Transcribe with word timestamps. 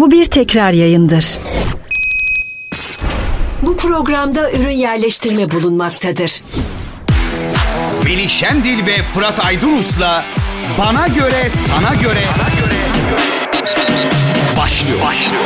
Bu 0.00 0.10
bir 0.10 0.24
tekrar 0.24 0.72
yayındır. 0.72 1.38
Bu 3.62 3.76
programda 3.76 4.52
ürün 4.52 4.70
yerleştirme 4.70 5.50
bulunmaktadır. 5.50 6.42
Melih 8.04 8.28
Şendil 8.28 8.86
ve 8.86 9.02
Fırat 9.14 9.44
Aydınus'la 9.46 10.24
Bana 10.78 11.08
Göre 11.08 11.50
Sana 11.50 11.94
Göre 11.94 12.24
başlıyor. 14.58 15.00
başlıyor. 15.04 15.42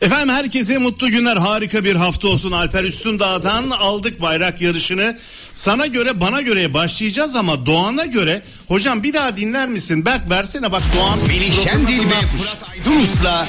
Efendim 0.00 0.34
herkese 0.34 0.78
mutlu 0.78 1.10
günler 1.10 1.36
harika 1.36 1.84
bir 1.84 1.96
hafta 1.96 2.28
olsun 2.28 2.52
Alper 2.52 2.84
Üstündağ'dan 2.84 3.70
aldık 3.70 4.20
bayrak 4.22 4.60
yarışını 4.60 5.18
sana 5.54 5.86
göre 5.86 6.20
bana 6.20 6.40
göre 6.40 6.74
başlayacağız 6.74 7.36
ama 7.36 7.66
Doğan'a 7.66 8.04
göre 8.04 8.42
hocam 8.68 9.02
bir 9.02 9.14
daha 9.14 9.36
dinler 9.36 9.68
misin 9.68 10.04
Berk 10.04 10.30
versene 10.30 10.72
bak 10.72 10.82
Doğan 10.96 11.18
Melih 11.28 11.64
Şendil 11.64 12.00
ve 12.00 12.20
Fırat 12.38 12.70
Aydınus'la 12.72 13.46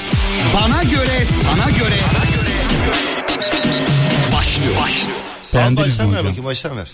Bana 0.54 0.82
Göre 0.82 1.24
Sana 1.42 1.70
Göre 1.78 2.00
başlıyor. 4.32 4.76
başlıyor. 4.82 5.66
Al 5.70 5.76
baştan 5.76 6.12
ver 6.14 6.24
bakayım 6.24 6.44
baştan 6.44 6.76
ver. 6.76 6.86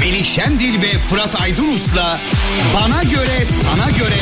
Melih 0.00 0.24
Şendil 0.34 0.82
ve 0.82 0.98
Fırat 1.10 1.40
Aydınus'la 1.40 2.20
Bana 2.74 3.02
Göre 3.02 3.44
Sana 3.62 3.90
Göre 3.98 4.16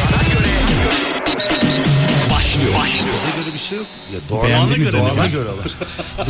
başlıyor. 2.54 2.74
başlıyor. 2.78 3.04
Bize 3.14 3.42
göre 3.42 3.54
bir 3.54 3.58
şey 3.58 3.78
yok. 3.78 3.86
Ya 4.14 4.20
Doğan'a 4.30 4.76
göre, 4.76 4.90
mi? 4.90 4.92
Doğan'a 4.92 5.26
göre 5.26 5.48
var. 5.48 5.70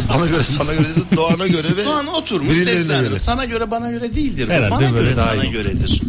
bana 0.14 0.26
göre, 0.26 0.44
sana 0.44 0.74
göre 0.74 0.84
değil, 0.84 1.06
Doğan'a 1.16 1.46
göre 1.46 1.76
ve 1.76 1.84
Doğan 1.84 2.06
oturmuş 2.06 2.54
seslendir. 2.54 3.16
Sana 3.16 3.44
göre 3.44 3.70
bana 3.70 3.90
göre 3.90 4.14
değildir. 4.14 4.48
Herhalde 4.48 4.70
bana 4.70 5.00
göre 5.00 5.14
sana 5.14 5.44
iyi. 5.44 5.50
göredir. 5.50 6.00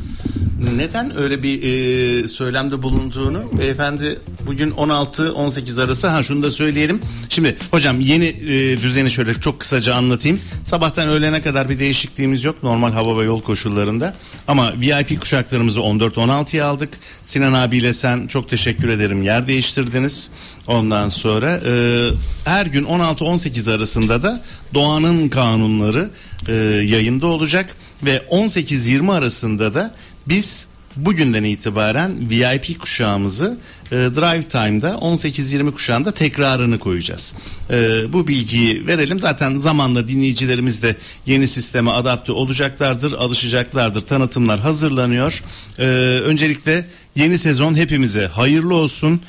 Neden 0.59 1.17
öyle 1.17 1.43
bir 1.43 1.63
e, 1.63 2.27
söylemde 2.27 2.81
bulunduğunu 2.81 3.43
beyefendi 3.57 4.19
bugün 4.47 4.71
16-18 4.71 5.83
arası 5.83 6.07
ha 6.07 6.23
şunu 6.23 6.43
da 6.43 6.51
söyleyelim. 6.51 6.99
Şimdi 7.29 7.57
hocam 7.71 7.99
yeni 7.99 8.25
e, 8.25 8.79
düzeni 8.79 9.11
şöyle 9.11 9.33
çok 9.33 9.59
kısaca 9.59 9.95
anlatayım. 9.95 10.39
Sabahtan 10.63 11.09
öğlene 11.09 11.41
kadar 11.41 11.69
bir 11.69 11.79
değişikliğimiz 11.79 12.43
yok 12.43 12.63
normal 12.63 12.91
hava 12.91 13.17
ve 13.17 13.23
yol 13.25 13.41
koşullarında. 13.41 14.15
Ama 14.47 14.73
VIP 14.79 15.19
kuşaklarımızı 15.21 15.79
14-16'ya 15.79 16.65
aldık. 16.65 16.89
Sinan 17.21 17.53
abiyle 17.53 17.93
sen 17.93 18.27
çok 18.27 18.49
teşekkür 18.49 18.89
ederim 18.89 19.23
yer 19.23 19.47
değiştirdiniz. 19.47 20.31
Ondan 20.67 21.07
sonra 21.07 21.61
e, 21.65 22.09
her 22.45 22.65
gün 22.65 22.85
16-18 22.85 23.75
arasında 23.75 24.23
da 24.23 24.43
doğanın 24.73 25.29
kanunları 25.29 26.09
e, 26.47 26.53
yayında 26.85 27.27
olacak 27.27 27.75
ve 28.03 28.21
18-20 28.31 29.13
arasında 29.13 29.73
da 29.73 29.95
biz 30.27 30.67
bugünden 30.95 31.43
itibaren 31.43 32.29
VIP 32.29 32.79
kuşağımızı 32.79 33.57
e, 33.91 33.95
Drive 33.95 34.41
Time'da 34.41 34.89
18-20 34.89 35.71
kuşağında 35.71 36.11
tekrarını 36.11 36.79
koyacağız. 36.79 37.33
E, 37.69 38.13
bu 38.13 38.27
bilgiyi 38.27 38.87
verelim. 38.87 39.19
Zaten 39.19 39.57
zamanla 39.57 40.07
dinleyicilerimiz 40.07 40.83
de 40.83 40.95
yeni 41.25 41.47
sisteme 41.47 41.91
adapte 41.91 42.31
olacaklardır, 42.31 43.11
alışacaklardır. 43.11 44.01
Tanıtımlar 44.01 44.59
hazırlanıyor. 44.59 45.43
E, 45.79 45.83
öncelikle 46.25 46.85
yeni 47.15 47.37
sezon 47.37 47.75
hepimize 47.75 48.27
hayırlı 48.27 48.75
olsun. 48.75 49.21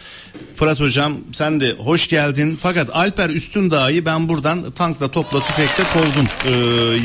Fırat 0.55 0.81
hocam 0.81 1.15
sen 1.33 1.61
de 1.61 1.73
hoş 1.73 2.09
geldin. 2.09 2.59
Fakat 2.63 2.91
Alper 2.93 3.31
Üstündağ'ı 3.31 4.05
ben 4.05 4.29
buradan 4.29 4.71
tankla 4.71 5.09
topla 5.09 5.41
tüfekle 5.41 5.85
kovdum. 5.93 6.27
Ee, 6.47 6.51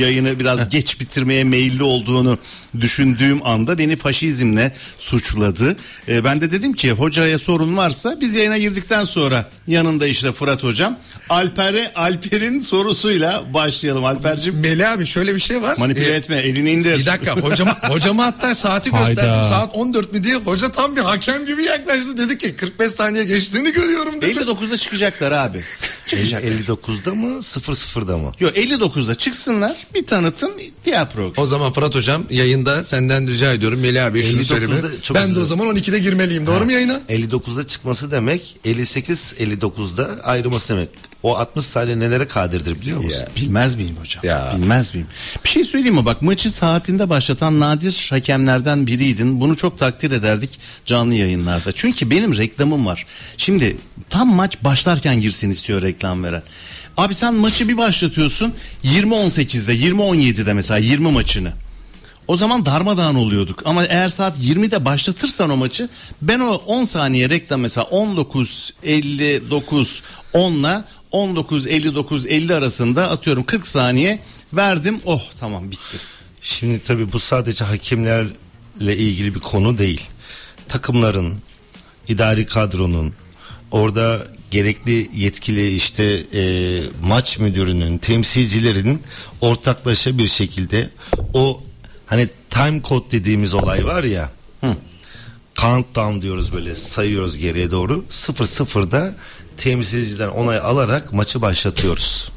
yayını 0.03 0.39
biraz 0.39 0.69
geç 0.69 0.99
bitirmeye 0.99 1.43
meyilli 1.43 1.83
olduğunu 1.83 2.37
düşündüğüm 2.81 3.45
anda 3.45 3.77
beni 3.77 3.95
faşizmle 3.95 4.75
suçladı. 4.97 5.77
Ee, 6.07 6.23
ben 6.23 6.41
de 6.41 6.51
dedim 6.51 6.73
ki 6.73 6.91
hocaya 6.91 7.39
sorun 7.41 7.77
varsa 7.77 8.17
biz 8.21 8.35
yayına 8.35 8.57
girdikten 8.57 9.03
sonra 9.05 9.45
yanında 9.67 10.07
işte 10.07 10.31
Fırat 10.31 10.63
hocam. 10.63 10.97
Alper'e 11.29 11.91
Alper'in 11.95 12.59
sorusuyla 12.59 13.43
başlayalım 13.53 14.05
Alper'cim. 14.05 14.59
Melih 14.59 14.91
abi 14.91 15.05
şöyle 15.05 15.35
bir 15.35 15.39
şey 15.39 15.61
var. 15.61 15.77
Manipüle 15.77 16.11
Ee, 16.11 16.15
etme 16.15 16.35
elini 16.35 16.71
indir. 16.71 16.99
Bir 16.99 17.05
dakika 17.05 17.31
hocama, 17.35 17.77
hocama 17.89 18.25
hatta 18.25 18.55
saati 18.55 18.89
Hayda. 18.89 19.07
gösterdim 19.09 19.43
saat 19.49 19.75
14 19.75 20.13
mi 20.13 20.23
diye 20.23 20.35
hoca 20.35 20.71
tam 20.71 20.95
bir 20.95 21.01
hakem 21.01 21.45
gibi 21.45 21.63
yaklaştı 21.63 22.17
dedi 22.17 22.37
ki 22.37 22.55
45 22.55 22.91
saniye 22.91 23.23
geçtiğini 23.23 23.71
görüyorum 23.73 24.21
dedi. 24.21 24.39
59'da 24.39 24.77
çıkacaklar 24.77 25.31
abi. 25.31 25.61
Çıkacak. 26.11 26.43
59'da 26.43 27.15
mı 27.15 27.27
00'da 27.27 28.17
mı? 28.17 28.31
Yok 28.39 28.57
59'da 28.57 29.15
çıksınlar 29.15 29.77
bir 29.95 30.07
tanıtım 30.07 30.51
diğer 30.85 31.09
program. 31.09 31.43
O 31.43 31.45
zaman 31.45 31.73
Fırat 31.73 31.95
hocam 31.95 32.23
yayında 32.29 32.83
senden 32.83 33.27
rica 33.27 33.53
ediyorum 33.53 33.79
Melih 33.79 34.05
abi 34.05 34.23
şunu 34.23 34.41
59'da 34.41 34.45
söyleme. 34.45 34.77
çok 35.01 35.17
Ben 35.17 35.35
de 35.35 35.39
o 35.39 35.45
zaman 35.45 35.67
12'de 35.67 35.99
girmeliyim 35.99 36.47
doğru 36.47 36.65
mu 36.65 36.71
yayına? 36.71 37.01
59'da 37.09 37.67
çıkması 37.67 38.11
demek 38.11 38.55
58-59'da 38.65 40.09
ayrılması 40.23 40.69
demek. 40.73 40.89
O 41.23 41.35
60 41.37 41.65
saniye 41.65 41.99
nelere 41.99 42.27
kadirdir 42.27 42.81
biliyor 42.81 43.03
musun? 43.03 43.23
Bilmez 43.35 43.75
miyim 43.75 43.95
hocam? 43.99 44.25
Ya. 44.25 44.53
Bilmez 44.57 44.95
miyim? 44.95 45.07
Bir 45.43 45.49
şey 45.49 45.63
söyleyeyim 45.63 45.95
mi? 45.95 46.05
Bak 46.05 46.21
maçı 46.21 46.51
saatinde 46.51 47.09
başlatan 47.09 47.59
nadir 47.59 48.07
hakemlerden 48.09 48.87
biriydin. 48.87 49.41
Bunu 49.41 49.57
çok 49.57 49.79
takdir 49.79 50.11
ederdik 50.11 50.59
canlı 50.85 51.13
yayınlarda. 51.13 51.71
Çünkü 51.71 52.09
benim 52.09 52.37
reklamım 52.37 52.85
var. 52.85 53.05
Şimdi 53.37 53.77
tam 54.09 54.35
maç 54.35 54.57
başlarken 54.63 55.21
girsin 55.21 55.49
istiyor 55.49 55.81
reklam 55.81 56.00
veren. 56.03 56.43
Abi 56.97 57.15
sen 57.15 57.33
maçı 57.33 57.67
bir 57.67 57.77
başlatıyorsun 57.77 58.53
20-18'de 58.83 59.75
20-17'de 59.75 60.53
mesela 60.53 60.77
20 60.77 61.11
maçını. 61.11 61.53
O 62.27 62.37
zaman 62.37 62.65
darmadağın 62.65 63.15
oluyorduk. 63.15 63.61
Ama 63.65 63.85
eğer 63.85 64.09
saat 64.09 64.39
20'de 64.39 64.85
başlatırsan 64.85 65.49
o 65.49 65.57
maçı 65.57 65.89
ben 66.21 66.39
o 66.39 66.53
10 66.53 66.83
saniye 66.83 67.29
reklam 67.29 67.61
mesela 67.61 67.87
19.59 67.87 70.01
10'la 70.33 70.85
19.59 71.11 72.27
50 72.27 72.55
arasında 72.55 73.09
atıyorum 73.09 73.43
40 73.43 73.67
saniye 73.67 74.19
verdim. 74.53 75.01
Oh 75.05 75.21
tamam 75.39 75.71
bitti. 75.71 75.97
Şimdi 76.41 76.83
tabii 76.83 77.13
bu 77.13 77.19
sadece 77.19 77.65
hakemlerle 77.65 78.97
ilgili 78.97 79.35
bir 79.35 79.39
konu 79.39 79.77
değil. 79.77 80.01
Takımların, 80.67 81.35
idari 82.07 82.45
kadronun, 82.45 83.13
orada 83.71 84.27
gerekli 84.51 85.09
yetkili 85.13 85.75
işte 85.75 86.03
e, 86.33 86.43
maç 87.03 87.39
müdürünün, 87.39 87.97
temsilcilerinin 87.97 89.01
ortaklaşa 89.41 90.17
bir 90.17 90.27
şekilde 90.27 90.89
o 91.33 91.63
hani 92.05 92.29
time 92.49 92.81
code 92.83 93.11
dediğimiz 93.11 93.53
olay 93.53 93.85
var 93.85 94.03
ya. 94.03 94.29
Countdown 95.55 96.21
diyoruz 96.21 96.53
böyle 96.53 96.75
sayıyoruz 96.75 97.37
geriye 97.37 97.71
doğru. 97.71 98.05
0-0'da 98.09 99.15
temsilciden 99.57 100.27
onay 100.27 100.57
alarak 100.57 101.13
maçı 101.13 101.41
başlatıyoruz. 101.41 102.31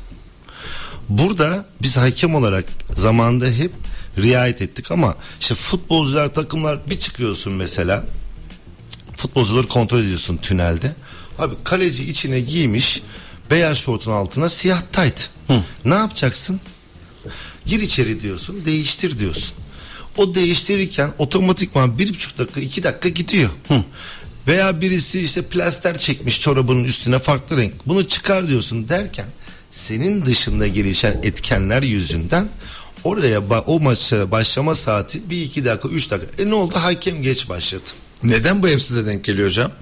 Burada 1.08 1.66
biz 1.82 1.96
hakem 1.96 2.34
olarak 2.34 2.64
zamanda 2.96 3.46
hep 3.46 3.72
riayet 4.18 4.62
ettik 4.62 4.90
ama 4.90 5.14
işte 5.40 5.54
futbolcular 5.54 6.34
takımlar 6.34 6.90
bir 6.90 6.98
çıkıyorsun 6.98 7.52
mesela 7.52 8.04
futbolcuları 9.16 9.68
kontrol 9.68 9.98
ediyorsun 9.98 10.36
tünelde. 10.36 10.92
Abi 11.38 11.54
kaleci 11.64 12.04
içine 12.04 12.40
giymiş 12.40 13.02
beyaz 13.50 13.78
şortun 13.78 14.12
altına 14.12 14.48
siyah 14.48 14.82
tayt. 14.92 15.30
Ne 15.84 15.94
yapacaksın? 15.94 16.60
Gir 17.66 17.80
içeri 17.80 18.22
diyorsun, 18.22 18.64
değiştir 18.66 19.18
diyorsun. 19.18 19.54
O 20.16 20.34
değiştirirken 20.34 21.10
otomatikman 21.18 21.98
bir 21.98 22.08
buçuk 22.08 22.38
dakika, 22.38 22.60
iki 22.60 22.82
dakika 22.82 23.08
gidiyor. 23.08 23.50
Veya 24.46 24.80
birisi 24.80 25.20
işte 25.20 25.42
plaster 25.42 25.98
çekmiş 25.98 26.40
çorabının 26.40 26.84
üstüne 26.84 27.18
farklı 27.18 27.56
renk. 27.56 27.72
Bunu 27.86 28.08
çıkar 28.08 28.48
diyorsun 28.48 28.88
derken 28.88 29.26
senin 29.70 30.26
dışında 30.26 30.66
gelişen 30.66 31.20
etkenler 31.22 31.82
yüzünden 31.82 32.48
oraya 33.04 33.40
o 33.66 33.80
maça 33.80 34.30
başlama 34.30 34.74
saati 34.74 35.30
bir 35.30 35.42
iki 35.42 35.64
dakika, 35.64 35.88
üç 35.88 36.10
dakika. 36.10 36.42
E 36.42 36.50
ne 36.50 36.54
oldu? 36.54 36.74
Hakem 36.76 37.22
geç 37.22 37.48
başladı. 37.48 37.82
Neden 38.22 38.62
bu 38.62 38.68
hep 38.68 38.82
size 38.82 39.06
denk 39.06 39.24
geliyor 39.24 39.48
hocam? 39.48 39.72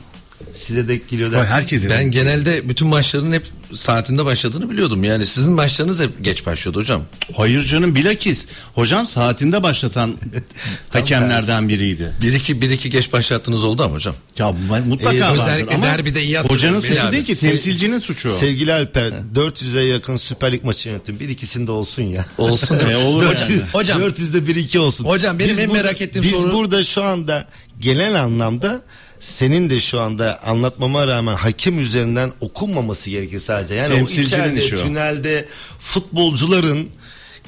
Size 0.54 0.88
denk 0.88 1.08
geliyor 1.08 1.32
der. 1.32 1.44
herkese 1.44 1.90
Ben 1.90 2.10
genelde 2.10 2.68
bütün 2.68 2.88
maçların 2.88 3.32
hep 3.32 3.46
saatinde 3.74 4.24
başladığını 4.24 4.70
biliyordum. 4.70 5.04
Yani 5.04 5.26
sizin 5.26 5.52
maçlarınız 5.52 6.00
hep 6.00 6.10
geç 6.24 6.46
başlıyordu 6.46 6.78
hocam. 6.80 7.02
Hayır 7.36 7.64
canım 7.64 7.94
bilakis. 7.94 8.46
Hocam 8.74 9.06
saatinde 9.06 9.62
başlatan 9.62 10.16
hakemlerden 10.90 11.68
biriydi. 11.68 12.12
Bir 12.22 12.32
iki, 12.32 12.60
bir 12.60 12.70
iki 12.70 12.90
geç 12.90 13.12
başlattığınız 13.12 13.64
oldu 13.64 13.82
ama 13.82 13.94
hocam. 13.94 14.14
Ya 14.38 14.54
ben- 14.72 14.88
mutlaka 14.88 15.16
Ee, 15.16 15.20
vardır 15.20 15.42
özellikle 15.42 15.74
ama 15.74 15.86
derbide 15.86 16.22
iyi 16.22 16.38
hocanın 16.38 16.82
Beni 16.82 16.82
suçu 16.92 17.06
abi. 17.06 17.12
değil 17.12 17.24
ki 17.24 17.34
temsilcinin 17.38 17.98
suçu. 17.98 18.30
Sevgili 18.30 18.72
Alper 18.72 19.12
400'e 19.34 19.82
yakın 19.82 20.16
Süper 20.16 20.52
Lig 20.52 20.64
maçı 20.64 20.88
yönettim. 20.88 21.20
Bir 21.20 21.28
ikisinde 21.28 21.70
olsun 21.70 22.02
ya. 22.02 22.26
Olsun. 22.38 22.78
E, 22.92 22.96
olur 22.96 23.26
hocam, 23.26 23.50
yani. 23.50 23.62
hocam 23.72 24.02
400'de 24.02 24.46
bir 24.46 24.56
iki 24.56 24.78
olsun. 24.78 25.04
Hocam 25.04 25.38
benim 25.38 25.58
en 25.58 25.68
burada- 25.70 25.82
merak 25.82 26.00
ettiğim 26.00 26.24
biz 26.24 26.32
soru- 26.32 26.52
burada 26.52 26.84
şu 26.84 27.02
anda 27.04 27.48
genel 27.80 28.22
anlamda 28.22 28.82
senin 29.22 29.70
de 29.70 29.80
şu 29.80 30.00
anda 30.00 30.42
anlatmama 30.42 31.06
rağmen 31.06 31.34
hakem 31.34 31.80
üzerinden 31.80 32.32
okunmaması 32.40 33.10
gerekir 33.10 33.38
sadece. 33.38 33.74
Yani 33.74 33.94
Temsilcinin 33.94 34.40
o 34.40 34.44
içeride, 34.44 34.64
işi 34.64 34.76
o. 34.76 34.78
tünelde 34.78 35.48
futbolcuların 35.78 36.88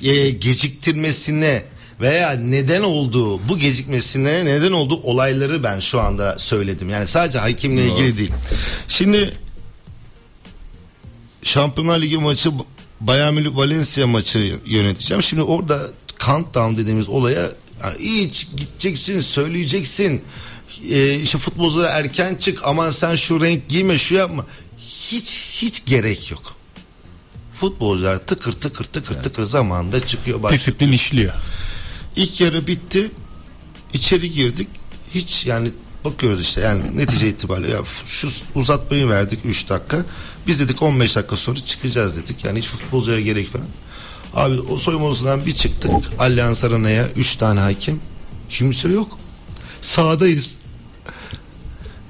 e, 0.03 0.31
geciktirmesine 0.31 1.63
veya 2.01 2.33
neden 2.33 2.83
olduğu 2.83 3.49
bu 3.49 3.59
gecikmesine 3.59 4.45
neden 4.45 4.73
olduğu 4.73 4.97
olayları 4.97 5.63
ben 5.63 5.81
şu 5.81 6.01
anda 6.01 6.39
söyledim. 6.39 6.91
Yani 6.91 7.07
sadece 7.07 7.39
hakimle 7.39 7.87
ilgili 7.87 8.19
değil. 8.19 8.33
Şimdi 8.89 9.33
Şampiyonlar 11.43 12.03
Ligi 12.03 12.19
maçı 12.19 12.51
Bayern 13.01 13.35
Münih 13.35 13.57
Valencia 13.57 14.07
maçı 14.07 14.59
yöneteceğim. 14.67 15.23
Şimdi 15.23 15.43
orada 15.43 15.81
countdown 16.19 16.77
dediğimiz 16.77 17.09
olaya 17.09 17.51
yani 17.83 17.99
hiç 17.99 18.47
gideceksin, 18.57 19.21
söyleyeceksin. 19.21 20.23
Ee, 20.91 21.15
işte 21.15 21.39
futbolculara 21.39 21.89
erken 21.89 22.35
çık 22.35 22.61
aman 22.65 22.91
sen 22.91 23.15
şu 23.15 23.41
renk 23.41 23.69
giyme 23.69 23.99
şu 23.99 24.15
yapma. 24.15 24.47
Hiç 24.79 25.53
hiç 25.63 25.85
gerek 25.87 26.31
yok. 26.31 26.55
Futbolcular 27.55 28.19
tıkır 28.19 28.53
tıkır 28.53 28.85
tıkır 28.85 29.15
tıkır 29.23 29.43
zamanında 29.43 30.07
çıkıyor. 30.07 30.43
başlıyor. 30.43 30.61
Disiplin 30.61 30.93
işliyor. 30.93 31.35
İlk 32.17 32.41
yarı 32.41 32.67
bitti. 32.67 33.11
İçeri 33.93 34.31
girdik. 34.33 34.69
Hiç 35.15 35.47
yani 35.47 35.71
bakıyoruz 36.05 36.41
işte 36.41 36.61
yani 36.61 36.97
netice 36.97 37.29
itibariyle 37.29 37.71
ya 37.71 37.81
şu 38.07 38.29
uzatmayı 38.55 39.09
verdik 39.09 39.39
3 39.45 39.69
dakika. 39.69 40.05
Biz 40.47 40.61
dedik 40.61 40.83
15 40.83 41.17
dakika 41.17 41.37
sonra 41.37 41.61
çıkacağız 41.65 42.17
dedik. 42.17 42.45
Yani 42.45 42.59
hiç 42.59 42.67
futbolcuya 42.67 43.21
gerek 43.21 43.49
falan. 43.53 43.67
Abi 44.35 44.61
o 44.61 44.79
soyunma 44.79 45.07
odasından 45.07 45.47
bir 45.47 45.53
çıktık. 45.55 45.91
Allianz 46.19 46.65
Arena'ya 46.65 47.09
3 47.17 47.37
tane 47.37 47.61
hakem. 47.61 48.01
Kimse 48.51 48.89
yok. 48.89 49.19
Sağdayız. 49.83 50.55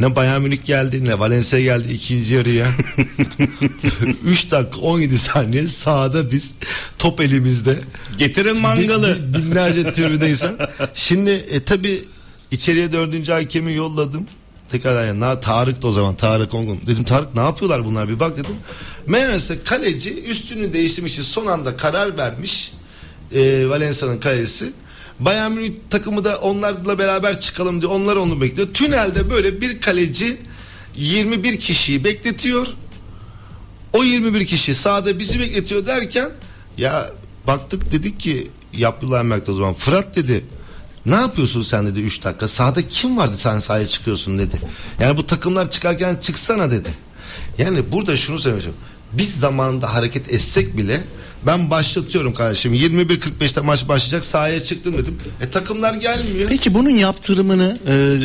Ne 0.01 0.17
Bayern 0.17 0.43
Münih 0.43 0.65
geldi 0.65 1.05
ne 1.05 1.19
Valencia 1.19 1.61
geldi 1.61 1.93
ikinci 1.93 2.35
yarıya. 2.35 2.67
3 4.25 4.51
dakika 4.51 4.81
17 4.81 5.19
saniye 5.19 5.67
sağda 5.67 6.31
biz 6.31 6.55
top 6.99 7.21
elimizde. 7.21 7.79
Getirin 8.19 8.61
mangalı. 8.61 9.17
Bin- 9.19 9.35
bin- 9.35 9.51
binlerce 9.51 9.93
tribünde 9.93 10.31
insan. 10.31 10.59
Şimdi 10.95 11.31
e, 11.31 11.65
tabi 11.65 12.05
içeriye 12.51 12.93
dördüncü 12.93 13.33
hakemi 13.33 13.75
yolladım. 13.75 14.27
Tekrar 14.71 15.07
yani 15.07 15.41
Tarık 15.41 15.83
da 15.83 15.87
o 15.87 15.93
zaman 15.93 16.15
Tarık 16.15 16.55
Ongun. 16.55 16.81
Dedim 16.87 17.05
Tarık 17.05 17.35
ne 17.35 17.41
yapıyorlar 17.41 17.85
bunlar 17.85 18.09
bir 18.09 18.21
bak 18.21 18.37
dedim. 18.37 18.57
Meğerse 19.07 19.63
kaleci 19.65 20.25
üstünü 20.25 20.73
değiştirmiş. 20.73 21.13
Son 21.13 21.47
anda 21.47 21.77
karar 21.77 22.17
vermiş. 22.17 22.73
E, 23.35 23.69
Valencia'nın 23.69 24.19
kalecisi. 24.19 24.73
Bayern 25.21 25.53
Münih 25.53 25.73
takımı 25.91 26.25
da 26.25 26.39
onlarla 26.39 26.99
beraber 26.99 27.41
çıkalım 27.41 27.81
diye 27.81 27.91
onlar 27.91 28.17
onu 28.17 28.41
bekliyor. 28.41 28.69
Tünelde 28.75 29.31
böyle 29.31 29.61
bir 29.61 29.81
kaleci 29.81 30.37
21 30.97 31.61
kişiyi 31.61 32.05
bekletiyor. 32.05 32.67
O 33.93 34.05
21 34.05 34.47
kişi 34.47 34.75
sahada 34.75 35.19
bizi 35.19 35.41
bekletiyor 35.41 35.87
derken 35.87 36.31
ya 36.79 37.11
baktık 37.47 37.93
dedik 37.93 38.21
ki 38.21 38.51
yaptılar 38.73 39.23
Merk'te 39.23 39.53
o 39.53 39.55
zaman 39.55 39.75
Fırat 39.75 40.17
dedi 40.17 40.45
ne 41.07 41.15
yapıyorsun 41.15 41.63
sen 41.63 41.87
dedi 41.87 42.01
3 42.01 42.25
dakika 42.25 42.49
sahada 42.49 42.89
kim 42.89 43.17
vardı 43.17 43.37
sen 43.37 43.59
sahaya 43.59 43.87
çıkıyorsun 43.87 44.39
dedi. 44.39 44.57
Yani 45.01 45.17
bu 45.17 45.27
takımlar 45.27 45.71
çıkarken 45.71 46.17
çıksana 46.17 46.71
dedi. 46.71 46.89
Yani 47.59 47.93
burada 47.93 48.17
şunu 48.17 48.39
söyleyeceğim. 48.39 48.77
Biz 49.13 49.35
zamanında 49.35 49.95
hareket 49.95 50.33
etsek 50.33 50.77
bile 50.77 51.05
ben 51.47 51.71
başlatıyorum 51.71 52.35
kardeşim 52.35 52.75
21.45'te 52.75 53.61
maç 53.61 53.89
başlayacak 53.89 54.25
sahaya 54.25 54.63
çıktım 54.63 54.93
dedim. 54.99 55.19
E 55.41 55.51
takımlar 55.51 55.95
gelmiyor. 55.95 56.49
Peki 56.49 56.75
bunun 56.75 56.91
yaptırımını 56.91 57.79
e, 57.87 58.17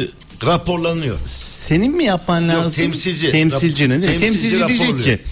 Raporlanıyor. 0.45 1.17
senin 1.25 1.95
mi 1.97 2.03
yapman 2.03 2.49
lazım? 2.49 2.83
temsilci. 2.83 3.31
Temsilcinin 3.31 4.01
değil 4.01 4.13
mi? 4.13 4.19
Temsilci 4.19 4.41
Temsilci 4.49 4.67
diyecek 4.67 4.87
raporluyor. 4.87 5.17
ki 5.17 5.23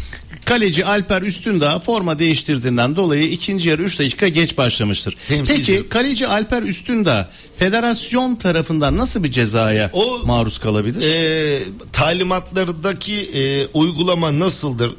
kaleci 0.45 0.85
Alper 0.85 1.21
Üstündağ 1.21 1.79
forma 1.79 2.19
değiştirdiğinden 2.19 2.95
dolayı 2.95 3.23
ikinci 3.23 3.69
yarı 3.69 3.83
3 3.83 3.99
dakika 3.99 4.27
geç 4.27 4.57
başlamıştır. 4.57 5.15
Temsilci. 5.27 5.73
Peki 5.75 5.89
kaleci 5.89 6.27
Alper 6.27 6.61
Üstündağ 6.63 7.29
federasyon 7.57 8.35
tarafından 8.35 8.97
nasıl 8.97 9.23
bir 9.23 9.31
cezaya 9.31 9.89
O- 9.93 10.21
maruz 10.25 10.59
kalabilir? 10.59 11.01
e, 11.01 11.59
talimatlardaki 11.93 13.13
e, 13.13 13.67
uygulama 13.73 14.39
nasıldır? 14.39 14.91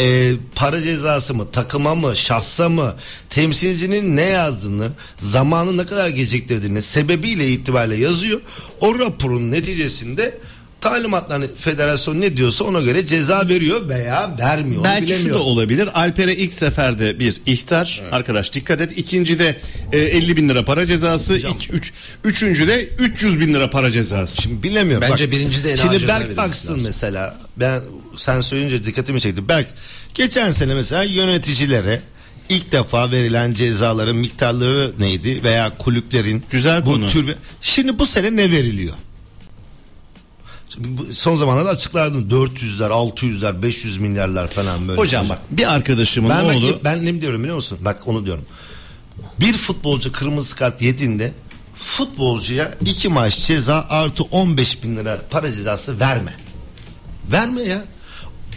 E, 0.00 0.32
para 0.54 0.80
cezası 0.80 1.34
mı, 1.34 1.46
takıma 1.52 1.94
mı, 1.94 2.16
şahsa 2.16 2.68
mı, 2.68 2.94
temsilcinin 3.30 4.16
ne 4.16 4.22
yazdığını, 4.24 4.88
zamanı 5.18 5.76
ne 5.76 5.84
kadar 5.86 6.08
geciktirdiğini 6.08 6.82
sebebiyle 6.82 7.50
itibariyle 7.50 8.04
yazıyor. 8.04 8.40
O 8.80 8.98
raporun 8.98 9.50
neticesinde 9.50 10.38
talimatlarını 10.80 11.46
federasyon 11.56 12.20
ne 12.20 12.36
diyorsa 12.36 12.64
ona 12.64 12.80
göre 12.80 13.06
ceza 13.06 13.48
veriyor 13.48 13.88
veya 13.88 14.36
vermiyor. 14.40 14.76
Onu 14.80 14.84
Belki 14.84 15.06
şu 15.06 15.12
bilemiyorum. 15.12 15.40
da 15.40 15.44
olabilir. 15.44 15.88
Alper'e 15.94 16.36
ilk 16.36 16.52
seferde 16.52 17.18
bir 17.18 17.40
ihtar. 17.46 18.02
Arkadaş 18.12 18.52
dikkat 18.52 18.80
et. 18.80 18.92
İkincide 18.98 19.56
e, 19.92 19.98
50 19.98 20.36
bin 20.36 20.48
lira 20.48 20.64
para 20.64 20.86
cezası. 20.86 21.36
İki, 21.36 21.72
üç, 21.72 21.92
üçüncüde 22.24 22.84
300 22.98 23.40
bin 23.40 23.54
lira 23.54 23.70
para 23.70 23.90
cezası. 23.90 24.42
Şimdi 24.42 24.62
bilemiyorum. 24.62 25.08
Bence 25.10 25.30
birincide 25.30 25.72
en 25.72 25.76
ağır 25.76 25.82
Şimdi 25.82 25.98
ceza 25.98 26.08
Berk 26.08 26.20
verilmesi 26.24 26.40
Aksın 26.40 26.72
lazım. 26.72 26.86
mesela 26.86 27.36
ben 27.56 27.80
sen 28.16 28.40
söyleyince 28.40 28.86
dikkatimi 28.86 29.20
çekti. 29.20 29.48
Berk 29.48 29.68
geçen 30.14 30.50
sene 30.50 30.74
mesela 30.74 31.02
yöneticilere 31.02 32.02
ilk 32.48 32.72
defa 32.72 33.10
verilen 33.10 33.52
cezaların 33.52 34.16
miktarları 34.16 34.92
neydi 34.98 35.42
veya 35.42 35.78
kulüplerin 35.78 36.44
Güzel 36.50 36.86
bu 36.86 36.92
konu. 36.92 37.08
tür 37.08 37.34
şimdi 37.62 37.98
bu 37.98 38.06
sene 38.06 38.36
ne 38.36 38.50
veriliyor? 38.50 38.94
Son 41.10 41.36
zamanlarda 41.36 41.68
açıklardım 41.70 42.28
400'ler, 42.30 42.88
600'ler, 42.88 43.62
500 43.62 43.98
milyarlar 43.98 44.48
falan 44.48 44.88
böyle. 44.88 45.00
Hocam 45.00 45.28
bak 45.28 45.38
bir 45.50 45.74
arkadaşımın 45.74 46.30
Ben, 46.30 46.44
oğlu 46.44 46.80
ben 46.84 47.06
ne 47.06 47.20
diyorum 47.20 47.40
biliyor 47.40 47.56
musun? 47.56 47.78
Bak 47.80 48.08
onu 48.08 48.26
diyorum. 48.26 48.44
Bir 49.40 49.52
futbolcu 49.52 50.12
kırmızı 50.12 50.56
kart 50.56 50.82
yediğinde 50.82 51.32
futbolcuya 51.76 52.74
iki 52.86 53.08
maç 53.08 53.46
ceza 53.46 53.86
artı 53.88 54.22
15 54.22 54.82
bin 54.82 54.96
lira 54.96 55.20
para 55.30 55.50
cezası 55.50 56.00
verme. 56.00 56.34
Verme 57.32 57.62
ya. 57.62 57.84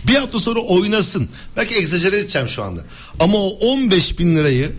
Bir 0.07 0.15
hafta 0.15 0.39
sonra 0.39 0.59
oynasın. 0.59 1.29
Belki 1.57 1.75
egzajere 1.75 2.19
edeceğim 2.19 2.47
şu 2.47 2.63
anda. 2.63 2.83
Ama 3.19 3.37
o 3.37 3.49
15 3.49 4.19
bin 4.19 4.35
lirayı 4.35 4.71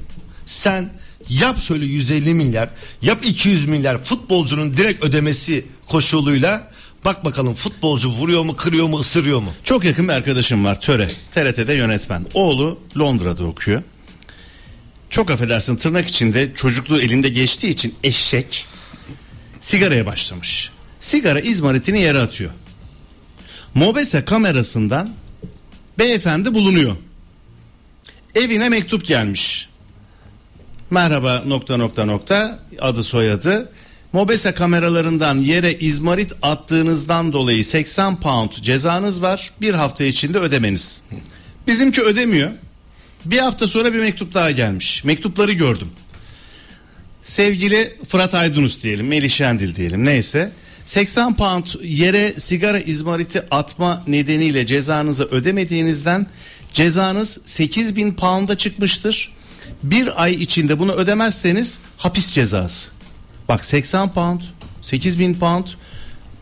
sen 0.44 0.90
yap 1.28 1.60
şöyle 1.60 1.84
150 1.84 2.34
milyar, 2.34 2.68
yap 3.02 3.18
200 3.24 3.66
milyar 3.66 4.04
futbolcunun 4.04 4.76
direkt 4.76 5.04
ödemesi 5.04 5.64
koşuluyla 5.86 6.70
bak 7.04 7.24
bakalım 7.24 7.54
futbolcu 7.54 8.08
vuruyor 8.08 8.44
mu, 8.44 8.56
kırıyor 8.56 8.86
mu, 8.86 8.98
ısırıyor 8.98 9.40
mu? 9.40 9.52
Çok 9.64 9.84
yakın 9.84 10.08
bir 10.08 10.12
arkadaşım 10.12 10.64
var 10.64 10.80
Töre. 10.80 11.08
TRT'de 11.34 11.74
yönetmen. 11.74 12.26
Oğlu 12.34 12.78
Londra'da 12.98 13.44
okuyor. 13.44 13.82
Çok 15.10 15.30
affedersin 15.30 15.76
tırnak 15.76 16.08
içinde 16.08 16.52
çocukluğu 16.54 17.00
elinde 17.00 17.28
geçtiği 17.28 17.68
için 17.68 17.94
eşek 18.04 18.66
sigaraya 19.60 20.06
başlamış. 20.06 20.70
Sigara 21.00 21.40
izmaritini 21.40 22.00
yere 22.00 22.18
atıyor. 22.18 22.50
Mobese 23.74 24.24
kamerasından 24.24 25.10
beyefendi 25.98 26.54
bulunuyor. 26.54 26.96
Evine 28.34 28.68
mektup 28.68 29.06
gelmiş. 29.06 29.68
Merhaba 30.90 31.42
nokta 31.46 31.76
nokta 31.76 32.04
nokta 32.04 32.58
adı 32.80 33.02
soyadı. 33.02 33.72
Mobese 34.12 34.52
kameralarından 34.54 35.38
yere 35.38 35.78
izmarit 35.78 36.32
attığınızdan 36.42 37.32
dolayı 37.32 37.64
80 37.64 38.20
pound 38.20 38.50
cezanız 38.50 39.22
var. 39.22 39.50
Bir 39.60 39.74
hafta 39.74 40.04
içinde 40.04 40.38
ödemeniz. 40.38 41.02
Bizimki 41.66 42.02
ödemiyor. 42.02 42.50
Bir 43.24 43.38
hafta 43.38 43.68
sonra 43.68 43.92
bir 43.92 44.00
mektup 44.00 44.34
daha 44.34 44.50
gelmiş. 44.50 45.04
Mektupları 45.04 45.52
gördüm. 45.52 45.88
Sevgili 47.22 47.96
Fırat 48.08 48.34
Aydınus 48.34 48.82
diyelim, 48.82 49.06
Melih 49.06 49.30
Şendil 49.30 49.74
diyelim 49.74 50.04
neyse. 50.04 50.52
80 50.88 51.36
pound 51.36 51.66
yere 51.82 52.32
sigara 52.32 52.78
izmariti 52.80 53.42
atma 53.50 54.02
nedeniyle 54.06 54.66
cezanızı 54.66 55.24
ödemediğinizden 55.24 56.26
cezanız 56.72 57.38
8000 57.44 58.14
pound'a 58.14 58.54
çıkmıştır. 58.54 59.32
Bir 59.82 60.22
ay 60.22 60.34
içinde 60.34 60.78
bunu 60.78 60.92
ödemezseniz 60.92 61.80
hapis 61.96 62.32
cezası. 62.32 62.90
Bak 63.48 63.64
80 63.64 64.12
pound, 64.12 64.40
8000 64.82 65.34
pound 65.34 65.64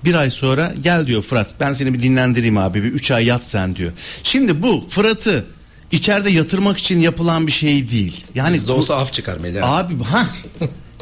bir 0.04 0.14
ay 0.14 0.30
sonra 0.30 0.74
gel 0.80 1.06
diyor 1.06 1.22
Fırat 1.22 1.54
ben 1.60 1.72
seni 1.72 1.94
bir 1.94 2.02
dinlendireyim 2.02 2.58
abi 2.58 2.82
bir 2.82 2.92
3 2.92 3.10
ay 3.10 3.24
yat 3.24 3.46
sen 3.46 3.76
diyor. 3.76 3.92
Şimdi 4.22 4.62
bu 4.62 4.86
Fırat'ı 4.88 5.44
içeride 5.92 6.30
yatırmak 6.30 6.78
için 6.78 7.00
yapılan 7.00 7.46
bir 7.46 7.52
şey 7.52 7.90
değil. 7.90 8.24
Yani 8.34 8.54
Bizde 8.54 8.72
olsa 8.72 8.96
af 8.96 9.12
çıkar 9.12 9.36
Melih. 9.36 9.70
Abi 9.70 10.02
ha 10.02 10.26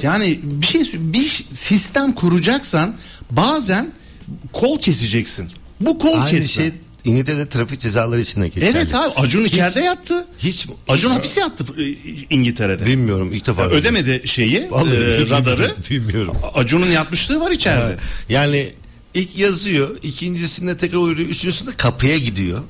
yani 0.03 0.41
bir 0.43 0.67
şey 0.67 0.91
bir 0.95 1.29
sistem 1.53 2.13
kuracaksan 2.13 2.95
bazen 3.31 3.91
kol 4.53 4.79
keseceksin. 4.81 5.51
Bu 5.81 5.99
kol 5.99 6.19
Aynı 6.19 6.31
kesme. 6.31 6.49
şey 6.49 6.73
İngiltere'de 7.05 7.49
trafik 7.49 7.81
cezaları 7.81 8.21
içinde 8.21 8.49
geçerli. 8.49 8.71
Evet 8.71 8.95
abi 8.95 9.15
Acun 9.17 9.45
içeride 9.45 9.81
yattı. 9.81 10.27
Hiç 10.39 10.67
Acun 10.89 11.11
hapis 11.11 11.37
yattı 11.37 11.65
e, 11.79 11.89
İngiltere'de. 12.31 12.87
bilmiyorum 12.87 13.31
ilk 13.33 13.47
defa. 13.47 13.67
Ödemedi 13.67 14.23
şeyi, 14.29 14.71
Vallahi 14.71 14.95
e, 14.97 15.21
radarı. 15.31 15.75
bilmiyorum. 15.91 16.37
Acun'un 16.55 16.91
yatmışlığı 16.91 17.41
var 17.41 17.51
içeride. 17.51 17.97
Yani 18.29 18.71
İlk 19.15 19.39
yazıyor. 19.39 19.97
ikincisinde 20.03 20.77
tekrar 20.77 20.99
uyuruyor. 20.99 21.29
Üçüncüsünde 21.29 21.71
kapıya 21.77 22.19
gidiyor. 22.19 22.63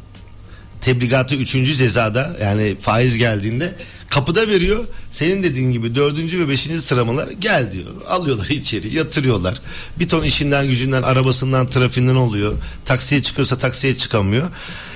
Tebligatı 0.80 1.34
üçüncü 1.34 1.74
cezada 1.74 2.36
yani 2.42 2.76
faiz 2.80 3.18
geldiğinde 3.18 3.74
kapıda 4.14 4.48
veriyor. 4.48 4.84
Senin 5.12 5.42
dediğin 5.42 5.72
gibi 5.72 5.94
dördüncü 5.94 6.40
ve 6.40 6.48
beşinci 6.48 6.80
sıramalar 6.80 7.28
gel 7.28 7.72
diyor. 7.72 7.86
Alıyorlar 8.08 8.46
içeri 8.48 8.96
yatırıyorlar. 8.96 9.60
Bir 9.98 10.08
ton 10.08 10.24
işinden 10.24 10.68
gücünden 10.68 11.02
arabasından 11.02 11.70
trafiğinden 11.70 12.14
oluyor. 12.14 12.54
Taksiye 12.84 13.22
çıkıyorsa 13.22 13.58
taksiye 13.58 13.96
çıkamıyor. 13.96 14.50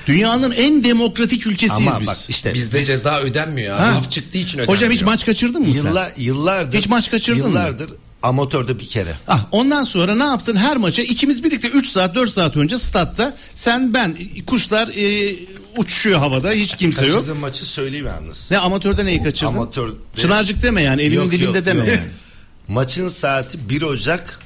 Dünyanın 0.06 0.50
en 0.50 0.84
demokratik 0.84 1.46
ülkesiyiz 1.46 1.88
Ama 1.88 2.00
biz. 2.00 2.08
bak 2.08 2.16
işte 2.28 2.54
Bizde 2.54 2.84
ceza 2.84 3.20
ödenmiyor. 3.20 3.76
Ha. 3.76 3.86
Af 3.86 4.10
çıktığı 4.12 4.38
için 4.38 4.58
ödenmiyor. 4.58 4.76
Hocam 4.76 4.92
hiç 4.92 5.02
maç 5.02 5.26
kaçırdın 5.26 5.62
mı 5.62 5.74
sen? 5.74 5.84
yıllar 5.84 6.12
yıllardır 6.16 6.78
Hiç 6.78 6.88
maç 6.88 7.10
kaçırdın 7.10 7.42
mı? 7.42 7.48
Yıllardır 7.48 7.90
amatörde 8.22 8.78
bir 8.78 8.86
kere. 8.86 9.16
Ah, 9.28 9.46
ondan 9.52 9.84
sonra 9.84 10.14
ne 10.14 10.24
yaptın? 10.24 10.56
Her 10.56 10.76
maça 10.76 11.02
ikimiz 11.02 11.44
birlikte 11.44 11.68
3 11.68 11.88
saat 11.88 12.14
4 12.14 12.30
saat 12.30 12.56
önce 12.56 12.78
statta 12.78 13.36
sen 13.54 13.94
ben 13.94 14.16
kuşlar 14.46 14.88
e, 14.88 15.36
uçuşuyor 15.76 16.18
havada 16.18 16.50
hiç 16.50 16.76
kimse 16.76 17.06
yok. 17.06 17.16
Kaçırdığım 17.16 17.38
maçı 17.38 17.64
söyleyeyim 17.66 18.06
yalnız. 18.06 18.50
Ne 18.50 18.58
amatörde 18.58 19.04
neyi 19.04 19.22
kaçırdın? 19.22 19.52
Amatör- 19.52 19.94
Çınarcık 20.16 20.62
deme 20.62 20.82
yani 20.82 21.02
elimin 21.02 21.16
Yok, 21.22 21.32
dilinde 21.32 21.58
yok, 21.58 21.66
deme 21.66 21.78
yok. 21.78 21.88
yani. 21.88 22.00
Maçın 22.68 23.08
saati 23.08 23.68
1 23.68 23.82
Ocak 23.82 24.40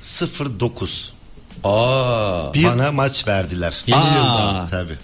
09. 0.60 1.12
Aa. 1.64 2.54
Bir- 2.54 2.64
Bana 2.64 2.92
maç 2.92 3.26
verdiler. 3.28 3.74
Yeni 3.86 3.98
Aa. 3.98 4.14
yılda. 4.16 4.66
Tabii. 4.70 4.98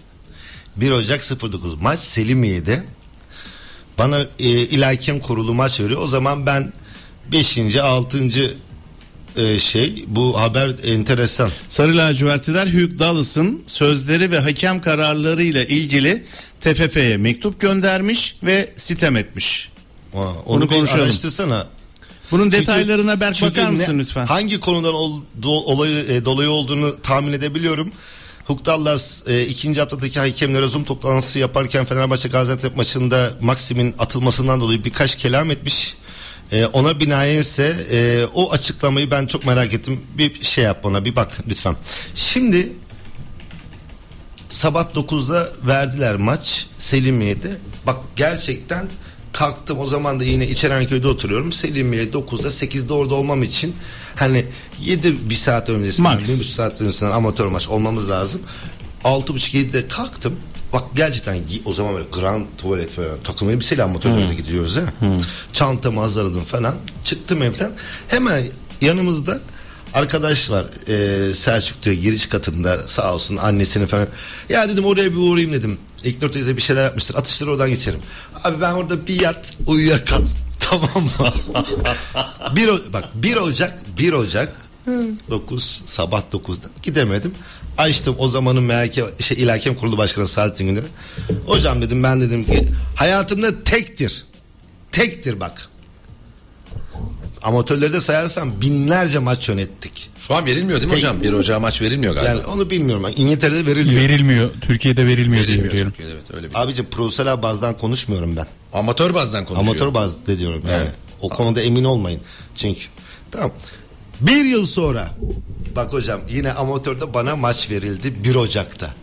1 0.77 0.91
Ocak 0.91 1.21
09. 1.41 1.75
Maç 1.83 1.99
Selimiye'de. 1.99 2.85
Bana 3.99 4.19
e, 4.39 4.49
İlahikem 4.49 5.21
Kurulu 5.21 5.55
maç 5.55 5.81
veriyor. 5.81 6.03
O 6.03 6.07
zaman 6.07 6.47
ben 6.47 6.73
5. 7.33 7.59
6. 7.77 8.19
E, 9.37 9.59
şey 9.59 10.05
bu 10.07 10.41
haber 10.41 10.71
enteresan. 10.85 11.51
Sarı 11.69 11.97
lacivertliler 11.97 12.67
Hugh 12.67 12.99
Dallas'ın 12.99 13.63
sözleri 13.67 14.31
ve 14.31 14.39
hakem 14.39 14.81
kararlarıyla 14.81 15.65
ilgili 15.65 16.25
TFF'ye 16.61 17.17
mektup 17.17 17.61
göndermiş 17.61 18.37
ve 18.43 18.73
sitem 18.77 19.17
etmiş. 19.17 19.69
Aa, 20.15 20.19
onu 20.19 20.35
Onu 20.47 20.69
konuşalım. 20.69 21.05
araştırsana. 21.05 21.67
Bunun 22.31 22.45
Çünkü- 22.45 22.57
detaylarına 22.59 23.21
Berk 23.21 23.43
bakar 23.43 23.65
ne- 23.67 23.71
mısın 23.71 23.99
lütfen? 23.99 24.27
Hangi 24.27 24.61
konudan 24.61 24.95
ol- 24.95 25.21
do- 25.43 25.65
olayı 25.65 26.05
e, 26.05 26.25
dolayı 26.25 26.51
olduğunu 26.51 27.03
tahmin 27.03 27.33
edebiliyorum. 27.33 27.93
Huk 28.45 28.67
Dallas 28.67 29.23
e, 29.29 29.47
ikinci 29.47 29.81
haftadaki 29.81 30.21
hakemlere 30.21 30.69
Zoom 30.69 30.85
toplantısı 30.85 31.39
yaparken 31.39 31.85
Fenerbahçe 31.85 32.29
Gaziantep 32.29 32.77
maçında 32.77 33.31
Maksim'in 33.41 33.95
atılmasından 33.99 34.61
dolayı 34.61 34.85
birkaç 34.85 35.17
kelam 35.17 35.51
etmiş. 35.51 35.95
E, 36.53 36.67
ona 36.67 37.01
binaen 37.01 37.39
ise 37.39 37.77
e, 37.91 38.27
o 38.35 38.53
açıklamayı 38.53 39.11
ben 39.11 39.27
çok 39.27 39.47
merak 39.47 39.75
ettim. 39.75 40.01
Bir 40.19 40.45
şey 40.45 40.65
yap 40.65 40.85
bana 40.85 41.05
bir 41.05 41.17
bak 41.17 41.41
lütfen. 41.49 41.77
Şimdi 42.15 42.73
sabah 44.51 44.85
9'da 44.95 45.49
verdiler 45.67 46.17
maç 46.17 46.67
Selimiye'de. 46.79 47.59
Bak 47.87 47.97
gerçekten 48.17 48.89
kalktım 49.33 49.79
o 49.79 49.87
zaman 49.87 50.21
da 50.21 50.25
yine 50.25 50.47
İçerenköy'de 50.47 51.09
oturuyorum. 51.09 51.53
Selimiye 51.53 52.05
9'da 52.05 52.49
8'de 52.49 52.93
orada 52.93 53.15
olmam 53.15 53.43
için 53.43 53.77
hani 54.15 54.47
7 54.81 55.31
bir 55.31 55.35
saat 55.35 55.69
öncesinden 55.69 56.15
Max. 56.15 56.29
1,5 56.29 56.45
saat 56.45 56.81
öncesinden 56.81 57.13
amatör 57.13 57.47
maç 57.47 57.69
olmamız 57.69 58.11
lazım. 58.11 58.41
6.30-7'de 59.05 59.89
kalktım. 59.89 60.37
Bak 60.73 60.83
gerçekten 60.95 61.43
o 61.65 61.73
zaman 61.73 61.95
böyle 61.95 62.07
grand 62.13 62.47
tuvalet 62.59 62.91
falan 62.91 63.11
takım 63.25 63.51
elbiseyle 63.51 63.83
amatörlerde 63.83 64.35
gidiyoruz 64.35 64.77
ha. 64.77 64.83
Çantamı 65.53 66.01
hazırladım 66.01 66.45
falan. 66.45 66.75
Çıktım 67.05 67.43
evden. 67.43 67.73
Hemen 68.09 68.45
yanımızda 68.81 69.41
arkadaş 69.95 70.51
var 70.51 70.67
e, 70.89 71.33
Selçuk 71.33 71.83
diyor 71.83 71.97
giriş 71.97 72.27
katında 72.27 72.89
sağ 72.89 73.15
olsun 73.15 73.37
annesini 73.37 73.87
falan. 73.87 74.07
Ya 74.49 74.69
dedim 74.69 74.85
oraya 74.85 75.13
bir 75.13 75.17
uğrayayım 75.17 75.53
dedim. 75.53 75.79
İlknur 76.05 76.33
teyze 76.33 76.57
bir 76.57 76.63
şeyler 76.63 76.85
yapmıştır. 76.85 77.15
Atıştır 77.15 77.47
oradan 77.47 77.69
geçerim. 77.69 78.01
Abi 78.45 78.61
ben 78.61 78.73
orada 78.73 79.07
bir 79.07 79.21
yat 79.21 79.53
uyuyakal. 79.67 80.23
Tamam 80.61 81.05
mı? 81.19 81.33
bir, 82.57 82.71
bak 82.93 83.05
1 83.15 83.37
Ocak 83.37 83.99
1 83.99 84.13
Ocak 84.13 84.53
9 85.31 85.83
sabah 85.87 86.23
9'da 86.33 86.69
gidemedim. 86.83 87.35
Açtım 87.79 88.17
o 88.19 88.29
zamanın 88.29 88.63
MHK 88.63 89.23
şey 89.23 89.43
İlahikem 89.43 89.75
Kurulu 89.75 89.99
Başkanı 89.99 90.29
Saadettin 90.29 90.67
Güner'e. 90.67 90.85
Hocam 91.47 91.83
dedim 91.83 92.03
ben 92.03 92.21
dedim 92.21 92.45
ki 92.45 92.69
hayatımda 92.95 93.65
tektir. 93.65 94.25
Tektir 94.93 95.41
bak. 95.41 95.69
Amatörleri 97.43 97.93
de 97.93 98.01
sayarsam 98.01 98.61
binlerce 98.61 99.19
maç 99.19 99.49
yönettik. 99.49 100.11
Şu 100.19 100.35
an 100.35 100.47
verilmiyor 100.47 100.81
değil 100.81 100.93
mi 100.93 100.97
hocam? 100.97 101.23
1 101.23 101.33
Ocağı 101.33 101.61
maç 101.61 101.83
verilmiyor 101.83 102.15
galiba. 102.15 102.31
Yani 102.31 102.47
onu 102.47 102.71
bilmiyorum. 102.71 103.05
ben. 103.07 103.23
İngiltere'de 103.23 103.67
veriliyor. 103.67 104.03
Verilmiyor. 104.03 104.51
Türkiye'de 104.61 105.07
verilmiyor, 105.07 105.47
diye 105.47 105.57
verilmiyor 105.57 105.73
biliyorum. 105.73 105.93
Türkiye'de, 105.93 106.13
evet 106.13 106.37
öyle 106.37 106.51
bir. 106.51 106.63
Abicim 106.63 106.87
profesyonel 106.87 107.43
bazdan 107.43 107.77
konuşmuyorum 107.77 108.37
ben. 108.37 108.47
Amatör 108.73 109.15
bazdan 109.15 109.45
konuşuyor. 109.45 109.71
Amatör 109.77 109.95
bazda 109.95 110.39
diyorum 110.39 110.63
yani. 110.71 110.83
Evet. 110.83 110.93
O 111.21 111.29
konuda 111.29 111.61
emin 111.61 111.85
olmayın. 111.85 112.21
Çünkü 112.57 112.81
tamam. 113.31 113.53
Bir 114.21 114.45
yıl 114.45 114.67
sonra 114.67 115.15
bak 115.79 115.93
hocam 115.93 116.21
yine 116.29 116.53
amatörde 116.53 117.15
bana 117.15 117.37
maç 117.37 117.71
verildi 117.71 118.25
1 118.25 118.35
Ocak'ta. 118.35 118.95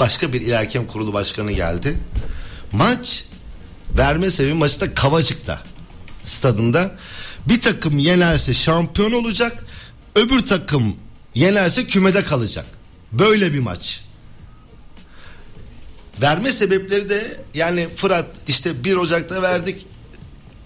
Başka 0.00 0.32
bir 0.32 0.40
ilerken 0.40 0.86
kurulu 0.86 1.12
başkanı 1.12 1.52
geldi. 1.52 1.98
Maç 2.72 3.24
verme 3.98 4.30
sebebi 4.30 4.54
maçta 4.54 4.94
Kavacık'ta 4.94 5.62
stadında 6.24 6.94
bir 7.48 7.60
takım 7.60 7.98
yenerse 7.98 8.54
şampiyon 8.54 9.12
olacak 9.12 9.64
öbür 10.14 10.46
takım 10.46 10.96
yenerse 11.34 11.86
kümede 11.86 12.24
kalacak. 12.24 12.66
Böyle 13.12 13.52
bir 13.52 13.60
maç. 13.60 14.04
Verme 16.20 16.52
sebepleri 16.52 17.08
de 17.08 17.40
yani 17.54 17.88
Fırat 17.96 18.26
işte 18.48 18.84
1 18.84 18.96
Ocak'ta 18.96 19.42
verdik. 19.42 19.86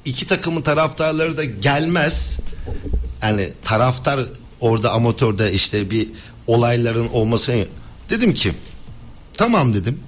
İki 0.05 0.27
takımın 0.27 0.63
taraftarları 0.63 1.37
da 1.37 1.45
gelmez. 1.45 2.39
Yani 3.23 3.53
taraftar 3.65 4.21
orada 4.61 4.93
amatörde 4.93 5.53
işte 5.53 5.91
bir 5.91 6.09
olayların 6.47 7.09
olmasını 7.09 7.67
dedim 8.11 8.35
ki 8.35 8.53
tamam 9.35 9.75
dedim. 9.75 10.01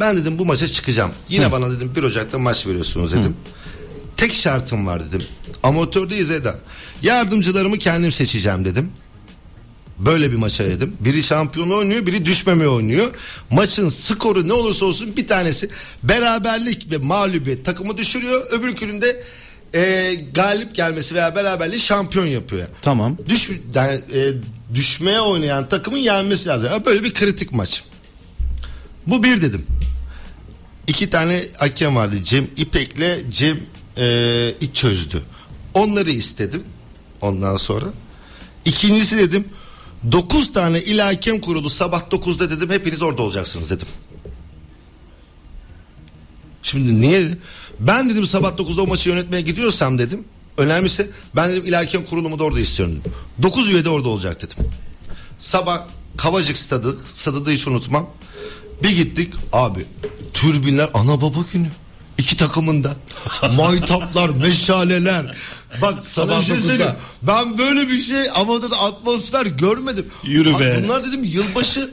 Ben 0.00 0.16
dedim 0.16 0.38
bu 0.38 0.46
maça 0.46 0.68
çıkacağım. 0.68 1.10
Yine 1.28 1.52
bana 1.52 1.70
dedim 1.70 1.92
1 1.96 2.02
Ocak'ta 2.02 2.38
maç 2.38 2.66
veriyorsunuz 2.66 3.12
dedim. 3.12 3.36
Tek 4.16 4.34
şartım 4.34 4.86
var 4.86 5.02
dedim. 5.06 5.22
Amatördeyiz 5.62 6.30
Eda. 6.30 6.58
Yardımcılarımı 7.02 7.78
kendim 7.78 8.12
seçeceğim 8.12 8.64
dedim. 8.64 8.90
Böyle 9.98 10.32
bir 10.32 10.36
maça 10.36 10.64
dedim. 10.64 10.96
Biri 11.00 11.22
şampiyon 11.22 11.70
oynuyor, 11.70 12.06
biri 12.06 12.24
düşmeme 12.24 12.68
oynuyor. 12.68 13.14
Maçın 13.50 13.88
skoru 13.88 14.48
ne 14.48 14.52
olursa 14.52 14.86
olsun 14.86 15.16
bir 15.16 15.26
tanesi 15.26 15.70
beraberlik 16.02 16.90
ve 16.90 16.96
mağlubiyet 16.96 17.64
takımı 17.64 17.96
düşürüyor. 17.96 18.46
Öbürkünün 18.50 19.02
e, 19.74 20.14
galip 20.34 20.74
gelmesi 20.74 21.14
veya 21.14 21.34
beraberliği 21.34 21.80
şampiyon 21.80 22.26
yapıyor. 22.26 22.68
Tamam. 22.82 23.16
Düş, 23.28 23.50
yani, 23.74 24.00
e, 24.14 24.32
düşmeye 24.74 25.20
oynayan 25.20 25.68
takımın 25.68 25.98
yenmesi 25.98 26.48
lazım. 26.48 26.68
Yani 26.72 26.84
böyle 26.84 27.04
bir 27.04 27.14
kritik 27.14 27.52
maç. 27.52 27.84
Bu 29.06 29.22
bir 29.22 29.42
dedim. 29.42 29.66
İki 30.86 31.10
tane 31.10 31.42
hakem 31.58 31.96
vardı. 31.96 32.16
Cem 32.24 32.46
İpek'le 32.56 33.30
Cem 33.30 33.60
e, 33.96 34.54
İç 34.60 34.76
çözdü. 34.76 35.22
Onları 35.74 36.10
istedim. 36.10 36.62
Ondan 37.20 37.56
sonra. 37.56 37.86
İkincisi 38.64 39.18
dedim. 39.18 39.44
Dokuz 40.12 40.52
tane 40.52 40.80
il 40.80 40.98
hakem 40.98 41.40
kurulu 41.40 41.70
sabah 41.70 42.10
dokuzda 42.10 42.50
dedim. 42.50 42.70
Hepiniz 42.70 43.02
orada 43.02 43.22
olacaksınız 43.22 43.70
dedim. 43.70 43.88
Şimdi 46.62 47.00
niye? 47.00 47.28
Ben 47.80 48.10
dedim 48.10 48.26
sabah 48.26 48.52
9'da 48.52 48.82
o 48.82 48.86
maçı 48.86 49.08
yönetmeye 49.08 49.42
gidiyorsam 49.42 49.98
dedim. 49.98 50.24
Önemlisi 50.58 51.10
ben 51.36 51.50
dedim 51.50 51.64
il 51.66 51.72
hakem 51.72 52.04
kurulumu 52.04 52.38
da 52.38 52.44
orada 52.44 52.60
istiyorum 52.60 53.00
dedim. 53.00 53.12
9 53.42 53.68
üye 53.68 53.84
de 53.84 53.88
orada 53.88 54.08
olacak 54.08 54.42
dedim. 54.42 54.56
Sabah 55.38 55.86
Kavacık 56.16 56.56
stadı, 56.56 56.98
stadı 57.14 57.46
da 57.46 57.50
hiç 57.50 57.66
unutmam. 57.68 58.06
Bir 58.82 58.96
gittik 58.96 59.34
abi 59.52 59.84
türbinler 60.34 60.90
ana 60.94 61.20
baba 61.20 61.38
günü. 61.52 61.68
İki 62.18 62.36
takımında. 62.36 62.96
Maytaplar, 63.56 64.28
meşaleler. 64.28 65.36
Bak 65.80 66.02
sana 66.02 66.42
şey 66.42 66.60
söyleyeyim. 66.60 66.92
Ben 67.22 67.58
böyle 67.58 67.88
bir 67.88 68.00
şey 68.00 68.30
ama 68.34 68.62
da 68.62 68.76
atmosfer 68.76 69.46
görmedim. 69.46 70.06
Yürü 70.24 70.58
be. 70.58 70.80
Bunlar 70.84 71.04
dedim 71.04 71.24
yılbaşı 71.24 71.90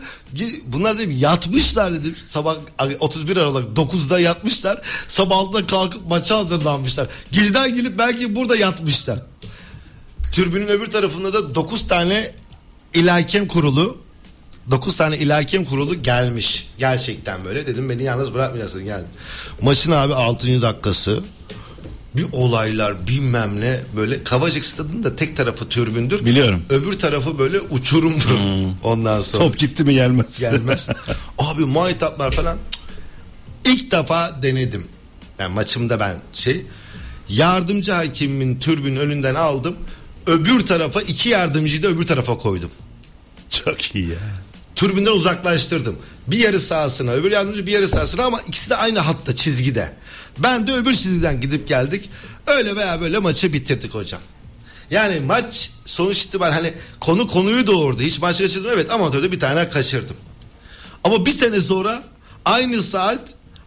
bunlar 0.65 0.97
dedim 0.97 1.17
yatmışlar 1.17 1.93
dedim 1.93 2.15
sabah 2.25 2.55
31 2.99 3.37
Aralık 3.37 3.77
9'da 3.77 4.19
yatmışlar. 4.19 4.81
Sabah 5.07 5.35
6'da 5.35 5.67
kalkıp 5.67 6.07
maça 6.07 6.37
hazırlanmışlar. 6.37 7.07
Geceden 7.31 7.75
gelip 7.75 7.97
belki 7.97 8.35
burada 8.35 8.55
yatmışlar. 8.55 9.19
Türbünün 10.31 10.67
öbür 10.67 10.91
tarafında 10.91 11.33
da 11.33 11.55
9 11.55 11.87
tane 11.87 12.31
ilahikem 12.93 13.47
kurulu 13.47 13.97
9 14.71 14.95
tane 14.97 15.17
ilahikem 15.17 15.65
kurulu 15.65 16.03
gelmiş. 16.03 16.69
Gerçekten 16.79 17.45
böyle 17.45 17.67
dedim 17.67 17.89
beni 17.89 18.03
yalnız 18.03 18.33
bırakmayacaksın 18.33 18.83
yani. 18.83 19.05
Maçın 19.61 19.91
abi 19.91 20.13
6. 20.13 20.61
dakikası 20.61 21.23
bir 22.15 22.25
olaylar 22.31 23.07
bilmem 23.07 23.61
ne 23.61 23.81
böyle 23.95 24.23
Kavacık 24.23 24.65
stadında 24.65 25.15
tek 25.15 25.37
tarafı 25.37 25.69
türbündür. 25.69 26.25
Biliyorum. 26.25 26.63
Öbür 26.69 26.99
tarafı 26.99 27.39
böyle 27.39 27.59
uçurumdur. 27.59 28.39
Ondan 28.83 29.21
sonra. 29.21 29.43
Top 29.43 29.57
gitti 29.57 29.83
mi 29.83 29.93
gelmez. 29.93 30.39
gelmez. 30.39 30.89
Abi 31.37 31.65
muaytaplar 31.65 32.31
falan. 32.31 32.57
İlk 33.65 33.91
defa 33.91 34.41
denedim. 34.41 34.87
Yani 35.39 35.53
maçımda 35.53 35.99
ben 35.99 36.15
şey 36.33 36.65
yardımcı 37.29 37.91
hakimin 37.91 38.59
türbünün 38.59 38.95
önünden 38.95 39.35
aldım. 39.35 39.75
Öbür 40.27 40.65
tarafa 40.65 41.01
iki 41.01 41.29
yardımcıyı 41.29 41.83
da 41.83 41.87
öbür 41.87 42.07
tarafa 42.07 42.37
koydum. 42.37 42.71
Çok 43.65 43.95
iyi 43.95 44.09
ya. 44.09 44.17
Türbünden 44.75 45.11
uzaklaştırdım. 45.11 45.95
Bir 46.27 46.37
yarı 46.37 46.59
sahasına 46.59 47.11
öbür 47.11 47.31
yardımcı 47.31 47.67
bir 47.67 47.71
yarı 47.71 47.87
sahasına 47.87 48.23
ama 48.23 48.41
ikisi 48.41 48.69
de 48.69 48.75
aynı 48.75 48.99
hatta 48.99 49.35
çizgide. 49.35 49.93
Ben 50.43 50.67
de 50.67 50.73
öbür 50.73 50.93
çizgiden 50.93 51.41
gidip 51.41 51.67
geldik. 51.67 52.09
Öyle 52.47 52.75
veya 52.75 53.01
böyle 53.01 53.17
maçı 53.19 53.53
bitirdik 53.53 53.93
hocam. 53.93 54.21
Yani 54.91 55.19
maç 55.19 55.69
sonuç 55.85 56.23
itibariyle 56.23 56.55
hani 56.55 56.73
konu 56.99 57.27
konuyu 57.27 57.67
doğurdu. 57.67 58.01
Hiç 58.01 58.21
maç 58.21 58.37
kaçırdım 58.37 58.71
evet 58.73 58.91
amatörde 58.91 59.31
bir 59.31 59.39
tane 59.39 59.69
kaçırdım. 59.69 60.15
Ama 61.03 61.25
bir 61.25 61.31
sene 61.31 61.61
sonra 61.61 62.03
aynı 62.45 62.81
saat 62.83 63.19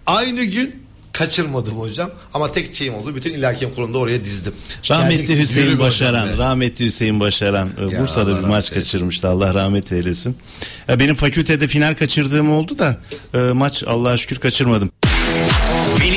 aynı 0.07 0.45
gün 0.45 0.83
kaçırmadım 1.13 1.79
hocam. 1.81 2.11
Ama 2.35 2.53
tek 2.53 2.75
şeyim 2.75 2.95
oldu. 2.95 3.15
Bütün 3.17 3.35
ilahi 3.35 3.75
kurulunda 3.75 3.99
oraya 3.99 4.25
dizdim. 4.25 4.55
Rahmetli 4.91 5.27
Geldik, 5.27 5.39
Hüseyin 5.43 5.79
Başaran, 5.79 6.29
be. 6.29 6.37
rahmetli 6.37 6.85
Hüseyin 6.85 7.21
Başaran 7.21 7.71
e, 7.81 7.95
Ya 7.95 8.01
Bursa'da 8.01 8.31
Allah 8.31 8.43
bir 8.43 8.47
maç 8.47 8.73
eylesin. 8.73 8.75
kaçırmıştı. 8.93 9.29
Allah 9.29 9.55
rahmet 9.55 9.93
eylesin. 9.93 10.37
Ya 10.89 10.99
benim 11.01 11.15
fakültede 11.15 11.69
final 11.69 11.95
kaçırdığım 11.95 12.53
oldu 12.53 12.79
da 12.79 12.97
e, 13.35 13.39
maç 13.39 13.85
Allah'a 13.87 14.17
şükür 14.17 14.37
kaçırmadım. 14.37 14.91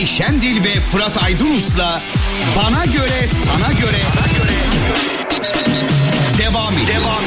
Şendil 0.05 0.63
ve 0.63 0.79
Fırat 0.79 1.23
Aydınus'la 1.23 2.01
Bana 2.57 2.85
Göre 2.85 3.27
Sana 3.27 3.73
Göre 3.79 4.01
Devam 6.37 6.73
ediyor. 6.73 6.87
Devam 6.87 7.23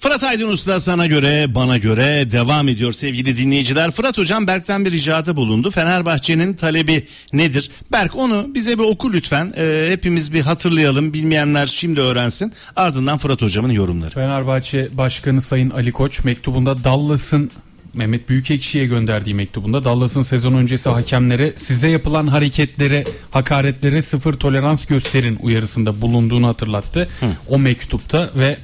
Fırat 0.00 0.24
Aydınus'la 0.24 0.80
sana 0.80 1.06
göre 1.06 1.54
bana 1.54 1.78
göre 1.78 2.30
devam 2.32 2.68
ediyor 2.68 2.92
sevgili 2.92 3.36
dinleyiciler. 3.36 3.90
Fırat 3.90 4.18
hocam 4.18 4.46
Berk'ten 4.46 4.84
bir 4.84 4.92
ricada 4.92 5.36
bulundu. 5.36 5.70
Fenerbahçe'nin 5.70 6.54
talebi 6.54 7.06
nedir? 7.32 7.70
Berk 7.92 8.16
onu 8.16 8.46
bize 8.54 8.78
bir 8.78 8.84
oku 8.84 9.12
lütfen. 9.12 9.52
E, 9.56 9.86
hepimiz 9.90 10.32
bir 10.32 10.40
hatırlayalım. 10.40 11.12
Bilmeyenler 11.12 11.66
şimdi 11.66 12.00
öğrensin. 12.00 12.52
Ardından 12.76 13.18
Fırat 13.18 13.42
hocamın 13.42 13.72
yorumları. 13.72 14.10
Fenerbahçe 14.10 14.88
Başkanı 14.92 15.40
Sayın 15.40 15.70
Ali 15.70 15.92
Koç 15.92 16.24
mektubunda 16.24 16.84
Dallas'ın 16.84 17.50
Mehmet 17.96 18.28
Büyükekşi'ye 18.28 18.86
gönderdiği 18.86 19.34
mektubunda 19.34 19.84
Dallas'ın 19.84 20.22
sezon 20.22 20.54
öncesi 20.54 20.88
hakemlere 20.90 21.52
size 21.56 21.88
yapılan 21.88 22.26
hareketlere, 22.26 23.04
hakaretlere 23.30 24.02
sıfır 24.02 24.34
tolerans 24.34 24.86
gösterin 24.86 25.38
uyarısında 25.42 26.00
bulunduğunu 26.00 26.46
hatırlattı. 26.48 27.08
O 27.48 27.58
mektupta 27.58 28.30
ve 28.34 28.58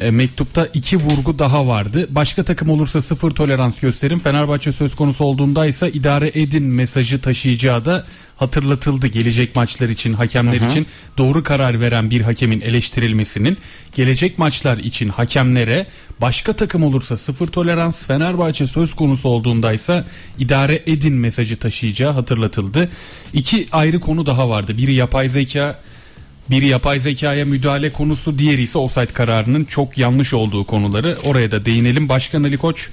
e, 0.00 0.10
mektupta 0.10 0.66
iki 0.74 0.96
vurgu 0.96 1.38
daha 1.38 1.66
vardı. 1.66 2.06
Başka 2.10 2.42
takım 2.42 2.70
olursa 2.70 3.00
sıfır 3.00 3.30
tolerans 3.30 3.80
gösterin. 3.80 4.18
Fenerbahçe 4.18 4.72
söz 4.72 4.94
konusu 4.94 5.24
olduğunda 5.24 5.66
ise 5.66 5.90
idare 5.90 6.30
edin 6.34 6.64
mesajı 6.64 7.20
taşıyacağı 7.20 7.84
da 7.84 8.06
hatırlatıldı. 8.36 9.06
Gelecek 9.06 9.56
maçlar 9.56 9.88
için, 9.88 10.12
hakemler 10.12 10.70
için 10.70 10.86
doğru 11.18 11.42
karar 11.42 11.80
veren 11.80 12.10
bir 12.10 12.20
hakemin 12.20 12.60
eleştirilmesinin 12.60 13.58
gelecek 13.94 14.38
maçlar 14.38 14.78
için 14.78 15.08
hakemlere 15.08 15.86
başka 16.20 16.52
takım 16.52 16.84
olursa 16.84 17.16
sıfır 17.16 17.46
tolerans 17.46 18.06
Fenerbahçe 18.06 18.66
söz 18.66 18.94
konusu 18.94 19.28
olduğunda 19.28 19.72
ise 19.72 20.04
idare 20.38 20.82
edin 20.86 21.14
mesajı 21.14 21.56
taşıyacağı 21.56 22.12
hatırlatıldı. 22.12 22.88
İki 23.32 23.68
ayrı 23.72 24.00
konu 24.00 24.26
daha 24.26 24.48
vardı. 24.48 24.76
Biri 24.76 24.94
yapay 24.94 25.28
zeka 25.28 25.80
biri 26.50 26.66
yapay 26.66 26.98
zekaya 26.98 27.44
müdahale 27.44 27.92
konusu, 27.92 28.38
diğeri 28.38 28.62
ise 28.62 28.78
offside 28.78 29.06
kararının 29.06 29.64
çok 29.64 29.98
yanlış 29.98 30.34
olduğu 30.34 30.64
konuları. 30.64 31.16
Oraya 31.24 31.50
da 31.50 31.64
değinelim. 31.64 32.08
Başkan 32.08 32.42
Ali 32.42 32.56
Koç, 32.56 32.88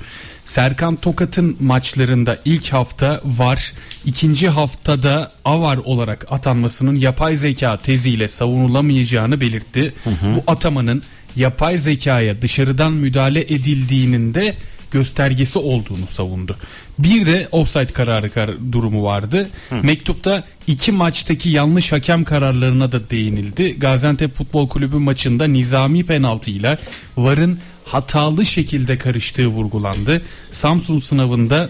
Serkan 0.46 0.96
Tokat'ın 0.96 1.58
maçlarında 1.60 2.38
ilk 2.46 2.74
hafta 2.74 3.22
var, 3.26 3.74
ikinci 4.06 4.50
haftada 4.50 5.32
avar 5.46 5.78
olarak 5.78 6.26
atanmasının 6.32 6.96
yapay 6.96 7.36
zeka 7.36 7.78
teziyle 7.78 8.28
savunulamayacağını 8.28 9.42
belirtti. 9.42 9.94
Bu 10.06 10.52
atamanın 10.52 11.04
yapay 11.36 11.78
zekaya 11.78 12.42
dışarıdan 12.42 12.94
müdahale 12.94 13.42
edildiğinin 13.42 14.34
de 14.34 14.56
göstergesi 14.94 15.60
olduğunu 15.60 16.08
savundu. 16.08 16.56
Bir 17.00 17.26
de 17.26 17.48
offside 17.52 17.86
kararı 17.86 18.30
kar- 18.30 18.72
durumu 18.72 19.04
vardı. 19.04 19.50
Mektupta 19.84 20.44
iki 20.68 20.92
maçtaki 20.92 21.50
yanlış 21.50 21.92
hakem 21.92 22.24
kararlarına 22.24 22.92
da 22.92 23.10
değinildi. 23.10 23.80
Gaziantep 23.80 24.36
Futbol 24.36 24.70
Kulübü 24.70 24.96
maçında 24.96 25.48
nizami 25.48 26.06
penaltıyla 26.06 26.78
VAR'ın 27.18 27.60
hatalı 27.86 28.46
şekilde 28.46 28.98
karıştığı 28.98 29.48
vurgulandı. 29.48 30.22
Samsun 30.52 31.00
sınavında 31.00 31.70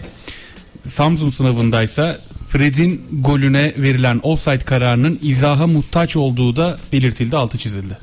Samsun 0.83 1.29
sınavındaysa 1.29 2.17
Fred'in 2.49 3.05
golüne 3.11 3.73
verilen 3.77 4.19
offside 4.23 4.57
kararının 4.57 5.19
izaha 5.21 5.67
muhtaç 5.67 6.15
olduğu 6.15 6.55
da 6.55 6.79
belirtildi, 6.91 7.37
altı 7.37 7.57
çizildi. 7.57 7.97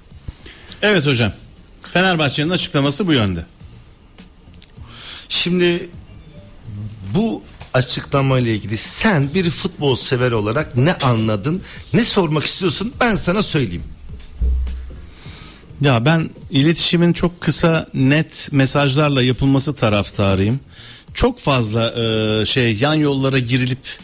Evet 0.82 1.06
hocam. 1.06 1.32
Fenerbahçe'nin 1.92 2.50
açıklaması 2.50 3.06
bu 3.06 3.12
yönde. 3.12 3.44
Şimdi 5.30 5.88
bu 7.14 7.42
açıklama 7.74 8.38
ile 8.38 8.54
ilgili 8.54 8.76
sen 8.76 9.34
bir 9.34 9.50
futbol 9.50 9.94
sever 9.94 10.32
olarak 10.32 10.76
ne 10.76 10.94
anladın? 10.94 11.62
Ne 11.94 12.04
sormak 12.04 12.44
istiyorsun? 12.44 12.92
Ben 13.00 13.14
sana 13.14 13.42
söyleyeyim. 13.42 13.82
Ya 15.80 16.04
ben 16.04 16.30
iletişimin 16.50 17.12
çok 17.12 17.40
kısa 17.40 17.86
net 17.94 18.48
mesajlarla 18.52 19.22
yapılması 19.22 19.74
taraftarıyım. 19.74 20.60
Çok 21.14 21.38
fazla 21.38 21.92
e, 21.92 22.46
şey 22.46 22.76
yan 22.76 22.94
yollara 22.94 23.38
girilip 23.38 23.98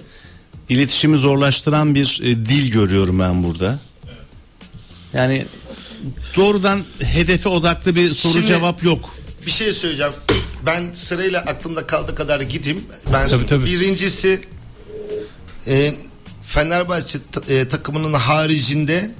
iletişimi 0.69 1.19
zorlaştıran 1.19 1.95
bir 1.95 2.21
e, 2.23 2.27
dil 2.47 2.73
görüyorum 2.73 3.19
ben 3.19 3.43
burada. 3.43 3.79
Yani 5.13 5.47
doğrudan 6.37 6.85
hedefe 7.03 7.49
odaklı 7.49 7.95
bir 7.97 8.13
soru 8.15 8.33
Şimdi- 8.33 8.47
cevap 8.47 8.83
yok. 8.83 9.17
Bir 9.47 9.51
şey 9.51 9.73
söyleyeceğim. 9.73 10.13
Ben 10.67 10.91
sırayla 10.95 11.41
aklımda 11.41 11.87
kaldı 11.87 12.15
kadar 12.15 12.41
gideyim. 12.41 12.85
Ben 13.13 13.29
Tabii, 13.29 13.47
tabii. 13.47 13.65
birincisi 13.67 14.41
e, 15.67 15.95
Fenerbahçe 16.43 17.19
e, 17.49 17.69
takımının 17.69 18.13
haricinde 18.13 19.11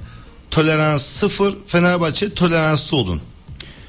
tolerans 0.51 1.01
sıfır 1.05 1.55
Fenerbahçe 1.67 2.33
toleranslı 2.33 2.97
olun 2.97 3.21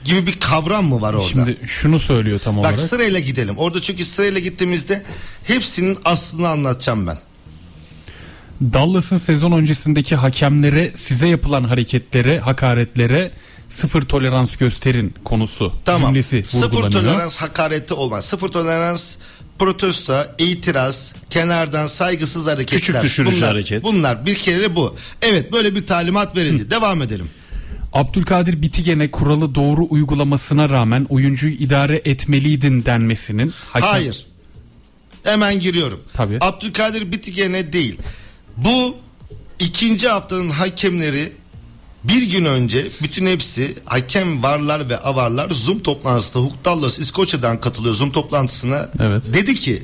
gibi 0.04 0.26
bir 0.26 0.40
kavram 0.40 0.84
mı 0.84 1.00
var 1.00 1.14
orada? 1.14 1.28
Şimdi 1.28 1.56
şunu 1.66 1.98
söylüyor 1.98 2.38
tam 2.38 2.56
Bak 2.56 2.60
olarak. 2.64 2.78
sırayla 2.78 3.20
gidelim. 3.20 3.58
Orada 3.58 3.82
çünkü 3.82 4.04
sırayla 4.04 4.40
gittiğimizde 4.40 5.02
hepsinin 5.44 5.98
aslını 6.04 6.48
anlatacağım 6.48 7.06
ben. 7.06 7.18
Dallas'ın 8.62 9.16
sezon 9.16 9.52
öncesindeki 9.52 10.16
hakemlere 10.16 10.92
size 10.94 11.28
yapılan 11.28 11.64
hareketlere, 11.64 12.38
hakaretlere 12.38 13.30
sıfır 13.68 14.02
tolerans 14.02 14.56
gösterin 14.56 15.14
konusu 15.24 15.72
Tamam. 15.84 16.02
cümlesi 16.08 16.44
Sıfır 16.48 16.90
tolerans 16.90 17.36
hakarette 17.36 17.94
olmaz. 17.94 18.24
Sıfır 18.24 18.48
tolerans 18.48 19.16
protesto, 19.58 20.24
itiraz, 20.38 21.14
kenardan 21.30 21.86
saygısız 21.86 22.46
hareketler. 22.46 22.80
Küçük 22.80 23.02
düşürücü 23.02 23.36
bunlar, 23.36 23.48
hareket. 23.48 23.82
Bunlar 23.84 24.26
bir 24.26 24.34
kere 24.34 24.76
bu. 24.76 24.96
Evet 25.22 25.52
böyle 25.52 25.74
bir 25.74 25.86
talimat 25.86 26.36
verildi. 26.36 26.70
Devam 26.70 27.02
edelim. 27.02 27.30
Abdülkadir 27.92 28.62
Bitigen'e 28.62 29.10
kuralı 29.10 29.54
doğru 29.54 29.86
uygulamasına 29.90 30.68
rağmen 30.68 31.06
oyuncuyu 31.08 31.54
idare 31.54 32.02
etmeliydin 32.04 32.84
denmesinin 32.84 33.52
hakem- 33.72 33.88
Hayır. 33.88 34.26
Hemen 35.24 35.60
giriyorum. 35.60 36.00
Tabii. 36.14 36.38
Abdülkadir 36.40 37.12
Bitigen'e 37.12 37.72
değil. 37.72 37.98
Bu 38.56 38.96
ikinci 39.58 40.08
haftanın 40.08 40.48
hakemleri 40.50 41.32
bir 42.04 42.22
gün 42.22 42.44
önce 42.44 42.86
bütün 43.02 43.26
hepsi 43.26 43.74
hakem 43.84 44.42
varlar 44.42 44.88
ve 44.88 44.98
avarlar 44.98 45.50
Zoom 45.50 45.80
toplantısında 45.80 46.44
Hukuk 46.44 46.64
Dallas 46.64 46.98
İskoçya'dan 46.98 47.60
katılıyor 47.60 47.94
Zoom 47.94 48.10
toplantısına. 48.12 48.88
Evet. 49.00 49.22
Dedi 49.34 49.54
ki 49.54 49.82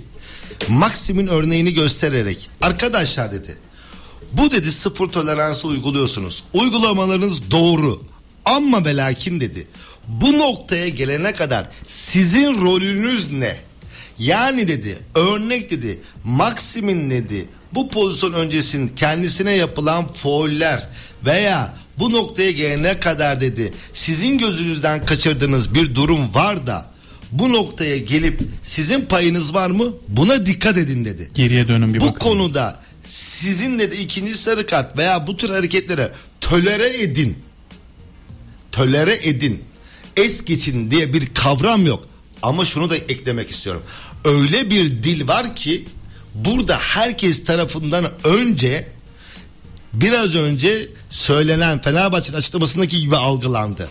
Maxim'in 0.68 1.26
örneğini 1.26 1.74
göstererek 1.74 2.50
arkadaşlar 2.60 3.32
dedi 3.32 3.58
bu 4.32 4.50
dedi 4.50 4.72
sıfır 4.72 5.08
toleransı 5.08 5.68
uyguluyorsunuz. 5.68 6.44
Uygulamalarınız 6.54 7.50
doğru. 7.50 8.02
Ama 8.44 8.84
ve 8.84 8.96
lakin 8.96 9.40
dedi. 9.40 9.66
Bu 10.08 10.38
noktaya 10.38 10.88
gelene 10.88 11.32
kadar 11.32 11.68
sizin 11.88 12.62
rolünüz 12.62 13.32
ne? 13.32 13.56
Yani 14.18 14.68
dedi 14.68 14.98
örnek 15.14 15.70
dedi 15.70 16.00
Maxim'in 16.24 17.10
dedi 17.10 17.48
bu 17.72 17.88
pozisyon 17.88 18.32
öncesinin 18.32 18.88
kendisine 18.88 19.52
yapılan 19.52 20.06
fauller 20.06 20.88
veya 21.24 21.74
bu 21.98 22.12
noktaya 22.12 22.50
gelene 22.50 23.00
kadar 23.00 23.40
dedi 23.40 23.72
sizin 23.92 24.38
gözünüzden 24.38 25.06
kaçırdığınız 25.06 25.74
bir 25.74 25.94
durum 25.94 26.34
var 26.34 26.66
da 26.66 26.94
bu 27.32 27.52
noktaya 27.52 27.98
gelip 27.98 28.40
sizin 28.62 29.00
payınız 29.00 29.54
var 29.54 29.70
mı? 29.70 29.92
Buna 30.08 30.46
dikkat 30.46 30.78
edin 30.78 31.04
dedi. 31.04 31.30
Geriye 31.34 31.68
dönün 31.68 31.94
bir 31.94 32.00
bu 32.00 32.06
bakın. 32.06 32.18
konuda 32.18 32.80
sizinle 33.08 33.90
de 33.90 33.98
ikinci 33.98 34.34
sarı 34.34 34.66
kart 34.66 34.98
veya 34.98 35.26
bu 35.26 35.36
tür 35.36 35.50
hareketlere 35.50 36.12
tölere 36.40 37.02
edin. 37.02 37.38
Tölere 38.72 39.18
edin. 39.22 39.62
Es 40.16 40.44
geçin 40.44 40.90
diye 40.90 41.12
bir 41.12 41.34
kavram 41.34 41.86
yok. 41.86 42.04
Ama 42.42 42.64
şunu 42.64 42.90
da 42.90 42.96
eklemek 42.96 43.50
istiyorum. 43.50 43.82
Öyle 44.24 44.70
bir 44.70 44.90
dil 44.90 45.28
var 45.28 45.56
ki 45.56 45.84
burada 46.34 46.78
herkes 46.78 47.44
tarafından 47.44 48.10
önce 48.24 48.88
biraz 49.94 50.34
önce 50.34 50.88
söylenen 51.10 51.80
Fenerbahçe'nin 51.82 52.36
açıklamasındaki 52.36 53.00
gibi 53.00 53.16
algılandı. 53.16 53.88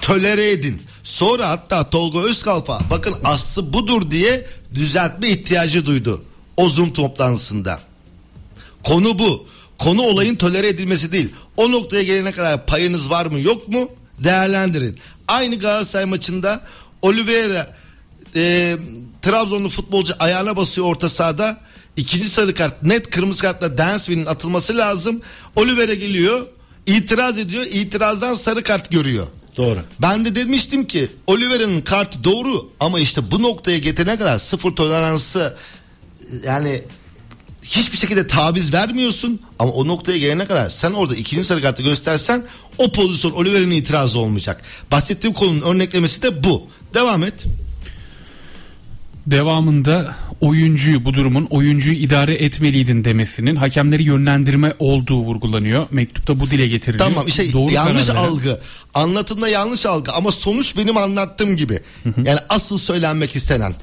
Tölere 0.00 0.50
edin. 0.50 0.82
Sonra 1.02 1.48
hatta 1.48 1.90
Tolga 1.90 2.20
Özkalfa 2.20 2.80
bakın 2.90 3.14
aslı 3.24 3.72
budur 3.72 4.10
diye 4.10 4.46
düzeltme 4.74 5.28
ihtiyacı 5.28 5.86
duydu. 5.86 6.24
O 6.56 6.68
Zoom 6.68 6.92
toplantısında. 6.92 7.80
Konu 8.84 9.18
bu. 9.18 9.46
Konu 9.78 10.02
olayın 10.02 10.36
tolere 10.36 10.68
edilmesi 10.68 11.12
değil. 11.12 11.28
O 11.56 11.72
noktaya 11.72 12.02
gelene 12.02 12.32
kadar 12.32 12.66
payınız 12.66 13.10
var 13.10 13.26
mı 13.26 13.40
yok 13.40 13.68
mu 13.68 13.88
değerlendirin. 14.18 14.98
Aynı 15.28 15.58
Galatasaray 15.58 16.04
maçında 16.04 16.60
Oliveira 17.02 17.74
e, 18.36 18.76
Trabzonlu 19.22 19.68
futbolcu 19.68 20.14
ayağına 20.18 20.56
basıyor 20.56 20.86
orta 20.86 21.08
sahada. 21.08 21.60
İkinci 21.96 22.30
sarı 22.30 22.54
kart 22.54 22.82
net 22.82 23.10
kırmızı 23.10 23.42
kartla 23.42 23.78
Dansville'in 23.78 24.26
atılması 24.26 24.76
lazım. 24.76 25.20
Oliveira 25.56 25.94
geliyor 25.94 26.46
itiraz 26.86 27.38
ediyor 27.38 27.66
itirazdan 27.72 28.34
sarı 28.34 28.62
kart 28.62 28.90
görüyor. 28.90 29.26
Doğru. 29.56 29.78
Ben 30.00 30.24
de 30.24 30.34
demiştim 30.34 30.86
ki 30.86 31.08
Oliveira'nın 31.26 31.80
kartı 31.80 32.24
doğru 32.24 32.70
ama 32.80 33.00
işte 33.00 33.30
bu 33.30 33.42
noktaya 33.42 33.78
getirene 33.78 34.18
kadar 34.18 34.38
sıfır 34.38 34.72
toleransı 34.72 35.56
yani 36.44 36.82
hiçbir 37.62 37.98
şekilde 37.98 38.26
taviz 38.26 38.72
vermiyorsun 38.72 39.40
ama 39.58 39.72
o 39.72 39.86
noktaya 39.86 40.18
gelene 40.18 40.46
kadar 40.46 40.68
sen 40.68 40.92
orada 40.92 41.14
ikinci 41.16 41.44
sarı 41.44 41.62
kartı 41.62 41.82
göstersen 41.82 42.44
o 42.78 42.92
pozisyon 42.92 43.32
Oliveira'nın 43.32 43.70
itirazı 43.70 44.18
olmayacak. 44.18 44.62
Bahsettiğim 44.90 45.34
konunun 45.34 45.62
örneklemesi 45.62 46.22
de 46.22 46.44
bu. 46.44 46.66
Devam 46.94 47.24
et. 47.24 47.44
Devamında 49.26 50.14
oyuncuyu 50.40 51.04
bu 51.04 51.14
durumun 51.14 51.44
oyuncuyu 51.50 51.96
idare 51.96 52.34
etmeliydin 52.34 53.04
demesinin 53.04 53.56
hakemleri 53.56 54.02
yönlendirme 54.02 54.72
olduğu 54.78 55.16
vurgulanıyor. 55.20 55.86
Mektupta 55.90 56.40
bu 56.40 56.50
dile 56.50 56.68
getiriliyor. 56.68 57.08
Tamam 57.08 57.24
işte 57.28 57.52
Doğru 57.52 57.72
yanlış 57.72 58.06
karar 58.06 58.18
veren- 58.18 58.28
algı. 58.28 58.60
Anlatımda 58.94 59.48
yanlış 59.48 59.86
algı 59.86 60.12
ama 60.12 60.30
sonuç 60.32 60.76
benim 60.76 60.96
anlattığım 60.96 61.56
gibi. 61.56 61.80
Yani 62.24 62.38
asıl 62.48 62.78
söylenmek 62.78 63.36
istenen. 63.36 63.74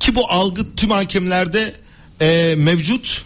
Ki 0.00 0.14
bu 0.14 0.30
algı 0.30 0.74
tüm 0.76 0.90
hakemlerde 0.90 1.72
e, 2.20 2.54
mevcut 2.58 3.24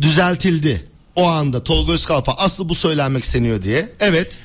düzeltildi. 0.00 0.84
O 1.16 1.26
anda 1.26 1.64
Tolga 1.64 1.92
Özkalfa 1.92 2.32
asıl 2.32 2.68
bu 2.68 2.74
söylenmek 2.74 3.24
isteniyor 3.24 3.62
diye. 3.62 3.88
Evet. 4.00 4.38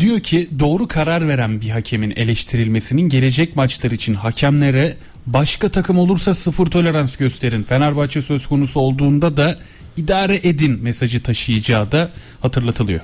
Diyor 0.00 0.20
ki 0.20 0.48
doğru 0.58 0.88
karar 0.88 1.28
veren 1.28 1.60
bir 1.60 1.68
hakemin 1.70 2.10
eleştirilmesinin 2.16 3.08
gelecek 3.08 3.56
maçlar 3.56 3.90
için 3.90 4.14
hakemlere 4.14 4.96
başka 5.26 5.68
takım 5.68 5.98
olursa 5.98 6.34
sıfır 6.34 6.66
tolerans 6.66 7.16
gösterin. 7.16 7.62
Fenerbahçe 7.62 8.22
söz 8.22 8.46
konusu 8.46 8.80
olduğunda 8.80 9.36
da 9.36 9.58
idare 9.96 10.40
edin 10.42 10.78
mesajı 10.82 11.22
taşıyacağı 11.22 11.92
da 11.92 12.10
hatırlatılıyor. 12.40 13.00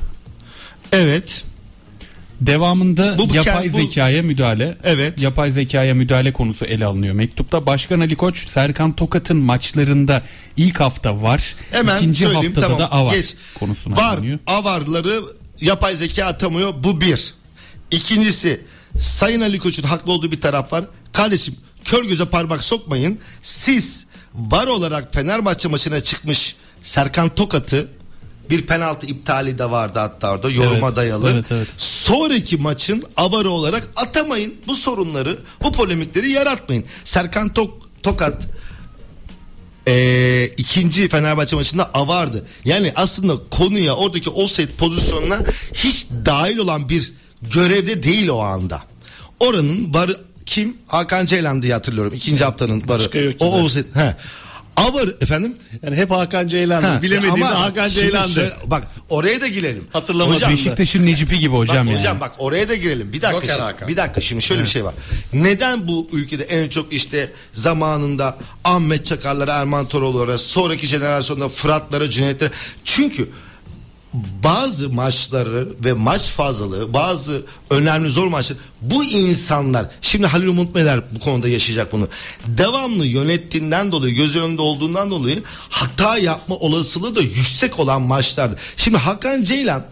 Evet. 0.93 1.45
Devamında 2.41 3.19
Bu- 3.19 3.29
bu 3.31 3.35
yapay 3.35 3.67
bu- 3.67 3.77
zekaya 3.77 4.23
müdahale. 4.23 4.79
Evet. 4.85 5.23
Yapay 5.23 5.51
zekaya 5.51 5.95
müdahale 5.95 6.33
konusu 6.33 6.65
ele 6.65 6.85
alınıyor 6.85 7.15
mektupta. 7.15 7.67
Başkan 7.67 8.01
Ali 8.01 8.17
Koç 8.17 8.49
Serkan 8.49 8.93
Tokat'ın 8.93 9.37
maçlarında 9.37 10.23
ilk 10.57 10.81
hafta 10.81 11.23
var. 11.23 11.55
Hemen 11.71 11.97
ikinci 11.97 12.27
haftada 12.27 12.61
tamam. 12.61 12.79
da 12.79 12.93
avar 12.93 13.15
Geç. 13.15 13.35
konusuna 13.59 13.97
Var 13.97 14.17
değiniyor. 14.17 14.39
avarları 14.47 15.21
yapay 15.61 15.97
zeka 15.97 16.25
atamıyor 16.27 16.75
bu 16.85 17.01
bir. 17.01 17.35
İkincisi 17.91 18.61
Sayın 19.01 19.41
Ali 19.41 19.59
Koç'un 19.59 19.83
haklı 19.83 20.13
olduğu 20.13 20.31
bir 20.33 20.41
taraf 20.41 20.73
var. 20.73 20.85
Kardeşim 21.13 21.55
kör 21.91 22.05
göze 22.05 22.25
parmak 22.25 22.65
sokmayın. 22.65 23.19
Siz 23.43 24.07
var 24.35 24.67
olarak 24.67 25.15
Fenerbahçe 25.15 25.69
maçına 25.69 26.01
çıkmış 26.01 26.57
Serkan 26.83 27.29
Tokat'ı 27.35 27.89
bir 28.51 28.67
penaltı 28.67 29.07
iptali 29.07 29.59
de 29.59 29.71
vardı 29.71 29.99
hatta 29.99 30.31
orada 30.33 30.51
yoruma 30.51 30.87
Evet, 30.87 30.97
dayalı. 30.97 31.31
evet, 31.31 31.47
evet. 31.53 31.69
Sonraki 31.79 32.57
maçın 32.57 33.05
avarı 33.17 33.51
olarak 33.51 33.89
atamayın. 33.97 34.55
Bu 34.67 34.75
sorunları, 34.75 35.39
bu 35.63 35.73
polemikleri 35.73 36.31
yaratmayın. 36.31 36.85
Serkan 37.05 37.53
Tok 37.55 37.89
Tokat 38.03 38.49
ee, 39.89 40.51
ikinci 40.57 41.09
Fenerbahçe 41.09 41.57
maçında 41.57 41.91
avardı. 41.95 42.47
Yani 42.65 42.93
aslında 42.97 43.37
konuya 43.51 43.97
oradaki 43.97 44.31
offside 44.31 44.73
pozisyonuna 44.73 45.39
hiç 45.75 46.07
dahil 46.27 46.59
olan 46.59 46.89
bir 46.89 47.13
görevde 47.43 48.03
değil 48.03 48.29
o 48.29 48.39
anda. 48.39 48.83
Oranın 49.41 49.95
varı 49.95 50.17
kim? 50.49 50.77
Hakan 50.87 51.27
Ceylan 51.27 51.63
diye 51.63 51.73
hatırlıyorum. 51.73 52.13
İkinci 52.15 52.45
haftanın 52.45 52.81
varı. 52.89 52.99
Başka 52.99 53.19
yok 53.19 53.35
o 53.39 53.61
offside. 53.63 54.01
He. 54.01 54.15
Avar 54.77 55.09
efendim. 55.21 55.57
Yani 55.83 55.97
hep 55.97 56.11
Hakan 56.11 56.49
Ceylan'dı. 56.49 56.87
Ha, 56.87 57.03
Bilemediğinde 57.03 57.45
ama 57.45 57.61
Hakan 57.61 57.89
Ceylan'dı. 57.89 58.33
şöyle- 58.33 58.53
bak 58.67 58.85
oraya 59.09 59.41
da 59.41 59.47
girelim. 59.47 59.85
Hatırlamadım. 59.93 60.37
Hocam, 60.37 60.53
Beşiktaş'ın 60.53 61.07
Necipi 61.07 61.39
gibi 61.39 61.55
hocam 61.55 61.77
bak, 61.77 61.87
yani. 61.87 61.99
hocam 61.99 62.21
bak 62.21 62.33
oraya 62.39 62.69
da 62.69 62.75
girelim. 62.75 63.13
Bir 63.13 63.23
dakika. 63.23 63.75
Şimdi, 63.79 63.89
bir 63.89 63.97
dakika 63.97 64.21
şimdi 64.21 64.43
şöyle 64.43 64.63
bir 64.63 64.67
şey 64.69 64.85
var. 64.85 64.95
Neden 65.33 65.89
bu 65.89 66.09
ülkede 66.13 66.45
en 66.45 66.69
çok 66.69 66.93
işte 66.93 67.31
zamanında 67.53 68.37
Ahmet 68.65 69.05
Çakarlara, 69.07 69.53
Erman 69.53 69.89
Toroğlu'lara, 69.89 70.39
sonraki 70.39 70.87
jenerasyonda 70.87 71.49
Fıratlara, 71.49 72.11
Cüneyt'lere. 72.11 72.51
Çünkü 72.85 73.29
bazı 74.15 74.89
maçları 74.89 75.69
ve 75.85 75.93
maç 75.93 76.23
fazlalığı 76.23 76.95
bazı 76.95 77.43
önemli 77.71 78.11
zor 78.11 78.27
maçlar 78.27 78.59
bu 78.81 79.05
insanlar 79.05 79.87
şimdi 80.01 80.27
Halil 80.27 80.47
Umut 80.47 80.75
Meler 80.75 81.01
bu 81.15 81.21
konuda 81.21 81.49
yaşayacak 81.49 81.93
bunu 81.93 82.09
devamlı 82.47 83.07
yönettiğinden 83.07 83.93
dolayı 83.93 84.15
göz 84.15 84.37
önünde 84.37 84.63
olduğundan 84.63 85.11
dolayı 85.11 85.43
hata 85.69 86.19
yapma 86.19 86.57
olasılığı 86.57 87.17
da 87.17 87.21
yüksek 87.21 87.79
olan 87.79 88.03
maçlardı. 88.03 88.57
Şimdi 88.77 88.97
Hakan 88.97 89.43
Ceylan 89.43 89.85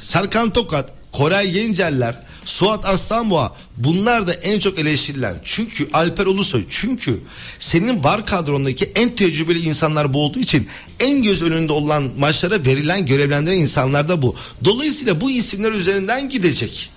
Serkan 0.00 0.50
Tokat, 0.50 0.90
Koray 1.12 1.50
Genceller, 1.50 2.16
Suat 2.44 2.84
Arslanboğa 2.84 3.56
bunlar 3.76 4.26
da 4.26 4.32
en 4.32 4.58
çok 4.58 4.78
eleştirilen. 4.78 5.40
Çünkü 5.44 5.88
Alper 5.92 6.26
Ulusoy 6.26 6.64
çünkü 6.70 7.20
senin 7.58 8.04
var 8.04 8.26
kadrondaki 8.26 8.84
en 8.94 9.16
tecrübeli 9.16 9.58
insanlar 9.58 10.14
bu 10.14 10.24
olduğu 10.24 10.38
için 10.38 10.68
en 11.00 11.22
göz 11.22 11.42
önünde 11.42 11.72
olan 11.72 12.10
maçlara 12.18 12.64
verilen 12.64 13.06
görevlendiren 13.06 13.56
insanlar 13.56 14.08
da 14.08 14.22
bu. 14.22 14.36
Dolayısıyla 14.64 15.20
bu 15.20 15.30
isimler 15.30 15.72
üzerinden 15.72 16.28
gidecek. 16.28 16.90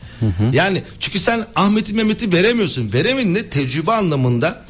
Yani 0.54 0.84
çünkü 1.00 1.20
sen 1.20 1.46
Ahmet'i 1.56 1.94
Mehmet'i 1.94 2.34
veremiyorsun. 2.34 2.94
Veremedin 2.94 3.36
de 3.36 3.50
tecrübe 3.50 3.92
anlamında 3.92 4.66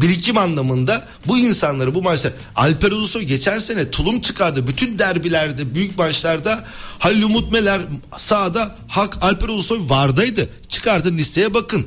birikim 0.00 0.38
anlamında 0.38 1.06
bu 1.26 1.38
insanları 1.38 1.94
bu 1.94 2.02
maçlar 2.02 2.32
Alper 2.56 2.90
Ulusoy 2.90 3.22
geçen 3.22 3.58
sene 3.58 3.90
tulum 3.90 4.20
çıkardı. 4.20 4.66
Bütün 4.66 4.98
derbilerde 4.98 5.74
büyük 5.74 5.98
maçlarda 5.98 6.64
Halil 6.98 7.22
Umut 7.22 7.52
Meler 7.52 7.80
sahada 8.18 8.76
Hak 8.88 9.24
Alper 9.24 9.48
Ulusoy 9.48 9.80
vardaydı. 9.88 10.48
Çıkardın 10.68 11.18
listeye 11.18 11.54
bakın. 11.54 11.86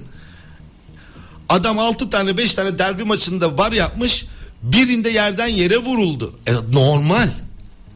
Adam 1.50 1.80
6 1.80 2.10
tane 2.10 2.38
5 2.38 2.56
tane 2.56 2.80
derbi 2.80 3.04
maçında 3.04 3.58
var 3.58 3.72
yapmış 3.72 4.26
birinde 4.64 5.10
yerden 5.10 5.48
yere 5.48 5.78
vuruldu. 5.78 6.34
E, 6.48 6.54
normal. 6.72 7.30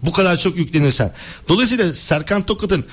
Bu 0.01 0.11
kadar 0.11 0.37
çok 0.37 0.57
yüklenirsen. 0.57 1.13
Dolayısıyla 1.47 1.93
Serkan 1.93 2.43
Tokat'ın 2.43 2.85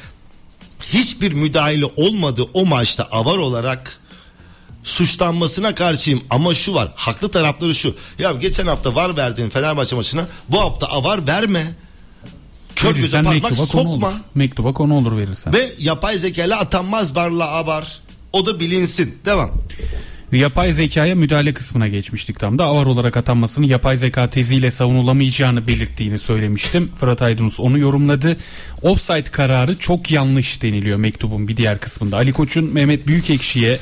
hiçbir 0.80 1.32
müdahale 1.32 1.84
olmadığı 1.96 2.42
o 2.42 2.66
maçta 2.66 3.04
avar 3.10 3.38
olarak 3.38 3.99
suçlanmasına 4.84 5.74
karşıyım 5.74 6.20
ama 6.30 6.54
şu 6.54 6.74
var 6.74 6.92
haklı 6.94 7.30
tarafları 7.30 7.74
şu 7.74 7.94
ya 8.18 8.32
geçen 8.32 8.66
hafta 8.66 8.94
var 8.94 9.16
verdiğin 9.16 9.48
Fenerbahçe 9.48 9.96
maçına 9.96 10.26
bu 10.48 10.60
hafta 10.60 10.86
avar 10.86 11.26
verme 11.26 11.74
kör 12.76 12.94
göze 12.94 13.22
parmak 13.22 13.42
mektuba 13.42 13.56
konu 13.56 13.66
sokma 13.66 14.08
olur. 14.08 14.16
Mektuba 14.34 14.72
konu 14.72 14.94
olur 14.94 15.16
verirsen. 15.16 15.52
ve 15.52 15.70
yapay 15.78 16.18
zekayla 16.18 16.60
atanmaz 16.60 17.16
varla 17.16 17.50
avar 17.50 18.00
o 18.32 18.46
da 18.46 18.60
bilinsin 18.60 19.18
devam 19.24 19.50
Yapay 20.32 20.72
zekaya 20.72 21.14
müdahale 21.14 21.54
kısmına 21.54 21.88
geçmiştik 21.88 22.38
tam 22.38 22.58
da 22.58 22.64
avar 22.64 22.86
olarak 22.86 23.16
atanmasını 23.16 23.66
yapay 23.66 23.96
zeka 23.96 24.30
teziyle 24.30 24.70
savunulamayacağını 24.70 25.66
belirttiğini 25.66 26.18
söylemiştim. 26.18 26.92
Fırat 27.00 27.22
Aydınus 27.22 27.60
onu 27.60 27.78
yorumladı. 27.78 28.36
Offside 28.82 29.22
kararı 29.22 29.78
çok 29.78 30.10
yanlış 30.10 30.62
deniliyor 30.62 30.98
mektubun 30.98 31.48
bir 31.48 31.56
diğer 31.56 31.78
kısmında. 31.78 32.16
Ali 32.16 32.32
Koç'un 32.32 32.64
Mehmet 32.64 33.06
Büyükekşi'ye 33.06 33.78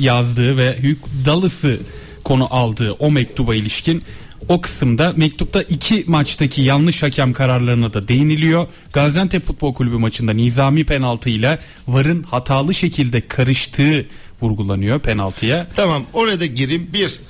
yazdığı 0.00 0.56
ve 0.56 0.76
Hugh 0.76 1.26
Dallas'ı 1.26 1.80
konu 2.24 2.48
aldığı 2.50 2.92
o 2.92 3.10
mektuba 3.10 3.54
ilişkin 3.54 4.02
O 4.48 4.60
kısımda 4.60 5.12
mektupta 5.16 5.62
iki 5.62 6.04
maçtaki 6.06 6.62
yanlış 6.62 7.02
hakem 7.02 7.32
kararlarına 7.32 7.94
da 7.94 8.08
değiniliyor. 8.08 8.66
Gaziantep 8.92 9.46
Futbol 9.46 9.74
Kulübü 9.74 9.96
maçında 9.96 10.32
nizami 10.32 10.84
penaltıyla 10.84 11.58
VAR'ın 11.88 12.22
hatalı 12.22 12.74
şekilde 12.74 13.20
karıştığı 13.20 14.06
vurgulanıyor 14.40 14.98
penaltıya. 14.98 15.66
Tamam 15.76 16.02
oraya 16.12 16.40
da 16.40 16.46
gireyim. 16.46 16.90
Bir, 16.92 17.20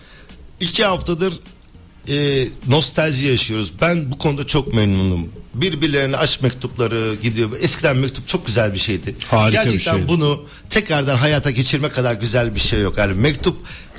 iki 0.60 0.84
haftadır 0.84 1.34
e, 2.08 2.46
nostalji 2.68 3.26
yaşıyoruz. 3.26 3.72
Ben 3.80 4.12
bu 4.12 4.18
konuda 4.18 4.46
çok 4.46 4.72
memnunum. 4.74 5.28
Birbirlerine 5.54 6.16
aşk 6.16 6.42
mektupları 6.42 7.14
gidiyor. 7.22 7.50
Eskiden 7.60 7.96
mektup 7.96 8.28
çok 8.28 8.46
güzel 8.46 8.74
bir 8.74 8.78
şeydi. 8.78 9.14
Harika 9.28 9.60
bir 9.60 9.64
Gerçekten 9.64 9.92
şeydi. 9.92 10.08
bunu 10.08 10.44
tekrardan 10.70 11.16
hayata 11.16 11.50
geçirme 11.50 11.88
kadar 11.88 12.14
güzel 12.14 12.54
bir 12.54 12.60
şey 12.60 12.80
yok. 12.80 12.98
Yani 12.98 13.14
mektup 13.14 13.56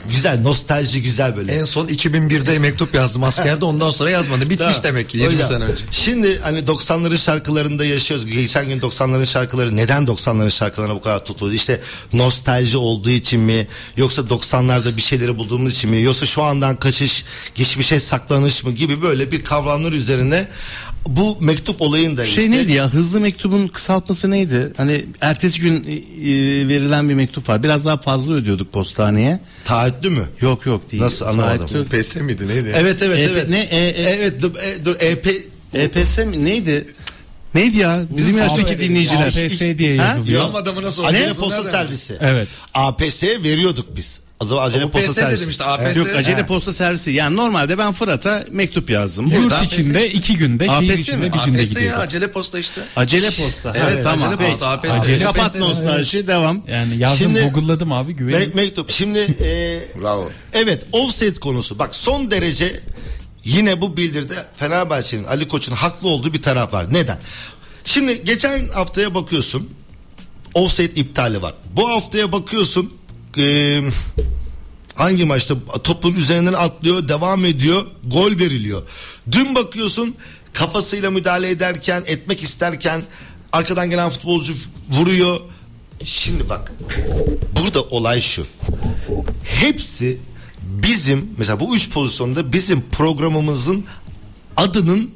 güzel, 0.10 0.42
nostalji 0.42 1.02
güzel 1.02 1.38
böyle. 1.38 1.52
En 1.52 1.66
son 1.66 1.88
2001'de 1.88 2.60
mektup 2.60 2.96
yazdım 2.96 3.24
askerde 3.24 3.66
ondan 3.66 3.92
sonra 3.92 4.10
yazmadı. 4.10 4.42
Bitmiş 4.42 4.58
Tamam. 4.58 4.84
demek 4.84 5.10
ki 5.10 5.18
20 5.18 5.34
Hocam, 5.34 5.48
sene 5.48 5.64
önce. 5.64 5.84
Şimdi 5.92 6.40
hani 6.40 6.60
90'ların 6.60 7.18
şarkılarında 7.18 7.86
yaşıyoruz. 7.86 8.26
Geçen 8.26 8.68
gün 8.68 8.80
90'ların 8.80 9.26
şarkıları 9.26 9.76
neden 9.76 10.04
90'ların 10.04 10.52
şarkılarına 10.52 10.96
bu 10.96 11.02
kadar 11.02 11.26
tutuldu? 11.26 11.54
İşte 11.54 11.82
nostalji 12.14 12.78
olduğu 12.78 13.10
için 13.10 13.40
mi? 13.40 13.68
Yoksa 13.98 14.22
90'larda 14.22 14.98
bir 14.98 15.02
şeyleri 15.02 15.38
bulduğumuz 15.38 15.74
için 15.74 15.90
mi? 15.90 16.02
Yoksa 16.02 16.26
şu 16.26 16.44
andan 16.44 16.76
kaçış, 16.76 17.26
geçmişe 17.56 18.00
saklanış 18.00 18.64
mı 18.64 18.72
gibi 18.72 19.02
böyle 19.02 19.32
bir 19.32 19.44
kavramlar 19.44 19.92
üzerine 19.92 20.48
bu 21.08 21.38
mektup 21.40 21.82
olayında 21.82 22.26
Şey 22.26 22.44
işte- 22.46 22.58
neydi 22.58 22.72
ya 22.72 22.90
hızlı 22.94 23.20
mektubun 23.20 23.68
kısaltması 23.68 24.32
neydi? 24.32 24.74
Hani 24.78 25.06
ertesi 25.22 25.62
gün 25.62 25.76
e, 25.88 25.94
e, 25.94 26.68
verilen 26.68 27.10
bir 27.10 27.14
mektup 27.14 27.50
var. 27.50 27.64
Biraz 27.64 27.86
daha 27.86 27.98
fazla 27.98 28.34
ödüyorduk 28.34 28.74
postaneye. 28.74 29.40
Taahhütlü 29.66 30.10
mü? 30.10 30.24
Yok 30.42 30.66
yok 30.66 30.92
değil. 30.92 31.04
Nasıl 31.04 31.26
anlamadım. 31.26 31.68
Taahhütlü- 31.68 32.02
PS 32.02 32.16
miydi 32.16 32.48
neydi? 32.48 32.74
Evet 32.76 33.02
evet 33.02 33.20
EP 33.20 33.32
evet. 33.32 33.50
ne? 33.50 33.60
E- 33.60 33.88
e- 33.88 34.10
evet 34.10 34.42
dur, 34.42 34.52
e, 34.56 34.86
dur 34.86 34.96
EP 35.00 35.28
EPS 35.74 36.18
mi 36.18 36.46
neydi? 36.46 36.88
Neydi 37.56 37.78
ya? 37.78 38.02
Bizim 38.18 38.38
yaştaki 38.38 38.80
dinleyiciler. 38.80 39.28
APS 39.28 39.78
diye 39.78 39.96
yazılıyor. 39.96 40.42
Yok 40.42 40.56
adamına 40.56 40.92
sor. 40.92 41.04
Acele 41.06 41.34
posta 41.34 41.64
servisi. 41.64 42.18
Evet. 42.20 42.48
APS 42.74 43.24
veriyorduk 43.24 43.96
biz. 43.98 44.20
O 44.44 44.46
zaman 44.46 44.66
acele 44.68 44.90
posta 44.90 45.12
PS 45.12 45.16
servisi. 45.16 45.38
dedim 45.38 45.50
işte 45.50 45.64
APS. 45.66 45.98
Yok 45.98 46.08
acele 46.16 46.36
Ha. 46.42 46.46
posta 46.46 46.74
servisi. 46.74 47.12
Yani 47.12 47.36
normalde 47.36 47.78
ben 47.78 47.92
Fırat'a 47.94 48.46
mektup 48.52 48.90
yazdım. 48.90 49.28
Yurt 49.28 49.44
Burada 49.44 49.62
içinde 49.64 50.10
iki 50.12 50.38
günde, 50.38 50.68
şehir 50.68 50.92
APS 50.92 51.00
içinde 51.02 51.18
mi? 51.18 51.34
bir 51.34 51.40
günde 51.46 51.62
APS 51.62 51.72
ya 51.76 51.80
gidiyor. 51.82 52.00
acele 52.00 52.32
posta 52.32 52.60
işte. 52.60 52.82
acele 52.96 53.28
posta. 53.30 53.74
Evet, 53.76 54.06
Ha, 54.06 54.12
tamam. 54.12 54.28
acele 54.34 54.50
posta, 54.50 54.70
APS. 54.70 54.90
Acele 54.92 55.24
Kapat 55.24 55.56
nostalji 55.56 56.28
devam. 56.28 56.62
Yani 56.68 56.98
yazdım 56.98 57.18
Şimdi- 57.28 57.42
Google'ladım 57.50 57.92
abi 57.92 58.12
Me- 58.12 58.16
güvenin. 58.16 58.56
mektup. 58.56 58.92
Şimdi 58.92 59.20
e, 59.20 59.80
Bravo. 60.02 60.30
evet 60.54 60.84
offset 60.92 61.40
konusu. 61.40 61.80
Bak 61.80 61.96
son 61.96 62.32
derece 62.32 62.80
yine 63.46 63.82
bu 63.82 63.98
bildirde 63.98 64.34
Fenerbahçe'nin 64.56 65.24
Ali 65.24 65.48
Koç'un 65.48 65.74
haklı 65.76 66.08
olduğu 66.08 66.34
bir 66.34 66.42
taraf 66.42 66.74
var. 66.74 66.94
Neden? 66.94 67.18
Şimdi 67.86 68.24
geçen 68.26 68.68
haftaya 68.68 69.16
bakıyorsun. 69.16 69.70
Offset 70.54 70.98
iptali 70.98 71.42
var. 71.42 71.54
Bu 71.76 71.90
haftaya 71.90 72.32
bakıyorsun. 72.32 72.94
E, 73.38 73.82
hangi 74.96 75.26
maçta 75.26 75.56
topun 75.84 76.14
üzerinden 76.14 76.54
atlıyor, 76.54 77.08
devam 77.08 77.46
ediyor, 77.46 77.86
gol 78.04 78.32
veriliyor. 78.32 78.82
Dün 79.32 79.56
bakıyorsun 79.56 80.16
kafasıyla 80.54 81.12
müdahale 81.12 81.50
ederken, 81.50 82.04
etmek 82.08 82.44
isterken 82.44 83.04
arkadan 83.52 83.90
gelen 83.90 84.10
futbolcu 84.10 84.54
vuruyor. 84.90 85.40
Şimdi 86.04 86.50
bak 86.50 86.74
burada 87.62 87.84
olay 87.84 88.22
şu. 88.22 88.46
Hepsi 89.44 90.18
bizim 90.62 91.30
mesela 91.38 91.60
bu 91.60 91.76
üç 91.76 91.90
pozisyonda 91.90 92.54
bizim 92.54 92.84
programımızın 92.92 93.86
adının 94.58 95.12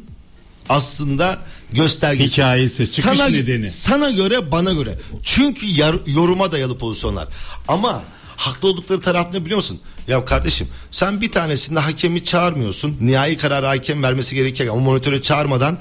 aslında 0.69 1.39
göstergesi. 1.71 2.31
Hikayesi, 2.33 2.91
çıkış 2.91 3.17
sana, 3.17 3.29
nedeni. 3.29 3.69
Sana 3.71 4.09
göre 4.09 4.51
bana 4.51 4.73
göre. 4.73 4.99
Çünkü 5.23 5.65
yar- 5.65 5.99
yoruma 6.05 6.51
dayalı 6.51 6.77
pozisyonlar. 6.77 7.27
Ama 7.67 8.03
haklı 8.35 8.67
oldukları 8.69 9.01
taraf 9.01 9.33
ne 9.33 9.41
biliyor 9.45 9.57
musun? 9.57 9.79
Ya 10.07 10.25
kardeşim 10.25 10.67
sen 10.91 11.21
bir 11.21 11.31
tanesinde 11.31 11.79
hakemi 11.79 12.23
çağırmıyorsun. 12.23 12.97
Nihai 13.01 13.37
kararı 13.37 13.65
hakem 13.65 14.03
vermesi 14.03 14.35
gerekirken 14.35 14.71
o 14.73 14.79
monitöre 14.79 15.21
çağırmadan 15.21 15.77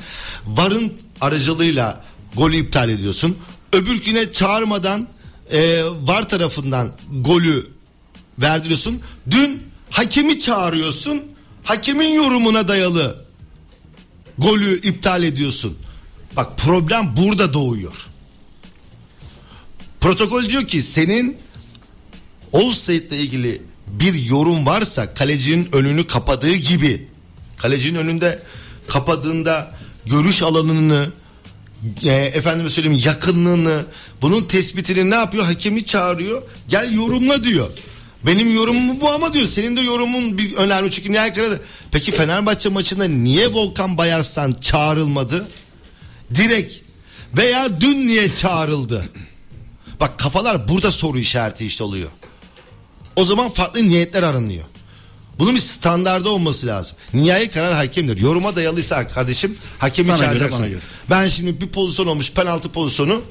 varın 0.46 0.92
aracılığıyla 1.20 2.04
golü 2.36 2.56
iptal 2.56 2.88
ediyorsun. 2.88 3.36
Öbürküne 3.72 4.32
çağırmadan 4.32 5.08
e, 5.52 5.82
var 5.84 6.28
tarafından 6.28 6.92
golü 7.20 7.66
verdiriyorsun. 8.38 9.00
Dün 9.30 9.62
hakemi 9.90 10.38
çağırıyorsun. 10.38 11.22
Hakemin 11.64 12.08
yorumuna 12.14 12.68
dayalı 12.68 13.25
golü 14.38 14.80
iptal 14.80 15.22
ediyorsun. 15.22 15.78
Bak 16.36 16.58
problem 16.58 17.16
burada 17.16 17.54
doğuyor. 17.54 18.06
Protokol 20.00 20.44
diyor 20.44 20.66
ki 20.66 20.82
senin 20.82 21.36
offside 22.52 23.16
ile 23.16 23.22
ilgili 23.22 23.62
bir 23.86 24.14
yorum 24.14 24.66
varsa 24.66 25.14
kalecinin 25.14 25.68
önünü 25.72 26.06
kapadığı 26.06 26.54
gibi 26.54 27.08
kalecinin 27.56 27.98
önünde 27.98 28.42
kapadığında 28.88 29.74
görüş 30.06 30.42
alanını 30.42 31.08
e, 32.02 32.12
efendime 32.12 32.68
söyleyeyim 32.68 33.02
yakınlığını 33.04 33.84
bunun 34.22 34.44
tespitini 34.44 35.10
ne 35.10 35.14
yapıyor 35.14 35.44
hakemi 35.44 35.84
çağırıyor 35.84 36.42
gel 36.68 36.92
yorumla 36.92 37.44
diyor 37.44 37.70
benim 38.26 38.54
yorumum 38.54 39.00
bu 39.00 39.10
ama 39.10 39.32
diyor 39.32 39.46
senin 39.46 39.76
de 39.76 39.80
yorumun 39.80 40.38
bir 40.38 40.54
önemli 40.56 40.90
çünkü 40.90 41.12
nihayet 41.12 41.36
kararı- 41.36 41.60
peki 41.92 42.12
Fenerbahçe 42.12 42.68
maçında 42.68 43.04
niye 43.04 43.52
Volkan 43.52 43.98
Bayarsan 43.98 44.52
çağrılmadı 44.60 45.48
direkt 46.34 46.74
veya 47.36 47.80
dün 47.80 48.06
niye 48.06 48.34
çağrıldı 48.34 49.08
bak 50.00 50.18
kafalar 50.18 50.68
burada 50.68 50.90
soru 50.90 51.18
işareti 51.18 51.66
işte 51.66 51.84
oluyor 51.84 52.08
o 53.16 53.24
zaman 53.24 53.48
farklı 53.50 53.88
niyetler 53.88 54.22
aranıyor. 54.22 54.64
Bunun 55.38 55.54
bir 55.54 55.60
standardı 55.60 56.28
olması 56.28 56.66
lazım. 56.66 56.96
Nihai 57.14 57.48
karar 57.48 57.74
hakemdir. 57.74 58.20
Yoruma 58.20 58.56
dayalıysa 58.56 59.08
kardeşim 59.08 59.58
hakemi 59.78 60.06
Sana 60.06 60.16
göre, 60.16 60.26
çağıracaksın. 60.26 60.58
bana 60.60 60.68
göre. 60.68 60.80
Ben 61.10 61.28
şimdi 61.28 61.60
bir 61.60 61.68
pozisyon 61.68 62.06
olmuş 62.06 62.32
penaltı 62.32 62.68
pozisyonu 62.68 63.22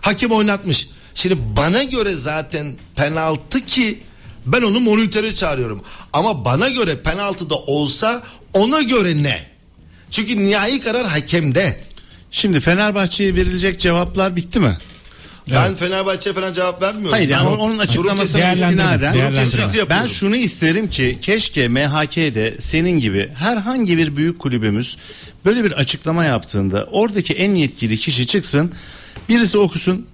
hakem 0.00 0.30
oynatmış. 0.30 0.88
Şimdi 1.14 1.36
bana 1.56 1.82
göre 1.82 2.12
zaten 2.14 2.74
penaltı 2.96 3.66
ki 3.66 3.98
ben 4.46 4.62
onu 4.62 4.80
monitöre 4.80 5.34
çağırıyorum. 5.34 5.82
Ama 6.12 6.44
bana 6.44 6.68
göre 6.68 6.96
penaltı 7.02 7.50
da 7.50 7.54
olsa 7.54 8.22
ona 8.52 8.82
göre 8.82 9.22
ne? 9.22 9.40
Çünkü 10.10 10.38
nihai 10.38 10.80
karar 10.80 11.06
hakemde. 11.06 11.80
Şimdi 12.30 12.60
Fenerbahçe'ye 12.60 13.34
verilecek 13.34 13.80
cevaplar 13.80 14.36
bitti 14.36 14.60
mi? 14.60 14.76
Ben 15.50 15.74
Fenerbahçe'ye 15.74 16.34
falan 16.34 16.52
cevap 16.52 16.82
vermiyorum. 16.82 17.12
Hayır 17.12 17.28
yani 17.28 17.46
Ben- 17.46 17.56
onun 17.56 17.78
Değerlendirin, 18.38 18.78
istinaden 18.78 19.14
ben 19.90 20.06
şunu 20.06 20.36
isterim 20.36 20.90
ki 20.90 21.18
keşke 21.22 21.68
MHK'de 21.68 22.56
senin 22.60 23.00
gibi 23.00 23.30
herhangi 23.34 23.98
bir 23.98 24.16
büyük 24.16 24.38
kulübümüz 24.38 24.96
böyle 25.44 25.64
bir 25.64 25.72
açıklama 25.72 26.24
yaptığında 26.24 26.88
oradaki 26.90 27.34
en 27.34 27.54
yetkili 27.54 27.96
kişi 27.96 28.26
çıksın 28.26 28.72
birisi 29.28 29.58
okusun 29.58 30.06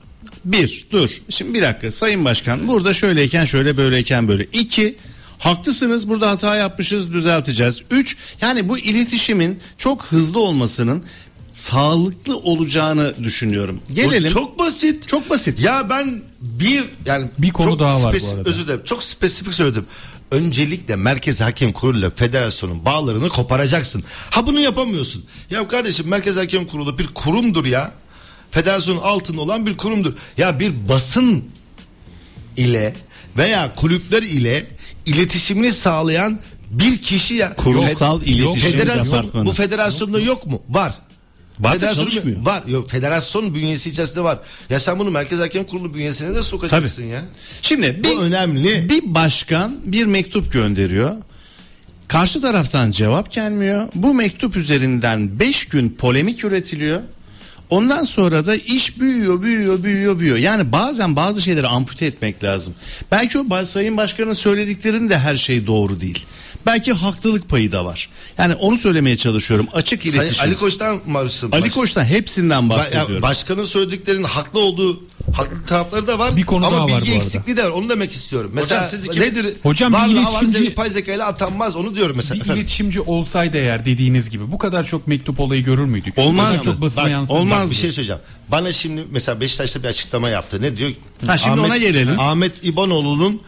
bir 0.45 0.87
dur 0.93 1.21
şimdi 1.29 1.55
bir 1.55 1.63
dakika 1.63 1.91
sayın 1.91 2.25
başkan 2.25 2.69
burada 2.69 2.93
şöyleyken 2.93 3.45
şöyle 3.45 3.77
böyleyken 3.77 4.29
böyle 4.29 4.45
iki 4.45 4.97
haklısınız 5.39 6.09
burada 6.09 6.31
hata 6.31 6.57
yapmışız 6.57 7.13
düzelteceğiz 7.13 7.83
üç 7.91 8.17
yani 8.41 8.69
bu 8.69 8.79
iletişimin 8.79 9.59
çok 9.79 10.05
hızlı 10.05 10.41
olmasının 10.41 11.05
sağlıklı 11.53 12.37
olacağını 12.37 13.15
düşünüyorum. 13.25 13.81
Gelelim. 13.93 14.31
Bu 14.31 14.35
çok 14.35 14.59
basit. 14.59 15.09
Çok 15.09 15.31
basit. 15.31 15.61
Ya 15.61 15.91
ben 15.91 16.23
bir 16.41 16.85
yani 17.07 17.31
Bir 17.39 17.51
konu 17.51 17.69
çok 17.69 17.79
daha 17.79 18.03
var 18.03 18.17
bu 18.23 18.29
arada. 18.29 18.49
Özür 18.49 18.65
dilerim. 18.65 18.81
Çok 18.85 19.03
spesifik 19.03 19.55
söyledim. 19.55 19.87
Öncelikle 20.31 20.97
Merkez 20.97 21.41
Hakem 21.41 21.73
Kurulu 21.73 21.99
ile 21.99 22.11
federasyonun 22.11 22.85
bağlarını 22.85 23.29
koparacaksın. 23.29 24.05
Ha 24.31 24.47
bunu 24.47 24.61
yapamıyorsun. 24.61 25.25
Ya 25.51 25.69
kardeşim 25.69 26.09
Merkez 26.09 26.37
Hakem 26.37 26.67
Kurulu 26.67 26.99
bir 26.99 27.07
kurumdur 27.07 27.65
ya. 27.65 27.93
Federasyonun 28.53 29.01
altında 29.01 29.41
olan 29.41 29.67
bir 29.67 29.77
kurumdur. 29.77 30.13
Ya 30.39 30.61
bir 30.61 30.89
basın 30.89 31.45
ile 32.57 32.95
veya 33.37 33.75
kulüpler 33.75 34.23
ile 34.23 34.67
iletişimini 35.07 35.73
sağlayan 35.73 36.39
bir 36.71 36.99
kişi 36.99 37.35
ya. 37.35 37.55
Kurumsal 37.57 38.21
Fed- 38.21 38.25
iletişim 38.25 38.71
Federasyon, 38.71 39.07
departmanı. 39.07 39.47
bu 39.47 39.53
federasyonda 39.53 40.21
yok 40.21 40.47
mu? 40.47 40.63
Var. 40.69 40.95
Federasyon 41.73 42.05
çalışmıyor. 42.05 42.47
Var. 42.47 42.63
Yok 42.67 42.91
federasyon 42.91 43.55
bünyesi 43.55 43.91
içerisinde 43.91 44.25
var. 44.25 44.39
Ya 44.71 44.81
sen 44.81 44.99
bunu 44.99 45.11
Merkez 45.11 45.39
Hakem 45.41 45.65
Kurulu 45.65 45.95
bünyesine 45.95 46.35
de 46.35 46.43
sokacaksın 46.43 47.03
ya. 47.05 47.23
Şimdi 47.63 48.01
Bu 48.05 48.09
bir, 48.09 48.17
önemli. 48.17 48.89
bir 48.89 49.15
başkan 49.15 49.77
bir 49.85 50.07
mektup 50.07 50.53
gönderiyor. 50.53 51.11
Karşı 52.09 52.41
taraftan 52.41 52.91
cevap 52.91 53.33
gelmiyor. 53.33 53.89
Bu 53.95 54.15
mektup 54.15 54.57
üzerinden 54.57 55.41
5 55.41 55.65
gün 55.65 55.89
polemik 55.91 56.45
üretiliyor. 56.45 57.01
Ondan 57.73 58.05
sonra 58.05 58.47
da 58.47 58.57
iş 58.57 59.01
büyüyor, 59.01 59.43
büyüyor, 59.43 59.83
büyüyor, 59.83 60.19
büyüyor. 60.19 60.37
Yani 60.37 60.73
bazen 60.73 61.17
bazı 61.17 61.43
şeyleri 61.43 61.67
ampute 61.67 62.07
etmek 62.07 62.45
lazım. 62.45 62.75
Belki 63.11 63.39
o 63.39 63.43
ba- 63.43 63.67
Sayın 63.67 63.97
Başkan'ın 63.97 64.33
söylediklerinin 64.33 65.09
de 65.11 65.19
her 65.19 65.37
şey 65.37 65.67
doğru 65.67 66.01
değil. 66.01 66.27
Belki 66.67 66.93
haklılık 66.93 67.49
payı 67.49 67.73
da 67.73 67.85
var. 67.85 68.09
Yani 68.39 68.55
onu 68.55 68.77
söylemeye 68.79 69.17
çalışıyorum. 69.17 69.67
Açık 69.73 70.03
Sayın 70.03 70.17
iletişim. 70.17 70.45
Ali 70.45 70.57
Koç'tan 70.57 71.01
marşım. 71.07 71.55
Ali 71.55 71.71
Koç'tan 71.71 72.05
hepsinden 72.05 72.63
Ba- 72.63 72.69
bahsediyorum. 72.69 73.15
ya 73.15 73.23
başkanın 73.23 73.65
söylediklerinin 73.65 74.23
haklı 74.25 74.61
olduğu 74.61 75.03
haklı 75.35 75.65
tarafları 75.67 76.07
da 76.07 76.19
var. 76.19 76.37
Bir 76.37 76.43
konu 76.43 76.67
ama 76.67 76.77
daha 76.77 76.85
var 76.85 76.89
bilgi 76.89 77.11
bu 77.11 77.15
arada. 77.15 77.25
eksikliği 77.25 77.57
de 77.57 77.65
var. 77.65 77.71
Onu 77.71 77.89
demek 77.89 78.13
istiyorum. 78.13 78.51
Mesela 78.55 78.87
siz 78.87 79.05
ikiniz- 79.05 79.21
nedir? 79.37 79.57
Hocam 79.63 79.93
bir 79.93 79.99
iletişimci- 79.99 80.55
var, 80.61 80.65
yapay 80.65 80.91
zeka 80.91 81.13
ile 81.13 81.25
atanmaz. 81.25 81.77
Onu 81.77 81.95
diyorum 81.97 82.17
mesela. 82.17 82.35
Bir 82.35 82.41
Efendim. 82.41 82.61
iletişimci 82.61 83.01
olsaydı 83.01 83.57
eğer 83.57 83.85
dediğiniz 83.85 84.31
gibi 84.31 84.51
bu 84.53 84.59
kadar 84.59 84.85
çok 84.85 85.07
mektup 85.07 85.41
olayı 85.41 85.65
görür 85.65 85.85
müydük? 85.85 86.17
Bu 86.17 86.37
kadar 86.37 86.63
çok 86.63 86.81
basına 86.81 87.05
Bak, 87.05 87.11
yansır 87.11 87.35
olmaz. 87.35 87.59
mıydı? 87.59 87.71
Bir 87.71 87.77
şey 87.77 87.93
söyleyeceğim. 87.93 88.23
Bana 88.49 88.73
şimdi 88.73 89.03
mesela 89.11 89.41
Beşiktaş'ta 89.41 89.83
bir 89.83 89.89
açıklama 89.89 90.29
yaptı. 90.29 90.63
Ne 90.63 90.77
diyor? 90.77 90.91
Ha, 91.27 91.39
şimdi 91.39 91.61
ona 91.61 91.77
gelelim. 91.77 92.21
Ahmet 92.21 92.65
İbanoğlu'nun 92.65 93.41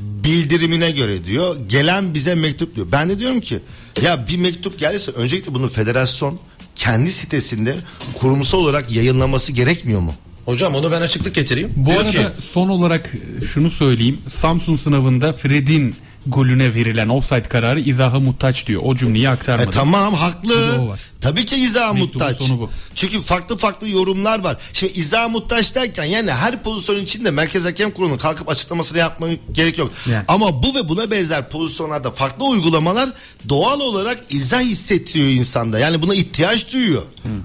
bildirimine 0.00 0.90
göre 0.90 1.24
diyor 1.26 1.56
gelen 1.68 2.14
bize 2.14 2.34
mektup 2.34 2.76
diyor. 2.76 2.86
Ben 2.92 3.08
de 3.08 3.18
diyorum 3.20 3.40
ki 3.40 3.58
ya 4.02 4.26
bir 4.28 4.36
mektup 4.36 4.78
gelirse 4.78 5.10
öncelikle 5.12 5.54
bunu 5.54 5.68
federasyon 5.68 6.38
kendi 6.76 7.12
sitesinde 7.12 7.76
kurumsal 8.18 8.58
olarak 8.58 8.92
yayınlaması 8.92 9.52
gerekmiyor 9.52 10.00
mu? 10.00 10.14
Hocam 10.50 10.74
onu 10.74 10.92
ben 10.92 11.00
açıklık 11.02 11.34
getireyim. 11.34 11.72
Bu 11.76 11.90
Diyor 11.90 12.00
arada 12.00 12.10
ki, 12.10 12.26
son 12.38 12.68
olarak 12.68 13.12
şunu 13.52 13.70
söyleyeyim. 13.70 14.18
Samsun 14.28 14.76
sınavında 14.76 15.32
Fred'in 15.32 15.96
golüne 16.26 16.74
verilen 16.74 17.08
offside 17.08 17.42
kararı 17.42 17.80
izaha 17.80 18.20
muhtaç 18.20 18.66
diyor. 18.66 18.82
O 18.84 18.94
cümleyi 18.96 19.24
E 19.24 19.28
aktarmadı. 19.28 19.70
tamam 19.70 20.14
haklı. 20.14 20.80
Tabii 21.20 21.46
ki 21.46 21.56
izah 21.56 21.92
Mektubun 21.92 22.00
muhtaç. 22.22 22.36
sonu 22.36 22.58
bu. 22.60 22.70
Çünkü 22.94 23.22
farklı 23.22 23.56
farklı 23.56 23.88
yorumlar 23.88 24.38
var. 24.44 24.56
Şimdi 24.72 24.92
izah 24.92 25.30
muhtaç 25.30 25.74
derken 25.74 26.04
yani 26.04 26.32
her 26.32 26.62
pozisyon 26.62 26.96
içinde 26.96 27.30
Merkez 27.30 27.64
Hakem 27.64 27.90
Kurulu'nun 27.90 28.18
kalkıp 28.18 28.48
açıklamasını 28.48 28.98
yapmaya 28.98 29.36
gerek 29.52 29.78
yok. 29.78 29.92
Yani. 30.10 30.24
Ama 30.28 30.62
bu 30.62 30.74
ve 30.74 30.88
buna 30.88 31.10
benzer 31.10 31.48
pozisyonlarda 31.50 32.10
farklı 32.10 32.44
uygulamalar 32.44 33.08
doğal 33.48 33.80
olarak 33.80 34.18
izah 34.30 34.60
hissettiriyor 34.60 35.28
insanda. 35.28 35.78
Yani 35.78 36.02
buna 36.02 36.14
ihtiyaç 36.14 36.72
duyuyor. 36.72 37.02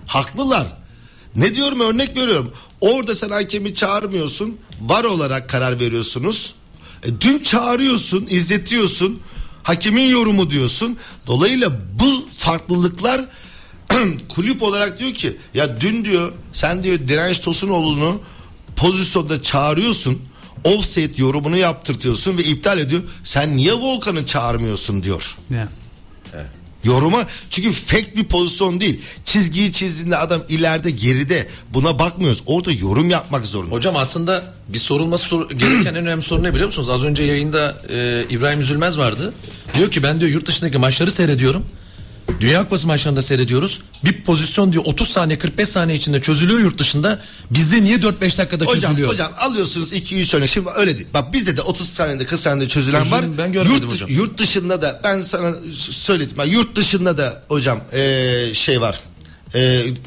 Haklılar. 0.08 0.68
Ne 1.36 1.56
diyorum 1.56 1.80
örnek 1.80 2.15
veriyorum. 2.18 2.52
Orada 2.86 3.15
sen 3.15 3.30
hakemi 3.30 3.76
çağırmıyorsun. 3.76 4.58
Var 4.82 5.04
olarak 5.04 5.50
karar 5.50 5.80
veriyorsunuz. 5.80 6.56
E, 7.04 7.21
dün 7.21 7.43
çağırıyorsun, 7.43 8.28
izletiyorsun. 8.30 9.19
Hakemin 9.63 10.10
yorumu 10.10 10.52
diyorsun. 10.52 10.98
Dolayısıyla 11.28 11.71
bu 12.00 12.28
farklılıklar 12.38 13.26
kulüp 14.30 14.63
olarak 14.63 15.00
diyor 15.00 15.13
ki 15.13 15.38
ya 15.54 15.82
dün 15.82 16.06
diyor 16.06 16.32
sen 16.54 16.84
diyor 16.84 17.00
Direnç 17.08 17.39
Tosunoğlu'nu 17.41 18.21
pozisyonda 18.76 19.41
çağırıyorsun. 19.41 20.21
Offset 20.63 21.19
yorumunu 21.19 21.58
yaptırtıyorsun 21.58 22.38
ve 22.38 22.43
iptal 22.43 22.80
ediyor. 22.80 23.02
Sen 23.24 23.58
niye 23.58 23.74
Volkan'ı 23.74 24.26
çağırmıyorsun 24.26 25.04
diyor. 25.04 25.38
Yani. 25.50 25.69
Yoruma 26.86 27.26
çünkü 27.50 27.71
fake 27.71 28.15
bir 28.15 28.24
pozisyon 28.24 28.80
değil. 28.80 29.02
Çizgiyi 29.26 29.71
çizdiğinde 29.74 30.17
adam 30.17 30.41
ileride 30.50 30.91
geride 30.91 31.48
buna 31.74 32.00
bakmıyoruz. 32.00 32.43
Orada 32.45 32.71
yorum 32.71 33.10
yapmak 33.10 33.45
zorunda. 33.45 33.76
Hocam 33.76 33.95
aslında 33.95 34.54
bir 34.69 34.80
sorulması 34.80 35.26
sor- 35.26 35.50
gereken 35.58 35.89
en 35.89 35.95
önemli 35.95 36.24
soru 36.24 36.43
ne 36.43 36.52
biliyor 36.54 36.65
musunuz? 36.67 36.89
Az 36.89 37.04
önce 37.04 37.24
yayında 37.24 37.82
e, 37.89 38.26
İbrahim 38.30 38.60
Üzülmez 38.60 38.98
vardı. 38.98 39.34
Diyor 39.78 39.91
ki 39.91 40.04
ben 40.04 40.19
diyor 40.19 40.32
yurt 40.32 40.45
dışındaki 40.48 40.78
maçları 40.78 41.12
seyrediyorum. 41.12 41.65
Dünya 42.40 42.64
Kupası 42.64 42.88
maçlarında 42.88 43.22
seyrediyoruz. 43.22 43.82
Bir 44.04 44.24
pozisyon 44.24 44.74
diyor 44.74 44.84
30 44.86 45.10
saniye 45.10 45.38
45 45.40 45.70
saniye 45.70 45.98
içinde 45.98 46.22
çözülüyor 46.22 46.60
yurt 46.60 46.80
dışında. 46.80 47.20
Bizde 47.52 47.82
niye 47.84 47.98
4-5 47.98 48.38
dakikada 48.38 48.66
Hocam 48.66 48.82
çözülüyor? 48.92 49.10
hocam 49.10 49.32
alıyorsunuz 49.38 49.94
2-3 49.94 50.38
örnek. 50.38 50.50
Şimdi 50.50 50.70
öyle 50.76 50.96
değil. 50.98 51.08
Bak 51.14 51.34
bizde 51.34 51.58
de 51.58 51.62
30 51.62 51.90
saniyede 51.90 52.26
40 52.26 52.40
saniyede 52.40 52.70
çözülen 52.70 53.00
Çözüm 53.00 53.12
var. 53.12 53.26
ben 53.38 53.52
görmedim 53.54 53.76
yurt, 53.82 53.94
hocam. 53.94 54.10
Yurt 54.10 54.38
dışında 54.38 54.82
da 54.82 55.02
ben 55.04 55.22
sana 55.22 55.56
söyledim. 55.92 56.38
Ben 56.38 56.46
yurt 56.46 56.76
dışında 56.76 57.18
da 57.18 57.44
hocam 57.48 57.80
eee, 57.94 58.52
şey 58.54 58.82
var. 58.82 59.00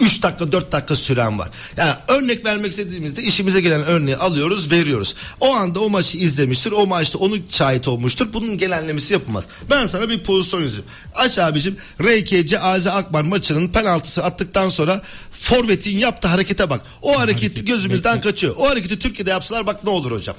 3 0.01 0.23
dakika 0.23 0.53
4 0.53 0.73
dakika 0.73 0.97
süren 0.97 1.39
var. 1.39 1.51
Yani 1.77 1.93
örnek 2.09 2.45
vermek 2.45 2.71
istediğimizde 2.71 3.23
işimize 3.23 3.61
gelen 3.61 3.85
örneği 3.85 4.17
alıyoruz 4.17 4.71
veriyoruz. 4.71 5.15
O 5.41 5.55
anda 5.55 5.81
o 5.81 5.91
maçı 5.91 6.19
izlemiştir. 6.19 6.73
O 6.73 6.87
maçta 6.87 7.19
onu 7.19 7.37
şahit 7.51 7.89
olmuştur. 7.89 8.33
Bunun 8.33 8.59
genellemesi 8.59 9.13
yapılmaz. 9.13 9.49
Ben 9.71 9.87
sana 9.87 10.09
bir 10.09 10.19
pozisyon 10.23 10.63
yazayım. 10.63 10.85
Aç 11.15 11.39
abicim 11.39 11.77
RKC 12.03 12.61
Azi 12.61 12.91
Akbar 12.91 13.23
maçının 13.23 13.69
penaltısı 13.69 14.25
attıktan 14.25 14.69
sonra 14.69 15.03
forvetin 15.33 15.99
yaptığı 15.99 16.29
harekete 16.29 16.71
bak. 16.71 16.81
O 17.03 17.21
hareketi 17.21 17.65
gözümüzden 17.65 18.21
kaçıyor. 18.21 18.55
O 18.59 18.71
hareketi 18.71 18.99
Türkiye'de 18.99 19.31
yapsalar 19.31 19.67
bak 19.67 19.85
ne 19.85 19.91
olur 19.91 20.13
hocam. 20.13 20.37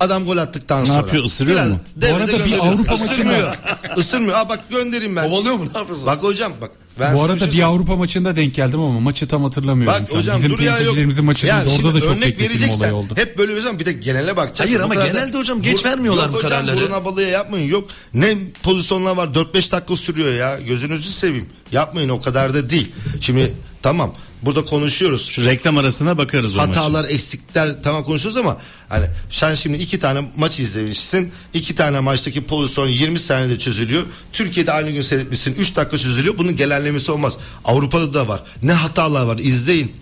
Adam 0.00 0.24
gol 0.24 0.36
attıktan 0.36 0.84
sonra. 0.84 0.96
yapıyor, 0.96 1.24
ısırıyor 1.24 1.56
Biraz 1.56 1.70
mu? 1.70 1.78
Bu 1.96 2.06
arada 2.06 2.46
bir. 2.46 2.58
Avrupa 2.66 2.94
Isırmıyor. 2.94 3.56
Isırmıyor. 3.96 4.38
Aa 4.38 4.48
bak 4.48 4.60
göndereyim 4.70 5.16
ben. 5.16 5.30
Kovalıyor 5.30 5.54
mu? 5.54 5.64
Ne 5.74 5.78
yapıyorsun? 5.78 6.06
Bak 6.06 6.22
hocam 6.22 6.52
bak. 6.60 6.70
Ben 7.00 7.14
Bu 7.16 7.22
arada 7.22 7.38
şey 7.38 7.46
bir 7.46 7.52
söyleyeyim. 7.52 7.68
Avrupa 7.74 7.96
maçında 7.96 8.36
denk 8.36 8.54
geldim 8.54 8.80
ama 8.80 9.00
maçı 9.00 9.28
tam 9.28 9.44
hatırlamıyorum. 9.44 10.00
Bak 10.02 10.12
hocam 10.12 10.36
Bizim 10.38 10.50
dur 10.52 10.58
ya 10.58 10.64
yok. 10.66 10.76
temsilcilerimizin 10.78 11.24
maçında 11.24 11.52
Ya 11.52 11.64
orada 11.76 11.94
da 11.94 12.00
çok 12.00 12.10
örnek 12.16 12.40
vereceksen 12.40 12.78
olayı 12.78 12.94
oldu. 12.94 13.12
hep 13.16 13.38
böyle 13.38 13.52
veriyorsun 13.52 13.78
bir 13.80 13.86
de 13.86 13.92
genele 13.92 14.36
bakacaksın. 14.36 14.64
Hayır 14.64 14.80
ama 14.80 14.94
genelde 14.94 15.38
hocam 15.38 15.62
geç 15.62 15.84
vermiyorlar 15.84 16.24
yok 16.24 16.32
bu 16.32 16.36
hocam, 16.38 16.50
kararları. 16.50 16.76
Burun 16.76 16.90
havalıya 16.90 17.28
yapmayın 17.28 17.70
yok. 17.70 17.88
Ne 18.14 18.36
pozisyonlar 18.62 19.16
var 19.16 19.26
4-5 19.26 19.72
dakika 19.72 19.96
sürüyor 19.96 20.34
ya 20.34 20.60
gözünüzü 20.60 21.10
seveyim. 21.10 21.46
Yapmayın 21.72 22.08
o 22.08 22.20
kadar 22.20 22.54
da 22.54 22.70
değil. 22.70 22.92
Şimdi 23.20 23.54
tamam 23.82 24.12
burada 24.46 24.64
konuşuyoruz. 24.64 25.28
Şu 25.28 25.44
reklam 25.44 25.78
arasına 25.78 26.18
bakarız 26.18 26.56
o 26.56 26.58
maçı. 26.58 26.72
Hatalar, 26.72 27.04
eksikler 27.04 27.82
tamam 27.82 28.04
konuşuyoruz 28.04 28.36
ama 28.36 28.56
hani 28.88 29.06
sen 29.30 29.54
şimdi 29.54 29.76
iki 29.76 29.98
tane 29.98 30.24
maç 30.36 30.60
izlemişsin. 30.60 31.32
iki 31.54 31.74
tane 31.74 32.00
maçtaki 32.00 32.44
pozisyon 32.44 32.88
20 32.88 33.18
saniyede 33.18 33.58
çözülüyor. 33.58 34.02
Türkiye'de 34.32 34.72
aynı 34.72 34.90
gün 34.90 35.00
seyretmişsin 35.00 35.54
3 35.54 35.76
dakika 35.76 35.98
çözülüyor. 35.98 36.38
Bunun 36.38 36.56
genellemesi 36.56 37.12
olmaz. 37.12 37.38
Avrupa'da 37.64 38.14
da 38.14 38.28
var. 38.28 38.42
Ne 38.62 38.72
hatalar 38.72 39.26
var 39.26 39.38
izleyin. 39.38 39.92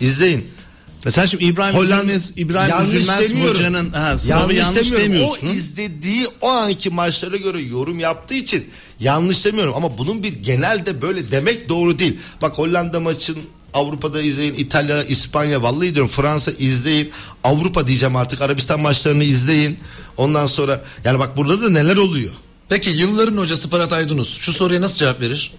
İzleyin. 0.00 0.57
Mesela 1.04 1.26
şimdi 1.26 1.44
İbrahim 1.44 1.74
Hollanda 1.74 2.02
Üzülmez, 2.02 2.32
İbrahim 2.36 2.70
yanlış 2.70 2.94
Üzülmez 2.94 3.30
demiyorum. 3.30 3.54
hocanın 3.56 3.90
ha, 3.90 4.16
yanlış, 4.28 4.76
demiyorum. 4.76 4.98
demiyorsun. 5.04 5.48
O 5.48 5.50
izlediği 5.50 6.26
o 6.40 6.48
anki 6.48 6.90
maçlara 6.90 7.36
göre 7.36 7.60
yorum 7.60 7.98
yaptığı 7.98 8.34
için 8.34 8.70
yanlış 9.00 9.44
demiyorum 9.44 9.74
ama 9.76 9.98
bunun 9.98 10.22
bir 10.22 10.32
genelde 10.32 11.02
böyle 11.02 11.30
demek 11.30 11.68
doğru 11.68 11.98
değil. 11.98 12.16
Bak 12.42 12.58
Hollanda 12.58 13.00
maçın 13.00 13.38
Avrupa'da 13.74 14.22
izleyin, 14.22 14.54
İtalya, 14.54 15.04
İspanya 15.04 15.62
vallahi 15.62 15.94
diyorum 15.94 16.10
Fransa 16.10 16.50
izleyin. 16.58 17.10
Avrupa 17.44 17.86
diyeceğim 17.86 18.16
artık 18.16 18.42
Arabistan 18.42 18.80
maçlarını 18.80 19.24
izleyin. 19.24 19.78
Ondan 20.16 20.46
sonra 20.46 20.84
yani 21.04 21.18
bak 21.18 21.36
burada 21.36 21.62
da 21.62 21.70
neler 21.70 21.96
oluyor. 21.96 22.30
Peki 22.68 22.90
yılların 22.90 23.36
hocası 23.36 23.70
Fırat 23.70 23.92
Aydınus 23.92 24.38
şu 24.38 24.52
soruya 24.52 24.80
nasıl 24.80 24.96
cevap 24.96 25.20
verir? 25.20 25.52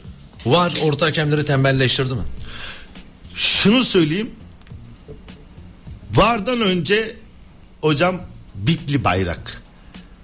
Var 0.45 0.73
orta 0.83 1.05
hakemleri 1.05 1.45
tembelleştirdi 1.45 2.13
mi? 2.13 2.21
Şunu 3.35 3.83
söyleyeyim. 3.83 4.29
Vardan 6.15 6.61
önce 6.61 7.15
hocam 7.81 8.21
Bipli 8.55 9.03
bayrak. 9.03 9.61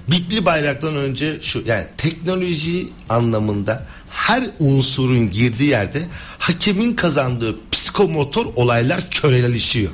Bipli 0.07 0.45
bayraktan 0.45 0.95
önce 0.95 1.41
şu 1.41 1.63
yani 1.65 1.87
teknoloji 1.97 2.87
anlamında 3.09 3.85
her 4.09 4.49
unsurun 4.59 5.31
girdiği 5.31 5.69
yerde 5.69 6.07
hakemin 6.39 6.95
kazandığı 6.95 7.55
psikomotor 7.71 8.45
olaylar 8.55 9.09
köreleşiyor. 9.11 9.91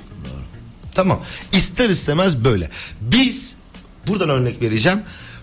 Tamam. 0.96 1.22
İster 1.54 1.90
istemez 1.90 2.44
böyle. 2.44 2.70
Biz 3.02 3.54
buradan 4.08 4.30
örnek 4.30 4.62
vereceğim. 4.62 5.00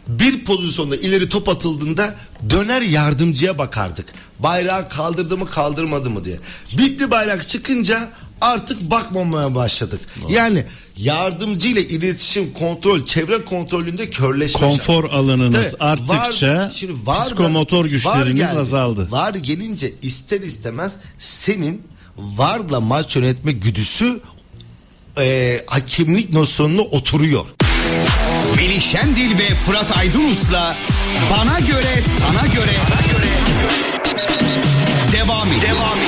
Bir 0.08 0.44
pozisyonda 0.44 0.96
ileri 0.96 1.28
top 1.28 1.48
atıldığında 1.48 2.14
döner 2.50 2.82
yardımcıya 2.82 3.58
bakardık. 3.58 4.06
Bayrağı 4.38 4.88
kaldırdı 4.88 5.38
mı 5.38 5.46
kaldırmadı 5.46 6.10
mı 6.10 6.24
diye. 6.24 6.38
Bipli 6.78 7.10
bayrak 7.10 7.48
çıkınca 7.48 8.08
artık 8.40 8.90
bakmamaya 8.90 9.54
başladık. 9.54 10.00
Yani 10.28 10.64
yardımcı 10.96 11.68
ile 11.68 11.82
iletişim 11.88 12.52
kontrol 12.52 13.04
çevre 13.06 13.44
kontrolünde 13.44 14.10
körleşme. 14.10 14.60
Konfor 14.60 15.04
alanınız 15.04 15.72
Tabii, 15.72 15.84
arttıkça 15.84 16.54
var- 16.54 16.70
şimdi 16.74 17.06
var 17.06 17.16
da- 17.20 17.24
psikomotor 17.24 17.84
var 17.84 17.88
güçleriniz 17.90 18.34
geldi. 18.34 18.58
azaldı. 18.58 19.10
Var 19.10 19.34
gelince 19.34 19.92
ister 20.02 20.40
istemez 20.40 20.96
senin 21.18 21.82
varla 22.18 22.80
maç 22.80 23.16
yönetme 23.16 23.52
güdüsü 23.52 24.20
e, 25.20 25.60
hakimlik 25.66 26.32
nosyonuna 26.32 26.82
oturuyor. 26.82 27.44
Melih 28.56 28.80
Şendil 28.92 29.38
ve 29.38 29.54
Fırat 29.66 29.96
Aydınus'la 29.96 30.76
Bana 31.30 31.60
Göre 31.60 32.02
Sana 32.20 32.54
Göre 32.54 32.76
Devam 35.12 35.48
ediyor. 35.48 35.62
Devam 35.62 35.98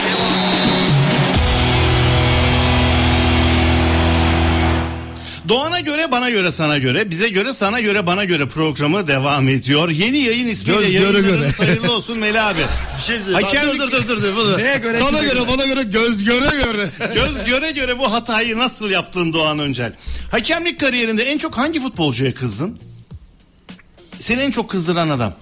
Doğan'a 5.51 5.81
göre 5.81 6.13
bana 6.13 6.31
göre 6.31 6.53
sana 6.53 6.79
göre 6.79 7.11
bize 7.11 7.29
göre 7.29 7.53
sana 7.53 7.81
göre 7.81 8.07
bana 8.07 8.25
göre 8.25 8.49
programı 8.49 9.07
devam 9.07 9.49
ediyor. 9.49 9.89
Yeni 9.89 10.19
yayın 10.19 10.47
ismiyle 10.49 10.81
Göz 10.81 10.93
göre 10.93 11.21
göre. 11.21 11.49
hayırlı 11.59 11.93
olsun 11.93 12.19
Meli 12.19 12.41
abi. 12.41 12.61
Bir 12.97 13.03
şey 13.03 13.19
söyleyeyim. 13.21 13.47
Hakemlik- 13.47 13.79
Dur 13.79 13.93
dur 13.93 14.09
dur 14.09 14.23
dur. 14.23 14.37
dur. 14.37 14.59
Neye 14.59 14.79
göre, 14.79 14.99
Sana 14.99 15.23
göre 15.23 15.35
göre? 15.35 15.49
bana 15.49 15.67
göre 15.67 15.83
göz 15.83 16.25
göre 16.25 16.45
göre. 16.65 16.89
Göz 17.15 17.45
göre 17.45 17.71
göre 17.71 17.99
bu 17.99 18.13
hatayı 18.13 18.59
nasıl 18.59 18.91
yaptın 18.91 19.33
Doğan 19.33 19.59
Öncel? 19.59 19.93
Hakemlik 20.31 20.81
kariyerinde 20.81 21.23
en 21.25 21.39
çok 21.39 21.59
hangi 21.59 21.81
futbolcuya 21.81 22.35
kızdın? 22.35 22.79
Seni 24.21 24.41
en 24.41 24.51
çok 24.51 24.71
kızdıran 24.71 25.09
adam. 25.09 25.35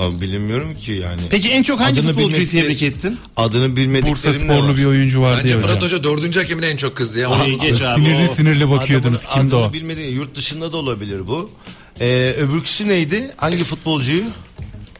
Abi 0.00 0.20
bilmiyorum 0.20 0.76
ki 0.80 0.92
yani. 0.92 1.20
Peki 1.30 1.48
en 1.48 1.62
çok 1.62 1.80
hangi 1.80 2.00
Adını 2.00 2.12
futbolcuyu 2.12 2.42
bilmedikleri- 2.46 2.62
tebrik 2.62 2.82
ettin? 2.82 3.18
Adını 3.36 3.76
bilmediklerim 3.76 4.12
Bursa 4.12 4.32
sporlu 4.32 4.76
bir 4.76 4.84
oyuncu 4.84 5.20
vardı 5.20 5.40
Bence 5.42 5.54
ya 5.54 5.60
Fırat 5.60 5.76
hocam. 5.82 5.88
Hoca 6.00 6.04
dördüncü 6.04 6.40
hakemine 6.40 6.66
en 6.66 6.76
çok 6.76 6.96
kızdı 6.96 7.18
ya. 7.18 7.30
İyi 7.46 7.58
geç 7.58 7.82
abi. 7.82 8.00
Sinirli 8.04 8.28
o- 8.30 8.34
sinirli 8.34 8.70
bakıyordunuz. 8.70 9.26
Adamın 9.26 9.40
Kimdi 9.40 9.56
adını 9.56 9.68
o? 9.68 9.72
bilmediğin 9.72 10.14
yurt 10.14 10.34
dışında 10.36 10.72
da 10.72 10.76
olabilir 10.76 11.26
bu. 11.26 11.50
Ee, 12.00 12.34
öbürküsü 12.40 12.88
neydi? 12.88 13.30
Hangi 13.36 13.64
futbolcuyu? 13.64 14.22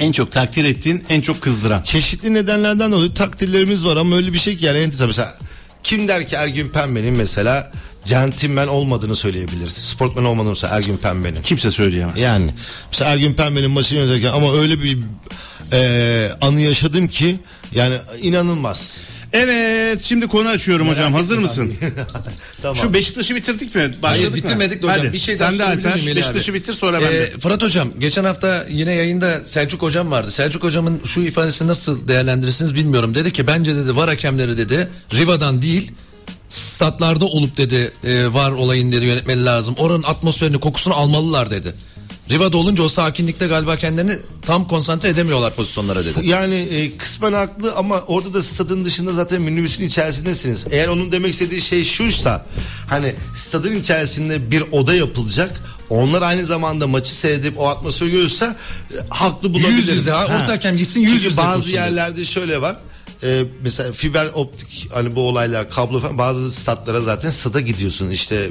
En 0.00 0.12
çok 0.12 0.32
takdir 0.32 0.64
ettiğin, 0.64 1.04
en 1.08 1.20
çok 1.20 1.40
kızdıran. 1.40 1.82
Çeşitli 1.82 2.34
nedenlerden 2.34 2.92
dolayı 2.92 3.14
takdirlerimiz 3.14 3.86
var 3.86 3.96
ama 3.96 4.16
öyle 4.16 4.32
bir 4.32 4.38
şey 4.38 4.56
ki 4.56 4.66
yani. 4.66 4.90
Mesela 5.06 5.38
kim 5.82 6.08
der 6.08 6.26
ki 6.26 6.36
Ergün 6.36 6.68
Pembe'nin 6.68 7.14
mesela 7.14 7.72
centilmen 8.04 8.66
olmadığını 8.66 9.16
söyleyebilir. 9.16 9.68
Sportmen 9.68 10.24
olmadığını 10.24 10.50
mesela 10.50 10.76
Ergün 10.76 10.96
Pembe'nin. 10.96 11.42
Kimse 11.42 11.70
söyleyemez. 11.70 12.20
Yani 12.20 12.50
mesela 12.90 13.10
Ergün 13.10 13.34
Pembe'nin 13.34 13.70
maçını 13.70 13.98
yönetirken 13.98 14.32
ama 14.32 14.54
öyle 14.54 14.82
bir 14.82 14.98
e, 15.72 16.30
anı 16.40 16.60
yaşadım 16.60 17.08
ki 17.08 17.36
yani 17.74 17.94
inanılmaz. 18.22 18.96
Evet 19.32 20.02
şimdi 20.02 20.26
konu 20.26 20.48
açıyorum 20.48 20.88
hocam. 20.88 21.14
Hazır 21.14 21.38
mısın? 21.38 21.74
tamam. 22.62 22.76
Şu 22.76 22.94
Beşiktaş'ı 22.94 23.34
bitirdik 23.34 23.74
mi? 23.74 23.82
Başladık 23.82 24.02
Hayır 24.02 24.34
bitirmedik 24.34 24.82
de 24.82 24.86
hocam. 24.86 25.00
Hadi, 25.00 25.12
bir 25.12 25.18
şey 25.18 25.38
daha 25.38 25.50
sen 25.50 25.58
de 25.58 25.64
Alper? 25.64 26.16
Beşiktaş'ı 26.16 26.54
bitir 26.54 26.72
sonra 26.72 27.00
ben 27.00 27.12
de. 27.12 27.22
Ee, 27.22 27.38
Fırat 27.38 27.62
hocam 27.62 27.88
geçen 27.98 28.24
hafta 28.24 28.66
yine 28.70 28.94
yayında 28.94 29.40
Selçuk 29.46 29.82
hocam 29.82 30.10
vardı. 30.10 30.30
Selçuk 30.30 30.62
hocamın 30.62 31.00
şu 31.06 31.20
ifadesini 31.20 31.68
nasıl 31.68 32.08
değerlendirirsiniz 32.08 32.74
bilmiyorum. 32.74 33.14
Dedi 33.14 33.32
ki 33.32 33.46
bence 33.46 33.76
dedi 33.76 33.96
var 33.96 34.08
hakemleri 34.08 34.56
dedi 34.56 34.88
Riva'dan 35.14 35.62
değil 35.62 35.92
statlarda 36.50 37.24
olup 37.24 37.56
dedi 37.56 37.92
e, 38.04 38.34
var 38.34 38.50
olayın 38.50 38.92
dedi 38.92 39.04
yönetmeli 39.04 39.44
lazım. 39.44 39.74
Oranın 39.78 40.02
atmosferini 40.02 40.60
kokusunu 40.60 40.94
almalılar 40.94 41.50
dedi. 41.50 41.74
Riva'da 42.30 42.56
olunca 42.56 42.82
o 42.82 42.88
sakinlikte 42.88 43.46
galiba 43.46 43.76
kendilerini 43.76 44.18
tam 44.42 44.68
konsantre 44.68 45.08
edemiyorlar 45.08 45.54
pozisyonlara 45.54 46.04
dedi. 46.04 46.18
Yani 46.22 46.54
e, 46.54 46.96
kısmen 46.96 47.32
haklı 47.32 47.74
ama 47.74 48.00
orada 48.00 48.34
da 48.34 48.42
stadın 48.42 48.84
dışında 48.84 49.12
zaten 49.12 49.42
minibüsün 49.42 49.84
içerisindesiniz. 49.84 50.66
Eğer 50.70 50.88
onun 50.88 51.12
demek 51.12 51.32
istediği 51.32 51.60
şey 51.60 51.84
şuysa 51.84 52.46
hani 52.88 53.14
stadın 53.34 53.76
içerisinde 53.76 54.50
bir 54.50 54.64
oda 54.72 54.94
yapılacak. 54.94 55.60
Onlar 55.90 56.22
aynı 56.22 56.46
zamanda 56.46 56.86
maçı 56.86 57.14
seyredip 57.14 57.58
o 57.58 57.68
atmosferi 57.68 58.10
görürse 58.10 58.44
e, 58.44 58.96
haklı 59.08 59.54
bulabiliriz. 59.54 59.88
Yüz 59.88 59.94
yüze, 59.96 60.10
ha, 60.10 60.24
orta 60.24 60.48
hakem 60.48 60.76
gitsin, 60.76 61.00
yüz 61.00 61.12
Çünkü 61.12 61.24
yüze 61.24 61.36
bazı 61.36 61.70
yerlerde 61.70 62.24
şöyle 62.24 62.60
var. 62.60 62.76
E, 63.22 63.44
mesela 63.62 63.92
fiber 63.92 64.26
optik 64.34 64.88
hani 64.92 65.16
bu 65.16 65.28
olaylar 65.28 65.68
kablo 65.68 66.00
falan 66.00 66.18
bazı 66.18 66.50
statlara 66.50 67.00
zaten 67.00 67.30
stada 67.30 67.60
gidiyorsun 67.60 68.10
işte 68.10 68.50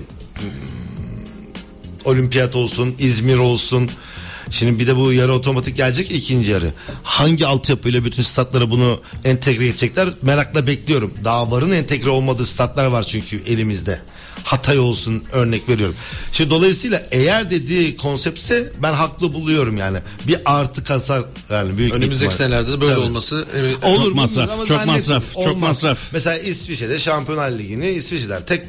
olimpiyat 2.05 2.55
olsun, 2.55 2.95
İzmir 2.99 3.37
olsun. 3.37 3.89
Şimdi 4.51 4.79
bir 4.79 4.87
de 4.87 4.95
bu 4.95 5.13
yarı 5.13 5.33
otomatik 5.33 5.77
gelecek 5.77 6.11
ikinci 6.11 6.51
yarı. 6.51 6.73
Hangi 7.03 7.47
altyapıyla 7.47 8.05
bütün 8.05 8.23
statlara 8.23 8.71
bunu 8.71 8.99
entegre 9.25 9.67
edecekler 9.67 10.09
merakla 10.21 10.67
bekliyorum. 10.67 11.13
Daha 11.23 11.51
varın 11.51 11.71
entegre 11.71 12.09
olmadığı 12.09 12.45
statlar 12.45 12.85
var 12.85 13.03
çünkü 13.03 13.41
elimizde. 13.47 13.99
Hatay 14.43 14.79
olsun 14.79 15.23
örnek 15.31 15.69
veriyorum. 15.69 15.95
Şimdi 16.31 16.49
dolayısıyla 16.49 17.01
eğer 17.11 17.51
dediği 17.51 17.97
konseptse 17.97 18.71
ben 18.83 18.93
haklı 18.93 19.33
buluyorum 19.33 19.77
yani. 19.77 19.97
Bir 20.27 20.37
artı 20.45 20.83
kasar 20.83 21.23
yani 21.49 21.77
büyük 21.77 21.91
bir 21.91 21.97
Önümüzdeki 21.97 22.33
ihtimal. 22.33 22.47
senelerde 22.49 22.71
de 22.71 22.81
böyle 22.81 22.93
Tabii. 22.93 23.05
olması 23.05 23.45
e, 23.83 23.85
Olur 23.87 24.05
Çok 24.05 24.15
masraf, 24.15 24.51
Ama 24.51 24.65
çok 24.65 24.85
masraf, 24.85 25.23
çok 25.33 25.47
Olmaz. 25.47 25.61
masraf. 25.61 25.99
Mesela 26.13 26.37
İsviçre'de 26.37 26.99
Şampiyonlar 26.99 27.51
Ligi'ni 27.51 27.89
İsviçre'den 27.89 28.45
tek 28.45 28.61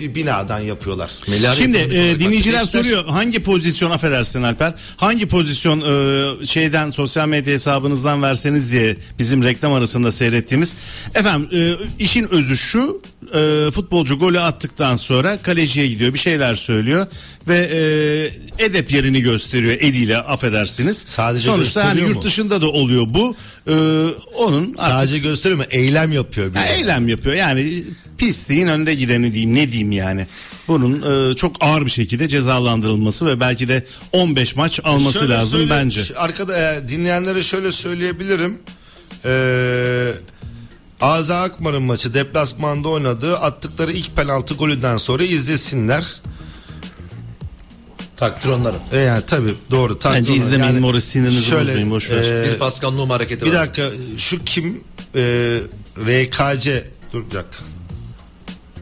bir 0.00 0.14
binadan 0.14 0.58
yapıyorlar. 0.60 1.10
Abi 1.28 1.56
Şimdi 1.56 1.78
e, 1.78 2.18
dinleyiciler 2.20 2.62
bak, 2.62 2.70
soruyor 2.70 3.04
hangi 3.06 3.42
pozisyon 3.42 3.90
affedersin 3.90 4.42
Alper 4.42 4.74
hangi 4.96 5.28
pozisyon 5.28 5.80
e, 5.80 6.46
şeyden 6.46 6.90
sosyal 6.90 7.28
medya 7.28 7.52
hesabınızdan 7.54 8.22
verseniz 8.22 8.72
diye 8.72 8.96
bizim 9.18 9.44
reklam 9.44 9.72
arasında 9.72 10.12
seyrettiğimiz 10.12 10.74
efendim 11.14 11.48
e, 11.52 11.76
işin 12.04 12.28
özü 12.28 12.56
şu 12.56 13.00
e, 13.34 13.70
futbolcu 13.70 14.18
golü 14.18 14.40
attıktan 14.40 14.96
sonra 14.96 15.38
kaleciye 15.38 15.86
gidiyor 15.88 16.14
bir 16.14 16.18
şeyler 16.18 16.54
söylüyor 16.54 17.06
ve 17.48 17.58
e, 18.58 18.64
edep 18.64 18.90
yerini 18.92 19.20
gösteriyor 19.22 19.72
eliyle 19.80 20.18
affedersiniz 20.18 20.98
Sadece 20.98 21.44
sonuçta 21.48 21.84
hani 21.84 22.00
yurt 22.00 22.16
mu? 22.16 22.22
dışında 22.22 22.62
da 22.62 22.68
oluyor 22.70 23.06
bu 23.08 23.36
E, 23.68 23.72
onun 24.36 24.64
artık 24.78 24.78
Sadece 24.80 25.18
gösteriyor 25.18 25.58
mu? 25.58 25.64
Eylem 25.70 26.12
yapıyor. 26.12 26.50
Bir 26.54 26.58
ya 26.58 26.66
eylem 26.66 27.08
yapıyor 27.08 27.34
yani 27.34 27.84
pisliğin 28.18 28.66
önde 28.66 28.94
gideni 28.94 29.32
diyeyim 29.32 29.54
ne 29.54 29.68
diyeyim 29.68 29.92
yani. 29.92 30.26
Bunun 30.68 31.30
e, 31.30 31.34
çok 31.34 31.56
ağır 31.60 31.86
bir 31.86 31.90
şekilde 31.90 32.28
cezalandırılması 32.28 33.26
ve 33.26 33.40
belki 33.40 33.68
de 33.68 33.84
15 34.12 34.56
maç 34.56 34.80
alması 34.84 35.18
Şöyle 35.18 35.32
lazım 35.32 35.60
söyle- 35.60 35.70
bence. 35.70 36.00
Arkada 36.16 36.74
e, 36.74 36.88
dinleyenlere 36.88 37.42
şöyle 37.42 37.72
söyleyebilirim. 37.72 38.58
Ee, 39.24 40.12
Aza 41.00 41.42
Akmar'ın 41.42 41.82
maçı 41.82 42.14
deplasmanda 42.14 42.88
oynadığı 42.88 43.38
attıkları 43.38 43.92
ilk 43.92 44.16
penaltı 44.16 44.54
golünden 44.54 44.96
sonra 44.96 45.24
izlesinler. 45.24 46.20
Takdir 48.16 48.48
onların. 48.48 48.80
E 48.92 48.96
yani 48.98 49.22
tabii 49.26 49.54
doğru. 49.70 49.98
takdir 49.98 50.18
Bence 50.18 50.34
izlemeyin, 50.34 50.64
Yani 50.64 50.80
Morris 50.80 51.04
sinirinizi 51.04 51.44
şöyle, 51.46 51.66
bozmayın, 51.68 51.90
boş 51.90 52.10
ver. 52.10 52.44
e, 52.44 52.52
Bir 52.52 52.58
Pascal 52.58 52.90
Noum 52.90 53.10
hareketi 53.10 53.44
bir 53.46 53.52
var. 53.52 53.56
dakika 53.56 53.88
şu 54.18 54.44
kim 54.44 54.84
e, 55.14 55.20
RKC 55.98 56.84
dur 57.12 57.24
bir 57.30 57.34
dakika. 57.34 57.64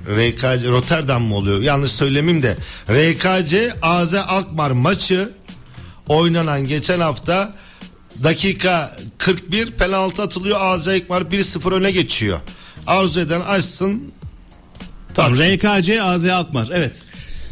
RKC 0.08 0.68
Rotterdam 0.68 1.22
mı 1.22 1.34
oluyor? 1.36 1.60
Yanlış 1.62 1.92
söylemeyeyim 1.92 2.42
de. 2.42 2.56
RKC 2.90 3.72
AZ 3.82 4.14
Alkmaar 4.14 4.70
maçı 4.70 5.30
oynanan 6.08 6.66
geçen 6.66 7.00
hafta 7.00 7.52
dakika 8.24 8.92
41 9.18 9.70
penaltı 9.70 10.22
atılıyor. 10.22 10.58
AZ 10.60 10.88
Alkmaar 10.88 11.22
1-0 11.22 11.74
öne 11.74 11.90
geçiyor. 11.90 12.40
Arzu 12.86 13.20
eden 13.20 13.40
açsın. 13.40 14.12
Tamam 15.14 15.34
RKC 15.34 16.02
AZ 16.02 16.26
Alkmaar 16.26 16.68
evet. 16.72 17.02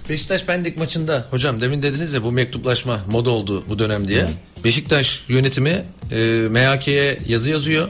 Beşiktaş 0.08 0.44
Pendik 0.44 0.76
maçında 0.76 1.26
hocam 1.30 1.60
demin 1.60 1.82
dediniz 1.82 2.12
ya 2.12 2.24
bu 2.24 2.32
mektuplaşma 2.32 3.00
moda 3.10 3.30
oldu 3.30 3.64
bu 3.68 3.78
dönem 3.78 4.08
diye. 4.08 4.28
Beşiktaş 4.64 5.24
yönetimi 5.28 5.84
e, 6.10 6.48
MHK'ye 6.50 7.18
yazı 7.28 7.50
yazıyor. 7.50 7.88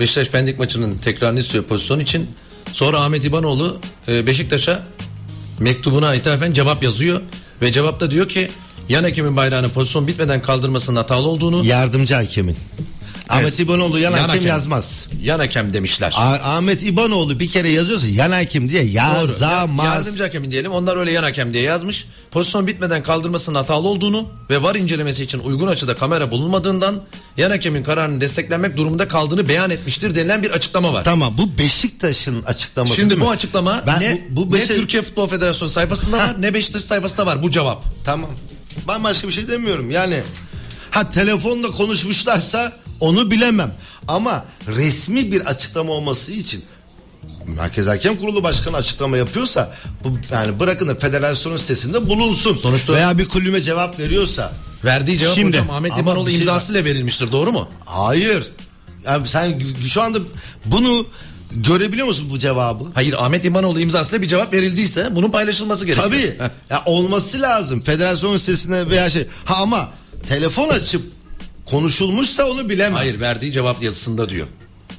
Beşiktaş 0.00 0.28
Pendik 0.28 0.58
maçının 0.58 0.98
tekrarını 0.98 1.40
istiyor 1.40 1.64
pozisyon 1.64 2.00
için. 2.00 2.30
Sonra 2.72 3.00
Ahmet 3.00 3.24
İbanoğlu 3.24 3.80
e, 4.08 4.26
Beşiktaş'a 4.26 4.82
mektubuna 5.58 6.14
ithafen 6.14 6.52
cevap 6.52 6.82
yazıyor. 6.82 7.20
Ve 7.62 7.72
cevapta 7.72 8.10
diyor 8.10 8.28
ki 8.28 8.48
yan 8.88 9.02
hakemin 9.04 9.36
bayrağını 9.36 9.68
pozisyon 9.68 10.06
bitmeden 10.06 10.42
kaldırmasının 10.42 10.96
hatalı 10.96 11.28
olduğunu 11.28 11.64
Yardımcı 11.64 12.14
hakemin. 12.14 12.56
Ahmet 13.28 13.60
İbanoğlu 13.60 13.98
yan, 13.98 14.10
Yan 14.10 14.18
hakem, 14.18 14.28
hakem. 14.28 14.46
yazmaz. 14.46 15.06
yan 15.22 15.38
hakem 15.38 15.72
demişler. 15.72 16.12
Ah- 16.16 16.46
Ahmet 16.56 16.82
İbanoğlu 16.82 17.40
bir 17.40 17.48
kere 17.48 17.68
yazıyorsa 17.68 18.06
yan 18.06 18.30
hakem 18.30 18.68
diye 18.68 18.82
Doğru. 18.82 18.92
yazamaz. 18.92 19.86
Ya- 19.86 19.94
Yardımcı 19.94 20.22
hakemin 20.22 20.50
diyelim. 20.50 20.72
Onlar 20.72 20.96
öyle 20.96 21.10
yan 21.10 21.22
hakem 21.22 21.52
diye 21.52 21.62
yazmış. 21.62 22.06
Pozisyon 22.30 22.66
bitmeden 22.66 23.02
kaldırmasının 23.02 23.54
hatalı 23.54 23.88
olduğunu 23.88 24.28
ve 24.50 24.62
var 24.62 24.74
incelemesi 24.74 25.22
için 25.24 25.38
uygun 25.38 25.66
açıda 25.66 25.96
kamera 25.96 26.30
bulunmadığından 26.30 27.02
yan 27.36 27.50
hakemin 27.50 27.82
kararını 27.84 28.20
desteklenmek 28.20 28.76
durumunda 28.76 29.08
kaldığını 29.08 29.48
beyan 29.48 29.70
etmiştir 29.70 30.14
denilen 30.14 30.42
bir 30.42 30.50
açıklama 30.50 30.92
var. 30.92 31.04
Tamam 31.04 31.34
bu 31.38 31.58
Beşiktaş'ın 31.58 32.42
açıklaması 32.42 32.96
Şimdi 32.96 33.10
değil 33.10 33.20
bu 33.20 33.24
mi? 33.24 33.30
açıklama 33.30 33.82
Ben 33.86 34.00
ne, 34.00 34.26
bu, 34.30 34.50
bu 34.50 34.56
ne 34.56 34.58
Beşik- 34.60 34.76
Türkiye 34.76 35.02
Futbol 35.02 35.28
Federasyonu 35.28 35.70
sayfasında 35.70 36.16
var 36.18 36.34
ne 36.42 36.54
Beşiktaş 36.54 36.82
sayfasında 36.82 37.26
var 37.26 37.42
bu 37.42 37.50
cevap. 37.50 37.84
Tamam. 38.04 38.30
Ben 38.88 39.04
başka 39.04 39.28
bir 39.28 39.32
şey 39.32 39.48
demiyorum. 39.48 39.90
Yani 39.90 40.22
ha 40.90 41.10
telefonda 41.10 41.70
konuşmuşlarsa 41.70 42.72
onu 43.00 43.30
bilemem. 43.30 43.74
Ama 44.08 44.44
resmi 44.66 45.32
bir 45.32 45.40
açıklama 45.40 45.92
olması 45.92 46.32
için 46.32 46.64
Merkez 47.46 47.86
Hakem 47.86 48.16
Kurulu 48.16 48.42
Başkanı 48.42 48.76
açıklama 48.76 49.16
yapıyorsa 49.16 49.74
bu 50.04 50.12
yani 50.32 50.60
bırakın 50.60 50.88
da 50.88 50.94
federasyonun 50.94 51.56
sitesinde 51.56 52.08
bulunsun. 52.08 52.56
Sonuçta- 52.56 52.92
veya 52.92 53.18
bir 53.18 53.28
kulübe 53.28 53.60
cevap 53.60 53.98
veriyorsa. 53.98 54.52
Verdiği 54.84 55.18
cevap 55.18 55.34
Şimdi- 55.34 55.58
hocam 55.58 55.70
Ahmet 55.70 55.98
İmanoğlu 55.98 56.30
şey 56.30 56.38
imzasıyla 56.38 56.84
verilmiştir 56.84 57.32
doğru 57.32 57.52
mu? 57.52 57.68
Hayır. 57.84 58.44
Yani 59.04 59.28
sen 59.28 59.62
şu 59.88 60.02
anda 60.02 60.18
bunu 60.64 61.06
görebiliyor 61.56 62.06
musun 62.06 62.28
bu 62.30 62.38
cevabı? 62.38 62.84
Hayır 62.94 63.14
Ahmet 63.18 63.44
İmanoğlu 63.44 63.80
imzasıyla 63.80 64.22
bir 64.22 64.28
cevap 64.28 64.52
verildiyse 64.52 65.08
bunun 65.10 65.30
paylaşılması 65.30 65.86
gerekiyor. 65.86 66.08
Tabii. 66.08 66.50
Ya 66.70 66.82
olması 66.86 67.40
lazım. 67.40 67.80
Federasyon 67.80 68.36
sitesine 68.36 68.90
veya 68.90 69.10
şey. 69.10 69.26
Ha 69.44 69.56
ama 69.56 69.88
telefon 70.28 70.68
açıp 70.68 71.02
konuşulmuşsa 71.66 72.44
onu 72.44 72.68
bilemem. 72.68 72.94
Hayır 72.94 73.20
verdiği 73.20 73.52
cevap 73.52 73.82
yazısında 73.82 74.28
diyor. 74.28 74.46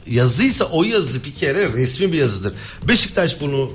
Yazıysa 0.07 0.65
o 0.65 0.83
yazı 0.83 1.25
bir 1.25 1.33
kere 1.35 1.73
resmi 1.73 2.11
bir 2.11 2.17
yazıdır. 2.17 2.53
Beşiktaş 2.87 3.41
bunu 3.41 3.71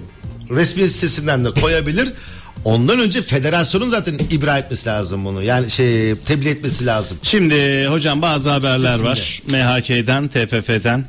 resmi 0.50 0.88
sitesinden 0.88 1.44
de 1.44 1.50
koyabilir. 1.50 2.12
Ondan 2.64 3.00
önce 3.00 3.22
federasyonun 3.22 3.88
zaten 3.88 4.18
ibra 4.30 4.58
etmesi 4.58 4.86
lazım 4.86 5.24
bunu. 5.24 5.42
Yani 5.42 5.70
şey 5.70 6.16
tebliğ 6.16 6.48
etmesi 6.48 6.86
lazım. 6.86 7.18
Şimdi 7.22 7.86
hocam 7.86 8.22
bazı 8.22 8.50
haberler 8.50 8.98
var. 8.98 9.42
MHK'den, 9.46 10.28
TFF'den. 10.28 11.04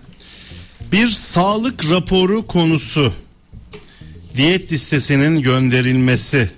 Bir 0.93 1.07
sağlık 1.07 1.89
raporu 1.89 2.47
konusu. 2.47 3.13
Diyet 4.35 4.71
listesinin 4.71 5.41
gönderilmesi. 5.41 6.51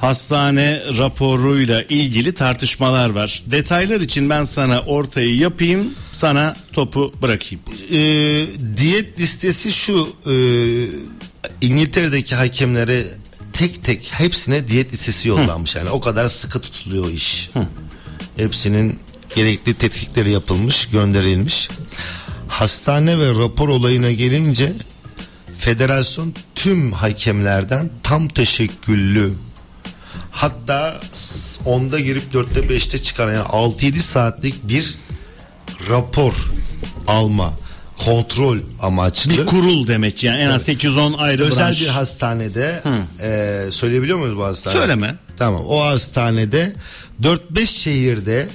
Hastane 0.00 0.82
raporuyla 0.98 1.82
ilgili 1.82 2.32
tartışmalar 2.32 3.10
var. 3.10 3.42
Detaylar 3.46 4.00
için 4.00 4.30
ben 4.30 4.44
sana 4.44 4.80
ortayı 4.80 5.36
yapayım, 5.36 5.94
sana 6.12 6.56
topu 6.72 7.12
bırakayım. 7.22 7.64
Ee, 7.92 8.46
diyet 8.76 9.20
listesi 9.20 9.72
şu 9.72 10.08
e, 10.26 10.34
İngiltere'deki 11.60 12.34
hakemlere 12.34 13.04
tek 13.52 13.84
tek 13.84 14.10
hepsine 14.12 14.68
diyet 14.68 14.92
listesi 14.92 15.28
yollanmış. 15.28 15.74
Yani 15.74 15.90
o 15.90 16.00
kadar 16.00 16.28
sıkı 16.28 16.60
tutuluyor 16.60 17.10
iş. 17.10 17.50
Hepsinin 18.36 18.98
gerekli 19.36 19.74
tetkikleri 19.74 20.30
yapılmış, 20.30 20.88
gönderilmiş. 20.88 21.68
Hastane 22.48 23.18
ve 23.18 23.28
rapor 23.30 23.68
olayına 23.68 24.12
gelince 24.12 24.72
federasyon 25.58 26.34
tüm 26.54 26.92
hakemlerden 26.92 27.90
tam 28.02 28.28
teşekküllü 28.28 29.32
hatta 30.30 31.00
s- 31.12 31.64
onda 31.64 32.00
girip 32.00 32.32
dörtte 32.32 32.68
beşte 32.68 33.02
çıkaran 33.02 33.34
yani 33.34 33.46
6-7 33.46 33.98
saatlik 33.98 34.68
bir 34.68 34.94
rapor 35.90 36.34
alma 37.06 37.52
kontrol 38.04 38.58
amaçlı 38.80 39.30
Bir 39.30 39.46
kurul 39.46 39.86
demek 39.86 40.24
yani 40.24 40.38
en 40.40 40.48
az 40.50 40.68
8-10 40.68 41.16
ayrı 41.16 41.42
özel 41.44 41.66
branş. 41.68 41.80
bir 41.80 41.86
hastanede 41.88 42.82
e, 43.20 43.62
söyleyebiliyor 43.72 44.18
muyuz 44.18 44.36
bu 44.36 44.44
hastane? 44.44 44.76
Söyleme. 44.78 45.14
Tamam 45.36 45.62
o 45.66 45.82
hastanede 45.84 46.72
4-5 47.22 47.66
şehirde 47.66 48.48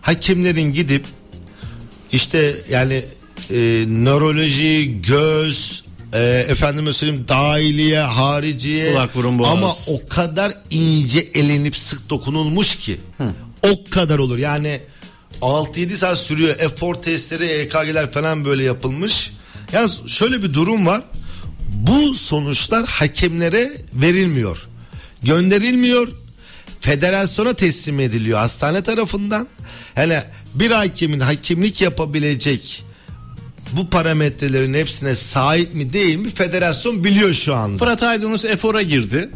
hakimlerin 0.00 0.72
gidip 0.72 1.04
işte 2.12 2.54
yani 2.70 3.04
e, 3.50 3.84
nöroloji, 3.88 5.02
göz, 5.02 5.84
e, 6.14 6.46
efendime 6.48 6.92
söyleyeyim 6.92 7.24
dahiliye, 7.28 8.00
hariciye. 8.00 8.92
Kulak, 8.92 9.14
burun, 9.14 9.38
boğaz. 9.38 9.52
ama 9.52 9.74
o 9.86 10.08
kadar 10.08 10.52
ince 10.70 11.20
elenip 11.34 11.76
sık 11.76 12.10
dokunulmuş 12.10 12.76
ki. 12.76 12.96
O 13.62 13.90
kadar 13.90 14.18
olur. 14.18 14.38
Yani 14.38 14.80
6-7 15.42 15.96
saat 15.96 16.18
sürüyor. 16.18 16.54
Efor 16.58 16.94
testleri 16.94 17.44
EKG'ler 17.44 18.12
falan 18.12 18.44
böyle 18.44 18.62
yapılmış. 18.62 19.32
Yani 19.72 19.90
şöyle 20.06 20.42
bir 20.42 20.54
durum 20.54 20.86
var. 20.86 21.02
Bu 21.72 22.14
sonuçlar 22.14 22.86
hakemlere 22.86 23.70
verilmiyor. 23.94 24.66
Gönderilmiyor. 25.22 26.08
Federasyona 26.80 27.54
teslim 27.54 28.00
ediliyor 28.00 28.38
hastane 28.38 28.82
tarafından. 28.82 29.48
Hele 29.94 30.30
bir 30.54 30.70
hakemin 30.70 31.20
hakimlik 31.20 31.80
yapabilecek 31.82 32.84
bu 33.72 33.86
parametrelerin 33.90 34.74
hepsine 34.74 35.14
sahip 35.16 35.74
mi 35.74 35.92
değil 35.92 36.16
mi 36.16 36.30
federasyon 36.30 37.04
biliyor 37.04 37.34
şu 37.34 37.54
anda. 37.54 37.78
Fırat 37.78 38.02
Aydınus 38.02 38.44
efora 38.44 38.82
girdi. 38.82 39.30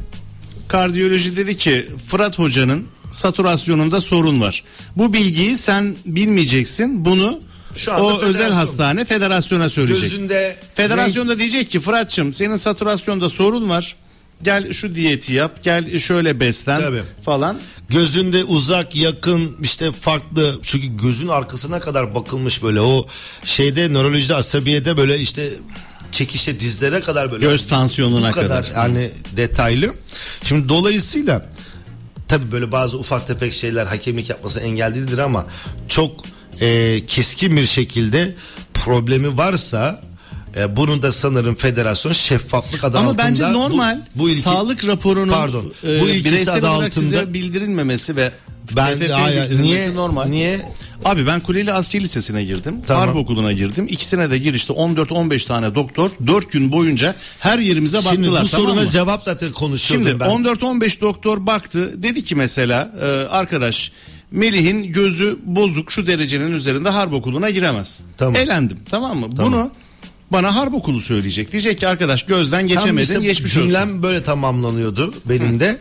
Kardiyoloji 0.68 1.36
dedi 1.36 1.56
ki 1.56 1.86
Fırat 2.08 2.38
hocanın 2.38 2.86
saturasyonunda 3.10 4.00
sorun 4.00 4.40
var. 4.40 4.64
Bu 4.96 5.12
bilgiyi 5.12 5.56
sen 5.56 5.94
bilmeyeceksin. 6.06 7.04
Bunu 7.04 7.40
Şu 7.74 7.92
anda 7.92 8.02
o 8.04 8.10
federasyon- 8.10 8.24
özel 8.24 8.52
hastane 8.52 9.04
federasyona 9.04 9.68
söyleyecek. 9.68 10.10
Gözünde 10.10 10.56
Federasyon 10.74 11.28
da 11.28 11.38
diyecek 11.38 11.70
ki 11.70 11.80
Fırat'cığım 11.80 12.32
senin 12.32 12.56
saturasyonda 12.56 13.30
sorun 13.30 13.68
var. 13.68 13.96
Gel 14.42 14.72
şu 14.72 14.94
diyeti 14.94 15.32
yap. 15.32 15.58
Gel 15.62 15.98
şöyle 15.98 16.40
beslen 16.40 16.80
Tabii. 16.80 17.02
falan. 17.24 17.58
gözünde 17.88 18.44
uzak 18.44 18.96
yakın 18.96 19.56
işte 19.62 19.92
farklı 19.92 20.58
çünkü 20.62 20.96
gözün 20.96 21.28
arkasına 21.28 21.80
kadar 21.80 22.14
bakılmış 22.14 22.62
böyle 22.62 22.80
o 22.80 23.06
şeyde 23.44 23.92
nörolojide 23.92 24.34
asabiyede 24.34 24.96
böyle 24.96 25.18
işte 25.18 25.50
çekişte 26.12 26.60
dizlere 26.60 27.00
kadar 27.00 27.32
böyle 27.32 27.46
Göz 27.46 27.66
tansiyonuna 27.66 28.28
bu 28.30 28.34
kadar, 28.34 28.64
kadar. 28.68 28.82
yani 28.82 29.10
detaylı. 29.36 29.94
Şimdi 30.42 30.68
dolayısıyla 30.68 31.46
tabi 32.28 32.52
böyle 32.52 32.72
bazı 32.72 32.98
ufak 32.98 33.26
tefek 33.26 33.54
şeyler 33.54 33.86
hakemlik 33.86 34.30
yapması 34.30 34.60
engel 34.60 34.94
değildir 34.94 35.18
ama 35.18 35.46
çok 35.88 36.24
e, 36.60 37.00
keskin 37.06 37.56
bir 37.56 37.66
şekilde 37.66 38.34
problemi 38.74 39.38
varsa 39.38 40.02
e, 40.56 40.76
bunun 40.76 41.02
da 41.02 41.12
sanırım 41.12 41.54
federasyon 41.54 42.12
şeffaflık 42.12 42.84
adı 42.84 42.98
Ama 42.98 43.08
altında 43.10 43.24
bence 43.24 43.52
normal 43.52 43.98
bu, 44.16 44.22
bu 44.22 44.30
ilki- 44.30 44.42
sağlık 44.42 44.86
raporunun 44.86 45.32
pardon 45.32 45.72
e, 45.84 46.00
bu 46.00 46.08
ilkesi 46.08 46.24
bireysel 46.24 46.54
adı 46.54 46.68
olarak 46.68 46.86
altında 46.92 47.04
size 47.04 47.34
bildirilmemesi 47.34 48.16
ve 48.16 48.32
Ben- 48.76 49.00
bildirilmesi 49.00 49.62
niye- 49.62 49.94
normal. 49.94 50.26
niye? 50.26 50.60
Abi 51.04 51.26
ben 51.26 51.40
Kuleli 51.40 51.72
Askeri 51.72 52.02
Lisesi'ne 52.04 52.44
girdim. 52.44 52.76
Tamam. 52.86 53.06
Harp 53.08 53.16
Okulu'na 53.16 53.52
girdim. 53.52 53.86
İkisine 53.90 54.30
de 54.30 54.38
girişte 54.38 54.72
14-15 54.72 55.46
tane 55.46 55.74
doktor 55.74 56.10
4 56.26 56.52
gün 56.52 56.72
boyunca 56.72 57.14
her 57.40 57.58
yerimize 57.58 58.00
Şimdi 58.02 58.16
baktılar. 58.18 58.44
bu 58.44 58.48
tamam 58.48 58.66
soruna 58.66 58.80
mı? 58.84 58.90
cevap 58.90 59.22
zaten 59.22 59.52
konuşuyordum 59.52 60.08
Şimdi 60.08 60.20
ben. 60.20 60.28
14-15 60.28 61.00
doktor 61.00 61.46
baktı. 61.46 62.02
Dedi 62.02 62.24
ki 62.24 62.34
mesela 62.34 62.92
e, 63.00 63.04
arkadaş 63.30 63.92
Melih'in 64.30 64.82
gözü 64.92 65.38
bozuk 65.44 65.92
şu 65.92 66.06
derecenin 66.06 66.52
üzerinde 66.52 66.88
harp 66.88 67.12
okuluna 67.12 67.50
giremez. 67.50 68.00
Tamam. 68.18 68.36
Elendim 68.36 68.78
tamam 68.90 69.18
mı? 69.18 69.26
Bunu 69.32 69.70
bana 70.32 70.56
harp 70.56 70.74
okulu 70.74 71.00
söyleyecek. 71.00 71.52
Diyecek 71.52 71.80
ki 71.80 71.88
arkadaş 71.88 72.22
gözden 72.22 72.66
geçemedin 72.68 73.02
işte 73.14 73.20
geçmiş 73.26 73.54
cümlem 73.54 73.88
olsun. 73.88 74.02
böyle 74.02 74.22
tamamlanıyordu 74.22 75.14
benim 75.24 75.60
de. 75.60 75.78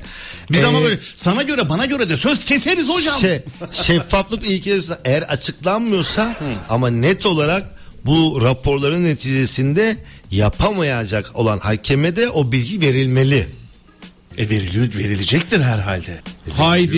Biz 0.52 0.64
ama 0.64 0.80
Ee, 0.80 0.84
böyle 0.84 1.00
sana 1.16 1.42
göre 1.44 1.70
bana 1.70 1.86
göre 1.86 2.10
de 2.10 2.18
söz 2.18 2.46
keseriz 2.46 2.90
hocam. 2.90 3.20
şey, 3.20 3.42
şeffaflık 3.72 4.46
ilkesi 4.50 4.94
eğer 5.06 5.22
açıklanmıyorsa 5.22 6.36
ama 6.70 6.90
net 6.90 7.26
olarak 7.26 7.64
bu 8.06 8.40
raporların 8.42 9.04
neticesinde 9.04 9.98
yapamayacak 10.32 11.32
olan 11.36 11.60
hakeme 11.60 12.16
de 12.16 12.30
o 12.30 12.52
bilgi 12.52 12.82
verilmeli. 12.82 13.48
E 14.38 14.50
veriliyor, 14.50 14.88
verilecektir 14.98 15.62
herhalde. 15.62 16.20
Haydi 16.58 16.98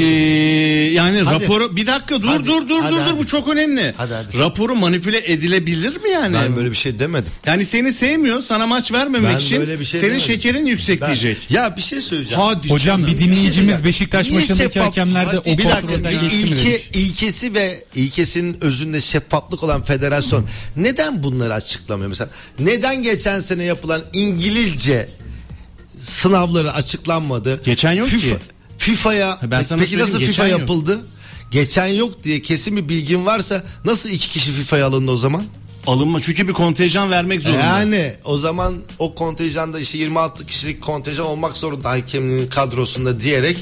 yani 0.93 1.19
Hadi. 1.21 1.43
raporu 1.43 1.75
bir 1.75 1.87
dakika 1.87 2.21
dur 2.21 2.27
Hadi, 2.27 2.45
dur 2.45 2.69
dur 2.69 2.79
hadi, 2.81 2.91
dur 2.93 2.97
dur 2.99 3.01
hadi. 3.01 3.17
bu 3.19 3.25
çok 3.25 3.49
önemli. 3.49 3.93
Hadi, 3.97 4.13
hadi. 4.13 4.37
Raporu 4.39 4.75
manipüle 4.75 5.31
edilebilir 5.31 6.01
mi 6.03 6.09
yani? 6.09 6.35
Ben 6.35 6.55
böyle 6.55 6.71
bir 6.71 6.75
şey 6.75 6.99
demedim. 6.99 7.31
Yani 7.45 7.65
seni 7.65 7.91
sevmiyor 7.93 8.41
sana 8.41 8.67
maç 8.67 8.91
vermemek 8.91 9.31
Ben 9.33 9.37
için 9.39 9.59
böyle 9.59 9.79
bir 9.79 9.85
şey 9.85 9.99
senin 9.99 10.11
demedim. 10.11 10.27
şekerin 10.27 10.65
yüksek 10.65 11.01
Ben- 11.01 11.07
diyecek. 11.07 11.37
Ya 11.51 11.77
bir 11.77 11.81
şey 11.81 12.01
söyleyeceğim. 12.01 12.43
Hadi 12.43 12.69
Hocam 12.69 13.01
canım. 13.01 13.13
bir 13.13 13.19
dinleyicimiz 13.19 13.75
şey 13.77 13.85
Beşiktaş 13.85 14.29
Niye 14.29 14.39
maçındaki 14.39 14.79
şeffaf- 14.79 14.83
hakemlerde 14.83 15.27
Hadi 15.37 15.39
o 15.39 15.57
bir 15.57 15.63
dakika 15.65 16.09
bir 16.09 16.31
ilke, 16.31 16.79
ilkesi 16.93 17.53
ve 17.53 17.83
ilkesinin 17.95 18.57
özünde 18.61 19.01
şeffaflık 19.01 19.63
olan 19.63 19.83
federasyon 19.83 20.45
neden 20.75 21.23
bunları 21.23 21.53
açıklamıyor 21.53 22.09
mesela? 22.09 22.29
Neden 22.59 23.03
geçen 23.03 23.39
sene 23.39 23.63
yapılan 23.63 24.01
İngilizce 24.13 25.07
sınavları 26.05 26.73
açıklanmadı? 26.73 27.61
Geçen 27.65 27.91
yok 27.91 28.07
FIFA, 28.07 28.35
ki. 28.35 28.41
FIFA'ya 28.77 29.39
Ben 29.43 29.63
sana 29.63 29.81
peki 29.81 29.99
nasıl 29.99 30.19
FIFA 30.19 30.47
yok. 30.47 30.59
yapıldı? 30.59 30.99
Geçen 31.51 31.85
yok 31.85 32.23
diye 32.23 32.41
kesin 32.41 32.77
bir 32.77 32.89
bilgin 32.89 33.25
varsa 33.25 33.63
nasıl 33.85 34.09
iki 34.09 34.29
kişi 34.29 34.51
FIFA'ya 34.51 34.85
alındı 34.87 35.11
o 35.11 35.17
zaman? 35.17 35.43
Alınma 35.87 36.19
çünkü 36.19 36.47
bir 36.47 36.53
kontenjan 36.53 37.11
vermek 37.11 37.41
zorunda. 37.41 37.61
Yani 37.61 38.13
o 38.25 38.37
zaman 38.37 38.75
o 38.99 39.15
kontenjanda 39.15 39.79
işte 39.79 39.97
26 39.97 40.45
kişilik 40.45 40.81
kontenjan 40.81 41.25
olmak 41.25 41.53
zorunda 41.53 41.89
hakeminin 41.89 42.47
kadrosunda 42.47 43.19
diyerek 43.19 43.57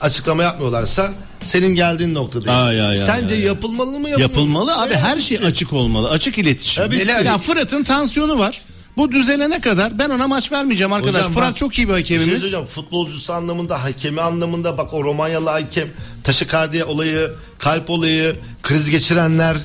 açıklama 0.00 0.42
yapmıyorlarsa 0.42 1.12
senin 1.42 1.74
geldiğin 1.74 2.14
noktadayız. 2.14 2.62
Ay, 2.62 2.80
ay, 2.80 2.88
ay, 2.88 2.96
Sence 2.96 3.34
ay, 3.34 3.40
ay. 3.40 3.46
yapılmalı 3.46 3.90
mı 3.98 4.08
yapılmalı? 4.08 4.20
Yapılmalı 4.20 4.82
abi 4.82 4.92
Evet. 4.92 5.02
her 5.02 5.18
şey 5.18 5.38
açık 5.38 5.72
olmalı. 5.72 6.08
Açık 6.10 6.38
iletişim. 6.38 6.84
Tabii 6.84 6.98
ki. 7.02 7.08
ya 7.24 7.38
Fırat'ın 7.38 7.82
tansiyonu 7.84 8.38
var. 8.38 8.62
Bu 8.98 9.12
düzelene 9.12 9.60
kadar 9.60 9.98
ben 9.98 10.10
ona 10.10 10.28
maç 10.28 10.52
vermeyeceğim 10.52 10.92
arkadaş. 10.92 11.20
Hocam 11.20 11.32
Fırat 11.32 11.50
bak, 11.50 11.56
çok 11.56 11.78
iyi 11.78 11.88
bir 11.88 11.92
şey 11.92 12.00
hakemimiz. 12.00 12.28
söyleyeceğim. 12.28 12.66
Futbolcusu 12.66 13.32
anlamında, 13.32 13.84
hakemi 13.84 14.20
anlamında 14.20 14.78
bak 14.78 14.94
o 14.94 15.04
Romanyalı 15.04 15.50
hakem, 15.50 15.88
taşikardiya 16.24 16.86
olayı, 16.86 17.30
kalp 17.58 17.90
olayı, 17.90 18.36
kriz 18.62 18.90
geçirenler. 18.90 19.56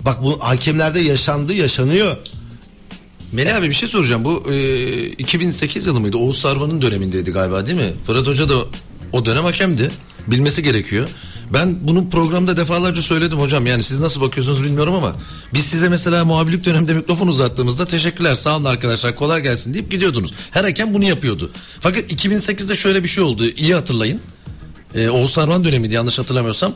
Bak 0.00 0.22
bu 0.22 0.40
hakemlerde 0.40 1.00
yaşandı, 1.00 1.52
yaşanıyor. 1.52 2.16
Melih 3.32 3.56
abi 3.56 3.68
bir 3.68 3.74
şey 3.74 3.88
soracağım. 3.88 4.24
Bu 4.24 4.52
e, 4.52 5.06
2008 5.06 5.86
yılı 5.86 6.00
mıydı? 6.00 6.16
Oğuz 6.16 6.38
Sarvan'ın 6.38 6.82
dönemindeydi 6.82 7.30
galiba 7.30 7.66
değil 7.66 7.78
mi? 7.78 7.92
Fırat 8.06 8.26
Hoca 8.26 8.48
da 8.48 8.54
o 9.12 9.26
dönem 9.26 9.44
hakemdi. 9.44 9.90
Bilmesi 10.26 10.62
gerekiyor. 10.62 11.08
Ben 11.52 11.88
bunu 11.88 12.10
programda 12.10 12.56
defalarca 12.56 13.02
söyledim 13.02 13.38
hocam. 13.38 13.66
Yani 13.66 13.82
siz 13.82 14.00
nasıl 14.00 14.20
bakıyorsunuz 14.20 14.64
bilmiyorum 14.64 14.94
ama 14.94 15.12
biz 15.54 15.64
size 15.64 15.88
mesela 15.88 16.24
muhabirlik 16.24 16.64
döneminde 16.64 16.94
mikrofon 16.94 17.28
uzattığımızda 17.28 17.86
teşekkürler 17.86 18.34
sağ 18.34 18.56
olun 18.56 18.64
arkadaşlar 18.64 19.16
kolay 19.16 19.42
gelsin 19.42 19.74
deyip 19.74 19.90
gidiyordunuz. 19.90 20.34
Her 20.50 20.64
hakem 20.64 20.94
bunu 20.94 21.04
yapıyordu. 21.04 21.50
Fakat 21.80 22.12
2008'de 22.12 22.76
şöyle 22.76 23.02
bir 23.02 23.08
şey 23.08 23.24
oldu. 23.24 23.44
İyi 23.46 23.74
hatırlayın. 23.74 24.20
Ee, 24.94 25.08
Oğuz 25.08 25.32
Sarvan 25.32 25.64
dönemiydi 25.64 25.94
yanlış 25.94 26.18
hatırlamıyorsam. 26.18 26.72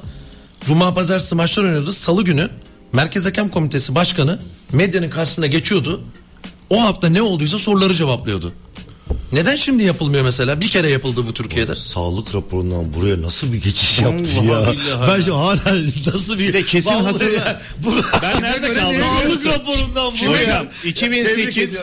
Cuma 0.66 0.94
pazartesi 0.94 1.34
maçlar 1.34 1.64
oynuyordu. 1.64 1.92
Salı 1.92 2.24
günü 2.24 2.50
Merkez 2.92 3.26
Hakem 3.26 3.48
Komitesi 3.48 3.94
Başkanı 3.94 4.38
medyanın 4.72 5.10
karşısına 5.10 5.46
geçiyordu. 5.46 6.04
O 6.70 6.82
hafta 6.82 7.08
ne 7.08 7.22
olduysa 7.22 7.58
soruları 7.58 7.94
cevaplıyordu. 7.94 8.52
Neden 9.32 9.56
şimdi 9.56 9.82
yapılmıyor 9.82 10.24
mesela? 10.24 10.60
Bir 10.60 10.70
kere 10.70 10.90
yapıldı 10.90 11.26
bu 11.28 11.34
Türkiye'de. 11.34 11.74
Sağlık 11.74 12.34
raporundan 12.34 12.94
buraya 12.94 13.22
nasıl 13.22 13.52
bir 13.52 13.60
geçiş 13.62 13.98
yaptı 13.98 14.30
ya? 14.44 14.74
Ben 15.08 15.22
şu 15.22 15.36
hala 15.36 15.74
nasıl 16.14 16.38
bir... 16.38 16.48
Bir 16.48 16.52
de 16.52 16.62
kesin 16.62 16.90
Vallahi 16.90 17.34
ya, 17.34 17.60
bu- 17.78 17.94
Ben 18.22 18.42
nerede 18.42 18.74
kaldım? 18.74 18.96
Sağlık 19.24 19.46
raporundan 19.46 20.12
buraya. 20.28 20.42
Hocam 20.42 20.66
2008 20.84 21.78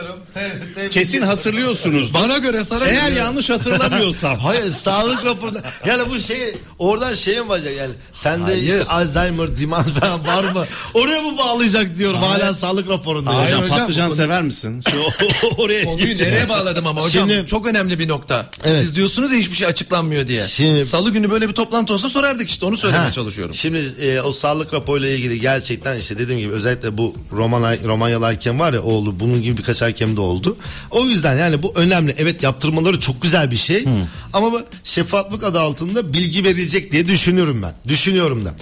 kesin 0.90 1.22
hatırlıyorsunuz. 1.22 2.14
Bana 2.14 2.38
göre 2.38 2.64
sana 2.64 2.84
Eğer 2.86 3.08
göre- 3.08 3.18
yanlış 3.18 3.50
hatırlamıyorsam. 3.50 4.38
Hayır 4.40 4.70
sağlık 4.70 5.24
raporunda. 5.24 5.62
Yani 5.86 6.10
bu 6.10 6.18
şey 6.20 6.54
oradan 6.78 7.14
şeye 7.14 7.40
mi 7.40 7.48
bağlayacak 7.48 7.76
yani? 7.76 7.92
Sende 8.12 8.44
Hayır. 8.44 8.62
işte 8.62 8.84
Alzheimer, 8.84 9.56
dimans 9.58 9.86
falan 9.86 10.26
var 10.26 10.44
mı? 10.52 10.66
Oraya 10.94 11.22
mı 11.22 11.38
bağlayacak 11.38 11.96
diyorum 11.98 12.18
hala 12.20 12.54
sağlık 12.54 12.88
raporunda. 12.88 13.30
Hocam, 13.30 13.44
Hocam, 13.46 13.62
hocam, 13.62 13.78
patlıcan 13.78 14.10
sever 14.10 14.42
misin? 14.42 14.82
Oraya 15.58 15.84
Konuyu 15.84 16.14
nereye 16.14 16.48
bağladım 16.48 16.86
ama 16.86 17.02
hocam? 17.02 17.28
Şimdi- 17.28 17.35
çok 17.44 17.66
önemli 17.66 17.98
bir 17.98 18.08
nokta. 18.08 18.50
Evet. 18.64 18.80
Siz 18.80 18.94
diyorsunuz 18.96 19.32
ya 19.32 19.38
hiçbir 19.38 19.56
şey 19.56 19.66
açıklanmıyor 19.66 20.26
diye. 20.26 20.46
Şimdi- 20.46 20.86
Salı 20.86 21.10
günü 21.10 21.30
böyle 21.30 21.48
bir 21.48 21.54
toplantı 21.54 21.92
olsa 21.94 22.08
sorardık 22.08 22.50
işte 22.50 22.66
onu 22.66 22.76
söylemeye 22.76 23.04
Ha, 23.06 23.12
çalışıyorum. 23.12 23.54
Şimdi 23.54 23.78
e, 24.00 24.20
o 24.20 24.32
sağlık 24.32 24.74
raporuyla 24.74 25.08
ilgili 25.08 25.40
gerçekten 25.40 25.98
işte 25.98 26.18
dediğim 26.18 26.40
gibi 26.40 26.52
özellikle 26.52 26.98
bu 26.98 27.14
Roman 27.32 27.76
Romanyalı 27.84 28.24
hakem 28.24 28.60
var 28.60 28.72
ya 28.72 28.82
oğlu 28.82 29.20
bunun 29.20 29.42
gibi 29.42 29.56
birkaç 29.56 29.82
hakem 29.82 30.16
de 30.16 30.20
oldu. 30.20 30.56
O 30.90 31.04
yüzden 31.06 31.38
yani 31.38 31.62
bu 31.62 31.72
önemli. 31.76 32.14
Evet 32.18 32.42
yaptırmaları 32.42 33.00
çok 33.00 33.22
güzel 33.22 33.50
bir 33.50 33.56
şey. 33.56 33.84
Ama 34.32 34.52
bu 34.52 34.60
şeffaflık 34.84 35.44
adı 35.44 35.60
altında 35.60 36.12
bilgi 36.12 36.44
verilecek 36.44 36.92
diye 36.92 37.08
düşünüyorum 37.08 37.62
ben. 37.62 37.74
Düşünüyorum 37.88 38.44
da. 38.44 38.54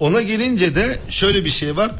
Ona 0.00 0.22
gelince 0.22 0.74
de 0.74 0.98
şöyle 1.10 1.44
bir 1.44 1.50
şey 1.50 1.76
var. 1.76 1.90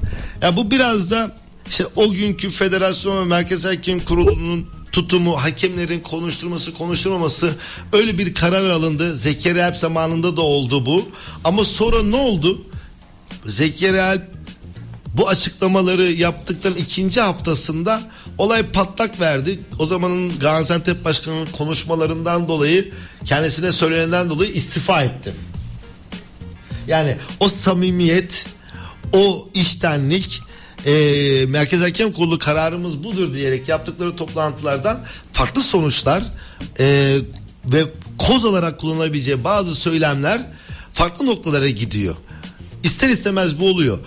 Ya 0.43 0.57
bu 0.57 0.71
biraz 0.71 1.11
da 1.11 1.37
işte 1.69 1.87
o 1.97 2.11
günkü 2.11 2.51
federasyon 2.51 3.21
ve 3.21 3.25
merkez 3.25 3.65
hakem 3.65 4.01
kurulunun 4.01 4.67
tutumu, 4.95 5.43
hakemlerin 5.43 6.01
konuşturması, 6.01 6.75
konuşturmaması 6.75 7.55
öyle 7.93 8.19
bir 8.19 8.35
karar 8.35 8.71
alındı. 8.71 9.17
Zekeriya 9.17 9.69
Alp 9.69 9.77
zamanında 9.77 10.37
da 10.37 10.41
oldu 10.41 10.87
bu. 10.87 11.09
Ama 11.45 11.65
sonra 11.65 12.03
ne 12.03 12.17
oldu? 12.17 12.63
Zekeriya 13.47 14.07
Alp 14.07 14.23
bu 15.15 15.29
açıklamaları 15.29 16.03
yaptıktan 16.03 16.75
ikinci 16.75 17.21
haftasında 17.21 18.03
olay 18.39 18.63
patlak 18.63 19.21
verdi. 19.21 19.61
O 19.79 19.87
zamanın 19.87 20.39
Gaziantep 20.39 21.05
Başkanı'nın 21.05 21.47
konuşmalarından 21.47 22.49
dolayı 22.49 22.93
kendisine 23.25 23.73
söylenenden 23.73 24.31
dolayı 24.31 24.51
istifa 24.51 25.03
etti. 25.03 25.35
Yani 26.87 27.17
o 27.41 27.49
samimiyet, 27.49 28.47
o 29.13 29.49
iştenlik 29.55 30.43
e, 30.87 31.47
Merkez 31.47 31.81
Hakem 31.81 32.13
Kurulu 32.13 32.39
kararımız 32.39 33.05
budur 33.05 33.35
diyerek 33.35 33.69
yaptıkları 33.69 34.17
toplantılardan 34.17 34.99
farklı 35.33 35.63
sonuçlar 35.63 36.23
e, 36.79 37.17
ve 37.73 37.85
koz 38.19 38.45
olarak 38.45 38.81
kullanılabileceği 38.81 39.45
bazı 39.45 39.75
söylemler 39.75 40.41
farklı 40.93 41.27
noktalara 41.27 41.69
gidiyor. 41.69 42.17
İster 42.83 43.09
istemez 43.09 43.61
bu 43.61 43.69
oluyor. 43.69 43.99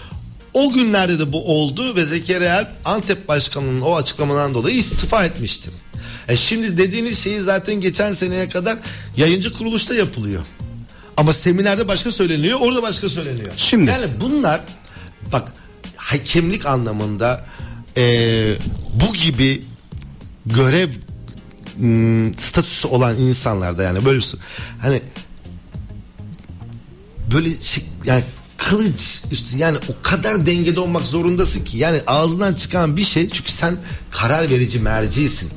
O 0.53 0.71
günlerde 0.71 1.19
de 1.19 1.34
bu 1.34 1.61
oldu 1.61 1.95
ve 1.95 2.05
Zekeriya 2.05 2.57
Alp 2.57 2.67
Antep 2.86 3.28
Başkanı'nın 3.28 3.82
o 3.82 3.95
açıklamadan 3.95 4.53
dolayı 4.53 4.78
istifa 4.78 5.25
etmişti. 5.25 5.69
E 6.28 6.38
şimdi 6.38 6.78
dediğiniz 6.78 7.19
şeyi 7.19 7.39
zaten 7.41 7.82
geçen 7.82 8.13
seneye 8.13 8.49
kadar 8.49 8.78
yayıncı 9.17 9.53
kuruluşta 9.53 9.95
yapılıyor. 9.95 10.43
Ama 11.17 11.34
seminerde 11.34 11.88
başka 11.88 12.11
söyleniyor, 12.11 12.59
orada 12.61 12.82
başka 12.84 13.09
söyleniyor. 13.09 13.51
Şimdi- 13.57 13.91
yani 13.91 14.05
bunlar 14.21 14.61
bak 15.32 15.51
hakemlik 16.08 16.66
anlamında 16.66 17.45
e, 17.97 18.03
bu 18.93 19.14
gibi 19.14 19.62
görev 20.45 20.89
m, 21.78 22.34
statüsü 22.38 22.88
olan 22.88 23.16
insanlarda 23.18 23.84
yani 23.84 24.05
böyle 24.05 24.22
hani 24.82 25.01
böyle 27.34 27.49
şık, 27.62 27.84
yani 28.05 28.24
kılıç 28.58 29.22
üstü 29.32 29.58
yani 29.58 29.78
o 29.78 30.03
kadar 30.03 30.45
dengede 30.45 30.80
olmak 30.80 31.03
zorundasın 31.03 31.64
ki 31.64 31.78
yani 31.78 32.01
ağzından 32.08 32.53
çıkan 32.53 32.97
bir 32.97 33.05
şey 33.05 33.30
çünkü 33.30 33.51
sen 33.51 33.78
karar 34.12 34.49
verici 34.49 34.80
mercisin. 34.80 35.49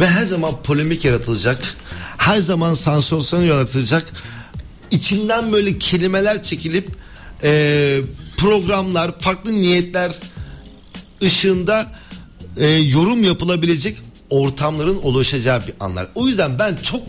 Ve 0.00 0.06
her 0.06 0.24
zaman 0.24 0.62
polemik 0.62 1.04
yaratılacak 1.04 1.74
her 2.18 2.38
zaman 2.38 2.74
sansasyon 2.74 3.42
yaratılacak 3.42 4.06
içinden 4.90 5.52
böyle 5.52 5.78
kelimeler 5.78 6.42
çekilip 6.42 6.88
e, 7.42 8.00
programlar 8.42 9.18
farklı 9.18 9.52
niyetler 9.52 10.12
ışığında 11.22 11.86
e, 12.56 12.66
yorum 12.66 13.24
yapılabilecek 13.24 13.98
ortamların 14.30 15.02
oluşacağı 15.02 15.66
bir 15.66 15.74
anlar. 15.80 16.06
O 16.14 16.28
yüzden 16.28 16.58
ben 16.58 16.76
çok 16.82 17.00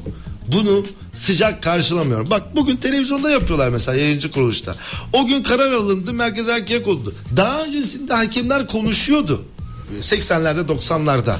bunu 0.47 0.85
sıcak 1.13 1.63
karşılamıyorum. 1.63 2.29
Bak 2.29 2.55
bugün 2.55 2.75
televizyonda 2.75 3.29
yapıyorlar 3.29 3.69
mesela 3.69 3.97
yayıncı 3.97 4.31
kuruluşta. 4.31 4.75
O 5.13 5.25
gün 5.25 5.43
karar 5.43 5.71
alındı 5.71 6.13
merkez 6.13 6.47
hakem 6.47 6.83
oldu. 6.83 7.13
Daha 7.35 7.63
öncesinde 7.63 8.13
hakemler 8.13 8.67
konuşuyordu. 8.67 9.45
80'lerde 10.01 10.65
90'larda. 10.65 11.35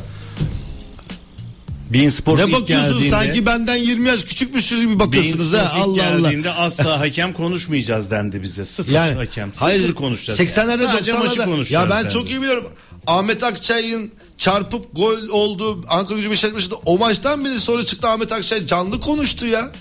Bein 1.93 2.09
Sports 2.09 2.39
Ne 2.43 2.45
ilk 2.51 2.53
bakıyorsun 2.61 2.89
geldiğinde- 2.99 3.09
sanki 3.09 3.45
benden 3.45 3.75
20 3.75 4.07
yaş 4.07 4.23
küçükmüşüz 4.23 4.81
gibi 4.81 4.99
bakıyorsunuz 4.99 5.53
ha 5.53 5.71
Allah 5.75 5.83
Allah. 5.83 5.95
geldiğinde 5.95 6.51
asla 6.51 6.99
hakem 6.99 7.33
konuşmayacağız 7.33 8.11
dendi 8.11 8.43
bize. 8.43 8.65
Sıfır 8.65 8.91
Yani 8.91 9.13
hakem. 9.13 9.53
Sıfır 9.53 9.65
hayır 9.65 9.93
konuşacağız. 9.93 10.39
80'lerde 10.39 10.85
Sadece 10.85 11.13
maçı 11.13 11.39
90'larda 11.41 11.45
konuşacağız 11.45 11.83
ya 11.85 11.89
ben 11.89 12.03
dendi. 12.03 12.13
çok 12.13 12.29
iyi 12.29 12.41
biliyorum. 12.41 12.65
Ahmet 13.07 13.43
Akçay'ın 13.43 14.11
çarpıp 14.37 14.95
gol 14.95 15.27
oldu. 15.31 15.85
Ankara 15.89 16.17
Gücü 16.17 16.31
Beşiktaş 16.31 16.53
maçında 16.53 16.75
o 16.85 16.97
maçtan 16.97 17.45
bile 17.45 17.59
sonra 17.59 17.83
çıktı 17.85 18.07
Ahmet 18.09 18.31
Akçay 18.31 18.65
canlı 18.65 18.99
konuştu 18.99 19.45
ya. 19.45 19.71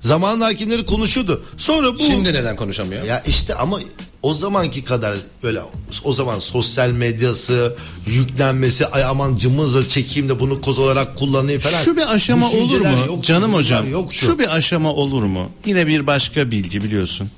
Zamanında 0.00 0.44
hakemleri 0.44 0.86
konuşuyordu. 0.86 1.44
Sonra 1.56 1.94
bu 1.94 1.98
Şimdi 1.98 2.34
neden 2.34 2.56
konuşamıyor? 2.56 3.04
ya 3.04 3.22
işte 3.26 3.54
ama 3.54 3.80
o 4.22 4.34
zamanki 4.34 4.84
kadar 4.84 5.16
böyle 5.42 5.60
o 6.04 6.12
zaman 6.12 6.40
sosyal 6.40 6.90
medyası 6.90 7.76
yüklenmesi 8.06 8.86
ay 8.86 9.04
aman 9.04 9.36
cımbızla 9.36 9.88
çekeyim 9.88 10.28
de 10.28 10.40
bunu 10.40 10.60
koz 10.60 10.78
olarak 10.78 11.16
kullanayım 11.16 11.60
falan. 11.60 11.82
Şu 11.84 11.96
bir 11.96 12.14
aşama 12.14 12.50
olur 12.50 12.80
mu? 12.80 12.88
yoktu, 13.06 13.22
Canım 13.22 13.54
hocam. 13.54 13.90
yoktu. 13.90 14.16
Şu 14.16 14.38
bir 14.38 14.56
aşama 14.56 14.92
olur 14.92 15.22
mu? 15.22 15.50
Yine 15.66 15.86
bir 15.86 16.06
başka 16.06 16.50
bilgi 16.50 16.84
biliyorsun. 16.84 17.28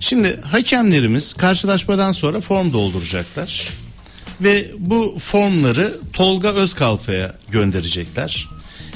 Şimdi 0.00 0.40
hakemlerimiz 0.40 1.34
karşılaşmadan 1.34 2.12
sonra 2.12 2.40
form 2.40 2.72
dolduracaklar. 2.72 3.68
Ve 4.40 4.70
bu 4.78 5.16
formları 5.20 5.98
Tolga 6.12 6.48
Özkalfa'ya 6.52 7.34
gönderecekler. 7.50 8.48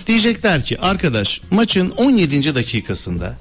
Diyecekler 0.06 0.64
ki 0.64 0.80
arkadaş 0.80 1.40
maçın 1.50 1.90
17. 1.90 2.54
dakikasında 2.54 3.36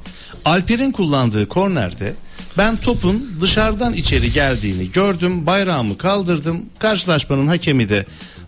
Alper'in 0.45 0.91
kullandığı 0.91 1.47
kornerde 1.47 2.13
ben 2.57 2.77
topun 2.77 3.31
dışarıdan 3.41 3.93
içeri 3.93 4.31
geldiğini 4.33 4.91
gördüm. 4.91 5.45
Bayrağımı 5.45 5.97
kaldırdım. 5.97 6.65
Karşılaşmanın 6.79 7.47
hakemi 7.47 7.89
de 7.89 8.05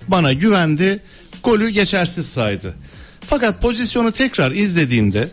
bana 0.08 0.34
güvendi. 0.34 1.00
Golü 1.44 1.70
geçersiz 1.70 2.26
saydı. 2.26 2.76
Fakat 3.22 3.62
pozisyonu 3.62 4.12
tekrar 4.12 4.52
izlediğimde 4.52 5.30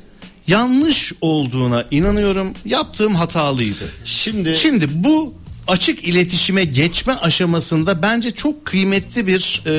yanlış 0.46 1.12
olduğuna 1.20 1.84
inanıyorum. 1.90 2.52
Yaptığım 2.64 3.14
hatalıydı. 3.14 3.84
Şimdi 4.04 4.56
Şimdi 4.56 5.04
bu 5.04 5.34
açık 5.68 6.04
iletişime 6.04 6.64
geçme 6.64 7.12
aşamasında 7.14 8.02
bence 8.02 8.30
çok 8.30 8.64
kıymetli 8.64 9.26
bir 9.26 9.62
e, 9.66 9.70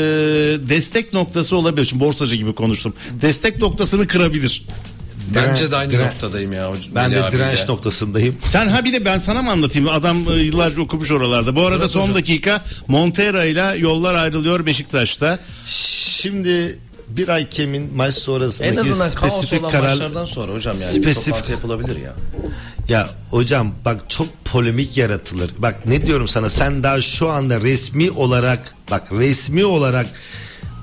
destek 0.70 1.14
noktası 1.14 1.56
olabilir. 1.56 1.86
Şimdi 1.86 2.04
borsacı 2.04 2.36
gibi 2.36 2.54
konuştum. 2.56 2.94
Destek 3.22 3.58
noktasını 3.58 4.08
kırabilir. 4.08 4.66
Bence 5.36 5.72
de 5.72 5.76
aynı 5.76 5.91
diren- 5.93 6.07
noktadayım 6.07 6.53
ya. 6.53 6.72
hocam. 6.72 6.95
ben 6.95 7.11
de 7.11 7.24
direnç 7.32 7.67
noktasındayım. 7.70 8.36
Sen 8.47 8.67
ha 8.67 8.86
bir 8.86 8.93
de 8.93 9.05
ben 9.05 9.17
sana 9.17 9.41
mı 9.41 9.51
anlatayım? 9.51 9.89
Adam 9.89 10.26
e, 10.32 10.34
yıllarca 10.34 10.82
okumuş 10.82 11.11
oralarda. 11.11 11.55
Bu 11.55 11.61
arada 11.61 11.80
Evet 11.80 11.89
son 11.91 12.01
hocam. 12.01 12.15
dakika 12.15 12.61
Montera 12.88 13.45
ile 13.45 13.76
yollar 13.78 14.15
ayrılıyor 14.15 14.65
Beşiktaş'ta. 14.65 15.39
Şimdi 15.65 16.80
bir 17.07 17.28
hakemin 17.28 17.95
maç 17.95 18.15
sonrasındaki 18.15 18.74
En 18.74 18.78
azından 18.78 19.11
kaos 19.11 19.34
spesifik 19.34 19.61
olan 19.61 19.72
karar 19.72 19.89
maçlardan 19.89 20.26
sonra 20.26 20.53
hocam 20.53 20.78
yani 20.82 20.97
Spesifik- 21.05 21.51
yapılabilir 21.51 21.95
ya. 21.95 22.13
ya 22.89 23.09
hocam 23.30 23.72
bak 23.86 23.97
çok 24.09 24.45
polemik 24.45 24.97
yaratılır. 24.97 25.51
Bak 25.57 25.86
ne 25.86 26.05
diyorum 26.05 26.28
sana 26.28 26.49
sen 26.49 26.84
daha 26.84 27.01
şu 27.01 27.30
anda 27.30 27.61
resmi 27.61 28.11
olarak 28.11 28.76
bak 28.91 29.11
resmi 29.11 29.65
olarak 29.65 30.05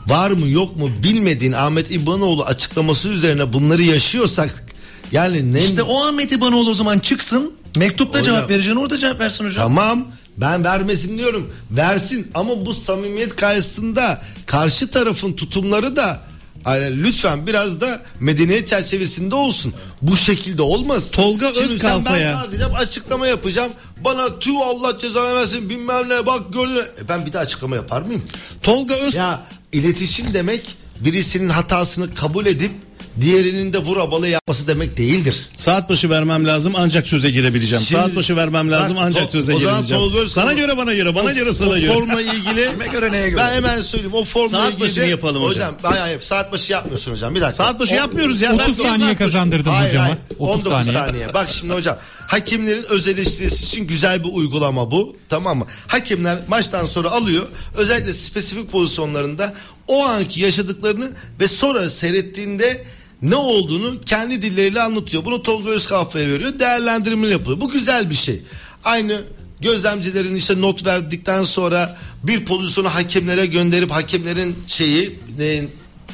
var 0.06 0.30
mı 0.30 0.48
yok 0.48 0.76
mu 0.76 0.90
bilmediğin 1.02 1.52
Ahmet 1.52 1.90
İbanoğlu 1.90 2.44
açıklaması 2.44 3.08
üzerine 3.08 3.52
bunları 3.52 3.82
yaşıyorsak 3.82 4.64
yani 5.12 5.52
ne 5.52 5.64
İşte 5.64 5.82
o 5.82 6.04
Ahmet 6.04 6.32
İbanoğlu 6.32 6.70
o 6.70 6.74
zaman 6.74 6.98
çıksın 6.98 7.52
mektupta 7.76 8.20
Hocam. 8.20 8.36
cevap 8.36 8.50
vereceksin 8.50 8.80
orada 8.80 8.98
cevap 8.98 9.20
versin 9.20 9.44
hocam. 9.44 9.62
Tamam 9.68 10.06
ben 10.36 10.64
vermesin 10.64 11.18
diyorum. 11.18 11.52
Versin 11.70 12.30
ama 12.34 12.66
bu 12.66 12.74
samimiyet 12.74 13.36
karşısında 13.36 14.22
karşı 14.46 14.90
tarafın 14.90 15.32
tutumları 15.32 15.96
da 15.96 16.20
yani 16.66 17.02
lütfen 17.02 17.46
biraz 17.46 17.80
da 17.80 18.02
medeniyet 18.20 18.68
çerçevesinde 18.68 19.34
olsun. 19.34 19.74
Bu 20.02 20.16
şekilde 20.16 20.62
olmaz. 20.62 21.10
Tolga 21.10 21.52
Şimdi 21.54 21.72
Özkalfa'ya- 21.74 22.32
ben 22.34 22.42
kalkacağım 22.42 22.74
açıklama 22.74 23.26
yapacağım. 23.26 23.72
Bana 24.04 24.38
tüh 24.38 24.54
Allah 24.64 24.98
cezanı 24.98 25.34
versin 25.34 25.70
bilmem 25.70 26.08
ne 26.08 26.26
bak 26.26 26.52
gördün. 26.52 26.76
E 26.76 27.08
ben 27.08 27.26
bir 27.26 27.32
de 27.32 27.38
açıklama 27.38 27.76
yapar 27.76 28.02
mıyım? 28.02 28.22
Tolga 28.62 28.94
Öz 28.94 29.14
Ya 29.14 29.40
iletişim 29.72 30.34
demek 30.34 30.76
birisinin 31.00 31.48
hatasını 31.48 32.14
kabul 32.14 32.46
edip 32.46 32.72
diğerinin 33.20 33.72
de 33.72 33.78
vur 33.78 33.96
abalı 33.96 34.28
yapması 34.28 34.66
demek 34.66 34.96
değildir. 34.96 35.48
Saat 35.56 35.90
başı 35.90 36.10
vermem 36.10 36.46
lazım 36.46 36.72
ancak 36.76 37.06
söze 37.06 37.30
girebileceğim. 37.30 37.84
Şimdi- 37.84 38.00
Saat 38.02 38.16
başı 38.16 38.36
vermem 38.36 38.70
lazım 38.70 38.96
Bak, 38.96 39.04
ancak 39.06 39.22
to- 39.24 39.28
söze 39.30 39.54
o 39.54 39.60
zaman 39.60 39.82
girebileceğim. 39.82 40.12
Tolga 40.12 40.28
Sana 40.28 40.52
göre 40.52 40.76
bana 40.76 40.94
göre 40.94 41.14
bana 41.14 41.30
O- 41.30 41.34
göre 41.34 41.52
sana 41.52 41.70
o 41.70 41.76
göre. 41.78 41.92
formla 41.92 42.20
ilgili 42.20 42.70
Kime 42.70 42.86
göre 42.86 43.12
neye 43.12 43.28
göre? 43.28 43.40
ben 43.40 43.54
hemen 43.54 43.80
söyleyeyim 43.80 44.14
o 44.14 44.24
formla 44.24 44.48
Saat 44.48 44.72
ilgili 44.72 44.84
başını 44.84 45.04
de- 45.04 45.08
yapalım 45.08 45.42
hocam. 45.42 45.74
Hayır, 45.82 46.00
hayır 46.00 46.20
saat 46.20 46.52
başı 46.52 46.72
yapmıyorsun 46.72 47.12
hocam 47.12 47.34
bir 47.34 47.40
dakika. 47.40 47.64
Saat 47.64 47.80
başı 47.80 47.94
O- 47.94 47.96
yapmıyoruz 47.98 48.40
ya. 48.42 48.54
30 48.54 48.78
Ben- 48.78 48.82
saniye 48.84 49.16
kazandırdın 49.16 49.70
Hayır, 49.70 49.88
hocama. 49.88 50.04
hayır. 50.04 50.18
30 50.38 50.66
19 50.66 50.70
saniye. 50.72 50.92
saniye. 50.92 51.34
Bak 51.34 51.48
şimdi 51.50 51.72
hocam 51.72 51.96
hakemlerin 52.26 52.82
öz 52.90 53.08
eleştirisi 53.08 53.64
için 53.64 53.86
güzel 53.86 54.24
bir 54.24 54.28
uygulama 54.32 54.90
bu. 54.90 55.16
Tamam 55.28 55.58
mı? 55.58 55.66
Hakemler 55.86 56.38
maçtan 56.48 56.86
sonra 56.86 57.10
alıyor. 57.10 57.46
Özellikle 57.76 58.12
spesifik 58.12 58.70
pozisyonlarında 58.72 59.54
o 59.88 60.04
anki 60.04 60.40
yaşadıklarını 60.40 61.10
ve 61.40 61.48
sonra 61.48 61.90
seyrettiğinde 61.90 62.84
ne 63.22 63.36
olduğunu 63.36 64.00
kendi 64.00 64.42
dilleriyle 64.42 64.82
anlatıyor. 64.82 65.24
Bunu 65.24 65.42
Tolga 65.42 65.70
Özkafa'ya 65.70 66.28
veriyor. 66.28 66.58
Değerlendirme 66.58 67.28
yapıyor. 67.28 67.60
Bu 67.60 67.70
güzel 67.70 68.10
bir 68.10 68.14
şey. 68.14 68.42
Aynı 68.84 69.20
gözlemcilerin 69.60 70.34
işte 70.34 70.60
not 70.60 70.86
verdikten 70.86 71.44
sonra 71.44 71.96
bir 72.22 72.44
pozisyonu 72.44 72.94
hakemlere 72.94 73.46
gönderip 73.46 73.90
hakemlerin 73.90 74.56
şeyi 74.66 75.18
ne, 75.38 75.64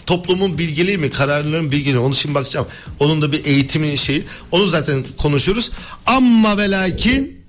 toplumun 0.06 0.58
bilgeliği 0.58 0.98
mi 0.98 1.10
kararların 1.10 1.70
bilgeliği 1.70 1.98
onu 1.98 2.14
şimdi 2.14 2.34
bakacağım 2.34 2.66
onun 3.00 3.22
da 3.22 3.32
bir 3.32 3.44
eğitimin 3.44 3.96
şeyi 3.96 4.24
onu 4.50 4.66
zaten 4.66 5.04
konuşuruz 5.18 5.70
ama 6.06 6.58
ve 6.58 6.70
lakin 6.70 7.40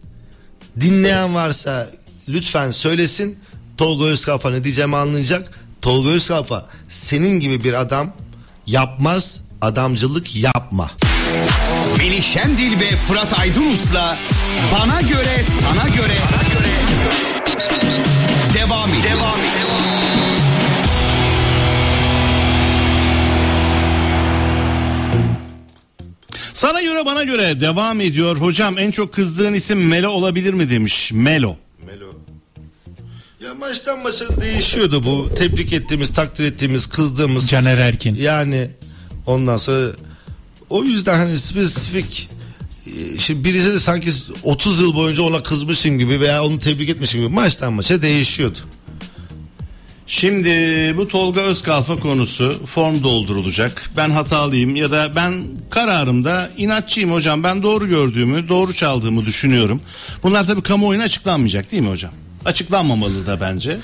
dinleyen 0.80 1.36
varsa 1.36 1.89
lütfen 2.30 2.72
söylesin 2.72 3.38
Tolga 3.78 4.06
Özkafa 4.06 4.49
ne 4.49 4.64
diyeceğimi 4.64 4.95
anlayacak 4.95 5.60
Tolga 5.82 6.10
Özkafa 6.10 6.70
senin 6.89 7.39
gibi 7.39 7.64
bir 7.64 7.74
adam 7.74 8.14
yapmaz 8.68 9.41
adamcılık 9.61 10.36
yapma 10.36 10.91
Melih 11.97 12.24
Şendil 12.24 12.80
ve 12.80 12.95
Fırat 12.95 13.39
Aydınus'la 13.39 14.18
Bana 14.72 15.01
Göre 15.01 15.43
Sana 15.61 15.95
Göre 15.95 16.18
Devam 18.53 18.89
ediyor. 18.89 19.03
Devam 19.03 19.39
Sana 26.53 26.82
göre 26.82 27.05
bana 27.05 27.24
göre 27.24 27.59
devam 27.59 28.01
ediyor. 28.01 28.38
Hocam 28.38 28.78
en 28.78 28.91
çok 28.91 29.14
kızdığın 29.14 29.53
isim 29.53 29.88
Melo 29.88 30.09
olabilir 30.09 30.53
mi 30.53 30.70
demiş. 30.70 31.11
Melo. 31.14 31.55
Ya 33.44 33.54
maçtan 33.54 34.00
maça 34.00 34.41
değişiyordu 34.41 35.04
bu. 35.06 35.30
Tebrik 35.36 35.74
ettiğimiz, 35.74 36.14
takdir 36.14 36.46
ettiğimiz, 36.46 36.88
kızdığımız. 36.88 37.50
Caner 37.50 37.78
Erkin. 37.78 38.16
Yani 38.16 38.68
ondan 39.26 39.58
sonra 39.58 39.91
o 40.70 40.84
yüzden 40.84 41.16
hani 41.16 41.38
spesifik 41.38 42.30
e, 42.86 43.20
şimdi 43.20 43.44
birisi 43.44 43.74
de 43.74 43.80
sanki 43.80 44.12
30 44.44 44.82
yıl 44.82 44.96
boyunca 44.96 45.24
ona 45.24 45.44
kızmışım 45.44 46.00
gibi 46.00 46.20
veya 46.20 46.44
onu 46.44 46.60
tebrik 46.60 46.89
etmişim 46.89 47.22
gibi 47.22 47.34
maçtan 47.34 47.74
maça 47.74 48.02
değişiyordu. 48.02 48.58
Şimdi 50.08 50.50
bu 50.98 51.08
Tolga 51.08 51.41
Özkalfa 51.41 52.00
konusu 52.00 52.66
form 52.66 53.04
doldurulacak. 53.04 53.89
Ben 53.98 54.10
hatalıyım 54.10 54.76
ya 54.76 54.91
da 54.91 55.12
ben 55.16 55.44
kararımda 55.70 56.52
inatçıyım 56.58 57.12
hocam. 57.12 57.44
Ben 57.44 57.64
doğru 57.64 57.88
gördüğümü, 57.88 58.50
doğru 58.50 58.74
çaldığımı 58.74 59.26
düşünüyorum. 59.26 59.82
Bunlar 60.24 60.48
tabii 60.48 60.62
kamuoyuna 60.62 61.04
açıklanmayacak 61.04 61.72
değil 61.72 61.84
mi 61.84 61.89
hocam? 61.89 62.12
Açıklanmamalı 62.46 63.28
da 63.28 63.41
bence. 63.41 63.80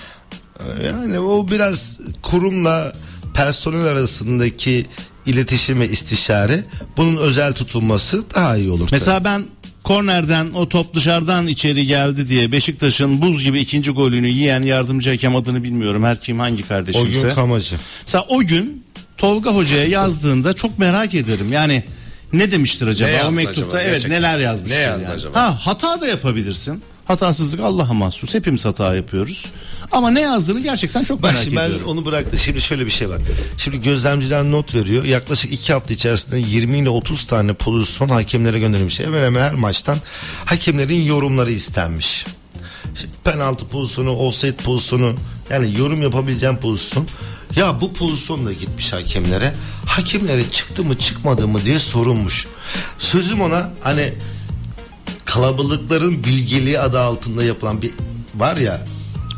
Yani 0.85 1.19
o 1.19 1.47
biraz 1.51 1.99
kurumla 2.21 2.93
personel 3.33 3.85
arasındaki 3.85 4.85
iletişim 5.25 5.79
ve 5.79 5.89
istişare 5.89 6.63
bunun 6.97 7.17
özel 7.17 7.53
tutulması 7.53 8.23
daha 8.35 8.57
iyi 8.57 8.69
olur. 8.71 8.87
Mesela 8.91 9.23
ben 9.23 9.43
kornerden 9.83 10.47
o 10.53 10.69
top 10.69 10.93
dışarıdan 10.95 11.47
içeri 11.47 11.87
geldi 11.87 12.29
diye 12.29 12.51
Beşiktaş'ın 12.51 13.21
buz 13.21 13.43
gibi 13.43 13.59
ikinci 13.59 13.91
golünü 13.91 14.27
yiyen 14.27 14.61
yardımcı 14.61 15.09
hakem 15.09 15.35
adını 15.35 15.63
bilmiyorum. 15.63 16.03
Her 16.03 16.21
kim 16.21 16.39
hangi 16.39 16.63
o 16.63 16.67
kardeşimse. 16.67 17.27
gün 17.27 17.35
kamacı. 17.35 17.75
Mesela 18.05 18.25
o 18.29 18.39
gün 18.39 18.83
Tolga 19.17 19.55
Hoca'ya 19.55 19.83
yazdığında 19.85 20.53
çok 20.53 20.79
merak 20.79 21.15
ederim. 21.15 21.47
Yani 21.51 21.83
ne 22.33 22.51
demiştir 22.51 22.87
acaba? 22.87 23.09
Ne 23.11 23.23
o 23.23 23.31
mektupta 23.31 23.61
acaba? 23.61 23.81
evet 23.81 23.91
Gerçekten. 23.91 24.17
neler 24.21 24.39
yazmıştır 24.39 24.77
Ne 24.77 24.81
yazdı 24.81 25.03
yani. 25.03 25.13
acaba? 25.15 25.41
Ha 25.41 25.57
hata 25.61 26.01
da 26.01 26.07
yapabilirsin. 26.07 26.81
Hatasızlık 27.09 27.59
Allah'a 27.59 27.93
mahsus. 27.93 28.33
Hepimiz 28.33 28.65
hata 28.65 28.95
yapıyoruz. 28.95 29.45
Ama 29.91 30.11
ne 30.11 30.21
yazdığını 30.21 30.59
gerçekten 30.59 31.03
çok 31.03 31.23
Bak 31.23 31.31
merak 31.31 31.43
şimdi 31.43 31.57
ben 31.57 31.65
ediyorum. 31.65 31.87
onu 31.87 32.05
bıraktım. 32.05 32.39
Şimdi 32.39 32.61
şöyle 32.61 32.85
bir 32.85 32.91
şey 32.91 33.09
var. 33.09 33.21
Şimdi 33.57 33.81
gözlemciler 33.81 34.43
not 34.43 34.75
veriyor. 34.75 35.03
Yaklaşık 35.03 35.53
iki 35.53 35.73
hafta 35.73 35.93
içerisinde 35.93 36.39
20 36.39 36.77
ile 36.77 36.89
30 36.89 37.25
tane 37.25 37.53
pozisyon 37.53 38.09
hakemlere 38.09 38.59
gönderilmiş. 38.59 38.99
Hemen 38.99 39.23
hemen 39.23 39.41
her 39.41 39.53
maçtan 39.53 39.97
hakemlerin 40.45 41.01
yorumları 41.01 41.51
istenmiş. 41.51 42.25
Şimdi 42.95 43.13
penaltı 43.23 43.67
pozisyonu, 43.67 44.11
offside 44.11 44.55
pozisyonu 44.55 45.13
yani 45.49 45.77
yorum 45.79 46.01
yapabileceğim 46.01 46.57
pozisyon. 46.57 47.07
Ya 47.55 47.81
bu 47.81 47.93
pozisyon 47.93 48.45
da 48.45 48.53
gitmiş 48.53 48.93
hakemlere. 48.93 49.53
Hakemlere 49.85 50.51
çıktı 50.51 50.83
mı 50.83 50.97
çıkmadı 50.97 51.47
mı 51.47 51.65
diye 51.65 51.79
sorulmuş. 51.79 52.47
Sözüm 52.99 53.41
ona 53.41 53.69
hani 53.81 54.13
kalabalıkların 55.33 56.23
bilgeliği 56.23 56.79
adı 56.79 56.99
altında 56.99 57.43
yapılan 57.43 57.81
bir 57.81 57.91
var 58.35 58.57
ya 58.57 58.85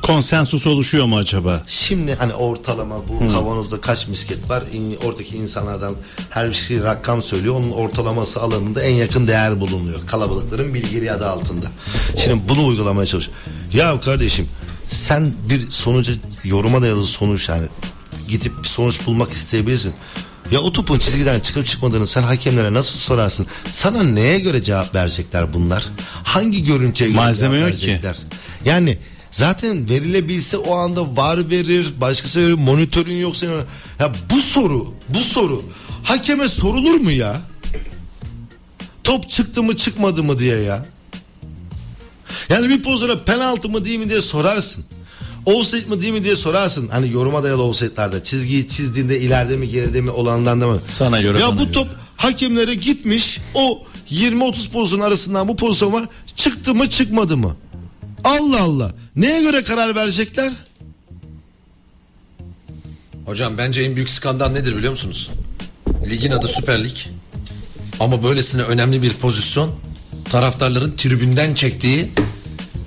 Konsensus 0.02 0.68
oluşuyor 0.68 1.06
mu 1.06 1.18
acaba? 1.18 1.64
Şimdi 1.68 2.16
hani 2.16 2.34
ortalama 2.34 2.96
bu 3.08 3.34
kavanozda 3.34 3.82
kaç 3.82 4.08
misket 4.08 4.50
var? 4.50 4.64
Oradaki 5.06 5.38
insanlardan 5.38 5.96
her 6.30 6.50
bir 6.50 6.54
şey 6.54 6.84
rakam 6.84 7.22
söylüyor. 7.22 7.56
Onun 7.56 7.72
ortalaması 7.72 8.42
alanında 8.42 8.82
en 8.82 8.96
yakın 8.96 9.28
değer 9.28 9.60
bulunuyor. 9.60 10.00
Kalabalıkların 10.08 10.74
bilgili 10.74 11.12
adı 11.12 11.30
altında. 11.30 11.66
Şimdi 12.18 12.50
bunu 12.50 12.66
uygulamaya 12.66 13.06
çalış. 13.06 13.30
Ya 13.74 14.00
kardeşim 14.00 14.48
sen 14.88 15.34
bir 15.50 15.72
sonuca 15.72 16.14
yoruma 16.44 16.82
dayalı 16.82 17.06
sonuç 17.06 17.50
yani 17.50 17.68
gidip 18.28 18.64
bir 18.64 18.68
sonuç 18.68 19.08
bulmak 19.08 19.32
isteyebilirsin. 19.32 19.94
Ya 20.52 20.60
o 20.62 20.72
topun 20.72 21.00
çizgiden 21.00 21.40
çıkıp 21.40 21.68
çıkmadığını 21.68 22.08
sen 22.08 22.22
hakemlere 22.22 22.74
nasıl 22.74 23.00
sorarsın? 23.00 23.48
Sana 23.70 24.04
neye 24.04 24.40
göre 24.40 24.64
cevap 24.64 24.96
verecekler 24.96 25.54
bunlar? 25.54 25.84
Hangi 26.24 26.64
görüntüye 26.64 27.10
göre 27.10 27.22
Malzeme 27.22 27.56
cevap 27.58 27.70
yok 27.70 27.80
ki. 27.80 27.88
verecekler? 27.88 28.18
Yani 28.66 28.98
zaten 29.32 29.90
verilebilse 29.90 30.58
o 30.58 30.76
anda 30.76 31.18
var 31.18 31.50
verir, 31.50 31.94
başkası 32.02 32.40
verir, 32.40 32.54
monitörün 32.54 33.18
yoksa 33.18 33.46
ya 34.00 34.14
bu 34.34 34.42
soru, 34.42 34.94
bu 35.10 35.20
soru 35.20 35.64
hakeme 36.04 36.48
sorulur 36.48 36.96
mu 37.00 37.12
ya? 37.12 37.42
Top 39.04 39.30
çıktı 39.30 39.64
mı 39.64 39.78
çıkmadı 39.78 40.24
mı 40.24 40.40
diye 40.40 40.58
ya. 40.58 40.86
Yani 42.50 42.70
bir 42.70 42.84
pozisyona 42.84 43.16
penaltı 43.24 43.70
mı 43.70 43.86
değil 43.86 44.00
mi 44.00 44.10
diye 44.10 44.22
sorarsın. 44.22 44.86
Offside 45.46 45.96
mi 45.96 46.02
değil 46.02 46.14
mi 46.14 46.24
diye 46.24 46.36
sorarsın. 46.36 46.88
Hani 46.88 47.12
yoruma 47.12 47.44
dayalı 47.44 47.64
offside'larda 47.64 48.24
çizgiyi 48.24 48.68
çizdiğinde 48.68 49.20
ileride 49.20 49.58
mi 49.58 49.70
geride 49.70 50.02
mi 50.02 50.12
olandan 50.12 50.62
da 50.62 50.68
mı? 50.68 50.80
Sana 50.88 51.22
göre, 51.22 51.40
Ya 51.40 51.52
bu 51.54 51.58
göre. 51.58 51.72
top 51.72 51.88
hakemlere 52.18 52.76
gitmiş. 52.76 53.40
O 53.54 53.84
20-30 54.12 54.70
pozisyon 54.70 55.00
arasından 55.00 55.48
bu 55.48 55.56
pozisyon 55.56 55.94
var. 55.94 56.06
Çıktı 56.36 56.76
mı 56.76 56.90
çıkmadı 56.90 57.38
mı? 57.38 57.56
Allah 58.24 58.62
Allah. 58.62 58.94
Neye 59.16 59.42
göre 59.42 59.64
karar 59.64 59.96
verecekler? 59.96 60.54
Hocam 63.26 63.58
bence 63.58 63.82
en 63.84 63.96
büyük 63.96 64.10
skandal 64.10 64.50
nedir 64.50 64.76
biliyor 64.78 64.92
musunuz? 64.92 65.30
Ligin 66.10 66.32
adı 66.32 66.48
Süper 66.48 66.84
Lig. 66.84 66.98
Ama 68.00 68.24
böylesine 68.24 68.62
önemli 68.62 69.02
bir 69.02 69.14
pozisyon 69.14 69.72
taraftarların 70.30 70.96
tribünden 70.98 71.54
çektiği 71.56 72.10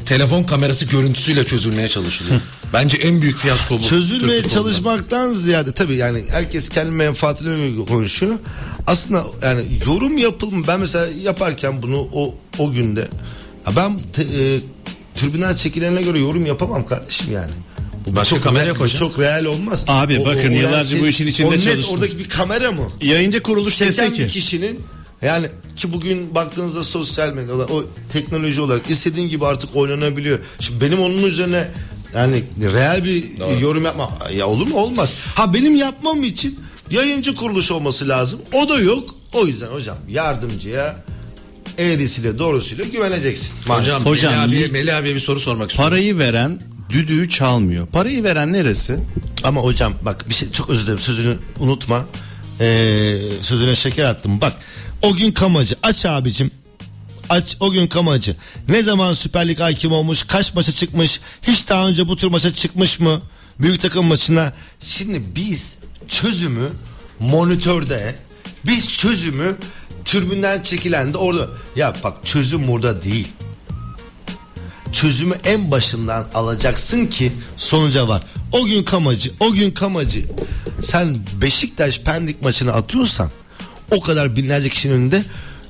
telefon 0.07 0.45
kamerası 0.45 0.85
görüntüsüyle 0.85 1.47
çözülmeye 1.47 1.89
çalışılıyor. 1.89 2.41
Bence 2.73 2.97
en 2.97 3.23
büyük 3.23 3.37
fiyasko 3.37 3.79
bu. 3.79 3.83
Çözülmeye 3.83 4.43
Türk 4.43 4.51
çalışmaktan 4.53 5.33
ziyade 5.33 5.73
tabii 5.73 5.97
yani 5.97 6.25
herkes 6.31 6.69
kendi 6.69 6.91
menfaatine 6.91 7.85
konuşuyor. 7.87 8.35
Aslında 8.87 9.25
yani 9.43 9.63
yorum 9.87 10.19
yapılma 10.19 10.67
ben 10.67 10.81
mesela 10.81 11.07
yaparken 11.23 11.83
bunu 11.83 12.09
o 12.13 12.35
o 12.59 12.73
günde 12.73 13.09
ya 13.67 13.77
ben 13.77 14.01
te, 14.13 14.23
e, 14.23 14.61
tribünden 15.15 15.55
çekilene 15.55 16.03
göre 16.03 16.19
yorum 16.19 16.47
yapamam 16.47 16.87
kardeşim 16.87 17.33
yani. 17.33 17.51
Bu 18.07 18.17
Başka 18.17 18.41
kamera 18.41 18.65
yok 18.65 18.77
bu 18.79 18.85
hocam. 18.85 18.99
Çok 18.99 19.19
real 19.19 19.45
olmaz. 19.45 19.85
Abi 19.89 20.21
bakın, 20.27 20.51
yıllarca 20.51 20.77
lensin- 20.79 21.01
bu 21.03 21.07
işin 21.07 21.27
içinde 21.27 21.49
o 21.49 21.53
net 21.53 21.65
çalıştım. 21.65 21.95
oradaki 21.95 22.19
bir 22.19 22.29
kamera 22.29 22.73
mı? 22.73 22.89
Yayıncı 23.03 23.43
kuruluş 23.43 23.79
Çeken 23.79 23.89
dese 23.93 24.11
bir 24.11 24.15
ki 24.15 24.29
kişinin 24.29 24.81
yani 25.25 25.49
ki 25.77 25.93
bugün 25.93 26.35
baktığınızda 26.35 26.83
sosyal 26.83 27.33
medyada 27.33 27.67
o 27.67 27.85
teknoloji 28.13 28.61
olarak 28.61 28.91
istediğin 28.91 29.29
gibi 29.29 29.47
artık 29.47 29.77
oynanabiliyor. 29.77 30.39
Şimdi 30.61 30.81
benim 30.81 31.01
onun 31.01 31.23
üzerine 31.23 31.69
yani 32.15 32.43
real 32.73 33.05
bir 33.05 33.25
yorum 33.61 33.85
yapma 33.85 34.19
ya 34.37 34.47
olur 34.47 34.67
mu 34.67 34.77
olmaz. 34.77 35.15
Ha 35.35 35.55
benim 35.55 35.77
yapmam 35.77 36.23
için 36.25 36.61
yayıncı 36.91 37.35
kuruluş 37.35 37.71
olması 37.71 38.09
lazım. 38.09 38.41
O 38.53 38.69
da 38.69 38.79
yok. 38.79 39.15
O 39.33 39.47
yüzden 39.47 39.67
hocam 39.69 39.97
yardımcıya 40.09 40.97
eğrisiyle 41.79 42.39
doğrusuyla 42.39 42.85
güveneceksin. 42.85 43.53
Hocam, 43.69 44.05
Hocam, 44.05 44.33
Melih, 44.33 44.45
abiye, 44.45 44.69
Melih 44.69 44.97
abiye 44.97 45.15
bir 45.15 45.21
soru 45.21 45.41
sormak 45.41 45.71
istiyorum. 45.71 45.91
parayı 45.91 46.19
veren 46.19 46.61
düdüğü 46.91 47.29
çalmıyor. 47.29 47.87
Parayı 47.87 48.25
veren 48.25 48.53
neresi? 48.53 48.99
Ama 49.45 49.61
hocam 49.61 49.95
bak 50.03 50.29
bir 50.29 50.35
şey 50.35 50.51
çok 50.53 50.71
özür 50.71 50.83
dilerim 50.83 50.99
sözünü 50.99 51.37
unutma. 51.59 52.05
Ee, 52.61 53.19
sözüne 53.43 53.75
şeker 53.75 54.05
attım. 54.05 54.41
Bak 54.41 54.53
o 55.05 55.15
gün 55.15 55.33
kamacı 55.33 55.77
aç 55.83 56.07
abicim. 56.07 56.51
Aç 57.29 57.57
o 57.61 57.71
gün 57.71 57.87
kamacı. 57.87 58.37
Ne 58.69 58.83
zaman 58.83 59.13
Süper 59.13 59.49
Lig 59.49 59.61
hakim 59.61 59.93
olmuş? 59.93 60.23
Kaç 60.23 60.55
maça 60.55 60.73
çıkmış? 60.73 61.21
Hiç 61.43 61.69
daha 61.69 61.89
önce 61.89 62.09
bu 62.09 62.17
tür 62.17 62.29
maça 62.29 62.55
çıkmış 62.55 63.01
mı? 63.01 63.23
Büyük 63.61 63.83
takım 63.83 64.07
maçına. 64.07 64.53
Şimdi 64.81 65.23
biz 65.37 65.77
çözümü 66.09 66.71
monitörde 67.21 68.17
biz 68.67 68.93
çözümü 68.93 69.57
türbünden 70.05 70.63
çekilen 70.63 71.15
de 71.15 71.19
orada. 71.19 71.49
Ya 71.77 71.95
bak 72.05 72.27
çözüm 72.27 72.69
burada 72.69 73.03
değil 73.03 73.29
çözümü 74.93 75.35
en 75.45 75.71
başından 75.71 76.27
alacaksın 76.35 77.07
ki 77.07 77.33
sonuca 77.57 78.09
var. 78.09 78.23
O 78.53 78.65
gün 78.65 78.85
kamacı, 78.85 79.33
o 79.41 79.53
gün 79.53 79.71
kamacı. 79.71 80.23
Sen 80.83 81.19
Beşiktaş 81.41 82.01
Pendik 82.01 82.43
maçını 82.43 82.73
atıyorsan 82.73 83.31
o 83.91 84.01
kadar 84.01 84.37
binlerce 84.37 84.69
kişinin 84.69 84.95
önünde 84.95 85.23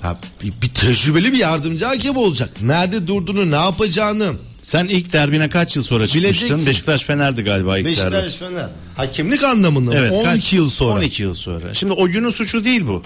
ya 0.05 0.17
bir, 0.43 0.53
bir 0.63 0.69
tecrübeli 0.69 1.33
bir 1.33 1.39
yardımcı 1.39 1.85
hakem 1.85 2.17
olacak. 2.17 2.51
Nerede 2.63 3.07
durduğunu, 3.07 3.51
ne 3.51 3.55
yapacağını. 3.57 4.33
Sen 4.63 4.85
ilk 4.85 5.13
derbine 5.13 5.49
kaç 5.51 5.77
yıl 5.77 5.83
sonra 5.83 6.07
çıkmıştın? 6.07 6.31
Bileceksin. 6.49 6.67
Beşiktaş 6.67 7.03
Fener'di 7.03 7.43
galiba 7.43 7.79
ilk 7.79 7.87
derbi. 7.87 7.97
Beşiktaş 8.17 8.35
Fener. 8.35 8.69
Hakemlik 8.97 9.45
anlamında 9.45 9.91
mı? 9.91 9.97
Evet, 9.97 10.13
12 10.13 10.25
kaç- 10.25 10.53
yıl 10.53 10.71
sonra. 10.71 10.99
12 10.99 11.23
yıl 11.23 11.35
sonra. 11.35 11.75
Şimdi 11.75 11.93
o 11.93 12.07
günün 12.09 12.31
suçu 12.31 12.65
değil 12.65 12.87
bu. 12.87 13.03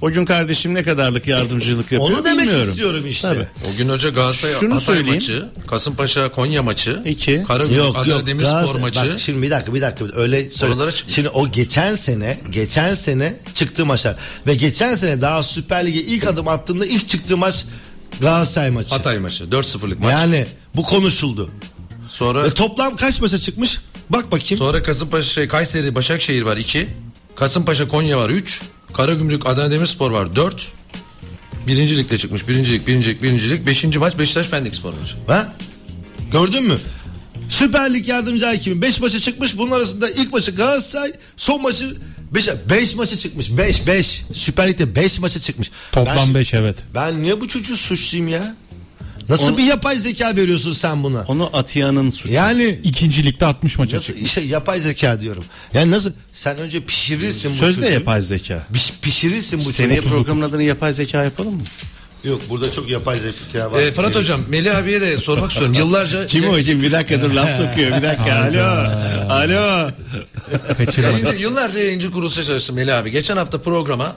O 0.00 0.10
gün 0.10 0.24
kardeşim 0.24 0.74
ne 0.74 0.82
kadarlık 0.82 1.26
yardımcılık 1.26 1.92
yapıyor 1.92 2.10
Onu 2.18 2.24
demek 2.24 2.38
bilmiyorum. 2.46 2.70
istiyorum 2.70 3.06
işte. 3.06 3.28
Tabii. 3.28 3.48
O 3.72 3.76
gün 3.76 3.88
hoca 3.88 4.08
Galatasaray 4.10 4.54
Şunu 4.60 4.74
Hatay 4.74 4.86
söyleyeyim. 4.86 5.14
maçı, 5.14 5.48
Kasımpaşa 5.66 6.32
Konya 6.32 6.62
maçı, 6.62 7.02
İki. 7.04 7.44
Karagümrük 7.48 7.78
Yok 7.78 7.96
Adana 7.96 8.08
yok. 8.12 8.26
Demirspor 8.26 8.52
Galatasaray- 8.52 8.80
maçı. 8.80 9.00
Bak 9.00 9.20
şimdi 9.20 9.42
bir 9.42 9.50
dakika 9.50 9.74
bir 9.74 9.82
dakika 9.82 10.04
öyle 10.16 10.50
söyle. 10.50 10.72
Oralara 10.74 10.92
çıkmış. 10.92 11.14
Şimdi 11.14 11.28
o 11.28 11.48
geçen 11.50 11.94
sene 11.94 12.38
geçen 12.50 12.94
sene 12.94 13.36
çıktığı 13.54 13.86
maçlar 13.86 14.16
ve 14.46 14.54
geçen 14.54 14.94
sene 14.94 15.20
daha 15.20 15.42
Süper 15.42 15.86
Lig'e 15.86 16.00
ilk 16.00 16.26
adım 16.26 16.48
attığında 16.48 16.86
ilk 16.86 17.08
çıktığı 17.08 17.36
maç 17.36 17.64
Galatasaray 18.20 18.70
maçı. 18.70 18.90
Hatay 18.90 19.18
maçı 19.18 19.44
4-0'lık 19.44 20.00
maç. 20.00 20.12
Yani 20.12 20.46
bu 20.76 20.82
konuşuldu. 20.82 21.50
Sonra 22.08 22.44
Ve 22.44 22.50
toplam 22.50 22.96
kaç 22.96 23.20
maça 23.20 23.38
çıkmış? 23.38 23.78
Bak 24.10 24.32
bakayım. 24.32 24.56
sonra 24.58 24.82
Kasımpaşa 24.82 25.28
şey, 25.32 25.48
Kayseri 25.48 25.94
Başakşehir 25.94 26.42
var 26.42 26.56
2. 26.56 26.88
Kasımpaşa 27.38 27.88
Konya 27.88 28.18
var 28.18 28.30
3. 28.30 28.62
Karagümrük 28.94 29.46
Adana 29.46 29.70
Demirspor 29.70 30.10
var 30.10 30.36
4. 30.36 30.72
Birinci 31.66 31.98
ligde 31.98 32.18
çıkmış. 32.18 32.48
Birinci 32.48 32.72
lig, 32.72 32.86
birinci 32.86 33.10
lig, 33.10 33.22
birinci 33.22 33.50
lig. 33.50 33.66
Beşinci 33.66 33.98
maç 33.98 34.18
Beşiktaş 34.18 34.48
Pendik 34.48 34.74
Spor 34.74 34.92
maçı. 34.92 35.16
Ha? 35.26 35.52
Gördün 36.32 36.64
mü? 36.64 36.74
Süper 37.48 37.94
Lig 37.94 38.08
yardımcı 38.08 38.46
hakimi 38.46 38.82
5 38.82 39.00
maça 39.00 39.18
çıkmış. 39.20 39.58
Bunun 39.58 39.70
arasında 39.70 40.10
ilk 40.10 40.32
maçı 40.32 40.50
Galatasaray, 40.50 41.12
son 41.36 41.62
maçı 41.62 41.96
5 42.34 42.48
5 42.70 42.94
maça 42.94 43.16
çıkmış. 43.16 43.56
5 43.56 43.86
5. 43.86 44.22
Süper 44.32 44.68
Lig'de 44.68 44.94
5 44.94 45.18
maça 45.18 45.40
çıkmış. 45.40 45.70
Toplam 45.92 46.16
Ben- 46.28 46.34
5 46.34 46.54
evet. 46.54 46.84
Ben 46.94 47.22
niye 47.22 47.40
bu 47.40 47.48
çocuğu 47.48 47.76
suçlayayım 47.76 48.32
ya? 48.32 48.56
Nasıl 49.28 49.56
bir 49.56 49.62
yapay 49.64 49.96
zeka 49.98 50.36
veriyorsun 50.36 50.72
sen 50.72 51.02
buna? 51.02 51.24
Onu 51.28 51.50
Atiya'nın 51.56 52.10
suçu. 52.10 52.32
Yani 52.32 52.78
İkinci 52.84 53.24
ligde 53.24 53.46
60 53.46 53.78
maça 53.78 53.96
nasıl 53.96 54.06
çıkmış. 54.06 54.28
işte 54.28 54.40
yapay 54.40 54.80
zeka 54.80 55.20
diyorum. 55.20 55.44
Yani 55.74 55.90
nasıl 55.90 56.12
sen 56.34 56.58
önce 56.58 56.80
pişirirsin 56.80 57.50
bu 57.52 57.56
Sözde 57.56 57.80
çocuğu. 57.82 57.94
yapay 57.94 58.22
zeka. 58.22 58.66
Piş- 58.72 58.92
pişirirsin 59.02 59.64
bu 59.64 59.72
Seneye 59.72 59.96
çocuğu. 59.96 60.08
programın 60.10 60.42
adını 60.42 60.62
yapay 60.62 60.92
zeka 60.92 61.24
yapalım 61.24 61.54
mı? 61.54 61.62
Yok 62.24 62.40
burada 62.50 62.72
çok 62.72 62.88
yapay 62.90 63.18
zeka 63.18 63.72
var. 63.72 63.80
Ee, 63.82 63.92
Fırat 63.92 64.16
Hocam 64.16 64.40
Melih 64.48 64.76
abiye 64.76 65.00
de 65.00 65.18
sormak 65.18 65.50
istiyorum. 65.50 65.74
Yıllarca 65.74 66.26
Kim 66.26 66.48
o 66.48 66.52
kim? 66.56 66.82
Bir 66.82 66.92
dakika 66.92 67.20
dur 67.22 67.30
laf 67.34 67.48
sokuyor. 67.56 67.96
Bir 67.96 68.02
dakika. 68.02 68.34
Alo. 68.34 69.32
Alo. 69.32 69.90
Kaçırma. 70.78 71.08
Yayıncı- 71.08 71.42
yıllarca 71.42 71.80
yayıncı 71.80 72.10
kuruluşa 72.10 72.44
çalıştım 72.44 72.76
Melih 72.76 72.96
abi. 72.96 73.10
Geçen 73.10 73.36
hafta 73.36 73.58
programa 73.62 74.16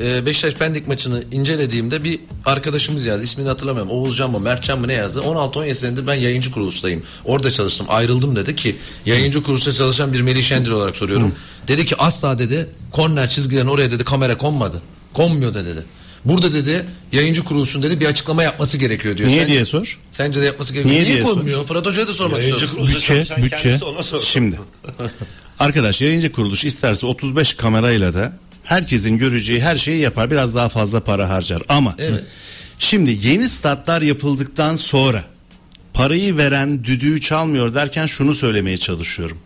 e, 0.00 0.26
Beşiktaş 0.26 0.54
Pendik 0.54 0.88
maçını 0.88 1.24
incelediğimde 1.32 2.04
bir 2.04 2.18
arkadaşımız 2.44 3.06
yazdı. 3.06 3.24
İsmini 3.24 3.48
hatırlamıyorum. 3.48 3.92
Oğuzcan 3.92 4.30
mı 4.30 4.40
Mertcan 4.40 4.80
mı 4.80 4.88
ne 4.88 4.92
yazdı? 4.92 5.18
16-17 5.20 5.74
senedir 5.74 6.06
ben 6.06 6.14
yayıncı 6.14 6.50
kuruluştayım. 6.50 7.02
Orada 7.24 7.50
çalıştım. 7.50 7.86
Ayrıldım 7.90 8.36
dedi 8.36 8.56
ki 8.56 8.76
yayıncı 9.06 9.42
kuruluşta 9.42 9.72
çalışan 9.72 10.12
bir 10.12 10.20
Melih 10.20 10.42
Şendir 10.44 10.70
olarak 10.70 10.96
soruyorum. 10.96 11.34
Dedi 11.68 11.86
ki 11.86 11.96
asla 11.96 12.38
dedi 12.38 12.68
korner 12.90 13.28
çizgilerin 13.30 13.66
oraya 13.66 13.90
dedi 13.90 14.04
kamera 14.04 14.38
konmadı. 14.38 14.82
Konmuyor 15.14 15.54
da 15.54 15.64
dedi. 15.64 15.84
Burada 16.24 16.52
dedi 16.52 16.86
yayıncı 17.12 17.44
kuruluşun 17.44 17.82
dedi 17.82 18.00
bir 18.00 18.06
açıklama 18.06 18.42
yapması 18.42 18.78
gerekiyor 18.78 19.16
diyor. 19.16 19.28
Niye 19.28 19.40
Sence- 19.40 19.52
diye 19.52 19.64
sor. 19.64 19.98
Sence 20.12 20.40
de 20.40 20.44
yapması 20.44 20.72
gerekiyor. 20.72 20.94
Niye 20.94 21.04
Niye, 21.04 21.14
diye 21.14 21.24
sor. 21.24 21.34
konmuyor? 21.34 21.64
Fırat 21.64 21.86
Hoca'ya 21.86 22.06
da 22.08 22.14
sormak 22.14 22.38
Yayıncı 22.38 22.64
istiyorum. 22.64 22.88
Bütçe, 22.88 23.06
çalışan 23.06 23.42
bütçe. 23.42 23.56
kendisi 23.56 23.84
ona 23.84 24.02
sor. 24.02 24.22
Şimdi. 24.22 24.60
Arkadaş 25.58 26.02
yayıncı 26.02 26.32
kuruluş 26.32 26.64
isterse 26.64 27.06
35 27.06 27.54
kamerayla 27.54 28.14
da 28.14 28.32
herkesin 28.72 29.18
göreceği 29.18 29.60
her 29.62 29.76
şeyi 29.76 30.00
yapar. 30.00 30.30
Biraz 30.30 30.54
daha 30.54 30.68
fazla 30.68 31.00
para 31.00 31.28
harcar. 31.28 31.62
Ama 31.68 31.94
Evet. 31.98 32.24
şimdi 32.78 33.18
yeni 33.22 33.48
statlar 33.48 34.02
yapıldıktan 34.02 34.76
sonra 34.76 35.24
parayı 35.94 36.36
veren 36.36 36.84
düdüğü 36.84 37.20
çalmıyor 37.20 37.74
derken 37.74 38.06
şunu 38.06 38.34
söylemeye 38.34 38.76
çalışıyorum. 38.76 39.38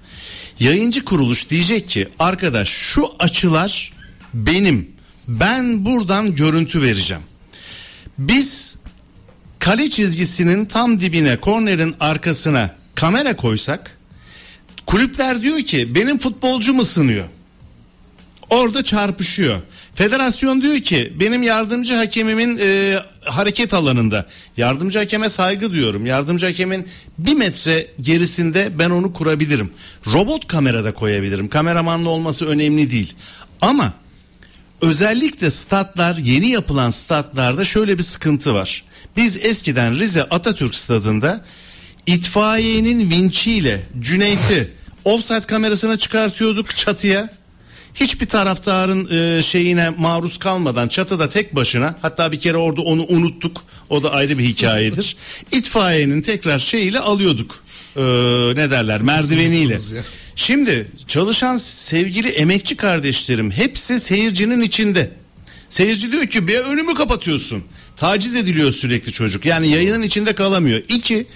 Yayıncı 0.60 1.04
kuruluş 1.04 1.50
diyecek 1.50 1.88
ki 1.88 2.08
arkadaş 2.18 2.68
şu 2.68 3.06
açılar 3.18 3.92
benim. 4.34 4.90
Ben 5.28 5.84
buradan 5.84 6.34
görüntü 6.34 6.82
vereceğim. 6.82 7.22
Biz 8.18 8.74
kale 9.58 9.90
çizgisinin 9.90 10.64
tam 10.66 11.00
dibine, 11.00 11.36
kornerin 11.36 11.94
arkasına 12.00 12.74
kamera 12.94 13.36
koysak 13.36 13.98
kulüpler 14.86 15.42
diyor 15.42 15.58
ki 15.58 15.94
benim 15.94 16.18
futbolcum 16.18 16.78
ısınıyor. 16.80 17.24
Orada 18.50 18.84
çarpışıyor. 18.84 19.60
Federasyon 19.94 20.62
diyor 20.62 20.78
ki 20.78 21.12
benim 21.20 21.42
yardımcı 21.42 21.94
hakemimin 21.94 22.58
e, 22.62 22.98
hareket 23.24 23.74
alanında. 23.74 24.26
Yardımcı 24.56 24.98
hakeme 24.98 25.28
saygı 25.28 25.72
diyorum. 25.72 26.06
Yardımcı 26.06 26.46
hakemin 26.46 26.86
bir 27.18 27.34
metre 27.34 27.86
gerisinde 28.00 28.70
ben 28.78 28.90
onu 28.90 29.12
kurabilirim. 29.12 29.70
Robot 30.12 30.46
kamerada 30.46 30.94
koyabilirim. 30.94 31.48
Kameramanlı 31.48 32.08
olması 32.08 32.46
önemli 32.46 32.90
değil. 32.90 33.14
Ama 33.60 33.92
özellikle 34.80 35.50
statlar 35.50 36.16
yeni 36.16 36.48
yapılan 36.48 36.90
statlarda 36.90 37.64
şöyle 37.64 37.98
bir 37.98 38.02
sıkıntı 38.02 38.54
var. 38.54 38.84
Biz 39.16 39.36
eskiden 39.36 39.98
Rize 39.98 40.22
Atatürk 40.22 40.74
stadında 40.74 41.44
itfaiyenin 42.06 43.10
vinçiyle 43.10 43.82
Cüneyt'i 44.00 44.70
offside 45.04 45.40
kamerasına 45.40 45.96
çıkartıyorduk 45.96 46.76
çatıya. 46.76 47.30
Hiçbir 48.00 48.26
taraftarın 48.26 49.08
e, 49.10 49.42
şeyine 49.42 49.90
maruz 49.90 50.38
kalmadan 50.38 50.88
çatıda 50.88 51.28
tek 51.28 51.54
başına 51.54 51.94
hatta 52.02 52.32
bir 52.32 52.40
kere 52.40 52.56
orada 52.56 52.82
onu 52.82 53.06
unuttuk. 53.08 53.64
O 53.90 54.02
da 54.02 54.12
ayrı 54.12 54.38
bir 54.38 54.44
hikayedir. 54.44 55.16
İtfaiyenin 55.52 56.22
tekrar 56.22 56.58
şeyiyle 56.58 56.98
alıyorduk. 56.98 57.64
E, 57.96 58.02
ne 58.56 58.70
derler 58.70 59.02
merdiveniyle. 59.02 59.78
Şimdi 60.36 60.90
çalışan 61.08 61.56
sevgili 61.56 62.28
emekçi 62.28 62.76
kardeşlerim 62.76 63.50
hepsi 63.50 64.00
seyircinin 64.00 64.60
içinde. 64.60 65.10
Seyirci 65.70 66.12
diyor 66.12 66.26
ki 66.26 66.48
bir 66.48 66.58
önümü 66.58 66.94
kapatıyorsun. 66.94 67.64
Taciz 67.96 68.34
ediliyor 68.34 68.72
sürekli 68.72 69.12
çocuk. 69.12 69.44
Yani 69.44 69.68
yayının 69.68 70.02
içinde 70.02 70.34
kalamıyor. 70.34 70.82
İki 70.88 71.26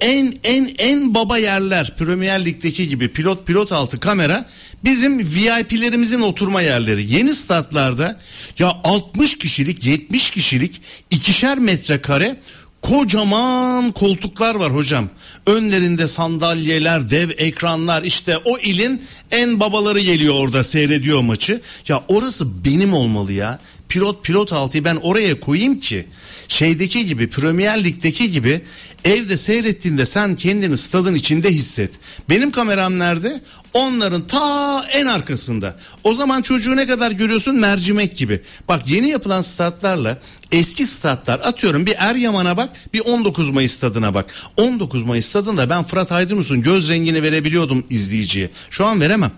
en 0.00 0.34
en 0.44 0.74
en 0.78 1.14
baba 1.14 1.38
yerler 1.38 1.96
Premier 1.98 2.44
Lig'deki 2.44 2.88
gibi 2.88 3.08
pilot 3.08 3.46
pilot 3.46 3.72
altı 3.72 4.00
kamera 4.00 4.46
bizim 4.84 5.18
VIP'lerimizin 5.18 6.20
oturma 6.20 6.62
yerleri. 6.62 7.12
Yeni 7.12 7.34
statlarda 7.34 8.20
ya 8.58 8.76
60 8.84 9.38
kişilik 9.38 9.84
70 9.84 10.30
kişilik 10.30 10.80
ikişer 11.10 11.58
metrekare 11.58 12.36
kocaman 12.82 13.92
koltuklar 13.92 14.54
var 14.54 14.74
hocam. 14.74 15.08
Önlerinde 15.46 16.08
sandalyeler, 16.08 17.10
dev 17.10 17.30
ekranlar 17.38 18.02
işte 18.02 18.38
o 18.44 18.58
ilin 18.58 19.02
en 19.30 19.60
babaları 19.60 20.00
geliyor 20.00 20.34
orada 20.34 20.64
seyrediyor 20.64 21.20
maçı. 21.20 21.60
Ya 21.88 22.02
orası 22.08 22.64
benim 22.64 22.94
olmalı 22.94 23.32
ya. 23.32 23.58
Pilot 23.88 24.24
pilot 24.24 24.52
altıyı 24.52 24.84
ben 24.84 24.96
oraya 24.96 25.40
koyayım 25.40 25.80
ki 25.80 26.06
şeydeki 26.48 27.06
gibi 27.06 27.30
Premier 27.30 27.84
Lig'deki 27.84 28.30
gibi 28.30 28.62
evde 29.04 29.36
seyrettiğinde 29.36 30.06
sen 30.06 30.36
kendini 30.36 30.78
stadın 30.78 31.14
içinde 31.14 31.50
hisset. 31.50 31.90
Benim 32.30 32.50
kameram 32.50 32.98
nerede? 32.98 33.40
Onların 33.74 34.26
ta 34.26 34.84
en 34.92 35.06
arkasında. 35.06 35.76
O 36.04 36.14
zaman 36.14 36.42
çocuğu 36.42 36.76
ne 36.76 36.86
kadar 36.86 37.10
görüyorsun 37.10 37.56
mercimek 37.56 38.16
gibi. 38.16 38.40
Bak 38.68 38.88
yeni 38.88 39.08
yapılan 39.08 39.42
statlarla 39.42 40.20
eski 40.52 40.86
statlar 40.86 41.40
atıyorum 41.40 41.86
bir 41.86 41.94
Eryaman'a 41.98 42.56
bak 42.56 42.70
bir 42.92 43.00
19 43.00 43.50
Mayıs 43.50 43.72
stadına 43.72 44.14
bak. 44.14 44.34
19 44.56 45.02
Mayıs 45.02 45.26
stadında 45.26 45.70
ben 45.70 45.84
Fırat 45.84 46.12
Aydınus'un 46.12 46.62
göz 46.62 46.88
rengini 46.88 47.22
verebiliyordum 47.22 47.86
izleyiciye. 47.90 48.50
Şu 48.70 48.86
an 48.86 49.00
veremem. 49.00 49.32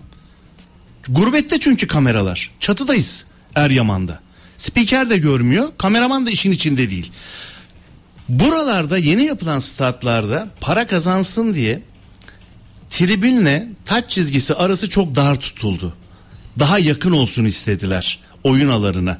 Gurbette 1.09 1.59
çünkü 1.59 1.87
kameralar. 1.87 2.51
Çatıdayız 2.59 3.25
Eryaman'da. 3.55 4.26
Spiker 4.67 5.09
de 5.09 5.17
görmüyor, 5.17 5.67
kameraman 5.77 6.25
da 6.25 6.29
işin 6.29 6.51
içinde 6.51 6.89
değil. 6.89 7.11
Buralarda 8.29 8.97
yeni 8.97 9.23
yapılan 9.23 9.59
statlarda 9.59 10.47
para 10.61 10.87
kazansın 10.87 11.53
diye 11.53 11.81
tribünle 12.89 13.67
taç 13.85 14.09
çizgisi 14.09 14.53
arası 14.53 14.89
çok 14.89 15.15
dar 15.15 15.39
tutuldu. 15.39 15.93
Daha 16.59 16.79
yakın 16.79 17.11
olsun 17.11 17.45
istediler 17.45 18.19
oyun 18.43 18.69
alanına. 18.69 19.19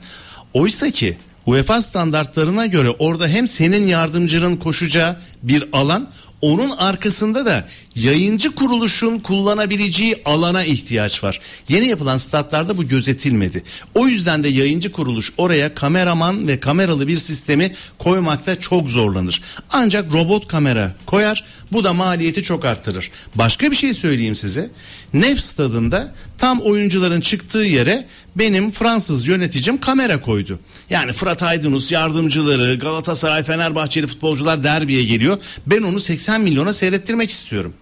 Oysa 0.54 0.92
ki 0.92 1.18
UEFA 1.46 1.82
standartlarına 1.82 2.66
göre 2.66 2.90
orada 2.90 3.28
hem 3.28 3.48
senin 3.48 3.88
yardımcının 3.88 4.58
koşacağı 4.58 5.20
bir 5.44 5.70
alan 5.74 6.10
onun 6.42 6.70
arkasında 6.70 7.46
da 7.46 7.68
yayıncı 7.98 8.56
kuruluşun 8.56 9.20
kullanabileceği 9.20 10.22
alana 10.26 10.64
ihtiyaç 10.64 11.24
var. 11.24 11.40
Yeni 11.70 11.88
yapılan 11.88 12.18
statlarda 12.18 12.78
bu 12.78 12.88
gözetilmedi. 12.88 13.64
O 13.96 14.08
yüzden 14.08 14.44
de 14.44 14.48
yayıncı 14.48 14.92
kuruluş 14.92 15.34
oraya 15.38 15.76
kameraman 15.76 16.48
ve 16.48 16.60
kameralı 16.60 17.08
bir 17.08 17.18
sistemi 17.18 17.74
koymakta 18.00 18.60
çok 18.60 18.90
zorlanır. 18.90 19.42
Ancak 19.70 20.14
robot 20.14 20.48
kamera 20.48 20.96
koyar. 21.06 21.46
Bu 21.72 21.84
da 21.84 21.94
maliyeti 21.94 22.44
çok 22.44 22.66
arttırır. 22.66 23.12
Başka 23.36 23.72
bir 23.72 23.76
şey 23.76 23.94
söyleyeyim 23.94 24.36
size. 24.36 24.70
Nef 25.14 25.40
stadında 25.40 26.14
tam 26.38 26.60
oyuncuların 26.60 27.22
çıktığı 27.22 27.58
yere 27.58 28.06
benim 28.36 28.72
Fransız 28.72 29.28
yöneticim 29.28 29.78
kamera 29.78 30.22
koydu. 30.22 30.60
Yani 30.90 31.14
Fırat 31.14 31.44
Aydınus 31.44 31.92
yardımcıları 31.92 32.76
Galatasaray 32.76 33.44
Fenerbahçeli 33.44 34.08
futbolcular 34.08 34.64
derbiye 34.64 35.04
geliyor. 35.04 35.38
Ben 35.68 35.82
onu 35.82 36.00
80 36.00 36.42
milyona 36.42 36.74
seyrettirmek 36.74 37.30
istiyorum. 37.30 37.74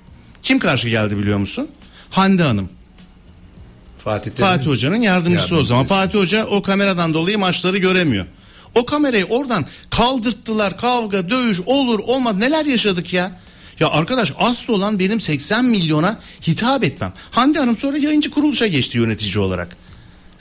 Kim 0.46 0.60
karşı 0.60 0.90
geldi 0.90 1.18
biliyor 1.18 1.38
musun? 1.38 1.68
Hande 2.10 2.44
Hanım. 2.44 2.70
Fatih. 3.98 4.32
Fatih 4.32 4.68
Hoca'nın 4.68 4.96
yardımcısı 5.02 5.42
o 5.46 5.48
Yardımcısı. 5.48 5.70
zaman. 5.70 5.86
Fatih 5.86 6.20
Hoca 6.20 6.46
o 6.46 6.62
kameradan 6.62 7.14
dolayı 7.14 7.40
maçları 7.40 7.78
göremiyor. 7.78 8.26
O 8.76 8.86
kamerayı 8.86 9.26
oradan 9.26 9.66
kaldırttılar 9.90 10.78
kavga 10.78 11.30
dövüş 11.30 11.62
olur 11.66 12.00
olmaz 12.00 12.38
neler 12.38 12.66
yaşadık 12.66 13.14
ya. 13.14 13.40
Ya 13.80 13.90
arkadaş 13.90 14.34
asıl 14.40 14.74
olan 14.74 15.00
benim 15.00 15.20
80 15.22 15.66
milyona 15.66 16.20
hitap 16.48 16.84
etmem. 16.84 17.14
Hande 17.32 17.60
Hanım 17.60 17.78
sonra 17.78 17.98
yayıncı 17.98 18.32
kuruluşa 18.32 18.68
geçti 18.68 18.98
yönetici 18.98 19.40
olarak. 19.40 19.78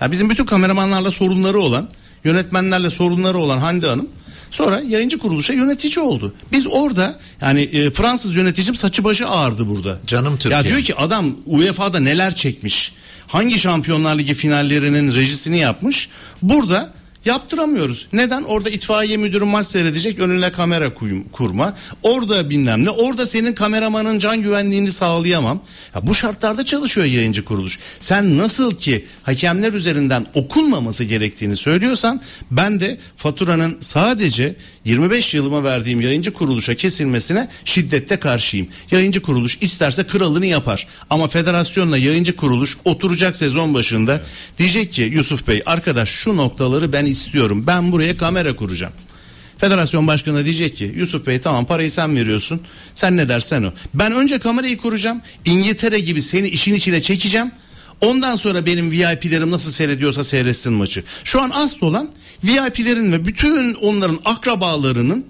Ya 0.00 0.12
bizim 0.12 0.30
bütün 0.30 0.44
kameramanlarla 0.46 1.10
sorunları 1.10 1.58
olan, 1.58 1.88
yönetmenlerle 2.24 2.90
sorunları 2.90 3.38
olan 3.38 3.58
Hande 3.58 3.86
Hanım 3.88 4.08
sonra 4.54 4.80
yayıncı 4.88 5.18
kuruluşa 5.18 5.52
yönetici 5.52 6.04
oldu. 6.04 6.34
Biz 6.52 6.66
orada 6.66 7.18
yani 7.40 7.60
e, 7.60 7.90
Fransız 7.90 8.36
yöneticim 8.36 8.74
saçı 8.74 9.04
başı 9.04 9.26
ağırdı 9.26 9.68
burada. 9.68 9.98
Canım 10.06 10.36
Türkiye. 10.38 10.54
Ya 10.56 10.64
diyor 10.64 10.80
ki 10.80 10.94
adam 10.94 11.36
UEFA'da 11.46 12.00
neler 12.00 12.34
çekmiş. 12.34 12.92
Hangi 13.26 13.58
Şampiyonlar 13.58 14.18
Ligi 14.18 14.34
finallerinin 14.34 15.14
rejisini 15.14 15.58
yapmış. 15.58 16.08
Burada 16.42 16.92
yaptıramıyoruz. 17.24 18.06
Neden? 18.12 18.42
Orada 18.42 18.70
itfaiye 18.70 19.16
müdürü 19.16 19.44
maç 19.44 19.66
seyredecek 19.66 20.18
önüne 20.18 20.52
kamera 20.52 20.94
kuyum- 20.94 21.28
kurma. 21.32 21.76
Orada 22.02 22.50
bilmem 22.50 22.84
ne. 22.84 22.90
Orada 22.90 23.26
senin 23.26 23.52
kameramanın 23.54 24.18
can 24.18 24.42
güvenliğini 24.42 24.92
sağlayamam. 24.92 25.60
Ya 25.94 26.06
bu 26.06 26.14
şartlarda 26.14 26.64
çalışıyor 26.64 27.06
yayıncı 27.06 27.44
kuruluş. 27.44 27.78
Sen 28.00 28.38
nasıl 28.38 28.74
ki 28.74 29.06
hakemler 29.22 29.72
üzerinden 29.72 30.26
okunmaması 30.34 31.04
gerektiğini 31.04 31.56
söylüyorsan 31.56 32.20
ben 32.50 32.80
de 32.80 32.98
faturanın 33.16 33.76
sadece 33.80 34.56
25 34.84 35.34
yılıma 35.34 35.64
verdiğim 35.64 36.00
yayıncı 36.00 36.32
kuruluşa 36.32 36.74
kesilmesine 36.74 37.48
şiddette 37.64 38.16
karşıyım. 38.16 38.68
Yayıncı 38.90 39.22
kuruluş 39.22 39.58
isterse 39.60 40.04
kralını 40.04 40.46
yapar. 40.46 40.86
Ama 41.10 41.26
federasyonla 41.26 41.98
yayıncı 41.98 42.36
kuruluş 42.36 42.76
oturacak 42.84 43.36
sezon 43.36 43.74
başında 43.74 44.20
diyecek 44.58 44.92
ki 44.92 45.02
Yusuf 45.02 45.48
Bey 45.48 45.62
arkadaş 45.66 46.08
şu 46.08 46.36
noktaları 46.36 46.92
ben 46.92 47.06
istiyorum. 47.06 47.64
Ben 47.66 47.92
buraya 47.92 48.16
kamera 48.16 48.56
kuracağım. 48.56 48.92
Federasyon 49.58 50.06
başkanı 50.06 50.44
diyecek 50.44 50.76
ki 50.76 50.94
Yusuf 50.96 51.26
Bey 51.26 51.38
tamam 51.38 51.64
parayı 51.64 51.90
sen 51.90 52.16
veriyorsun. 52.16 52.60
Sen 52.94 53.16
ne 53.16 53.28
dersen 53.28 53.62
o. 53.62 53.72
Ben 53.94 54.12
önce 54.12 54.38
kamerayı 54.38 54.76
kuracağım. 54.76 55.20
İngiltere 55.44 55.98
gibi 55.98 56.22
seni 56.22 56.48
işin 56.48 56.74
içine 56.74 57.02
çekeceğim. 57.02 57.50
Ondan 58.00 58.36
sonra 58.36 58.66
benim 58.66 58.90
VIP'lerim 58.90 59.50
nasıl 59.50 59.70
seyrediyorsa 59.70 60.24
seyretsin 60.24 60.72
maçı. 60.72 61.04
Şu 61.24 61.42
an 61.42 61.50
asıl 61.54 61.86
olan 61.86 62.10
VIP'lerin 62.44 63.12
ve 63.12 63.24
bütün 63.24 63.74
onların 63.74 64.18
akrabalarının 64.24 65.26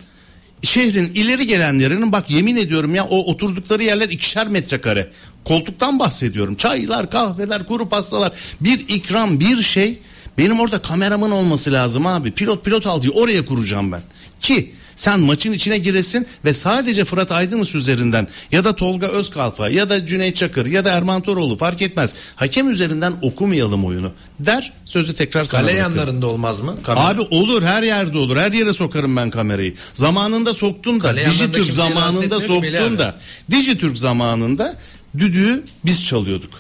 şehrin 0.63 1.11
ileri 1.15 1.47
gelenlerinin 1.47 2.13
bak 2.13 2.31
yemin 2.31 2.57
ediyorum 2.57 2.95
ya 2.95 3.05
o 3.05 3.31
oturdukları 3.33 3.83
yerler 3.83 4.09
ikişer 4.09 4.49
metrekare. 4.49 5.11
Koltuktan 5.45 5.99
bahsediyorum. 5.99 6.55
Çaylar, 6.55 7.11
kahveler, 7.11 7.67
kuru 7.67 7.89
pastalar. 7.89 8.33
Bir 8.61 8.89
ikram, 8.89 9.41
bir 9.41 9.63
şey. 9.63 9.99
Benim 10.39 10.61
orada 10.61 10.83
kameraman 10.83 11.31
olması 11.31 11.73
lazım 11.73 12.07
abi. 12.07 12.31
Pilot 12.31 12.65
pilot 12.65 12.87
al 12.87 13.03
diyor. 13.03 13.15
Oraya 13.17 13.47
kuracağım 13.47 13.93
ben. 13.93 14.01
Ki 14.41 14.73
sen 14.97 15.21
maçın 15.21 15.53
içine 15.53 15.79
giresin 15.79 16.27
ve 16.45 16.55
sadece 16.55 17.05
Fırat 17.05 17.33
Aydınus 17.33 17.75
üzerinden 17.75 18.29
ya 18.53 18.65
da 18.65 18.77
Tolga 18.77 19.07
Özkalfa 19.07 19.69
ya 19.69 19.91
da 19.91 20.07
Cüneyt 20.07 20.37
Çakır 20.37 20.67
ya 20.67 20.85
da 20.85 20.91
Erman 20.91 21.23
Toroğlu 21.23 21.57
fark 21.57 21.83
etmez. 21.83 22.15
Hakem 22.37 22.71
üzerinden 22.71 23.13
okumayalım 23.23 23.85
oyunu 23.85 24.13
der 24.41 24.73
sözü 24.85 25.15
tekrar 25.15 25.45
sana 25.45 25.61
Kale 25.61 25.73
yanlarında 25.73 26.27
olmaz 26.27 26.61
mı? 26.61 26.77
Kamera. 26.83 27.07
Abi 27.07 27.21
olur 27.21 27.63
her 27.63 27.83
yerde 27.83 28.19
olur. 28.19 28.37
Her 28.37 28.53
yere 28.53 28.73
sokarım 28.73 29.17
ben 29.17 29.31
kamerayı. 29.31 29.75
Zamanında 29.95 30.55
soktun 30.55 31.01
da 31.01 31.03
Kale 31.03 31.27
Dijitürk 31.27 31.73
zamanında 31.73 32.41
soktun 32.41 32.99
da 32.99 33.19
Dijitürk 33.51 33.99
zamanında 33.99 34.77
düdüğü 35.19 35.65
biz 35.85 36.05
çalıyorduk. 36.05 36.51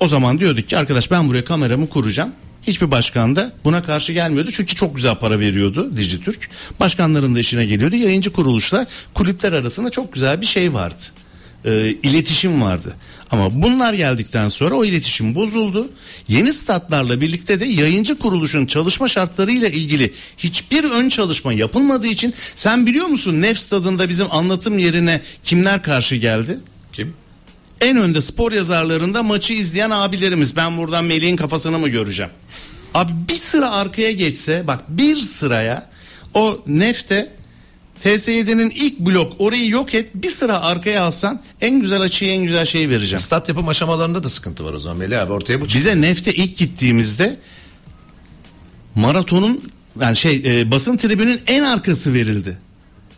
O 0.00 0.08
zaman 0.08 0.38
diyorduk 0.38 0.68
ki 0.68 0.78
arkadaş 0.78 1.10
ben 1.10 1.28
buraya 1.28 1.44
kameramı 1.44 1.88
kuracağım. 1.88 2.32
Hiçbir 2.62 2.90
başkan 2.90 3.36
da 3.36 3.52
buna 3.64 3.82
karşı 3.82 4.12
gelmiyordu. 4.12 4.50
Çünkü 4.50 4.74
çok 4.74 4.96
güzel 4.96 5.14
para 5.14 5.40
veriyordu 5.40 5.96
Dijitürk. 5.96 6.50
Başkanların 6.80 7.34
da 7.34 7.40
işine 7.40 7.66
geliyordu. 7.66 7.96
Yayıncı 7.96 8.32
kuruluşla 8.32 8.86
kulüpler 9.14 9.52
arasında 9.52 9.90
çok 9.90 10.12
güzel 10.12 10.40
bir 10.40 10.46
şey 10.46 10.74
vardı. 10.74 11.02
Ee, 11.64 11.94
iletişim 12.02 12.62
vardı. 12.62 12.94
Ama 13.30 13.62
bunlar 13.62 13.94
geldikten 13.94 14.48
sonra 14.48 14.74
o 14.74 14.84
iletişim 14.84 15.34
bozuldu. 15.34 15.88
Yeni 16.28 16.52
statlarla 16.52 17.20
birlikte 17.20 17.60
de 17.60 17.64
yayıncı 17.64 18.18
kuruluşun 18.18 18.66
çalışma 18.66 19.08
şartlarıyla 19.08 19.68
ilgili 19.68 20.12
hiçbir 20.38 20.84
ön 20.84 21.08
çalışma 21.08 21.52
yapılmadığı 21.52 22.06
için 22.06 22.34
sen 22.54 22.86
biliyor 22.86 23.06
musun 23.06 23.42
Nef 23.42 23.58
stadında 23.58 24.08
bizim 24.08 24.26
anlatım 24.30 24.78
yerine 24.78 25.20
kimler 25.44 25.82
karşı 25.82 26.16
geldi? 26.16 26.58
Kim? 26.92 27.14
En 27.80 27.96
önde 27.96 28.20
spor 28.20 28.52
yazarlarında 28.52 29.22
maçı 29.22 29.54
izleyen 29.54 29.90
abilerimiz. 29.90 30.56
Ben 30.56 30.78
buradan 30.78 31.04
Melih'in 31.04 31.36
kafasını 31.36 31.78
mı 31.78 31.88
göreceğim? 31.88 32.32
Abi 32.94 33.12
bir 33.28 33.34
sıra 33.34 33.70
arkaya 33.70 34.12
geçse 34.12 34.66
bak 34.66 34.84
bir 34.88 35.16
sıraya 35.16 35.90
o 36.34 36.60
nefte 36.66 37.32
TS7'nin 38.04 38.70
ilk 38.70 38.98
blok 39.00 39.32
orayı 39.38 39.68
yok 39.68 39.94
et 39.94 40.10
bir 40.14 40.30
sıra 40.30 40.60
arkaya 40.60 41.02
alsan 41.02 41.42
en 41.60 41.80
güzel 41.80 42.00
açıyı 42.00 42.32
en 42.32 42.42
güzel 42.42 42.66
şeyi 42.66 42.90
vereceğim. 42.90 43.22
Stat 43.22 43.48
yapım 43.48 43.68
aşamalarında 43.68 44.24
da 44.24 44.28
sıkıntı 44.28 44.64
var 44.64 44.72
o 44.72 44.78
zaman 44.78 44.98
Melih 44.98 45.20
abi 45.20 45.32
ortaya 45.32 45.60
bu 45.60 45.64
çıktı. 45.64 45.78
Bize 45.78 46.00
nefte 46.00 46.34
ilk 46.34 46.56
gittiğimizde 46.56 47.36
maratonun 48.94 49.70
yani 50.00 50.16
şey 50.16 50.42
e, 50.46 50.70
basın 50.70 50.96
tribünün 50.96 51.40
en 51.46 51.62
arkası 51.62 52.14
verildi. 52.14 52.58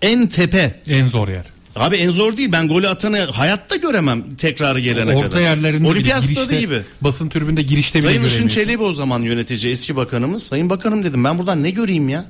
En 0.02 0.26
tepe. 0.26 0.80
En 0.86 1.06
zor 1.06 1.28
yer. 1.28 1.44
Abi 1.76 1.96
en 1.96 2.10
zor 2.10 2.36
değil. 2.36 2.52
Ben 2.52 2.68
golü 2.68 2.88
atanı 2.88 3.18
hayatta 3.18 3.76
göremem 3.76 4.34
tekrarı 4.34 4.80
gelene 4.80 5.10
kadar. 5.14 5.24
Orta 5.26 5.40
yerlerinde 5.40 5.88
Olimpiyat 5.88 6.22
bile, 6.22 6.34
girişte, 6.34 6.60
gibi. 6.60 6.82
basın 7.00 7.28
tribünde 7.28 7.62
girişte 7.62 7.98
bile 7.98 8.06
Sayın 8.08 8.24
Işın. 8.24 8.48
Çelebi 8.48 8.82
o 8.82 8.92
zaman 8.92 9.20
yönetici 9.22 9.72
eski 9.72 9.96
bakanımız. 9.96 10.42
Sayın 10.42 10.70
bakanım 10.70 11.04
dedim 11.04 11.24
ben 11.24 11.38
buradan 11.38 11.62
ne 11.62 11.70
göreyim 11.70 12.08
ya? 12.08 12.24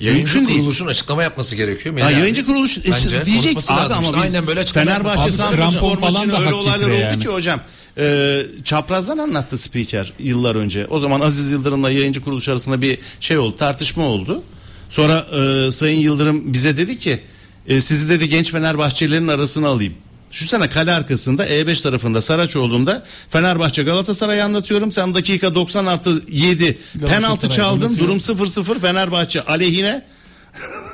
Yayıncı 0.00 0.34
Mümkün 0.34 0.48
değil. 0.48 0.58
kuruluşun 0.58 0.86
açıklama 0.86 1.22
yapması 1.22 1.56
gerekiyor. 1.56 1.94
Melih 1.94 2.06
Ha, 2.06 2.10
yayıncı 2.10 2.46
kuruluş 2.46 2.78
Bence 2.90 3.26
diyecek 3.26 3.56
abi 3.56 3.80
lazım. 3.80 3.96
ama 3.98 4.06
İşte 4.06 4.16
biz 4.22 4.34
aynen 4.34 4.46
böyle 4.46 4.64
Fenerbahçe 4.64 5.30
Samsun 5.30 6.00
maçında 6.00 6.32
da 6.32 6.40
öyle 6.40 6.54
olaylar 6.54 6.88
oldu 6.88 6.94
yani. 6.94 7.22
ki 7.22 7.28
hocam. 7.28 7.60
E, 7.98 8.42
çaprazdan 8.64 9.18
anlattı 9.18 9.58
spiker 9.58 10.12
yıllar 10.18 10.54
önce. 10.54 10.86
O 10.86 10.98
zaman 10.98 11.20
Aziz 11.20 11.50
Yıldırım'la 11.50 11.90
yayıncı 11.90 12.20
kuruluş 12.24 12.48
arasında 12.48 12.82
bir 12.82 12.98
şey 13.20 13.38
oldu 13.38 13.56
tartışma 13.56 14.04
oldu. 14.04 14.42
Sonra 14.90 15.26
e, 15.66 15.70
Sayın 15.70 15.98
Yıldırım 16.00 16.52
bize 16.52 16.76
dedi 16.76 16.98
ki 16.98 17.20
e, 17.68 17.80
sizi 17.80 18.08
dedi 18.08 18.28
genç 18.28 18.50
Fenerbahçelilerin 18.50 19.28
arasına 19.28 19.68
alayım. 19.68 19.94
Düşünsene 20.32 20.68
kale 20.68 20.92
arkasında 20.92 21.46
E5 21.46 21.82
tarafında 21.82 22.22
Saraçoğlu'nda 22.22 23.04
Fenerbahçe 23.28 23.82
Galatasaray'ı 23.82 24.44
anlatıyorum. 24.44 24.92
Sen 24.92 25.14
dakika 25.14 25.54
90 25.54 25.86
artı 25.86 26.22
7 26.28 26.78
penaltı 27.06 27.48
çaldın. 27.48 27.84
anlatıyor. 27.84 28.08
Durum 28.08 28.18
0-0 28.18 28.80
Fenerbahçe 28.80 29.42
aleyhine. 29.42 30.04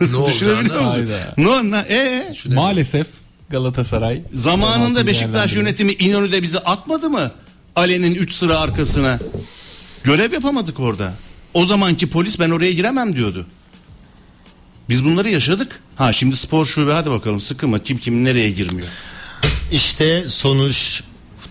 Ne? 0.00 0.26
Düşünebiliyor 0.26 0.82
musun? 0.82 1.08
No, 1.36 1.70
na, 1.70 1.80
e, 1.80 2.32
Maalesef 2.48 3.06
Galatasaray 3.50 4.22
zamanında 4.34 5.06
Beşiktaş 5.06 5.56
yönetimi 5.56 5.92
İnönü'de 5.92 6.42
bizi 6.42 6.58
atmadı 6.58 7.10
mı? 7.10 7.30
Ale'nin 7.76 8.14
3 8.14 8.32
sıra 8.32 8.58
arkasına. 8.58 9.18
Görev 10.04 10.32
yapamadık 10.32 10.80
orada. 10.80 11.12
O 11.54 11.66
zamanki 11.66 12.10
polis 12.10 12.40
ben 12.40 12.50
oraya 12.50 12.72
giremem 12.72 13.16
diyordu. 13.16 13.46
Biz 14.88 15.04
bunları 15.04 15.30
yaşadık. 15.30 15.80
Ha 15.96 16.12
şimdi 16.12 16.36
spor 16.36 16.66
şube 16.66 16.92
hadi 16.92 17.10
bakalım 17.10 17.40
sıkı 17.40 17.68
mı? 17.68 17.82
Kim 17.82 17.98
kim 17.98 18.24
nereye 18.24 18.50
girmiyor? 18.50 18.88
İşte 19.72 20.24
sonuç 20.28 21.02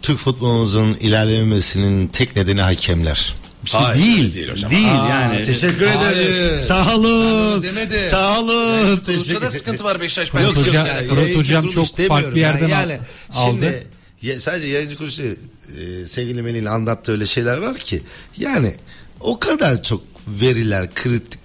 Türk 0.01 0.17
futbolumuzun 0.17 0.93
ilerlememesinin 0.93 2.07
tek 2.07 2.35
nedeni 2.35 2.61
hakemler. 2.61 3.35
Bir 3.65 3.69
şey 3.69 3.79
Hayır, 3.79 4.03
değil. 4.03 4.33
değil 4.33 4.51
hocam. 4.51 4.71
Değil 4.71 4.87
Aa, 5.01 5.09
yani. 5.09 5.45
Teşekkür 5.45 5.87
ederim. 5.87 6.55
Sağ 6.67 6.95
olun. 6.95 7.63
demedi. 7.63 8.07
Sağ 8.11 8.39
olun. 8.39 8.97
Kuruluşta 9.05 9.41
da 9.41 9.51
sıkıntı 9.51 9.83
var 9.83 10.01
Beşiktaş. 10.01 10.33
Ben 10.33 10.41
Yok 10.41 10.55
hocam, 10.55 10.85
yani. 10.85 11.07
Yayıncı 11.19 11.37
hocam 11.37 11.67
çok 11.67 11.97
farklı 12.07 12.39
yerden 12.39 12.67
yani. 12.67 12.99
al- 13.33 13.43
aldı. 13.49 13.55
Şimdi 13.61 13.87
Ya, 14.21 14.39
sadece 14.39 14.67
yayıncı 14.67 14.97
kuruluşu 14.97 15.23
e, 15.23 16.07
sevgili 16.07 16.41
Melih'in 16.41 16.65
anlattığı 16.65 17.11
öyle 17.11 17.25
şeyler 17.25 17.57
var 17.57 17.75
ki 17.77 18.03
yani 18.37 18.75
o 19.19 19.39
kadar 19.39 19.83
çok 19.83 20.01
veriler 20.27 20.93
kritik 20.93 21.39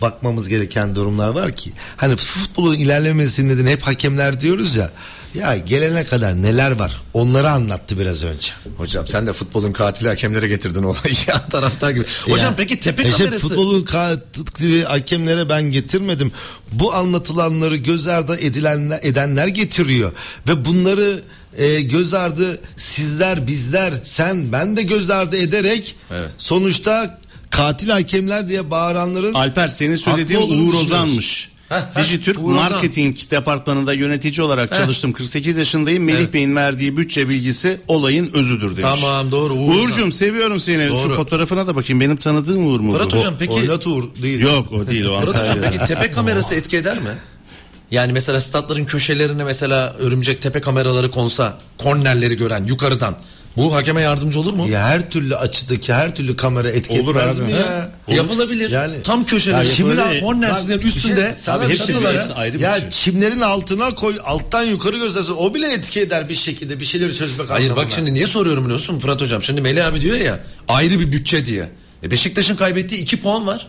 bakmamız 0.00 0.48
gereken 0.48 0.94
durumlar 0.94 1.28
var 1.28 1.52
ki 1.56 1.72
hani 1.96 2.16
futbolun 2.16 2.74
ilerlemesinin 2.74 3.48
nedeni 3.48 3.70
hep 3.70 3.82
hakemler 3.82 4.40
diyoruz 4.40 4.76
ya 4.76 4.90
ya 5.34 5.56
gelene 5.56 6.04
kadar 6.04 6.42
neler 6.42 6.70
var 6.70 6.96
onları 7.14 7.50
anlattı 7.50 7.98
biraz 7.98 8.24
önce. 8.24 8.52
Hocam 8.76 9.08
sen 9.08 9.26
de 9.26 9.32
futbolun 9.32 9.72
katili 9.72 10.08
hakemlere 10.08 10.48
getirdin 10.48 10.82
olayı 10.82 11.14
yan 11.28 11.48
taraftar 11.48 11.90
gibi. 11.90 12.04
Hocam 12.22 12.46
Ya, 12.46 12.54
peki 12.56 12.80
tepe 12.80 13.10
kamerası. 13.10 13.38
futbolun 13.48 13.82
katili 13.82 14.84
hakemlere 14.84 15.48
ben 15.48 15.62
getirmedim. 15.62 16.32
Bu 16.72 16.94
anlatılanları 16.94 17.76
göz 17.76 18.06
ardı 18.06 18.36
edilenler, 18.40 19.00
edenler 19.02 19.46
getiriyor. 19.46 20.12
Ve 20.48 20.64
bunları 20.64 21.22
e, 21.56 21.80
göz 21.80 22.14
ardı 22.14 22.60
sizler, 22.76 23.46
bizler, 23.46 23.92
sen, 24.04 24.52
ben 24.52 24.76
de 24.76 24.82
göz 24.82 25.10
ardı 25.10 25.36
ederek 25.36 25.96
Evet. 26.10 26.30
sonuçta 26.38 27.18
katil 27.56 27.88
hakemler 27.88 28.48
diye 28.48 28.70
bağıranların 28.70 29.34
Alper 29.34 29.68
senin 29.68 29.96
söylediğin 29.96 30.40
Haklı 30.40 30.54
olduğunu 30.54 30.68
Uğur. 30.68 30.74
Ozan'mış. 30.74 31.48
Heh, 31.68 31.76
heh, 31.76 32.02
Dijitürk 32.02 32.38
Uğur 32.38 32.42
Ozan. 32.54 32.54
Marketing 32.72 33.16
Departmanı'nda 33.30 33.92
yönetici 33.92 34.42
olarak 34.46 34.70
çalıştım. 34.74 35.12
48 35.12 35.56
yaşındayım. 35.56 36.04
Melih 36.04 36.18
Evet. 36.18 36.34
Bey'in 36.34 36.56
verdiği 36.56 36.96
bütçe 36.96 37.28
bilgisi 37.28 37.80
olayın 37.88 38.30
özüdür 38.32 38.76
demiş. 38.76 39.00
Tamam, 39.00 39.30
doğru, 39.30 39.52
Uğur. 39.54 39.74
Uğur'cum 39.74 40.12
seviyorum 40.12 40.60
seni. 40.60 40.88
Doğru. 40.88 40.98
Şu 40.98 41.14
fotoğrafına 41.14 41.66
da 41.66 41.76
bakayım. 41.76 42.00
Benim 42.00 42.16
tanıdığım 42.16 42.66
Uğur 42.66 42.80
mu 42.80 42.92
Fırat 42.92 43.12
hocam 43.12 43.34
peki 43.38 43.52
Oynat 43.52 43.86
Uğur 43.86 44.04
değil. 44.22 44.40
Yok 44.40 44.72
o 44.72 44.86
değil 44.86 45.04
o 45.04 45.20
Fırat 45.20 45.34
hocam 45.34 45.48
Antalya. 45.48 45.70
peki 45.70 45.84
tepe 45.86 46.10
kamerası 46.10 46.54
etki 46.60 46.76
eder 46.76 46.98
mi? 46.98 47.10
Yani 47.90 48.12
mesela 48.12 48.40
statların 48.40 48.84
köşelerine 48.84 49.44
mesela 49.44 49.94
örümcek 49.98 50.42
tepe 50.42 50.60
kameraları 50.60 51.10
konsa 51.10 51.58
kornerleri 51.78 52.36
gören 52.36 52.64
yukarıdan 52.66 53.16
bu 53.56 53.74
hakeme 53.74 54.00
yardımcı 54.00 54.40
olur 54.40 54.52
mu? 54.52 54.68
Ya 54.68 54.82
her 54.82 55.10
türlü 55.10 55.36
açıdaki 55.36 55.92
her 55.92 56.14
türlü 56.14 56.36
kamera 56.36 56.70
etki 56.70 57.00
Olur 57.00 57.16
etmez 57.16 57.38
abi. 57.40 57.46
mi 57.46 57.52
ya? 57.52 57.90
Yapılabilir. 58.16 58.70
Yani- 58.70 59.02
Tam 59.02 59.26
köşeler. 59.26 59.58
Ya 59.58 59.64
Şimdi 59.64 59.90
yapılabilir. 59.90 60.22
Bak, 60.50 60.80
bir 60.80 60.84
üstünde 60.86 61.14
şey- 61.22 61.34
sana 61.34 61.56
Abi 61.64 61.72
hepsi- 61.72 61.86
çatılara- 61.86 62.18
hepsi 62.18 62.32
ayrı 62.34 62.54
bir 62.58 62.60
Ya 62.62 62.80
şey. 62.80 62.90
çimlerin 62.90 63.40
altına 63.40 63.90
koy 63.94 64.14
alttan 64.24 64.62
yukarı 64.62 64.98
göstersin 64.98 65.34
o 65.38 65.54
bile 65.54 65.72
etki 65.72 66.00
eder 66.00 66.28
bir 66.28 66.34
şekilde 66.34 66.80
bir 66.80 66.84
şeyleri 66.84 67.14
çözmek 67.14 67.50
Hayır 67.50 67.76
bak 67.76 67.86
şimdi 67.94 68.14
niye 68.14 68.26
soruyorum 68.26 68.64
biliyorsun 68.64 68.98
Fırat 68.98 69.20
hocam? 69.20 69.42
Şimdi 69.42 69.60
Melih 69.60 69.86
abi 69.86 70.00
diyor 70.00 70.16
ya 70.16 70.40
ayrı 70.68 71.00
bir 71.00 71.12
bütçe 71.12 71.46
diye. 71.46 71.68
E 72.02 72.10
Beşiktaş'ın 72.10 72.56
kaybettiği 72.56 73.00
2 73.02 73.20
puan 73.20 73.46
var. 73.46 73.66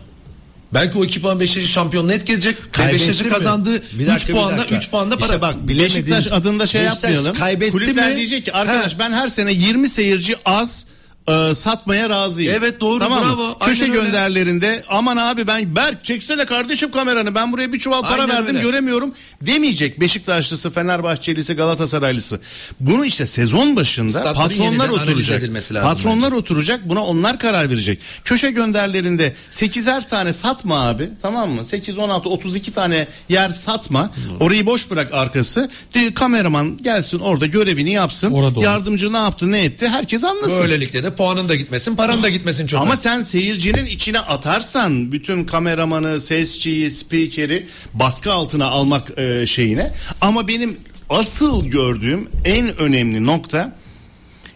Belki 0.73 0.97
o 0.97 1.03
2 1.05 1.21
puan 1.21 1.39
Beşiktaş'ın 1.39 1.67
şampiyonluğu 1.67 2.11
etkileyecek. 2.13 2.57
Mi? 2.73 3.29
kazandığı 3.29 3.73
Bir 3.73 3.99
3 4.03 4.07
dakika, 4.07 4.27
bir 4.27 4.33
puanda 4.33 4.57
dakika. 4.57 4.75
3 4.77 4.89
puanda 4.91 5.17
para. 5.17 5.25
İşte 5.27 5.41
bak 5.41 5.55
bilemediğiniz- 5.67 5.79
Beşiktaş 6.11 6.31
adında 6.31 6.65
şey 6.67 6.81
Beşiktaş 6.81 7.03
yapmayalım. 7.03 7.35
kaybetti 7.39 7.71
Kulüpler 7.71 8.09
mi? 8.09 8.15
diyecek 8.15 8.45
ki 8.45 8.53
arkadaş 8.53 8.99
ben 8.99 9.11
her 9.13 9.27
sene 9.27 9.51
20 9.53 9.89
seyirci 9.89 10.35
az 10.45 10.85
e, 11.27 11.55
satmaya 11.55 12.09
razıyım. 12.09 12.53
Evet, 12.57 12.81
doğru, 12.81 12.99
tamam 12.99 13.19
mı? 13.23 13.29
bravo. 13.29 13.59
Köşe 13.59 13.83
Aynen 13.85 13.97
öyle. 13.97 14.05
gönderlerinde 14.05 14.83
aman 14.89 15.17
abi 15.17 15.47
ben 15.47 15.75
Berk 15.75 16.05
çeksene 16.05 16.45
kardeşim 16.45 16.91
kameranı 16.91 17.35
ben 17.35 17.53
buraya 17.53 17.73
bir 17.73 17.79
çuval 17.79 18.01
para 18.01 18.21
Aynen 18.21 18.29
verdim 18.29 18.55
öyle. 18.55 18.61
göremiyorum 18.61 19.13
demeyecek 19.41 19.99
Beşiktaşlısı, 19.99 20.71
Fenerbahçelisi, 20.71 21.53
Galatasaraylısı. 21.53 22.39
Bunu 22.79 23.05
işte 23.05 23.25
sezon 23.25 23.75
başında 23.75 24.11
Statların 24.11 24.49
patronlar 24.49 24.89
oturacak. 24.89 25.41
Patronlar 25.83 26.31
oturacak 26.31 26.89
buna 26.89 27.05
onlar 27.05 27.39
karar 27.39 27.69
verecek. 27.69 27.99
Köşe 28.23 28.51
gönderlerinde 28.51 29.33
8'er 29.51 30.07
tane 30.09 30.33
satma 30.33 30.87
abi 30.87 31.09
tamam 31.21 31.51
mı? 31.51 31.65
8, 31.65 31.97
16, 31.97 32.29
32 32.29 32.73
tane 32.73 33.07
yer 33.29 33.49
satma. 33.49 34.11
Orayı 34.39 34.65
boş 34.65 34.91
bırak 34.91 35.13
arkası. 35.13 35.69
De, 35.93 36.13
kameraman 36.13 36.77
gelsin 36.77 37.19
orada 37.19 37.45
görevini 37.45 37.91
yapsın. 37.91 38.31
Orada 38.31 38.59
olur. 38.59 38.65
Yardımcı 38.65 39.13
ne 39.13 39.17
yaptı 39.17 39.51
ne 39.51 39.63
etti 39.63 39.87
herkes 39.87 40.23
anlasın. 40.23 40.59
Böylelikle 40.59 41.03
de 41.03 41.16
puanın 41.17 41.49
da 41.49 41.55
gitmesin, 41.55 41.95
paran 41.95 42.23
da 42.23 42.29
gitmesin 42.29 42.67
çok. 42.67 42.81
Ama 42.81 42.97
sen 42.97 43.21
seyircinin 43.21 43.85
içine 43.85 44.19
atarsan 44.19 45.11
bütün 45.11 45.45
kameramanı, 45.45 46.19
sesçiyi, 46.19 46.91
spikeri 46.91 47.67
baskı 47.93 48.33
altına 48.33 48.65
almak 48.65 49.19
e, 49.19 49.45
şeyine. 49.45 49.93
Ama 50.21 50.47
benim 50.47 50.77
asıl 51.09 51.65
gördüğüm 51.65 52.29
en 52.45 52.77
önemli 52.77 53.25
nokta 53.25 53.75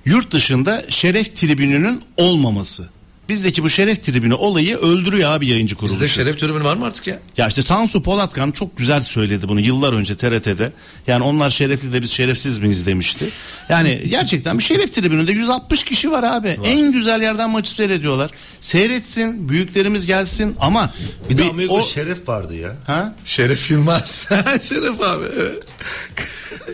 yurt 0.06 0.32
dışında 0.32 0.86
şeref 0.90 1.36
tribününün 1.36 2.02
olmaması. 2.18 2.90
Bizdeki 3.32 3.64
bu 3.64 3.70
şeref 3.70 4.04
tribünü 4.04 4.34
olayı 4.34 4.78
öldürüyor 4.78 5.32
abi 5.32 5.48
yayıncı 5.48 5.76
kuruluşu. 5.76 5.96
Bizde 5.96 6.08
şeref 6.14 6.40
tribünü 6.40 6.64
var 6.64 6.76
mı 6.76 6.86
artık 6.86 7.08
ya? 7.08 7.20
Ya 7.38 7.48
işte 7.48 7.62
Tansu 7.64 8.04
Polatkan 8.04 8.52
çok 8.52 8.78
güzel 8.78 9.02
söyledi 9.02 9.48
bunu 9.50 9.60
yıllar 9.60 9.94
önce 9.94 10.18
TRT'de. 10.18 10.72
Yani 11.08 11.24
onlar 11.24 11.50
şerefli 11.50 11.94
de 11.94 12.02
biz 12.02 12.12
şerefsiz 12.12 12.58
miyiz 12.58 12.86
demişti. 12.86 13.26
Yani 13.70 14.02
gerçekten 14.10 14.58
bir 14.58 14.64
şeref 14.64 14.94
tribününde 14.94 15.32
160 15.32 15.84
kişi 15.84 16.12
var 16.12 16.24
abi. 16.24 16.58
En 16.66 16.92
güzel 16.92 17.22
yerden 17.22 17.50
maçı 17.50 17.74
seyrediyorlar. 17.76 18.32
Seyretsin, 18.62 19.50
büyüklerimiz 19.50 20.06
gelsin 20.06 20.56
ama 20.60 20.94
bir 21.30 21.38
de 21.38 21.44
bir- 21.44 21.50
Amigo 21.50 21.74
o 21.74 21.84
Şeref 21.84 22.28
vardı 22.28 22.56
ya. 22.56 22.76
ha? 22.88 23.16
Şeref 23.26 23.72
Yılmaz. 23.72 24.28
Şeref 24.70 25.02
abi. 25.02 25.26
evet. 25.40 25.64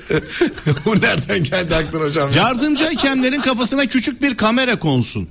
Bu 0.85 1.01
nereden 1.01 1.43
geldi 1.43 1.75
aklına 1.75 2.03
hocam? 2.03 2.29
Yardımcı 2.35 2.83
hakemlerin 2.85 3.41
kafasına 3.41 3.85
küçük 3.85 4.21
bir 4.21 4.37
kamera 4.37 4.79
konsun. 4.79 5.29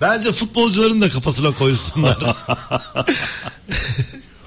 Bence 0.00 0.32
futbolcuların 0.32 1.00
da 1.00 1.08
kafasına 1.08 1.50
koysunlar. 1.50 2.18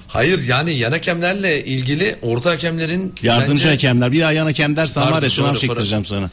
Hayır 0.08 0.48
yani 0.48 0.74
yan 0.74 0.92
hakemlerle 0.92 1.64
ilgili 1.64 2.16
orta 2.22 2.50
hakemlerin 2.50 3.14
Yardımcı 3.22 3.52
bence- 3.52 3.68
hakemler. 3.68 4.12
Bir 4.12 4.20
daha 4.20 4.32
yan 4.32 4.46
hakem 4.46 4.76
dersen 4.76 5.02
var 5.02 5.10
Pardon, 5.10 5.24
ya 5.26 5.30
şınav 5.30 5.54
çektireceğim 5.56 6.04
sana. 6.04 6.30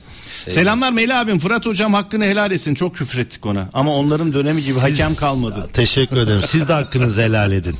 Selamlar 0.50 0.92
Melih 0.92 1.20
abim. 1.20 1.40
Fırat 1.40 1.66
hocam 1.66 1.94
hakkını 1.94 2.24
helal 2.26 2.52
etsin. 2.52 2.76
Çok 2.76 2.96
küfrettik 2.96 3.46
ona. 3.46 3.70
Ama 3.74 3.96
onların 3.96 4.34
dönemi 4.34 4.64
gibi 4.64 4.80
hakem 4.80 5.16
kalmadı. 5.16 5.70
Teşekkür 5.74 6.18
ederim. 6.18 6.42
Siz 6.48 6.68
de 6.68 6.74
hakkınızı 6.74 7.22
helal 7.22 7.52
edin. 7.52 7.76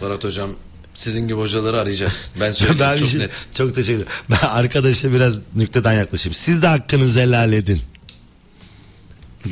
Fırat 0.00 0.24
hocam 0.24 0.50
sizin 0.94 1.28
gibi 1.28 1.38
hocaları 1.38 1.80
arayacağız. 1.80 2.30
Ben 2.40 2.52
söyleyeyim 2.52 2.80
ben 2.80 2.98
çok 2.98 3.08
şey- 3.08 3.20
net. 3.20 3.46
çok 3.54 3.74
teşekkür 3.74 3.94
ederim. 3.94 4.12
Ben 4.30 4.48
arkadaşla 4.48 5.12
biraz 5.12 5.34
nükteden 5.54 5.92
yaklaşayım. 5.92 6.34
Siz 6.34 6.62
de 6.62 6.66
hakkınızı 6.66 7.20
helal 7.20 7.52
edin. 7.52 7.80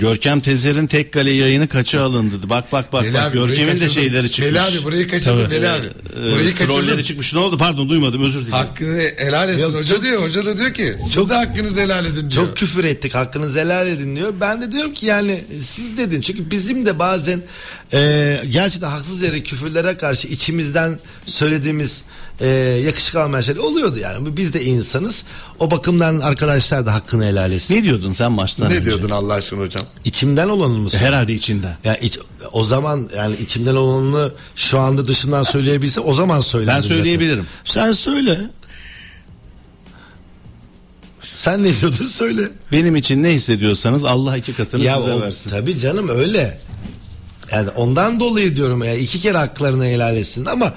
Görkem 0.01 0.41
Tezer'in 0.41 0.87
tek 0.87 1.13
kale 1.13 1.31
yayını 1.31 1.69
kaça 1.69 2.03
alındı? 2.03 2.35
Bak 2.49 2.73
bak 2.73 2.93
bak. 2.93 3.03
Melih 3.03 3.15
bak. 3.15 3.23
abi, 3.27 3.39
Görkem'in 3.39 3.81
de 3.81 3.89
şeyleri 3.89 4.31
çıkmış. 4.31 4.53
Melih 4.55 4.65
abi 4.73 4.85
burayı 4.85 5.09
kaçırdın 5.09 5.49
Melih 5.49 5.73
abi. 5.73 5.87
Ee, 5.87 6.33
Burayı 6.33 6.51
kaçırdın. 6.55 6.73
trolleri 6.81 7.05
çıkmış. 7.05 7.33
Ne 7.35 7.39
oldu? 7.39 7.59
Pardon 7.59 7.89
duymadım 7.89 8.23
özür 8.23 8.41
dilerim. 8.41 8.53
Hakkını 8.53 9.11
helal 9.17 9.49
etsin 9.49 9.75
hoca 9.75 10.03
diyor. 10.03 10.23
Hoca 10.23 10.47
da 10.47 10.59
diyor 10.59 10.75
ki 10.75 10.97
siz 11.13 11.29
de 11.31 11.35
hakkınızı 11.35 11.81
helal 11.81 12.05
edin 12.05 12.21
diyor. 12.21 12.31
Çok 12.31 12.57
küfür 12.57 12.85
ettik 12.85 13.15
hakkınızı 13.15 13.61
helal 13.61 13.89
edin 13.89 14.17
diyor. 14.17 14.35
Ben 14.41 14.63
de 14.63 14.73
diyorum 14.73 14.95
ki 14.95 15.07
yani 15.07 15.45
siz 15.61 15.99
dedin. 15.99 16.21
Çünkü 16.21 16.51
bizim 16.51 16.87
de 16.87 16.99
bazen 16.99 17.43
e, 17.93 18.37
gerçekten 18.53 18.89
haksız 18.91 19.23
yere 19.23 19.43
küfürlere 19.43 19.95
karşı 19.95 20.29
içimizden 20.29 20.99
söylediğimiz 21.27 22.03
e, 22.41 22.47
yakışık 22.87 23.14
almayan 23.16 23.43
şeyler 23.43 23.61
oluyordu 23.61 23.99
yani. 23.99 24.37
Biz 24.37 24.55
de 24.55 24.64
insanız. 24.64 25.24
O 25.59 25.70
bakımdan 25.70 26.20
arkadaşlar 26.20 26.87
da 26.87 26.95
hakkını 26.95 27.24
helal 27.24 27.53
etsin. 27.53 27.74
Ne 27.76 27.82
diyordun 27.82 28.12
sen 28.12 28.32
maçtan 28.32 28.70
ne 28.70 28.74
önce? 28.74 28.85
diyordun 28.85 29.11
Allah 29.11 29.35
aşkına 29.35 29.61
hocam? 29.61 29.82
İçimden 30.05 30.49
olanı 30.49 30.78
mı 30.78 30.91
söylüyorsun? 30.91 30.99
Herhalde 31.16 31.35
içinden. 31.35 31.76
Ya 31.85 31.97
iç- 31.97 32.18
o 32.53 32.64
zaman 32.64 33.09
yani 33.16 33.37
içimden 33.37 33.74
olanını 33.74 34.32
şu 34.57 34.78
anda 34.78 35.09
dışından 35.09 35.43
söyleyebilse 35.43 36.01
o 36.01 36.14
zaman 36.14 36.41
söylerdim. 36.41 36.82
Ben 36.82 36.89
söyleyebilirim. 36.89 37.47
zaten. 37.64 37.85
Sen 37.87 37.93
söyle. 37.93 38.41
Sen 41.35 41.64
ne 41.64 41.80
diyordun 41.80 42.05
söyle. 42.07 42.49
Benim 42.72 42.97
için 42.97 43.22
ne 43.22 43.30
hissediyorsanız 43.30 44.05
Allah 44.05 44.37
iki 44.37 44.55
katını 44.55 44.85
ya 44.85 44.97
size 44.97 45.12
o, 45.12 45.20
versin. 45.20 45.51
tabii 45.51 45.78
canım 45.78 46.09
öyle. 46.09 46.59
Yani 47.53 47.68
ondan 47.70 48.20
dolayı 48.20 48.57
diyorum 48.57 48.85
ya 48.85 48.95
iki 48.95 49.20
kere 49.20 49.39
haklarını 49.39 49.85
helal 49.85 50.16
etsin 50.16 50.45
ama 50.45 50.74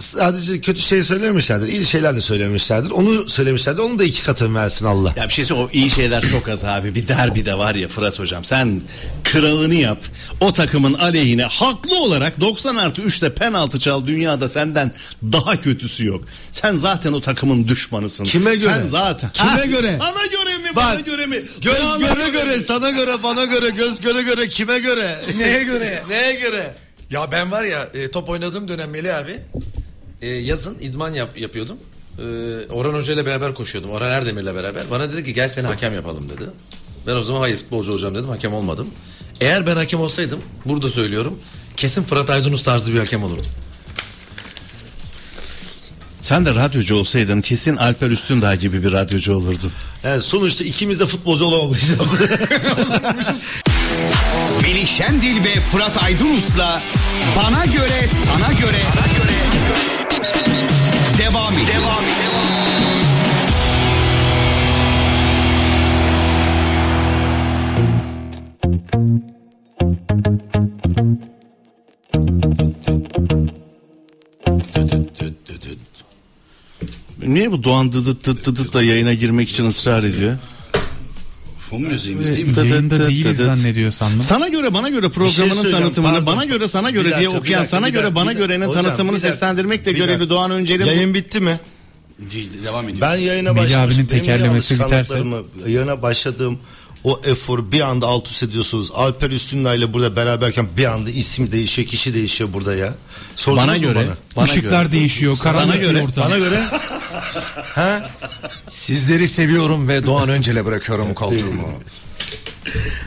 sadece 0.00 0.60
kötü 0.60 0.80
şey 0.80 1.02
söylememişlerdir. 1.02 1.68
iyi 1.68 1.86
şeyler 1.86 2.16
de 2.16 2.20
söylemişlerdir. 2.20 2.90
Onu 2.90 3.28
söylemişlerdir. 3.28 3.82
Onu 3.82 3.98
da 3.98 4.04
iki 4.04 4.22
katını 4.24 4.58
versin 4.58 4.86
Allah. 4.86 5.14
Ya 5.16 5.28
bir 5.28 5.32
şey 5.32 5.44
söyleyeyim, 5.44 5.70
o 5.72 5.76
iyi 5.76 5.90
şeyler 5.90 6.28
çok 6.28 6.48
az 6.48 6.64
abi. 6.64 6.94
Bir 6.94 7.08
derbi 7.08 7.46
de 7.46 7.58
var 7.58 7.74
ya 7.74 7.88
Fırat 7.88 8.18
hocam. 8.18 8.44
Sen 8.44 8.80
kralını 9.24 9.74
yap. 9.74 9.98
O 10.40 10.52
takımın 10.52 10.94
aleyhine 10.94 11.44
haklı 11.44 11.98
olarak 12.02 12.40
90 12.40 12.76
artı 12.76 13.02
3'te 13.02 13.34
penaltı 13.34 13.78
çal. 13.78 14.06
Dünyada 14.06 14.48
senden 14.48 14.92
daha 15.22 15.60
kötüsü 15.60 16.06
yok. 16.06 16.24
Sen 16.52 16.76
zaten 16.76 17.12
o 17.12 17.20
takımın 17.20 17.68
düşmanısın. 17.68 18.24
Kime 18.24 18.56
göre? 18.56 18.74
Sen 18.74 18.86
zaten. 18.86 19.30
Kime 19.32 19.50
Ha, 19.50 19.64
göre? 19.64 19.98
Sana 19.98 20.26
göre 20.26 20.58
mi? 20.58 20.76
Bak, 20.76 20.84
bana 20.84 21.00
göre 21.00 21.26
mi? 21.26 21.42
Göz 21.62 21.74
Bana 21.84 21.98
göre 21.98 22.30
göre, 22.32 22.60
sana 22.60 22.90
göre, 22.90 23.22
bana 23.22 23.44
göre, 23.44 23.70
göz 23.70 24.00
göre 24.00 24.22
göre, 24.22 24.48
kime 24.48 24.78
göre? 24.78 25.16
Neye 25.38 25.62
göre? 25.64 26.02
Neye 26.08 26.34
göre? 26.34 26.74
Ya 27.10 27.32
ben 27.32 27.50
var 27.50 27.62
ya 27.62 27.88
e, 27.94 28.10
top 28.10 28.28
oynadığım 28.28 28.68
dönem 28.68 28.90
Melih 28.90 29.16
abi 29.16 29.38
e, 30.22 30.28
yazın 30.28 30.76
idman 30.80 31.12
yap, 31.12 31.38
yapıyordum. 31.38 31.76
E, 32.18 32.22
Orhan 32.72 32.94
Hoca 32.94 33.14
ile 33.14 33.26
beraber 33.26 33.54
koşuyordum. 33.54 33.90
Orhan 33.90 34.10
Erdemir'le 34.10 34.54
beraber. 34.54 34.82
Bana 34.90 35.12
dedi 35.12 35.24
ki 35.24 35.34
gel 35.34 35.48
seni 35.48 35.66
hakem 35.66 35.94
yapalım 35.94 36.28
dedi. 36.28 36.44
Ben 37.06 37.16
o 37.16 37.22
zaman 37.22 37.40
hayır 37.40 37.56
futbolcu 37.56 37.92
olacağım 37.92 38.14
dedim. 38.14 38.28
Hakem 38.28 38.54
olmadım. 38.54 38.88
Eğer 39.40 39.66
ben 39.66 39.76
hakem 39.76 40.00
olsaydım 40.00 40.40
burada 40.64 40.88
söylüyorum 40.88 41.38
kesin 41.80 42.02
Fırat 42.02 42.30
Aydınus 42.30 42.62
tarzı 42.62 42.94
bir 42.94 42.98
hakem 42.98 43.22
olurdum. 43.22 43.46
Sen 46.20 46.46
de 46.46 46.54
radyocu 46.54 46.96
olsaydın 46.96 47.40
kesin 47.40 47.76
Alper 47.76 48.10
Üstündağ 48.10 48.54
gibi 48.54 48.82
bir 48.82 48.92
radyocu 48.92 49.34
olurdun. 49.34 49.72
Yani 50.04 50.22
sonuçta 50.22 50.64
ikimiz 50.64 51.00
de 51.00 51.06
futbolcu 51.06 51.44
olamamışız. 51.44 51.90
Melih 54.62 54.86
Şendil 54.86 55.44
ve 55.44 55.60
Fırat 55.60 56.02
Aydınus'la 56.02 56.82
Bana 57.36 57.64
Göre 57.64 58.06
Sana 58.26 58.52
Göre 58.52 58.82
devam 61.18 61.52
ediyor. 61.54 61.68
Devam 61.68 62.04
Niye 77.26 77.52
bu 77.52 77.64
Doğan 77.64 77.92
dıdıt 77.92 78.26
dıt 78.26 78.46
dıdıt 78.46 78.74
da 78.74 78.82
yayına 78.82 79.14
girmek 79.14 79.48
için 79.48 79.66
ısrar 79.66 80.02
ediyor? 80.02 80.36
Fon 81.70 81.82
müziğimiz 81.82 82.28
değil 82.28 82.46
mi? 82.46 82.52
Yayında 82.56 83.06
değiliz 83.06 83.36
zannediyor 83.36 83.90
sandım. 83.90 84.20
Sana 84.22 84.48
göre 84.48 84.74
bana 84.74 84.88
göre 84.88 85.00
şey 85.02 85.10
programının 85.10 85.54
söyleyeceğim, 85.54 85.78
tanıtımını 85.78 86.12
pardon. 86.12 86.26
bana 86.26 86.44
göre 86.44 86.68
sana 86.68 86.90
göre 86.90 87.04
Bir 87.04 87.08
diye 87.10 87.16
dakika, 87.16 87.32
bir 87.34 87.38
okuyan 87.38 87.60
dakika, 87.60 87.76
sana 87.76 87.86
bir 87.86 87.92
göre 87.92 88.02
dakika, 88.04 88.20
bana 88.20 88.30
bir 88.30 88.36
görenin 88.36 88.60
dakika. 88.60 88.70
Hocam, 88.70 88.84
tanıtımını 88.84 89.16
bir 89.16 89.22
dakika, 89.22 89.32
seslendirmekle 89.32 89.92
bir 89.92 89.96
görevli 89.96 90.18
dakika. 90.18 90.34
Doğan 90.34 90.50
Öncel'in 90.50 90.84
Yayın 90.84 91.14
bitti 91.14 91.40
mi? 91.40 91.60
Değil, 92.32 92.50
devam 92.64 92.88
ediyor. 92.88 93.00
Ben 93.00 93.16
yayına 93.16 93.52
Melih 93.52 93.64
başlamışım. 93.66 93.94
abinin 93.94 94.08
Benim 94.10 94.20
tekerlemesi 94.20 94.74
biterse- 94.74 94.96
alışkanlıklarımı, 94.96 95.70
Yayına 95.70 96.02
başladığım 96.02 96.58
o 97.04 97.20
eforu 97.24 97.72
bir 97.72 97.80
anda 97.80 98.06
alt 98.06 98.26
üst 98.28 98.42
ediyorsunuz. 98.42 98.90
Alper 98.94 99.30
Üstünlay 99.30 99.78
ile 99.78 99.92
burada 99.92 100.16
beraberken 100.16 100.68
bir 100.76 100.84
anda 100.84 101.10
isim 101.10 101.52
değişiyor, 101.52 101.88
kişi 101.88 102.14
değişiyor 102.14 102.52
burada 102.52 102.74
ya. 102.74 102.94
Sordunuz 103.36 103.66
bana 103.68 103.76
göre 103.76 103.94
bana? 103.94 104.16
bana 104.36 104.52
Işıklar 104.52 104.82
göre. 104.82 104.92
değişiyor. 104.92 105.38
Karanlık 105.38 105.74
bir 105.74 105.80
göre, 105.80 106.02
ortam. 106.02 106.24
Bana 106.30 106.38
göre 106.38 106.62
Sizleri 108.68 109.28
seviyorum 109.28 109.88
ve 109.88 110.06
Doğan 110.06 110.28
Öncel'e 110.28 110.64
bırakıyorum 110.64 111.14
koltuğumu. 111.14 111.68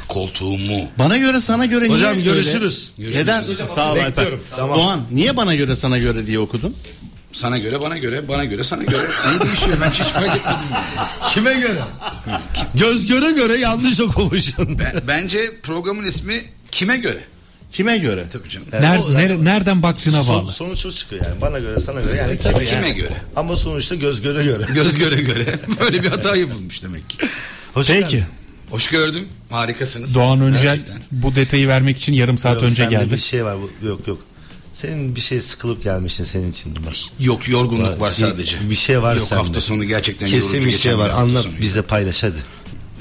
Koltuğumu. 0.08 0.88
Bana 1.00 1.18
göre 1.18 1.42
sana 1.42 1.66
göre 1.66 1.86
niye 1.86 1.98
Hocam 1.98 2.10
öyle? 2.12 2.22
görüşürüz. 2.22 2.92
Neden? 2.98 3.44
Sağ 3.66 3.94
ol 3.94 3.98
Alper. 4.00 4.26
Tamam. 4.58 4.80
Doğan 4.80 5.02
niye 5.12 5.38
bana 5.38 5.56
göre 5.56 5.76
sana 5.76 5.98
göre 5.98 6.28
diye 6.28 6.40
okudun? 6.40 6.76
Sana 7.34 7.58
göre 7.58 7.82
bana 7.82 7.98
göre 7.98 8.28
bana 8.28 8.46
göre 8.46 8.64
sana 8.64 8.84
göre. 8.84 9.02
Ne 9.40 9.46
değişiyor 9.48 9.78
ben 9.82 9.90
hiç 9.92 9.98
fark 10.04 10.28
etmedim. 10.36 10.60
Kime 11.30 11.54
göre? 11.54 11.80
Göz 12.76 13.06
göre 13.06 13.32
göre 13.32 13.58
yanlış 13.58 14.00
okumuşsun. 14.00 14.80
Ben- 14.80 15.02
bence 15.08 15.40
programın 15.64 16.06
ismi 16.06 16.42
kime 16.72 16.98
göre? 16.98 17.24
Kime 17.72 17.98
göre? 17.98 18.26
Tabii 18.34 18.50
canım. 18.50 18.68
Ner- 18.72 18.98
o- 19.00 19.12
ner- 19.14 19.46
nereden 19.46 19.84
baktığına 19.84 20.24
Son, 20.24 20.44
bağlı. 20.46 20.52
sonuç 20.52 20.86
o 20.86 20.92
çıkıyor 20.92 21.26
yani. 21.26 21.42
Bana 21.42 21.60
göre 21.60 21.80
sana 21.80 22.02
göre 22.02 22.16
yani 22.18 22.40
kime, 22.40 22.66
Kime 22.66 22.88
yani. 22.88 22.94
göre? 22.96 23.16
Ama 23.36 23.56
sonuçta 23.56 23.96
göz 23.96 24.22
göre 24.22 24.44
göre. 24.44 24.64
Göz 24.74 24.98
göre 24.98 25.16
göre. 25.22 25.46
Böyle 25.80 26.04
bir 26.04 26.08
hata 26.10 26.36
yapılmış 26.36 26.84
demek 26.84 27.10
ki. 27.10 27.18
Hoş 27.74 27.88
Peki. 27.88 28.02
geldin. 28.10 28.24
Hoş 28.70 28.90
gördüm. 28.90 29.28
Harikasınız. 29.50 30.16
Doğan 30.16 30.42
Öncel 30.42 30.62
Gerçekten. 30.64 31.02
bu 31.12 31.36
detayı 31.36 31.68
vermek 31.68 31.98
için 31.98 32.14
yarım 32.14 32.38
saat 32.38 32.54
Yok, 32.56 32.64
önce 32.64 32.86
geldi. 32.86 33.12
bir 33.14 33.18
şey 33.18 33.46
var. 33.46 33.56
bu- 33.82 33.88
Yok 33.88 34.08
yok. 34.08 34.20
Senin 34.74 35.16
bir 35.16 35.22
şey 35.22 35.40
sıkılıp 35.42 35.84
gelmiştin 35.84 36.24
senin 36.24 36.52
için. 36.52 36.76
Bak. 36.76 36.94
Yok 37.20 37.50
yorgunluk 37.50 37.88
Var, 37.92 37.98
var 37.98 38.10
bir- 38.12 38.16
sadece. 38.16 38.70
bir 38.70 38.76
şey 38.76 39.02
var 39.02 39.16
Yok 39.16 39.28
sende. 39.28 39.42
hafta 39.44 39.62
sonu 39.62 39.84
gerçekten 39.84 40.30
Kesin 40.30 40.48
yorucu 40.48 40.68
bir 40.70 40.78
şey 40.78 40.98
var. 40.98 41.10
Anlat 41.10 41.48
bize 41.62 41.82
paylaş 41.82 42.24
hadi. 42.24 42.36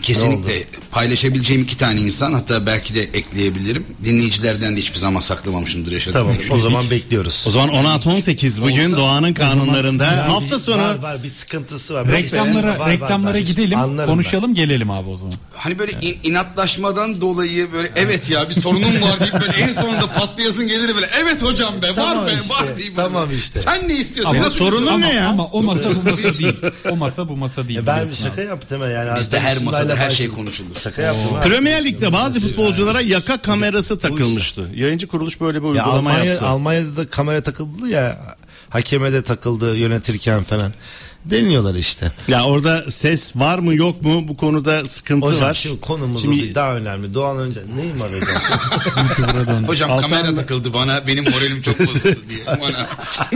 Kesinlikle 0.03 0.65
paylaşabileceğim 0.91 1.63
iki 1.63 1.77
tane 1.77 2.01
insan 2.01 2.33
hatta 2.33 2.67
belki 2.67 2.95
de 2.95 3.03
ekleyebilirim. 3.03 3.87
Dinleyicilerden 4.05 4.77
de 4.77 4.81
hiçbir 4.81 4.99
zaman 4.99 5.21
saklamamışımdır 5.21 5.93
yaşadığım. 5.93 6.21
Tamam 6.21 6.37
o 6.51 6.59
zaman 6.59 6.91
bekliyoruz. 6.91 7.45
O 7.49 7.51
zaman 7.51 7.69
16-18 7.69 8.63
bugün 8.63 8.87
Olsa- 8.89 8.97
Doğan'ın 8.97 9.35
kanunlarında 9.35 10.05
Yani 10.05 10.17
hafta 10.17 10.59
sonu 10.59 10.83
var, 10.83 10.99
var 10.99 11.23
bir 11.23 11.29
sıkıntısı 11.29 11.95
var. 11.95 12.09
Reklamlara 12.09 12.67
Var, 12.69 12.77
var, 12.79 12.91
reklamlara 12.91 13.35
var. 13.35 13.39
gidelim, 13.39 13.79
Anlarım 13.79 14.11
konuşalım, 14.11 14.55
gelelim 14.55 14.91
abi 14.91 15.09
o 15.11 15.17
zaman. 15.17 15.35
Hani 15.55 15.79
böyle 15.79 15.93
in- 16.01 16.19
inatlaşmadan 16.23 17.21
dolayı 17.21 17.73
böyle 17.73 17.91
evet 17.97 18.31
ya 18.31 18.49
bir 18.49 18.55
sorunum 18.55 19.03
var 19.03 19.21
deyip 19.21 19.33
böyle 19.35 19.53
en 19.63 19.73
sonunda 19.73 20.07
patlayasın 20.07 20.69
gelir 20.69 20.95
böyle 20.95 21.09
evet 21.23 21.43
hocam 21.43 21.83
be 21.83 21.89
var 21.89 21.95
Tamam 21.95 22.27
be 22.27 22.31
işte, 22.43 22.55
var 22.55 22.77
deyip 22.79 22.97
tamam 22.97 23.29
böyle. 23.29 23.39
işte. 23.39 23.61
Sen 23.61 23.89
ne 23.89 23.95
istiyorsun? 23.95 24.35
Ama 24.35 24.45
Nasıl 24.45 24.57
sorunun 24.59 25.01
ne 25.01 25.13
ya? 25.15 25.29
ama 25.29 25.45
o 25.47 25.63
masa 25.63 25.89
bu 26.05 26.11
masa 26.11 26.39
değil. 26.39 26.55
O 26.91 26.97
masa 26.97 27.29
bu 27.29 27.37
masa 27.37 27.69
değil. 27.69 27.79
ben. 27.87 27.99
Ben 27.99 28.11
bir 28.11 28.17
şaka 28.17 28.43
yaptım 28.43 28.81
yani. 28.91 29.19
Bizde 29.21 29.41
her 29.41 29.59
masada 29.63 29.92
her 29.97 30.07
başladım. 30.09 30.17
şey 30.17 30.29
konuşulur. 30.29 30.77
Şaka 30.83 31.03
yaptım. 31.03 31.41
Premier 31.41 31.85
Lig'de 31.85 32.13
bazı 32.13 32.41
futbolculara 32.41 33.01
yaka 33.01 33.43
kamerası 33.43 33.99
takılmıştı. 33.99 34.69
Yayıncı 34.75 35.07
kuruluş 35.07 35.41
böyle 35.41 35.59
bir 35.63 35.67
Ya 35.67 35.71
uygulama 35.71 35.93
Almanya, 36.11 36.25
yapsa. 36.25 36.47
Almanya'da 36.47 36.97
da 36.97 37.07
kamera 37.09 37.41
takıldı 37.41 37.89
ya. 37.89 38.37
Hakeme 38.69 39.13
de 39.13 39.23
takıldı 39.23 39.77
yönetirken 39.77 40.43
falan. 40.43 40.73
Deniyorlar 41.25 41.75
işte. 41.75 42.13
Ya 42.29 42.45
orada 42.45 42.91
ses 42.91 43.37
var 43.37 43.59
mı 43.59 43.75
yok 43.75 44.03
mu 44.03 44.29
bu 44.29 44.37
konuda 44.37 44.87
sıkıntı 44.87 45.27
Hocam 45.27 45.43
var. 45.43 45.55
şimdi 45.55 45.81
konumuz 45.81 46.23
Şimdi-. 46.23 46.55
Daha 46.55 46.77
önemli. 46.77 47.15
Doğan 47.15 47.39
önce 47.39 47.61
neyim 47.77 48.01
var 48.01 48.11
hocam? 49.67 49.91
Altan 49.91 50.11
kamera 50.11 50.35
takıldı 50.35 50.75
bana 50.75 51.07
benim 51.07 51.25
moralim 51.25 51.63
çok 51.63 51.81
bozuldu 51.81 52.17
diye. 52.29 52.47
Bana, 52.47 52.89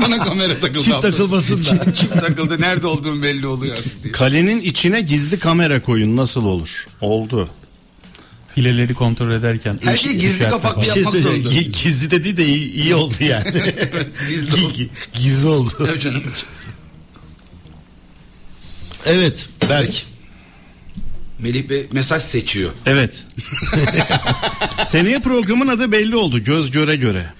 bana 0.03 0.25
kamera 0.25 0.55
takıldı. 0.61 0.83
Çift 0.83 1.03
takılmasın 1.03 1.65
da. 1.65 1.95
Çift, 1.95 2.13
takıldı 2.21 2.61
nerede 2.61 2.87
olduğum 2.87 3.23
belli 3.23 3.47
oluyor 3.47 3.77
artık 3.77 4.03
diye. 4.03 4.13
Kalenin 4.13 4.61
içine 4.61 5.01
gizli 5.01 5.39
kamera 5.39 5.83
koyun 5.83 6.17
nasıl 6.17 6.45
olur? 6.45 6.87
Oldu. 7.01 7.49
Fileleri 8.55 8.95
kontrol 8.95 9.31
ederken. 9.33 9.79
Her 9.85 9.97
şey 9.97 10.13
gizli 10.13 10.49
kapaklı 10.49 10.85
şey 10.85 11.03
Yapmak 11.03 11.23
zorunda. 11.23 11.49
Gi- 11.49 11.83
Gizli 11.85 12.11
de 12.11 12.25
değil 12.25 12.37
de 12.37 12.45
iyi, 12.47 12.73
iyi 12.73 12.95
oldu 12.95 13.15
yani. 13.21 13.45
gizli 14.31 14.65
oldu. 14.65 14.73
Gi- 14.79 14.89
Gizli 15.19 15.47
oldu. 15.49 15.73
Tabii 15.79 16.01
canım. 16.01 16.23
Evet 19.07 19.49
Berk. 19.69 20.07
Melih 21.39 21.69
Bey 21.69 21.87
mesaj 21.93 22.23
seçiyor. 22.23 22.71
Evet. 22.87 23.25
Seneye 24.87 25.21
programın 25.21 25.69
adı 25.69 25.93
belli 25.93 26.17
oldu. 26.17 26.45
Göz 26.45 26.71
göre 26.71 26.97
göre. 26.97 27.33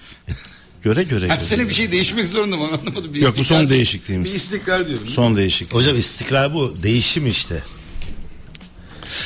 Göre 0.83 1.03
göre. 1.03 1.25
Her 1.25 1.35
göre. 1.35 1.45
sene 1.45 1.69
bir 1.69 1.73
şey 1.73 1.91
değişmek 1.91 2.27
zorunda 2.27 2.57
mı 2.57 2.63
anlamadım. 2.63 3.13
Bir 3.13 3.21
Yok, 3.21 3.37
bu 3.37 3.43
son 3.43 3.69
değişikliğimiz. 3.69 4.31
Bir 4.31 4.35
istikrar 4.37 4.87
diyorum. 4.87 5.07
Son 5.07 5.37
değişiklik. 5.37 5.73
Hocam 5.73 5.95
istikrar 5.95 6.53
bu. 6.53 6.75
Değişim 6.83 7.27
işte. 7.27 7.63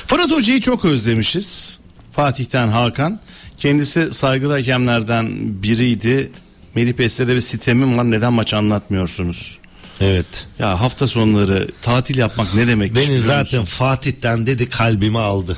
Fırat 0.08 0.32
Hoca'yı 0.32 0.62
çok 0.62 0.86
özlemişiz. 0.86 1.80
Fatih'ten 2.12 2.68
Hakan. 2.68 3.20
Kendisi 3.58 4.12
saygılı 4.12 4.54
hakemlerden 4.54 5.30
biriydi. 5.64 6.32
Melih 6.76 6.94
Besler'de 6.98 7.36
bir 7.36 7.42
sitemim 7.42 7.98
var. 7.98 8.12
Neden 8.12 8.34
maç 8.34 8.54
anlatmıyorsunuz? 8.54 9.58
Evet. 10.02 10.48
Ya 10.60 10.82
hafta 10.82 11.08
sonları 11.08 11.68
tatil 11.82 12.18
yapmak 12.18 12.54
ne 12.56 12.68
demek? 12.68 12.96
Beni 12.96 13.20
zaten 13.20 13.66
Fatih'ten 13.66 14.48
dedi 14.48 14.70
kalbimi 14.70 15.20
aldı. 15.20 15.58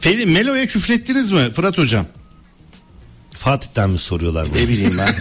Peki 0.00 0.26
Melo'ya 0.26 0.66
küfrettiniz 0.66 1.30
mi 1.30 1.52
Fırat 1.52 1.78
Hocam? 1.78 2.06
Fatih'ten 3.36 3.90
mi 3.90 3.98
soruyorlar 3.98 4.50
bunu? 4.50 4.58
Ne 4.58 4.68
bileyim 4.68 4.98
ben. 4.98 5.14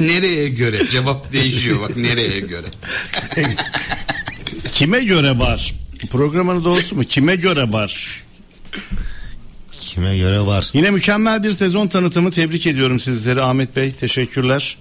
Nereye 0.06 0.48
göre? 0.48 0.88
Cevap 0.90 1.32
değişiyor 1.32 1.80
bak 1.80 1.96
nereye 1.96 2.40
göre. 2.40 2.66
Kime 4.72 5.04
göre 5.04 5.38
var? 5.38 5.74
Programın 6.10 6.64
doğrusu 6.64 6.96
mu? 6.96 7.04
Kime 7.04 7.36
göre 7.36 7.72
var? 7.72 8.22
Kime 9.80 10.16
göre 10.18 10.40
var? 10.40 10.70
Yine 10.74 10.90
mükemmel 10.90 11.42
bir 11.42 11.52
sezon 11.52 11.86
tanıtımı 11.86 12.30
tebrik 12.30 12.66
ediyorum 12.66 13.00
sizleri 13.00 13.42
Ahmet 13.42 13.76
Bey. 13.76 13.92
Teşekkürler. 13.92 14.76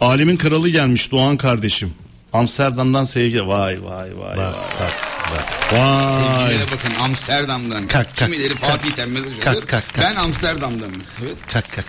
Alemin 0.00 0.36
kralı 0.36 0.68
gelmiş 0.68 1.12
Doğan 1.12 1.36
kardeşim. 1.36 1.94
Amsterdam'dan 2.32 3.04
sevgi. 3.04 3.46
Vay 3.46 3.82
vay 3.84 4.18
vay 4.18 4.36
Bak 4.36 4.56
vay. 4.56 4.62
bak 4.80 4.92
bak. 5.32 5.72
Vay. 5.72 6.14
Sevgilere 6.48 6.66
bakın 6.72 6.92
Amsterdam'dan. 7.00 7.86
Kalk, 7.86 8.16
kalk, 8.16 8.32
Kimileri 8.32 8.54
kalk. 8.54 8.70
Fatih'ten 8.70 9.08
mesaj 9.08 9.32
Kalk, 9.40 9.68
kalk, 9.68 9.68
kalk. 9.94 10.06
Ben 10.06 10.14
Amsterdam'dan. 10.16 10.88
Evet. 11.22 11.34
Kalk 11.52 11.72
kalk. 11.72 11.86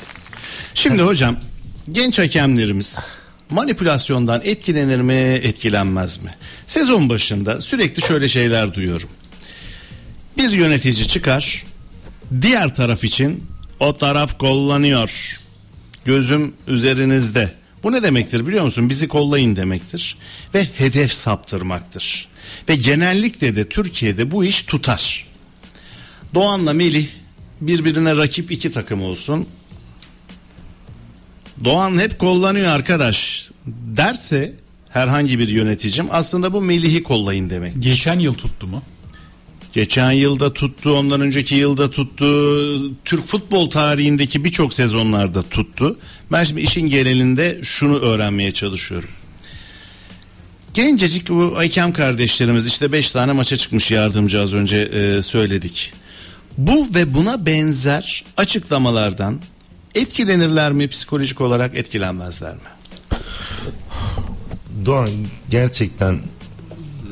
Şimdi 0.73 1.01
hocam 1.01 1.37
genç 1.89 2.19
hakemlerimiz 2.19 3.17
manipülasyondan 3.49 4.41
etkilenir 4.43 5.01
mi 5.01 5.13
etkilenmez 5.43 6.23
mi? 6.23 6.35
Sezon 6.65 7.09
başında 7.09 7.61
sürekli 7.61 8.01
şöyle 8.01 8.27
şeyler 8.27 8.73
duyuyorum. 8.73 9.09
Bir 10.37 10.49
yönetici 10.49 11.07
çıkar 11.07 11.63
diğer 12.41 12.73
taraf 12.73 13.03
için 13.03 13.43
o 13.79 13.97
taraf 13.97 14.37
kullanıyor. 14.39 15.39
Gözüm 16.05 16.53
üzerinizde. 16.67 17.53
Bu 17.83 17.91
ne 17.91 18.03
demektir 18.03 18.47
biliyor 18.47 18.65
musun? 18.65 18.89
Bizi 18.89 19.07
kollayın 19.07 19.55
demektir. 19.55 20.17
Ve 20.53 20.67
hedef 20.73 21.13
saptırmaktır. 21.13 22.27
Ve 22.69 22.75
genellikle 22.75 23.55
de 23.55 23.69
Türkiye'de 23.69 24.31
bu 24.31 24.45
iş 24.45 24.63
tutar. 24.63 25.27
Doğan'la 26.33 26.73
Melih 26.73 27.07
birbirine 27.61 28.17
rakip 28.17 28.51
iki 28.51 28.71
takım 28.71 29.01
olsun. 29.01 29.47
Doğan 31.63 31.99
hep 31.99 32.19
kullanıyor 32.19 32.67
arkadaş 32.67 33.49
derse 33.67 34.53
herhangi 34.89 35.39
bir 35.39 35.47
yöneticim 35.47 36.07
aslında 36.11 36.53
bu 36.53 36.61
Melih'i 36.61 37.03
kollayın 37.03 37.49
demek. 37.49 37.73
Geçen 37.79 38.19
yıl 38.19 38.33
tuttu 38.33 38.67
mu? 38.67 38.83
Geçen 39.73 40.11
yılda 40.11 40.53
tuttu, 40.53 40.97
ondan 40.97 41.21
önceki 41.21 41.55
yılda 41.55 41.91
tuttu. 41.91 42.25
Türk 43.05 43.25
futbol 43.25 43.69
tarihindeki 43.69 44.43
birçok 44.43 44.73
sezonlarda 44.73 45.43
tuttu. 45.43 45.99
Ben 46.31 46.43
şimdi 46.43 46.61
işin 46.61 46.89
genelinde 46.89 47.59
şunu 47.63 47.99
öğrenmeye 47.99 48.51
çalışıyorum. 48.51 49.09
Gencecik 50.73 51.29
bu 51.29 51.53
Aykem 51.57 51.93
kardeşlerimiz 51.93 52.67
işte 52.67 52.91
5 52.91 53.11
tane 53.11 53.31
maça 53.33 53.57
çıkmış 53.57 53.91
yardımcı 53.91 54.41
az 54.41 54.53
önce 54.53 54.77
e, 54.77 55.21
söyledik. 55.21 55.93
Bu 56.57 56.87
ve 56.95 57.13
buna 57.13 57.45
benzer 57.45 58.23
açıklamalardan 58.37 59.39
etkilenirler 59.95 60.71
mi 60.71 60.87
psikolojik 60.87 61.41
olarak 61.41 61.75
etkilenmezler 61.75 62.53
mi? 62.53 62.59
Doğan 64.85 65.09
gerçekten 65.49 66.19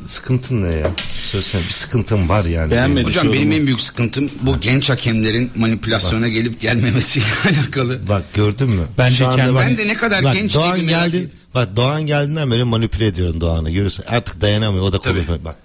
sıkıntın 0.07 0.63
ne 0.63 0.73
ya? 0.73 0.91
Söylesene 1.13 1.61
bir 1.61 1.69
sıkıntım 1.73 2.29
var 2.29 2.45
yani. 2.45 2.71
Beğenmedim. 2.71 3.07
Hocam 3.07 3.33
benim 3.33 3.51
en 3.51 3.65
büyük 3.65 3.79
sıkıntım 3.81 4.31
bu 4.41 4.59
genç 4.59 4.89
hakemlerin 4.89 5.51
manipülasyona 5.55 6.27
gelip 6.27 6.61
gelmemesiyle 6.61 7.25
alakalı. 7.49 8.09
Bak 8.09 8.33
gördün 8.33 8.69
mü? 8.69 8.83
Bence 8.97 9.15
Şu 9.15 9.27
anda 9.27 9.53
bak- 9.53 9.65
Ben 9.69 9.77
de 9.77 9.87
ne 9.87 9.93
kadar 9.93 10.23
bak, 10.23 10.33
genç 10.33 10.53
Doğan 10.53 10.87
geldi. 10.87 11.29
Bak 11.55 11.75
Doğan 11.75 12.05
geldiğinden 12.05 12.51
beri 12.51 12.63
manipüle 12.63 13.05
ediyorum 13.07 13.41
Doğan'ı. 13.41 13.69
Görüyorsun 13.71 14.05
artık 14.07 14.41
dayanamıyor 14.41 14.83
o 14.83 14.91
da 14.91 14.99
Tabii. 15.01 15.13
konuşuyor. 15.13 15.39
Bak. 15.45 15.55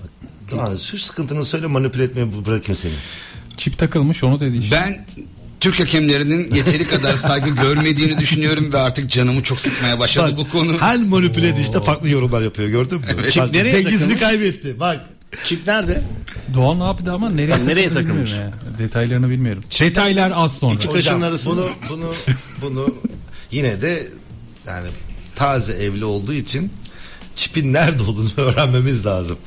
bak. 0.00 0.10
Doğan 0.50 0.76
şu 0.76 0.98
sıkıntını 0.98 1.44
söyle 1.44 1.66
manipüle 1.66 2.02
etmeyi 2.04 2.46
bırakayım 2.46 2.80
seni. 2.82 2.92
Çip 3.56 3.78
takılmış 3.78 4.24
onu 4.24 4.40
dedi 4.40 4.56
işte. 4.56 4.76
Ben 4.76 5.06
Türk 5.60 5.80
hakemlerinin 5.80 6.54
yeteri 6.54 6.88
kadar 6.88 7.16
saygı 7.16 7.50
görmediğini 7.50 8.18
düşünüyorum 8.18 8.72
ve 8.72 8.78
artık 8.78 9.10
canımı 9.10 9.42
çok 9.42 9.60
sıkmaya 9.60 9.98
başladı 9.98 10.34
bu 10.36 10.48
konu. 10.48 10.78
Her 10.80 10.96
manipüle 10.98 11.48
edişte 11.48 11.80
farklı 11.80 12.08
yorumlar 12.08 12.42
yapıyor 12.42 12.68
gördün 12.68 12.98
mü? 12.98 13.06
Çip 13.30 13.42
Bak, 13.42 13.52
nereye 13.52 13.82
takılmış? 13.84 14.20
kaybetti. 14.20 14.80
Bak. 14.80 15.00
Çip 15.44 15.66
nerede? 15.66 16.02
Doğan 16.54 16.80
ne 16.80 16.84
yaptı 16.84 17.12
ama 17.12 17.30
nereye, 17.30 17.50
Ben 17.50 17.66
nereye 17.66 17.88
takılmış? 17.88 18.30
ya. 18.30 18.52
Detaylarını 18.78 19.30
bilmiyorum. 19.30 19.64
Detaylar 19.80 20.32
az 20.34 20.58
sonra. 20.58 20.74
İki 20.74 20.92
kaşın 20.92 21.20
arasında. 21.20 21.54
bunu 21.56 21.66
bunu 21.90 22.14
bunu 22.62 22.94
yine 23.50 23.82
de 23.82 24.08
yani 24.66 24.88
taze 25.36 25.72
evli 25.72 26.04
olduğu 26.04 26.32
için 26.32 26.72
çipin 27.36 27.72
nerede 27.72 28.02
olduğunu 28.02 28.28
öğrenmemiz 28.36 29.06
lazım. 29.06 29.38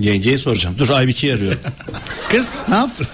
Yengeyi 0.00 0.38
soracağım. 0.38 0.74
Dur 0.78 0.88
Aybike'yi 0.90 1.34
arıyorum. 1.34 1.58
Kız 2.30 2.54
ne 2.68 2.74
yaptın? 2.74 3.06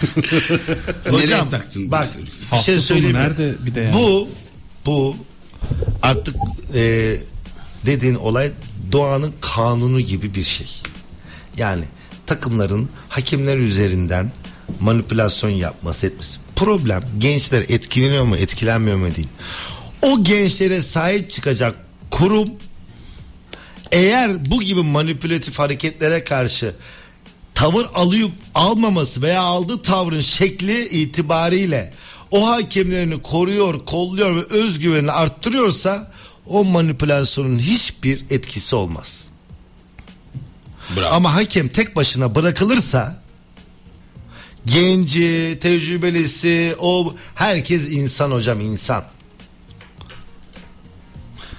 Nereye 1.12 1.48
taktın? 1.48 1.90
Bak 1.90 2.06
bir 2.18 2.50
Hafta 2.50 2.64
şey 2.64 2.74
sonu 2.74 2.82
söyleyeyim 2.84 3.16
mi? 3.16 3.22
nerede 3.22 3.54
bir 3.66 3.74
de 3.74 3.80
yani? 3.80 3.94
Bu 3.94 4.28
bu 4.86 5.16
artık 6.02 6.36
e, 6.74 7.16
dediğin 7.86 8.14
olay 8.14 8.50
doğanın 8.92 9.32
kanunu 9.40 10.00
gibi 10.00 10.34
bir 10.34 10.44
şey. 10.44 10.66
Yani 11.56 11.84
takımların 12.26 12.88
hakemler 13.08 13.56
üzerinden 13.58 14.30
manipülasyon 14.80 15.50
yapması 15.50 16.06
etmesi. 16.06 16.38
Problem 16.56 17.02
gençler 17.18 17.64
etkileniyor 17.68 18.24
mu 18.24 18.36
etkilenmiyor 18.36 18.96
mu 18.96 19.06
değil. 19.16 19.28
O 20.02 20.24
gençlere 20.24 20.80
sahip 20.80 21.30
çıkacak 21.30 21.74
kurum 22.10 22.48
eğer 23.92 24.50
bu 24.50 24.62
gibi 24.62 24.82
manipülatif 24.82 25.58
hareketlere 25.58 26.24
karşı 26.24 26.74
tavır 27.54 27.86
alıp 27.94 28.32
almaması 28.54 29.22
veya 29.22 29.40
aldığı 29.40 29.82
tavrın 29.82 30.20
şekli 30.20 30.88
itibariyle 30.88 31.92
o 32.30 32.48
hakemlerini 32.48 33.22
koruyor, 33.22 33.84
kolluyor 33.84 34.36
ve 34.36 34.42
özgüvenini 34.42 35.12
arttırıyorsa 35.12 36.12
o 36.46 36.64
manipülasyonun 36.64 37.58
hiçbir 37.58 38.24
etkisi 38.30 38.76
olmaz. 38.76 39.28
Bravo. 40.96 41.14
Ama 41.14 41.34
hakem 41.34 41.68
tek 41.68 41.96
başına 41.96 42.34
bırakılırsa 42.34 43.22
genci, 44.66 45.58
tecrübelisi, 45.62 46.76
o 46.78 47.14
herkes 47.34 47.92
insan 47.92 48.30
hocam 48.30 48.60
insan. 48.60 49.04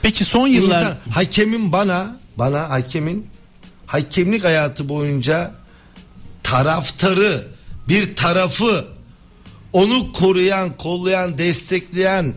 Peki 0.01 0.25
son 0.25 0.47
yıllar 0.47 0.81
İnsan, 0.81 0.97
hakemin 1.11 1.71
bana 1.71 2.17
bana 2.37 2.69
hakemin 2.69 3.27
hakemlik 3.85 4.43
hayatı 4.43 4.89
boyunca 4.89 5.51
taraftarı 6.43 7.47
bir 7.87 8.15
tarafı 8.15 8.87
onu 9.73 10.13
koruyan, 10.13 10.77
kollayan, 10.77 11.37
destekleyen 11.37 12.33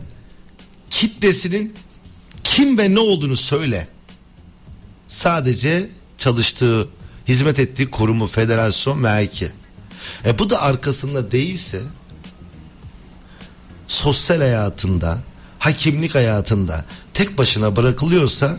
kitlesinin 0.89 1.73
kim 2.43 2.77
ve 2.77 2.95
ne 2.95 2.99
olduğunu 2.99 3.35
söyle. 3.35 3.87
Sadece 5.07 5.89
çalıştığı, 6.17 6.89
hizmet 7.27 7.59
ettiği 7.59 7.91
kurumu, 7.91 8.27
federasyon, 8.27 8.99
merki. 8.99 9.51
E 10.25 10.39
bu 10.39 10.49
da 10.49 10.61
arkasında 10.61 11.31
değilse 11.31 11.81
sosyal 13.87 14.37
hayatında, 14.37 15.19
hakimlik 15.59 16.15
hayatında 16.15 16.85
tek 17.13 17.37
başına 17.37 17.75
bırakılıyorsa 17.75 18.57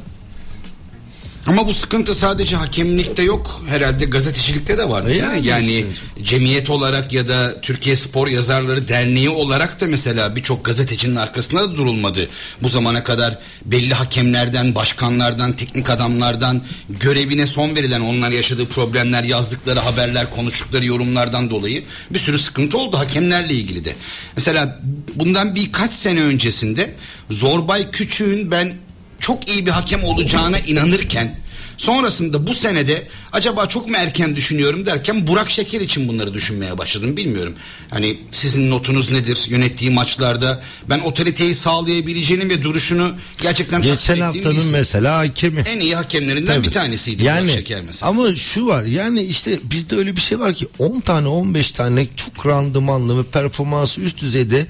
Ama 1.46 1.66
bu 1.66 1.72
sıkıntı 1.72 2.14
sadece 2.14 2.56
hakemlikte 2.56 3.22
yok. 3.22 3.62
Herhalde 3.68 4.04
gazetecilikte 4.04 4.78
de 4.78 4.88
var 4.88 5.06
değil 5.06 5.22
Yani 5.22 5.40
mi? 5.40 5.46
Yani 5.46 5.72
işte. 5.72 6.24
cemiyet 6.24 6.70
olarak 6.70 7.12
ya 7.12 7.28
da 7.28 7.60
Türkiye 7.60 7.96
Spor 7.96 8.28
Yazarları 8.28 8.88
Derneği 8.88 9.30
olarak 9.30 9.80
da 9.80 9.86
mesela 9.86 10.36
birçok 10.36 10.64
gazetecinin 10.64 11.16
arkasında 11.16 11.60
da 11.62 11.76
durulmadı. 11.76 12.28
Bu 12.62 12.68
zamana 12.68 13.04
kadar 13.04 13.38
belli 13.64 13.94
hakemlerden, 13.94 14.74
başkanlardan, 14.74 15.52
teknik 15.52 15.90
adamlardan 15.90 16.62
görevine 16.88 17.46
son 17.46 17.76
verilen 17.76 18.00
onlar 18.00 18.30
yaşadığı 18.30 18.66
problemler, 18.66 19.22
yazdıkları 19.22 19.80
haberler, 19.80 20.30
konuştukları 20.30 20.84
yorumlardan 20.84 21.50
dolayı 21.50 21.84
bir 22.10 22.18
sürü 22.18 22.38
sıkıntı 22.38 22.78
oldu 22.78 22.98
hakemlerle 22.98 23.54
ilgili 23.54 23.84
de. 23.84 23.96
Mesela 24.36 24.80
bundan 25.14 25.54
birkaç 25.54 25.92
sene 25.92 26.22
öncesinde 26.22 26.94
Zorbay 27.30 27.90
Küçük'ün 27.90 28.50
ben 28.50 28.74
çok 29.22 29.48
iyi 29.48 29.66
bir 29.66 29.70
hakem 29.70 30.04
olacağına 30.04 30.58
inanırken 30.58 31.34
sonrasında 31.76 32.46
bu 32.46 32.54
senede 32.54 33.02
acaba 33.32 33.66
çok 33.66 33.88
mu 33.88 33.96
erken 33.96 34.36
düşünüyorum 34.36 34.86
derken 34.86 35.26
Burak 35.26 35.50
Şeker 35.50 35.80
için 35.80 36.08
bunları 36.08 36.34
düşünmeye 36.34 36.78
başladım 36.78 37.16
bilmiyorum. 37.16 37.54
Hani 37.90 38.20
sizin 38.32 38.70
notunuz 38.70 39.10
nedir 39.10 39.44
yönettiği 39.48 39.90
maçlarda 39.90 40.62
ben 40.88 40.98
otoriteyi 40.98 41.54
sağlayabileceğini 41.54 42.48
ve 42.48 42.62
duruşunu 42.62 43.12
gerçekten 43.42 43.82
geçen 43.82 44.20
haftanın 44.20 44.56
birisi. 44.56 44.72
mesela 44.72 45.18
hakemi. 45.18 45.60
en 45.60 45.80
iyi 45.80 45.96
hakemlerinden 45.96 46.54
Tabii. 46.54 46.66
bir 46.66 46.72
tanesiydi 46.72 47.24
yani, 47.24 47.44
Burak 47.44 47.54
Şeker 47.54 47.82
mesela. 47.82 48.10
Ama 48.10 48.36
şu 48.36 48.66
var 48.66 48.84
yani 48.84 49.22
işte 49.22 49.58
bizde 49.62 49.96
öyle 49.96 50.16
bir 50.16 50.20
şey 50.20 50.40
var 50.40 50.54
ki 50.54 50.68
10 50.78 51.00
tane 51.00 51.28
15 51.28 51.70
tane 51.70 52.06
çok 52.16 52.46
randımanlı 52.46 53.18
ve 53.18 53.22
performansı 53.24 54.00
üst 54.00 54.20
düzeyde 54.20 54.66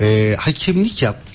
e, 0.00 0.36
hakemlik 0.38 1.02
yap. 1.02 1.31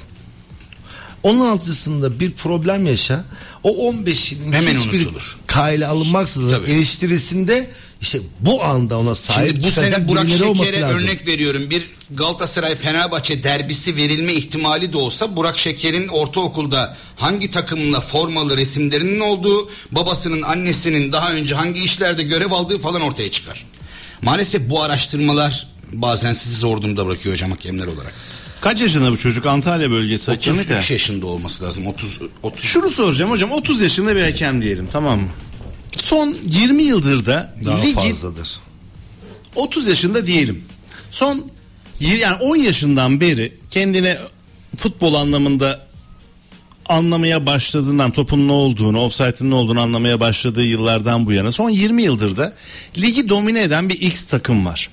16'sında 1.23 2.19
bir 2.19 2.31
problem 2.31 2.87
yaşa. 2.87 3.23
O 3.63 3.91
15'in 3.91 4.53
Hemen 4.53 4.73
hiçbir 4.73 4.99
unutulur. 4.99 5.37
kayla 5.47 5.89
alınmaksızın 5.89 6.51
Tabii. 6.51 6.71
eleştirisinde 6.71 7.69
işte 8.01 8.19
bu 8.39 8.63
anda 8.63 8.97
ona 8.99 9.15
sahip 9.15 9.51
Şimdi 9.51 9.67
bu 9.67 9.71
sene 9.71 10.07
Burak 10.07 10.29
Şeker'e 10.29 10.83
örnek 10.83 11.27
veriyorum. 11.27 11.69
Bir 11.69 11.89
Galatasaray 12.11 12.75
Fenerbahçe 12.75 13.43
derbisi 13.43 13.95
verilme 13.95 14.33
ihtimali 14.33 14.93
de 14.93 14.97
olsa 14.97 15.35
Burak 15.35 15.57
Şeker'in 15.57 16.07
ortaokulda 16.07 16.97
hangi 17.15 17.51
takımla 17.51 18.01
formalı 18.01 18.57
resimlerinin 18.57 19.19
olduğu, 19.19 19.69
babasının, 19.91 20.41
annesinin 20.41 21.11
daha 21.11 21.31
önce 21.33 21.55
hangi 21.55 21.83
işlerde 21.83 22.23
görev 22.23 22.51
aldığı 22.51 22.77
falan 22.77 23.01
ortaya 23.01 23.31
çıkar. 23.31 23.65
Maalesef 24.21 24.69
bu 24.69 24.83
araştırmalar 24.83 25.67
bazen 25.91 26.33
sizi 26.33 26.55
zor 26.55 26.81
durumda 26.81 27.05
bırakıyor 27.05 27.35
hocam 27.35 27.51
hakemler 27.51 27.87
olarak. 27.87 28.13
Kaç 28.61 28.81
yaşında 28.81 29.11
bu 29.11 29.17
çocuk 29.17 29.45
Antalya 29.45 29.91
bölgesi 29.91 30.31
hakemi 30.31 30.57
de? 30.57 30.61
33 30.61 30.91
yaşında 30.91 31.25
olması 31.27 31.63
lazım. 31.63 31.87
30 31.87 32.19
30 32.43 32.63
Şunu 32.65 32.89
soracağım 32.89 33.31
hocam 33.31 33.51
30 33.51 33.81
yaşında 33.81 34.15
bir 34.15 34.21
hakem 34.21 34.61
diyelim 34.61 34.87
tamam 34.91 35.19
mı? 35.19 35.27
Son 35.97 36.35
20 36.45 36.83
yıldır 36.83 37.25
da 37.25 37.55
Daha 37.65 37.77
ligin 37.81 37.93
fazladır. 37.93 38.59
30 39.55 39.87
yaşında 39.87 40.27
diyelim. 40.27 40.63
Son 41.11 41.51
yir- 41.99 42.17
yani 42.19 42.35
10 42.43 42.55
yaşından 42.55 43.21
beri 43.21 43.53
kendine 43.71 44.17
futbol 44.77 45.13
anlamında 45.13 45.87
anlamaya 46.89 47.45
başladığından 47.45 48.11
topun 48.11 48.47
ne 48.47 48.51
olduğunu, 48.51 48.99
offside'ın 49.01 49.49
ne 49.49 49.55
olduğunu 49.55 49.81
anlamaya 49.81 50.19
başladığı 50.19 50.63
yıllardan 50.63 51.25
bu 51.25 51.31
yana 51.31 51.51
son 51.51 51.69
20 51.69 52.03
yıldır 52.03 52.37
da 52.37 52.53
ligi 52.97 53.29
domine 53.29 53.63
eden 53.63 53.89
bir 53.89 54.01
X 54.01 54.23
takım 54.25 54.65
var. 54.65 54.89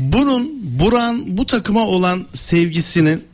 Bunun 0.00 0.50
Buran 0.62 1.36
bu 1.36 1.46
takıma 1.46 1.86
olan 1.86 2.26
sevgisinin 2.32 3.24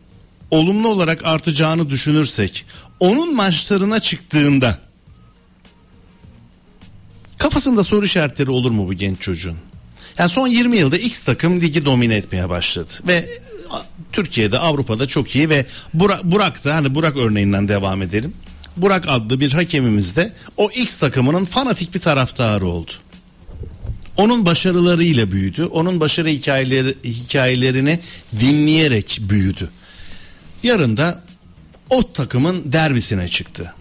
olumlu 0.50 0.88
olarak 0.88 1.24
artacağını 1.24 1.90
düşünürsek 1.90 2.64
onun 3.00 3.34
maçlarına 3.34 4.00
çıktığında 4.00 4.78
kafasında 7.38 7.84
soru 7.84 8.04
işaretleri 8.04 8.50
olur 8.50 8.70
mu 8.70 8.88
bu 8.88 8.94
genç 8.94 9.20
çocuğun? 9.20 9.56
Yani 10.18 10.30
son 10.30 10.48
20 10.48 10.76
yılda 10.76 10.98
X 10.98 11.22
takım 11.22 11.60
ligi 11.60 11.84
domine 11.84 12.14
etmeye 12.14 12.48
başladı 12.48 12.92
ve 13.06 13.28
Türkiye'de 14.12 14.58
Avrupa'da 14.58 15.06
çok 15.06 15.36
iyi 15.36 15.50
ve 15.50 15.66
Burak, 15.94 16.24
Burak 16.24 16.64
da 16.64 16.74
hani 16.74 16.94
Burak 16.94 17.16
örneğinden 17.16 17.68
devam 17.68 18.02
edelim. 18.02 18.34
Burak 18.76 19.04
adlı 19.08 19.40
bir 19.40 19.52
hakemimiz 19.52 20.16
de 20.16 20.32
o 20.56 20.70
X 20.70 20.98
takımının 20.98 21.44
fanatik 21.44 21.94
bir 21.94 22.00
taraftarı 22.00 22.66
oldu. 22.66 22.92
Onun 24.16 24.46
başarılarıyla 24.46 25.32
büyüdü. 25.32 25.64
Onun 25.64 26.00
başarı 26.00 26.28
hikayeleri, 26.28 26.94
hikayelerini 27.04 28.00
dinleyerek 28.40 29.18
büyüdü. 29.20 29.70
Yarın 30.62 30.96
da 30.96 31.22
o 31.90 32.12
takımın 32.12 32.72
derbisine 32.72 33.28
çıktı. 33.28 33.74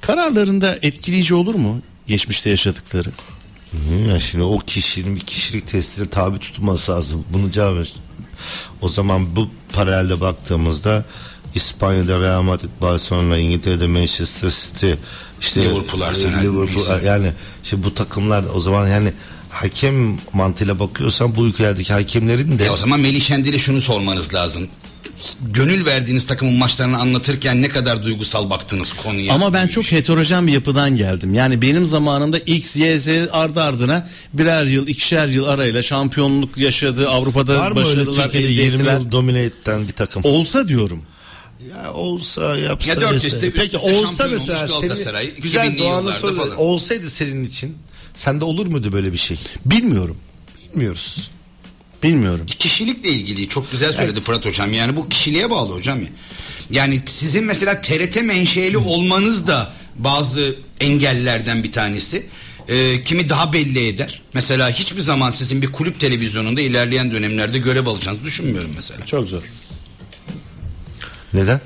kararlarında 0.00 0.76
etkileyici 0.82 1.34
olur 1.34 1.54
mu 1.54 1.80
geçmişte 2.06 2.50
yaşadıkları? 2.50 3.08
Hı, 3.72 3.94
Ya 4.08 4.20
şimdi 4.20 4.44
o 4.44 4.58
kişinin 4.58 5.16
bir 5.16 5.20
kişilik 5.20 5.66
testine 5.68 6.08
tabi 6.08 6.38
tutulması 6.38 6.92
lazım. 6.92 7.24
Bunu 7.32 7.50
cevap 7.50 7.86
O 8.82 8.88
zaman 8.88 9.36
bu 9.36 9.48
paralelde 9.72 10.20
baktığımızda 10.20 11.04
İspanya'da 11.54 12.20
Real 12.20 12.42
Madrid, 12.42 12.68
Barcelona, 12.80 13.38
İngiltere'de 13.38 13.86
Manchester 13.86 14.50
City, 14.50 14.92
işte 15.40 15.62
Liverpool, 15.62 16.00
Arsenal, 16.00 16.42
Liverpool 16.42 17.02
yani 17.02 17.32
şimdi 17.64 17.84
bu 17.84 17.94
takımlar 17.94 18.44
o 18.54 18.60
zaman 18.60 18.86
yani 18.88 19.12
hakem 19.56 20.18
mantığıyla 20.32 20.78
bakıyorsan 20.78 21.36
bu 21.36 21.46
ülkelerdeki 21.46 21.92
hakemlerin 21.92 22.58
de 22.58 22.64
E 22.64 22.70
o 22.70 22.76
zaman 22.76 23.00
Melih 23.00 23.22
Şendil'e 23.22 23.58
şunu 23.58 23.80
sormanız 23.80 24.34
lazım. 24.34 24.68
Gönül 25.52 25.86
verdiğiniz 25.86 26.26
takımın 26.26 26.54
maçlarını 26.54 26.98
anlatırken 26.98 27.62
ne 27.62 27.68
kadar 27.68 28.02
duygusal 28.02 28.50
baktınız 28.50 28.92
konuya. 28.92 29.34
Ama 29.34 29.52
ben 29.52 29.66
çok 29.68 29.84
heterojen 29.92 30.46
bir 30.46 30.52
yapıdan 30.52 30.96
geldim. 30.96 31.34
Yani 31.34 31.62
benim 31.62 31.86
zamanımda 31.86 32.38
X, 32.38 32.76
Y, 32.76 32.98
Z 32.98 33.08
ardı 33.32 33.62
ardına 33.62 34.08
birer 34.32 34.64
yıl, 34.64 34.86
ikişer 34.86 35.28
yıl 35.28 35.44
arayla 35.44 35.82
şampiyonluk 35.82 36.58
yaşadı. 36.58 37.08
Avrupa'da 37.10 37.58
var 37.60 37.72
mı 37.72 37.78
öyle 37.78 37.88
başarılar 38.06 38.22
Türkiye'de 38.24 38.48
elde 38.52 38.62
20 38.62 38.74
ettiler. 38.74 38.92
yıl 39.00 39.12
domine 39.12 39.42
eden 39.42 39.88
bir 39.88 39.92
takım? 39.92 40.22
Olsa 40.24 40.68
diyorum. 40.68 41.02
Ya 41.70 41.92
olsa 41.92 42.56
yapsa 42.58 42.90
Ya 42.90 43.00
dört 43.00 43.14
dese. 43.14 43.26
üstte, 43.28 43.46
üst 43.48 43.56
Peki 43.56 43.78
olsa 43.78 44.28
mesela 44.30 44.68
senin 44.80 45.34
güzel 45.42 45.66
2000'li 45.66 45.78
doğanı 45.78 46.10
falan. 46.12 46.56
olsaydı 46.56 47.10
senin 47.10 47.44
için 47.44 47.76
sende 48.16 48.44
olur 48.44 48.66
muydu 48.66 48.92
böyle 48.92 49.12
bir 49.12 49.18
şey? 49.18 49.38
Bilmiyorum. 49.64 50.16
Bilmiyoruz. 50.74 51.30
Bilmiyorum. 52.02 52.46
Kişilikle 52.58 53.08
ilgili 53.08 53.48
çok 53.48 53.70
güzel 53.70 53.92
söyledi 53.92 54.20
Fırat 54.20 54.46
hocam. 54.46 54.72
Yani 54.72 54.96
bu 54.96 55.08
kişiliğe 55.08 55.50
bağlı 55.50 55.72
hocam 55.72 56.00
ya. 56.02 56.08
Yani 56.70 57.02
sizin 57.06 57.44
mesela 57.44 57.80
TRT 57.80 58.22
menşeli 58.22 58.78
olmanız 58.78 59.46
da 59.46 59.72
bazı 59.96 60.56
engellerden 60.80 61.62
bir 61.62 61.72
tanesi. 61.72 62.26
Ee, 62.68 63.02
kimi 63.02 63.28
daha 63.28 63.52
belli 63.52 63.88
eder. 63.88 64.22
Mesela 64.34 64.70
hiçbir 64.70 65.00
zaman 65.00 65.30
sizin 65.30 65.62
bir 65.62 65.72
kulüp 65.72 66.00
televizyonunda 66.00 66.60
ilerleyen 66.60 67.10
dönemlerde 67.12 67.58
görev 67.58 67.86
alacağınızı 67.86 68.24
düşünmüyorum 68.24 68.70
mesela. 68.74 69.06
Çok 69.06 69.28
zor. 69.28 69.42
Neden? 71.32 71.60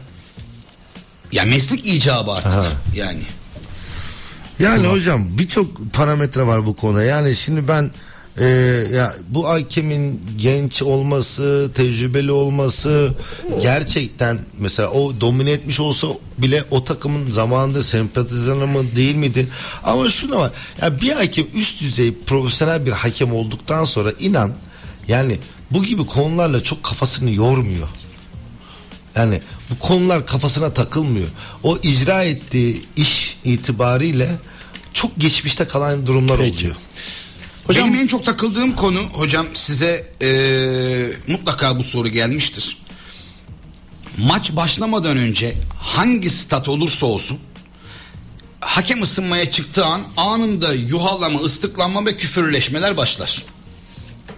Ya 1.33 1.45
meslek 1.45 1.87
icabı 1.87 2.31
artık. 2.33 2.53
Aha. 2.53 2.67
Yani. 2.95 3.23
Yani 4.61 4.87
hocam 4.87 5.27
birçok 5.39 5.93
parametre 5.93 6.47
var 6.47 6.67
bu 6.67 6.77
konuda. 6.77 7.03
Yani 7.03 7.37
şimdi 7.37 7.69
ben 7.69 7.91
e, 8.39 8.47
ya 8.95 9.13
bu 9.29 9.49
hakemin 9.49 10.23
genç 10.37 10.83
olması, 10.83 11.71
tecrübeli 11.75 12.33
olması 12.33 13.15
gerçekten 13.63 14.39
mesela 14.59 14.91
o 14.91 15.21
domine 15.21 15.51
etmiş 15.51 15.81
olsa 15.81 16.07
bile 16.39 16.65
o 16.71 16.85
takımın 16.85 17.31
zamanında 17.31 17.83
sempatizanı 17.83 18.67
mı 18.67 18.97
değil 18.97 19.15
miydi? 19.15 19.49
Ama 19.85 20.11
şuna 20.11 20.37
var. 20.37 20.53
Ya 20.83 21.01
bir 21.01 21.13
hakem 21.13 21.47
üst 21.55 21.81
düzey 21.81 22.15
profesyonel 22.27 22.87
bir 22.87 22.93
hakem 22.93 23.35
olduktan 23.35 23.85
sonra 23.85 24.13
inan 24.19 24.53
yani 25.09 25.39
bu 25.71 25.83
gibi 25.83 26.07
konularla 26.07 26.63
çok 26.63 26.83
kafasını 26.83 27.31
yormuyor. 27.31 27.89
Yani 29.17 29.41
bu 29.71 29.79
konular 29.79 30.27
kafasına 30.27 30.73
takılmıyor. 30.75 31.29
O 31.63 31.79
icra 31.83 32.23
ettiği 32.23 32.83
iş 32.97 33.39
itibariyle 33.45 34.39
çok 34.95 35.11
geçmişte 35.19 35.65
kalan 35.65 36.07
durumlar 36.07 36.35
oluyor. 36.39 36.77
Hocam, 37.67 37.89
Benim 37.89 38.01
en 38.01 38.07
çok 38.07 38.25
takıldığım 38.25 38.77
konu 38.77 39.01
hocam 39.01 39.47
size 39.55 40.13
eee, 40.21 41.11
mutlaka 41.27 41.79
bu 41.79 41.85
soru 41.85 42.09
gelmiştir. 42.09 42.77
Maç 44.19 44.53
başlamadan 44.57 45.17
önce 45.17 45.55
hangi 45.81 46.31
stat 46.31 46.69
olursa 46.69 47.07
olsun 47.07 47.39
hakem 48.61 49.03
ısınmaya 49.03 49.51
çıktığı 49.51 49.85
an 49.85 50.03
anında 50.17 50.75
yuhalama, 50.75 51.41
ıslıklanma 51.41 52.07
ve 52.07 52.17
küfürleşmeler 52.17 52.97
başlar. 52.97 53.43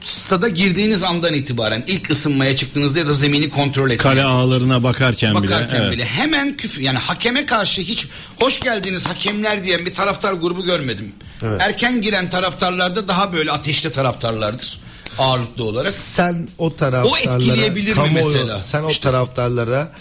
Stada 0.05 0.49
girdiğiniz 0.49 1.03
andan 1.03 1.35
itibaren 1.35 1.85
ilk 1.87 2.11
ısınmaya 2.11 2.57
çıktığınızda 2.57 2.99
ya 2.99 3.07
da 3.09 3.15
zemini 3.15 3.51
kontrol 3.51 3.85
etmeye 3.91 3.97
Kale 4.15 4.25
ağlarına 4.25 4.83
bakarken, 4.83 5.35
bakarken 5.35 5.69
bile. 5.69 5.79
evet. 5.83 5.93
bile 5.93 6.05
hemen 6.05 6.57
küfür 6.57 6.83
yani 6.83 6.99
hakeme 6.99 7.47
karşı 7.47 7.81
hiç 7.83 8.07
hoş 8.41 8.61
geldiniz 8.61 9.07
hakemler 9.07 9.65
diyen 9.65 9.87
bir 9.87 9.95
taraftar 9.95 10.33
grubu 10.33 10.65
görmedim. 10.65 11.13
Erken 11.61 12.03
giren 12.03 12.31
taraftarlarda 12.31 13.09
daha 13.09 13.33
böyle 13.33 13.51
ateşli 13.51 13.91
taraftarlardır 13.91 14.81
ağırlıklı 15.19 15.65
olarak. 15.65 15.93
Sen 15.93 16.49
o 16.59 16.77
taraftarlara 16.77 17.33
O 17.33 17.35
etkileyebilir 17.37 17.89
mi 17.97 18.03
kamuoyu- 18.03 18.33
mesela? 18.33 18.63
Sen 18.63 18.83
o 18.83 18.91
İşte. 18.91 19.03
taraftarlara 19.03 19.93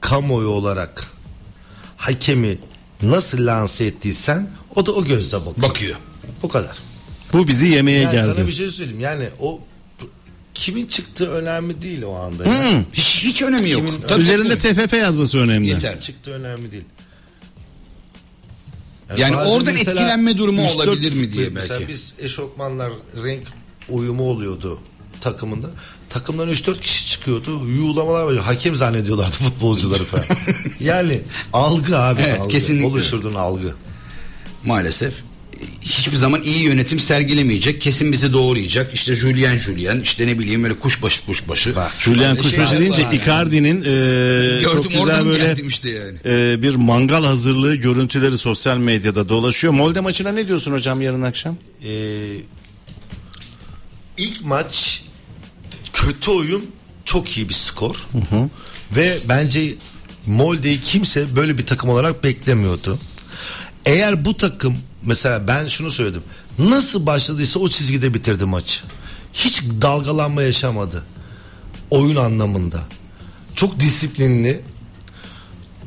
kamuoyu 0.00 0.48
olarak 0.48 1.06
hakemi 1.96 2.58
nasıl 3.02 3.46
lanse 3.46 3.84
ettiysen 3.84 4.50
o 4.74 4.86
da 4.86 4.92
o 4.92 5.04
gözle 5.04 5.36
bakıyor. 5.46 5.68
Bakıyor. 5.68 5.96
Bu 6.42 6.48
kadar. 6.48 6.76
Bu 7.32 7.48
bizi 7.48 7.66
yemeye 7.66 8.00
Yani 8.00 8.12
geldi. 8.12 8.32
sana 8.36 8.46
bir 8.46 8.52
şey 8.52 8.70
söyleyeyim. 8.70 9.00
Yani 9.00 9.28
o 9.40 9.60
kimin 10.54 10.86
çıktığı 10.86 11.30
önemli 11.30 11.82
değil 11.82 12.02
o 12.02 12.14
anda. 12.14 12.44
Hmm. 12.44 12.84
Hiç, 12.92 13.24
hiç 13.24 13.42
önemi 13.42 13.70
yok. 13.70 13.82
Kimin- 13.86 14.00
Tabii, 14.08 14.22
Üzerinde 14.22 14.58
tabii. 14.58 14.74
TFF 14.74 14.92
yazması 14.96 15.38
önemli. 15.38 15.68
Yeter. 15.68 16.00
çıktı 16.00 16.30
önemli 16.30 16.70
değil. 16.72 16.84
Yani 19.16 19.36
bazen 19.36 19.50
oradan 19.50 19.74
mesela 19.74 19.90
etkilenme 19.92 20.38
durumu 20.38 20.62
üç, 20.62 20.68
dört- 20.68 20.88
olabilir 20.88 21.12
mi 21.12 21.32
diye 21.32 21.48
mesela 21.48 21.80
belki. 21.80 21.92
biz 21.92 22.14
eşofmanlar 22.18 22.92
renk 23.24 23.42
uyumu 23.88 24.22
oluyordu 24.22 24.78
takımında. 25.20 25.66
Takımdan 26.10 26.48
3-4 26.48 26.80
kişi 26.80 27.06
çıkıyordu. 27.06 27.68
Yuğlamalar 27.68 28.22
var. 28.22 28.36
Hakem 28.36 28.76
zannediyorlardı 28.76 29.30
futbolcuları 29.36 30.04
falan. 30.04 30.24
yani 30.80 31.20
algı 31.52 31.98
abi. 31.98 32.20
Evet, 32.26 32.40
algı. 32.40 32.48
kesinlikle. 32.48 32.86
Oluşturduğun 32.86 33.34
algı. 33.34 33.74
Maalesef 34.64 35.14
hiçbir 35.82 36.16
zaman 36.16 36.42
iyi 36.42 36.62
yönetim 36.62 37.00
sergilemeyecek. 37.00 37.80
Kesin 37.80 38.12
bizi 38.12 38.32
doğrayacak. 38.32 38.94
İşte 38.94 39.14
Julien 39.14 39.58
Julien 39.58 40.00
işte 40.00 40.26
ne 40.26 40.38
bileyim 40.38 40.62
böyle 40.62 40.78
kuşbaşı 40.78 41.26
kuşbaşı. 41.26 41.76
Bak, 41.76 41.94
Julian 41.98 42.36
Böyle 42.36 42.42
Kuşbaşı 42.42 42.68
şeyler 42.70 42.80
deyince 42.80 43.02
yani. 43.02 43.16
Icardi'nin 43.16 43.80
e, 43.80 44.60
çok 44.60 44.90
güzel 44.90 45.26
böyle 45.26 45.56
işte 45.66 45.90
yani. 45.90 46.18
e, 46.24 46.62
bir 46.62 46.74
mangal 46.74 47.24
hazırlığı 47.24 47.74
görüntüleri 47.74 48.38
sosyal 48.38 48.76
medyada 48.76 49.28
dolaşıyor. 49.28 49.72
Molde 49.72 50.00
maçına 50.00 50.32
ne 50.32 50.48
diyorsun 50.48 50.72
hocam 50.72 51.00
yarın 51.00 51.22
akşam? 51.22 51.56
Ee, 51.84 51.90
ilk 54.18 54.44
maç 54.44 55.02
kötü 55.92 56.30
oyun 56.30 56.66
çok 57.04 57.36
iyi 57.36 57.48
bir 57.48 57.54
skor. 57.54 57.96
Ve 58.96 59.18
bence 59.28 59.74
Molde'yi 60.26 60.80
kimse 60.80 61.36
böyle 61.36 61.58
bir 61.58 61.66
takım 61.66 61.90
olarak 61.90 62.24
beklemiyordu. 62.24 62.98
Eğer 63.84 64.24
bu 64.24 64.36
takım 64.36 64.76
mesela 65.06 65.48
ben 65.48 65.66
şunu 65.66 65.90
söyledim. 65.90 66.22
Nasıl 66.58 67.06
başladıysa 67.06 67.60
o 67.60 67.68
çizgide 67.68 68.14
bitirdi 68.14 68.44
maçı. 68.44 68.80
Hiç 69.32 69.62
dalgalanma 69.62 70.42
yaşamadı. 70.42 71.04
Oyun 71.90 72.16
anlamında. 72.16 72.80
Çok 73.54 73.80
disiplinli 73.80 74.60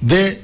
ve 0.03 0.39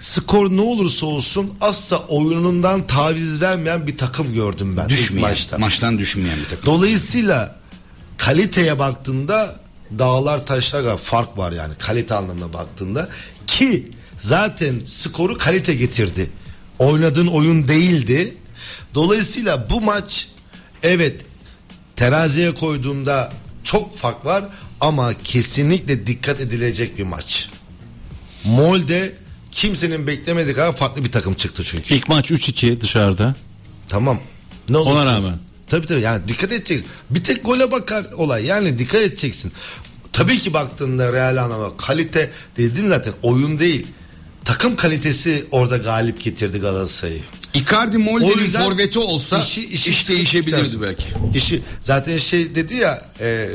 skor 0.00 0.50
ne 0.50 0.60
olursa 0.60 1.06
olsun 1.06 1.54
asla 1.60 1.98
oyunundan 1.98 2.86
taviz 2.86 3.40
vermeyen 3.40 3.86
bir 3.86 3.98
takım 3.98 4.34
gördüm 4.34 4.76
ben 4.76 4.88
Düşmeyen, 4.88 5.28
maçta. 5.30 5.58
maçtan 5.58 5.98
düşmeyen 5.98 6.38
bir 6.38 6.44
takım. 6.44 6.66
Dolayısıyla 6.66 7.56
kaliteye 8.16 8.78
baktığında 8.78 9.60
dağlar 9.98 10.46
taşlar 10.46 10.98
fark 10.98 11.38
var 11.38 11.52
yani 11.52 11.74
kalite 11.78 12.14
anlamına 12.14 12.52
baktığında 12.52 13.08
ki 13.46 13.90
zaten 14.18 14.74
skoru 14.84 15.38
kalite 15.38 15.74
getirdi. 15.74 16.30
Oynadığın 16.78 17.26
oyun 17.26 17.68
değildi. 17.68 18.34
Dolayısıyla 18.94 19.70
bu 19.70 19.80
maç 19.80 20.28
evet 20.82 21.20
teraziye 21.96 22.54
koyduğunda 22.54 23.32
çok 23.64 23.96
fark 23.98 24.24
var 24.24 24.44
ama 24.80 25.12
kesinlikle 25.24 26.06
dikkat 26.06 26.40
edilecek 26.40 26.98
bir 26.98 27.02
maç. 27.02 27.48
Molde 28.44 29.12
kimsenin 29.52 30.06
beklemediği 30.06 30.54
kadar 30.54 30.76
farklı 30.76 31.04
bir 31.04 31.12
takım 31.12 31.34
çıktı 31.34 31.62
çünkü. 31.64 31.94
İlk 31.94 32.08
maç 32.08 32.30
3-2 32.30 32.80
dışarıda. 32.80 33.34
Tamam. 33.88 34.20
Ne 34.68 34.76
olursa 34.76 34.94
Ona 35.02 35.06
rağmen. 35.06 35.38
Tabii 35.70 35.86
tabii 35.86 36.00
yani 36.00 36.28
dikkat 36.28 36.52
edeceksin. 36.52 36.86
Bir 37.10 37.24
tek 37.24 37.44
gole 37.44 37.72
bakar 37.72 38.04
olay 38.16 38.44
yani 38.46 38.78
dikkat 38.78 39.02
edeceksin. 39.02 39.52
Tabii 40.12 40.38
ki 40.38 40.54
baktığında 40.54 41.12
real 41.12 41.36
anlamda 41.44 41.76
kalite 41.76 42.30
dedim 42.56 42.88
zaten 42.88 43.12
oyun 43.22 43.58
değil. 43.58 43.86
Takım 44.44 44.76
kalitesi 44.76 45.44
orada 45.50 45.76
galip 45.76 46.22
getirdi 46.22 46.58
Galatasaray'ı. 46.58 47.20
Icardi 47.54 47.98
Molde'nin 47.98 48.50
forveti 48.50 48.98
olsa 48.98 49.38
işi- 49.38 49.66
işi 49.68 49.90
iş 49.90 50.08
değişebilirdi 50.08 50.62
tutacaksın. 50.62 50.82
belki. 50.82 51.38
İşi 51.38 51.62
zaten 51.80 52.16
şey 52.16 52.54
dedi 52.54 52.74
ya 52.74 53.02
e, 53.20 53.48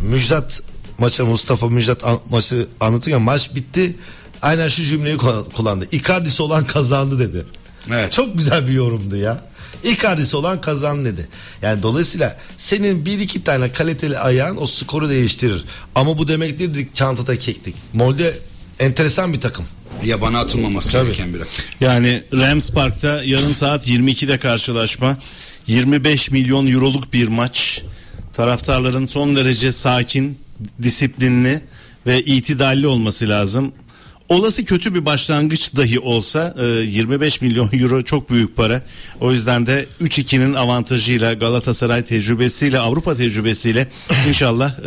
Müjdat 0.00 0.62
maça 0.98 1.24
Mustafa 1.24 1.68
Müjdat 1.68 2.04
an- 2.04 2.20
maçı 2.30 2.66
anlatırken 2.80 3.22
maç 3.22 3.54
bitti. 3.54 3.96
Aynen 4.42 4.68
şu 4.68 4.82
cümleyi 4.84 5.16
kullan- 5.16 5.44
kullandı. 5.52 5.86
Icardi'si 5.92 6.42
olan 6.42 6.64
kazandı 6.64 7.18
dedi. 7.18 7.46
Evet. 7.90 8.12
Çok 8.12 8.38
güzel 8.38 8.66
bir 8.66 8.72
yorumdu 8.72 9.16
ya. 9.16 9.44
Icardi'si 9.84 10.36
olan 10.36 10.60
kazandı 10.60 11.04
dedi. 11.12 11.28
Yani 11.62 11.82
dolayısıyla 11.82 12.36
senin 12.58 13.04
bir 13.04 13.18
iki 13.18 13.44
tane 13.44 13.72
kaliteli 13.72 14.18
ayağın 14.18 14.56
o 14.56 14.66
skoru 14.66 15.08
değiştirir. 15.08 15.64
Ama 15.94 16.18
bu 16.18 16.28
demek 16.28 16.58
değildi 16.58 16.88
çantada 16.94 17.38
kektik. 17.38 17.74
Molde 17.92 18.38
enteresan 18.80 19.32
bir 19.32 19.40
takım. 19.40 19.64
Yabana 20.04 20.40
atılmaması 20.40 20.92
gereken 20.92 21.34
bir 21.34 21.40
rakip. 21.40 21.64
Yani 21.80 22.22
Rams 22.32 22.70
Park'ta 22.70 23.22
yarın 23.24 23.52
saat 23.52 23.88
22'de 23.88 24.38
karşılaşma. 24.38 25.18
25 25.66 26.30
milyon 26.30 26.66
euroluk 26.66 27.12
bir 27.12 27.28
maç. 27.28 27.82
Taraftarların 28.32 29.06
son 29.06 29.36
derece 29.36 29.72
sakin, 29.72 30.38
disiplinli 30.82 31.60
ve 32.06 32.22
itidalli 32.22 32.86
olması 32.86 33.28
lazım. 33.28 33.72
Olası 34.28 34.64
kötü 34.64 34.94
bir 34.94 35.04
başlangıç 35.04 35.76
dahi 35.76 36.00
olsa 36.00 36.54
e, 36.58 36.64
25 36.66 37.40
milyon 37.40 37.70
euro 37.72 38.02
çok 38.02 38.30
büyük 38.30 38.56
para. 38.56 38.82
O 39.20 39.32
yüzden 39.32 39.66
de 39.66 39.86
3-2'nin 40.02 40.54
avantajıyla 40.54 41.34
Galatasaray 41.34 42.04
tecrübesiyle 42.04 42.78
Avrupa 42.78 43.14
tecrübesiyle 43.14 43.88
inşallah 44.28 44.78
e, 44.78 44.84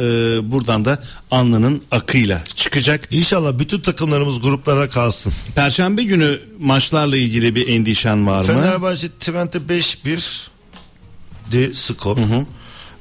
buradan 0.51 0.85
da 0.85 1.03
alnının 1.31 1.81
akıyla 1.91 2.43
çıkacak. 2.55 3.07
İnşallah 3.11 3.59
bütün 3.59 3.79
takımlarımız 3.79 4.41
gruplara 4.41 4.89
kalsın. 4.89 5.33
Perşembe 5.55 6.03
günü 6.03 6.39
maçlarla 6.59 7.17
ilgili 7.17 7.55
bir 7.55 7.67
endişen 7.67 8.27
var 8.27 8.39
mı? 8.39 8.45
Fenerbahçe 8.45 9.09
Twente 9.09 9.57
5-1 9.57 10.47
di 11.51 11.75
skor. 11.75 12.17
Ee, 12.17 12.45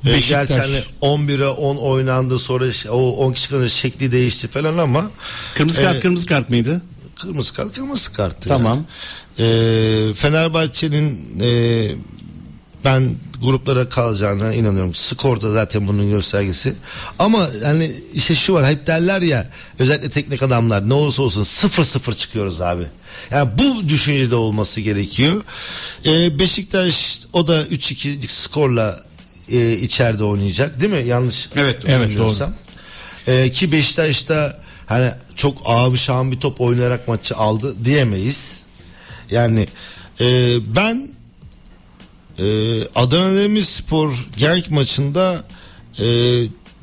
Beşiktaş. 0.04 0.48
Gerçi 0.48 0.54
hani 0.54 0.82
11'e 1.02 1.48
10 1.48 1.76
oynandı 1.76 2.38
sonra 2.38 2.64
o 2.90 3.16
10 3.16 3.32
kişi 3.32 3.48
kalınca 3.48 3.68
şekli 3.68 4.12
değişti 4.12 4.48
falan 4.48 4.78
ama 4.78 5.10
Kırmızı 5.54 5.82
kart 5.82 5.96
Ee, 5.96 6.00
kırmızı 6.00 6.26
kart 6.26 6.50
mıydı? 6.50 6.82
kırmızı 7.22 7.54
kart 7.54 7.74
kırmızı 7.74 8.12
karttı. 8.12 8.48
Tamam. 8.48 8.84
yani. 9.38 9.50
Ee, 10.10 10.14
Fenerbahçe'nin 10.14 11.40
e, 11.40 11.90
ben 12.84 13.16
gruplara 13.42 13.88
kalacağına 13.88 14.54
inanıyorum. 14.54 14.94
Skor 14.94 15.40
da 15.40 15.52
zaten 15.52 15.88
bunun 15.88 16.10
göstergesi. 16.10 16.74
Ama 17.18 17.48
yani 17.62 17.92
işte 18.14 18.34
şu 18.34 18.54
var 18.54 18.66
hep 18.66 18.86
derler 18.86 19.22
ya 19.22 19.50
özellikle 19.78 20.10
teknik 20.10 20.42
adamlar 20.42 20.88
ne 20.88 20.94
olursa 20.94 21.22
olsun 21.22 21.42
0-0 21.44 22.16
çıkıyoruz 22.16 22.60
abi. 22.60 22.86
Yani 23.30 23.50
bu 23.58 23.88
düşüncede 23.88 24.34
olması 24.34 24.80
gerekiyor. 24.80 25.42
Ee, 26.06 26.38
Beşiktaş 26.38 27.20
o 27.32 27.46
da 27.46 27.62
3-2'lik 27.62 28.30
skorla 28.30 29.04
e, 29.50 29.72
içeride 29.72 30.24
oynayacak 30.24 30.80
değil 30.80 30.92
mi? 30.92 31.08
Yanlış 31.08 31.48
Evet, 31.56 31.78
evet, 31.86 32.08
bilmiyorsam. 32.08 32.52
Ee, 33.26 33.52
ki 33.52 33.72
Beşiktaş'ta 33.72 34.60
hani 34.86 35.10
çok 35.36 35.58
ağır 35.64 35.96
şahın 35.96 36.32
bir 36.32 36.40
top 36.40 36.60
oynayarak 36.60 37.08
maçı 37.08 37.36
aldı 37.36 37.84
diyemeyiz. 37.84 38.64
Yani 39.30 39.68
e, 40.20 40.26
ben 40.76 41.08
e, 42.38 42.44
Adana 42.94 43.36
Demirspor 43.36 44.26
Genk 44.36 44.70
maçında 44.70 45.44
e, 45.98 46.06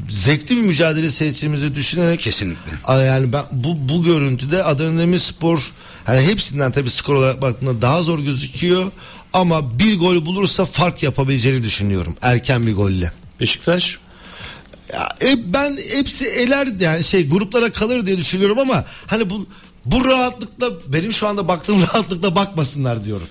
zevkli 0.10 0.57
bir 0.57 0.61
mücadele 0.61 1.10
seyredeceğimizi 1.10 1.76
düşünerek 1.76 2.19
Kesinlikle. 2.19 2.72
Yani 2.94 3.34
ben 3.34 3.44
bu 3.52 3.89
bu 3.89 4.03
görüntüde 4.03 4.64
Adana 4.64 4.99
Demirspor 4.99 5.73
hani 6.06 6.22
hepsinden 6.22 6.72
tabii 6.72 6.89
skor 6.89 7.15
olarak 7.15 7.41
baktığında 7.41 7.81
daha 7.81 8.02
zor 8.02 8.19
gözüküyor 8.19 8.91
ama 9.34 9.80
bir 9.80 9.99
gol 9.99 10.26
bulursa 10.26 10.66
fark 10.66 11.04
yapabileceğini 11.04 11.64
düşünüyorum 11.64 12.16
erken 12.22 12.68
bir 12.68 12.76
golle. 12.76 13.12
Beşiktaş 13.40 13.98
Ya, 14.94 15.10
e, 15.22 15.54
ben 15.54 15.78
hepsi 15.94 16.26
eler 16.26 16.68
yani 16.80 17.04
şey 17.04 17.30
gruplara 17.30 17.72
kalır 17.72 18.06
diye 18.06 18.18
düşünüyorum 18.18 18.60
ama 18.60 18.86
hani 19.08 19.30
bu 19.30 19.48
bu 19.86 20.06
rahatlıkla 20.06 20.68
benim 20.88 21.14
şu 21.14 21.28
anda 21.28 21.48
baktığım 21.48 21.82
rahatlıkla 21.88 22.36
bakmasınlar 22.36 23.06
diyorum. 23.06 23.28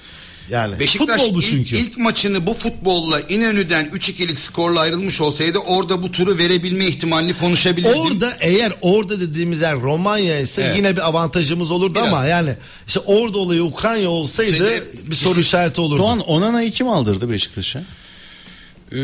Yani 0.51 0.78
Beşiktaş 0.78 1.20
futbol 1.20 1.35
bu 1.35 1.43
ilk, 1.43 1.51
çünkü. 1.51 1.77
ilk 1.77 1.98
maçını 1.98 2.47
bu 2.47 2.55
futbolla 2.59 3.20
İnönü'den 3.20 3.86
3-2'lik 3.86 4.39
skorla 4.39 4.81
ayrılmış 4.81 5.20
olsaydı 5.20 5.59
orada 5.59 6.02
bu 6.02 6.12
turu 6.12 6.39
verebilme 6.39 6.86
ihtimalini 6.86 7.39
konuşabilirdim. 7.39 8.01
Orada 8.01 8.32
eğer 8.40 8.73
orada 8.81 9.20
dediğimiz 9.20 9.60
yer 9.60 9.81
Romanya 9.81 10.40
ise 10.40 10.62
Evet. 10.62 10.77
yine 10.77 10.97
bir 10.97 11.06
avantajımız 11.06 11.70
olurdu 11.70 11.94
Biraz. 11.94 12.09
ama 12.09 12.27
yani 12.27 12.56
işte 12.86 13.01
orada 13.01 13.39
olayı 13.39 13.62
Ukrayna 13.62 14.09
olsaydı 14.09 14.51
Şeyde- 14.51 14.82
bir 15.10 15.14
soru 15.16 15.40
işareti 15.40 15.81
olurdu. 15.81 15.98
Doğan 16.02 16.20
Onana'yı 16.20 16.70
kim 16.70 16.89
aldırdı 16.89 17.31
Beşiktaş'a? 17.31 17.82
Ee, 18.93 18.98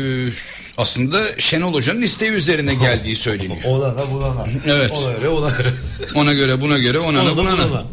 aslında 0.77 1.23
Şenol 1.39 1.73
Hoca'nın 1.73 2.01
isteği 2.01 2.29
üzerine 2.31 2.75
geldiği 2.75 3.15
söyleniyor. 3.15 3.63
Ona 3.65 3.97
da 3.97 4.05
buna 4.11 4.25
da. 4.35 4.47
Evet. 4.67 4.91
Ona 5.03 5.07
öyle 5.13 5.29
ona 5.29 5.45
öyle. 5.57 5.73
Ona 6.15 6.33
göre 6.33 6.61
buna 6.61 6.77
göre 6.77 6.99
ona 6.99 7.21
Ona 7.21 7.25
da 7.31 7.37
buna 7.37 7.57
da. 7.57 7.85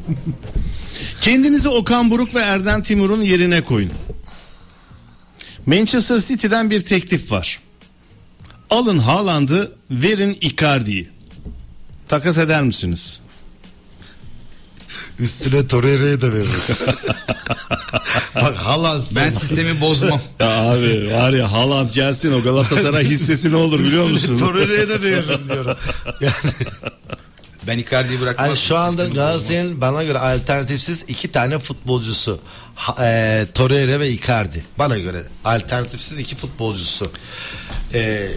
Kendinizi 1.20 1.68
Okan 1.68 2.10
Buruk 2.10 2.34
ve 2.34 2.40
Erden 2.40 2.82
Timur'un 2.82 3.20
yerine 3.20 3.64
koyun. 3.64 3.90
Manchester 5.66 6.18
City'den 6.18 6.70
bir 6.70 6.80
teklif 6.80 7.32
var. 7.32 7.60
Alın 8.70 8.98
Haaland'ı, 8.98 9.72
verin 9.90 10.38
Icardi'yi. 10.40 11.08
Takas 12.08 12.38
eder 12.38 12.62
misiniz? 12.62 13.20
Üstüne 15.18 15.66
Torreira'yı 15.66 16.20
da 16.20 16.32
veririm. 16.32 16.60
Bak 18.34 18.54
Haaland 18.56 19.02
Ben 19.16 19.30
sistemi 19.30 19.80
bozmam. 19.80 20.20
Ya 20.40 20.48
abi 20.48 21.10
var 21.12 21.32
ya 21.32 21.52
Haaland 21.52 21.90
gelsin 21.90 22.32
o 22.32 22.42
Galatasaray 22.42 23.04
hissesi 23.08 23.52
ne 23.52 23.56
olur 23.56 23.78
biliyor 23.78 24.10
musun? 24.10 24.36
Torreira'ya 24.36 24.88
da 24.88 25.02
veririm 25.02 25.40
diyorum. 25.48 25.76
Yani, 26.20 26.34
Ben 27.66 27.78
Icardi'yi 27.78 28.20
bırakmam. 28.20 28.46
hani 28.48 28.56
şu 28.56 28.76
anda. 28.76 29.08
Galatasaray'ın 29.08 29.80
bana 29.80 30.04
göre 30.04 30.18
alternatifsiz 30.18 31.04
iki 31.08 31.32
tane 31.32 31.58
futbolcusu. 31.58 32.40
Ha, 32.74 33.06
e, 33.06 33.46
Torreira 33.54 34.00
ve 34.00 34.10
Icardi. 34.10 34.64
Bana 34.78 34.98
göre 34.98 35.22
alternatifsiz 35.44 36.18
iki 36.18 36.36
futbolcusu. 36.36 37.12
E, 37.94 38.28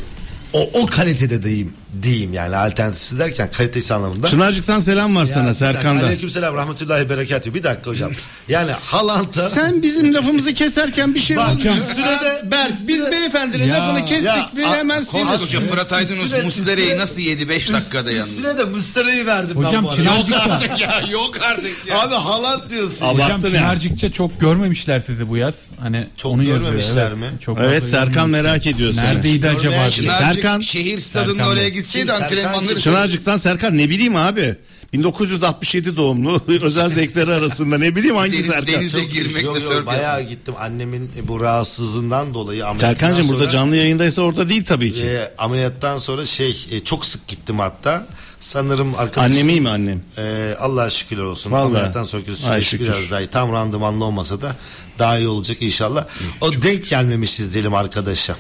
o, 0.53 0.69
o 0.73 0.85
kalitede 0.85 1.43
diyeyim, 1.43 1.73
diyeyim 2.01 2.33
yani 2.33 2.55
alternatifsiz 2.55 3.19
derken 3.19 3.51
kalitesi 3.51 3.93
anlamında. 3.93 4.27
Çınarcık'tan 4.27 4.79
selam 4.79 5.15
var 5.15 5.25
sana 5.25 5.47
Ya, 5.47 5.53
Serkan'dan. 5.53 6.03
Aleykümselam 6.03 6.55
rahmetullahi 6.55 7.09
berekatü. 7.09 7.53
Bir 7.53 7.63
dakika 7.63 7.89
hocam. 7.91 8.11
Yani 8.47 8.71
Haaland'a 8.71 9.49
Sen 9.49 9.81
bizim 9.81 10.13
lafımızı 10.13 10.53
keserken 10.53 11.15
bir 11.15 11.19
şey 11.19 11.37
Bak, 11.37 11.49
olmuyor. 11.49 11.75
üstüne 11.75 12.05
de- 12.05 12.51
Berk 12.51 12.73
biz 12.87 13.11
beyefendinin 13.11 13.67
Ya. 13.67 13.75
lafını 13.75 14.05
kestik 14.05 14.25
Ya, 14.25 14.49
ve 14.55 14.65
hemen 14.67 14.99
Koskoca 15.05 15.47
sinir. 15.47 15.61
Fırat 15.61 15.93
Aydınus 15.93 16.33
üstüne- 16.33 16.97
nasıl 16.97 17.21
yedi 17.21 17.49
5 17.49 17.73
dakikada 17.73 18.11
yalnız. 18.11 18.29
Üstüne 18.37 18.57
de 18.57 18.63
Müstera'yı 18.65 19.25
verdim 19.25 19.57
ben 19.59 19.63
Hocam 19.67 19.83
bu 19.83 19.89
arada. 19.89 19.95
Çınarcık'ta 20.03 20.77
ya 20.79 21.01
yok 21.11 21.31
artık 21.41 21.71
ya. 21.87 21.99
Abi 22.01 22.15
Haaland 22.15 22.69
diyorsun. 22.69 23.05
Abarttın 23.05 23.37
Hocam 23.37 23.53
ya. 23.53 23.59
Çınarcıkça 23.59 24.11
çok 24.11 24.39
görmemişler 24.39 24.99
sizi 24.99 25.29
bu 25.29 25.37
yaz. 25.37 25.69
Hani 25.79 26.07
Çok 26.17 26.31
onu 26.31 26.43
yazıyor, 26.43 26.59
görmemişler 26.61 27.07
evet. 27.07 27.17
mi? 27.17 27.27
Çok 27.41 27.57
Evet 27.59 27.87
Serkan 27.87 28.29
merak 28.29 28.67
ediyor 28.67 28.91
seni. 28.93 29.05
Neredeydi 29.05 29.49
acaba? 29.49 29.75
Serkan- 29.91 30.61
şehir 30.61 30.99
stadının 30.99 31.33
Serkan 31.37 31.51
oraya 31.53 31.69
Gitseydi 31.83 32.05
Kim? 32.11 32.23
antrenmanları 32.23 32.65
Serkan 32.67 32.81
Çınarcık'tan 32.81 33.37
Serkan 33.37 33.77
ne 33.77 33.89
bileyim 33.89 34.15
abi. 34.15 34.55
1967 34.93 35.97
doğumlu 35.97 36.41
özel 36.61 36.89
zevkleri 36.89 37.33
arasında 37.33 37.77
ne 37.77 37.95
bileyim 37.95 38.15
hangi 38.15 38.31
Deniz- 38.37 38.45
Serkan. 38.47 38.67
denize 38.73 39.01
Çok 39.01 39.11
girmekle 39.11 39.59
surf 39.59 39.85
bayağı 39.85 40.21
gittim 40.21 40.53
annemin 40.59 41.11
bu 41.27 41.39
rahatsızlığından 41.41 42.33
dolayı 42.33 42.63
Serkan'cığım 42.77 43.29
burada 43.29 43.49
canlı 43.49 43.75
yayındaysa 43.75 44.21
orada 44.21 44.49
değil 44.49 44.65
tabii 44.65 44.93
ki. 44.93 45.03
e, 45.03 45.31
ameliyattan 45.37 45.97
sonra 45.97 46.25
şey 46.25 46.65
e, 46.71 46.79
çok 46.83 47.05
sık 47.05 47.27
gittim 47.27 47.59
hatta 47.59 48.07
sanırım 48.41 48.95
arkadaşım 48.95 49.33
Annem 49.33 49.49
iyi 49.49 49.61
mi 49.61 49.69
annem? 49.69 50.01
e, 50.17 50.53
Allah'a 50.59 50.89
şükürler 50.89 51.23
olsun 51.23 51.51
Vallahi. 51.51 51.65
ameliyattan 51.65 52.03
sonraki 52.03 52.35
süreç 52.35 52.73
biraz 52.73 53.11
daha 53.11 53.21
iyi 53.21 53.27
tam 53.27 53.53
randımanlı 53.53 54.05
olmasa 54.05 54.41
da 54.41 54.55
daha 54.99 55.17
iyi 55.17 55.27
olacak 55.27 55.61
inşallah 55.61 56.05
o 56.41 56.53
denk 56.53 56.89
gelmemişiz 56.89 57.53
diyelim 57.53 57.73
arkadaşa 57.73 58.35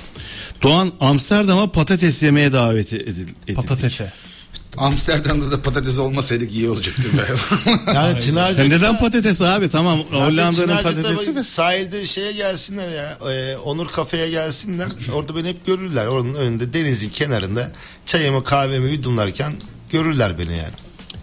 Doğan 0.61 0.91
Amsterdam'a 0.99 1.71
patates 1.71 2.23
yemeye 2.23 2.53
davet 2.53 2.93
edil- 2.93 3.01
edildik. 3.03 3.55
Patatese. 3.55 4.13
Amsterdam'da 4.77 5.51
da 5.51 5.61
patates 5.61 5.99
olmasaydık 5.99 6.51
iyi 6.53 6.69
olacaktı 6.69 7.03
be. 7.17 7.21
yani 7.93 8.19
Çınarcık 8.21 8.57
Sen 8.57 8.69
neden 8.69 8.99
patates 8.99 9.41
abi 9.41 9.69
tamam 9.69 9.99
Hollanda'nın 10.11 10.51
Çınarcık'ta 10.51 10.83
patatesi 10.83 11.35
ve 11.35 11.43
sahilde 11.43 12.05
şeye 12.05 12.31
gelsinler 12.31 12.87
ya 12.89 13.17
e, 13.31 13.57
Onur 13.57 13.87
kafeye 13.87 14.29
gelsinler 14.29 14.87
orada 15.13 15.35
beni 15.35 15.49
hep 15.49 15.65
görürler 15.65 16.05
onun 16.05 16.33
önünde 16.33 16.73
denizin 16.73 17.09
kenarında 17.09 17.71
çayımı 18.05 18.43
kahvemi 18.43 18.91
yudumlarken 18.91 19.53
görürler 19.91 20.39
beni 20.39 20.57
yani. 20.57 20.73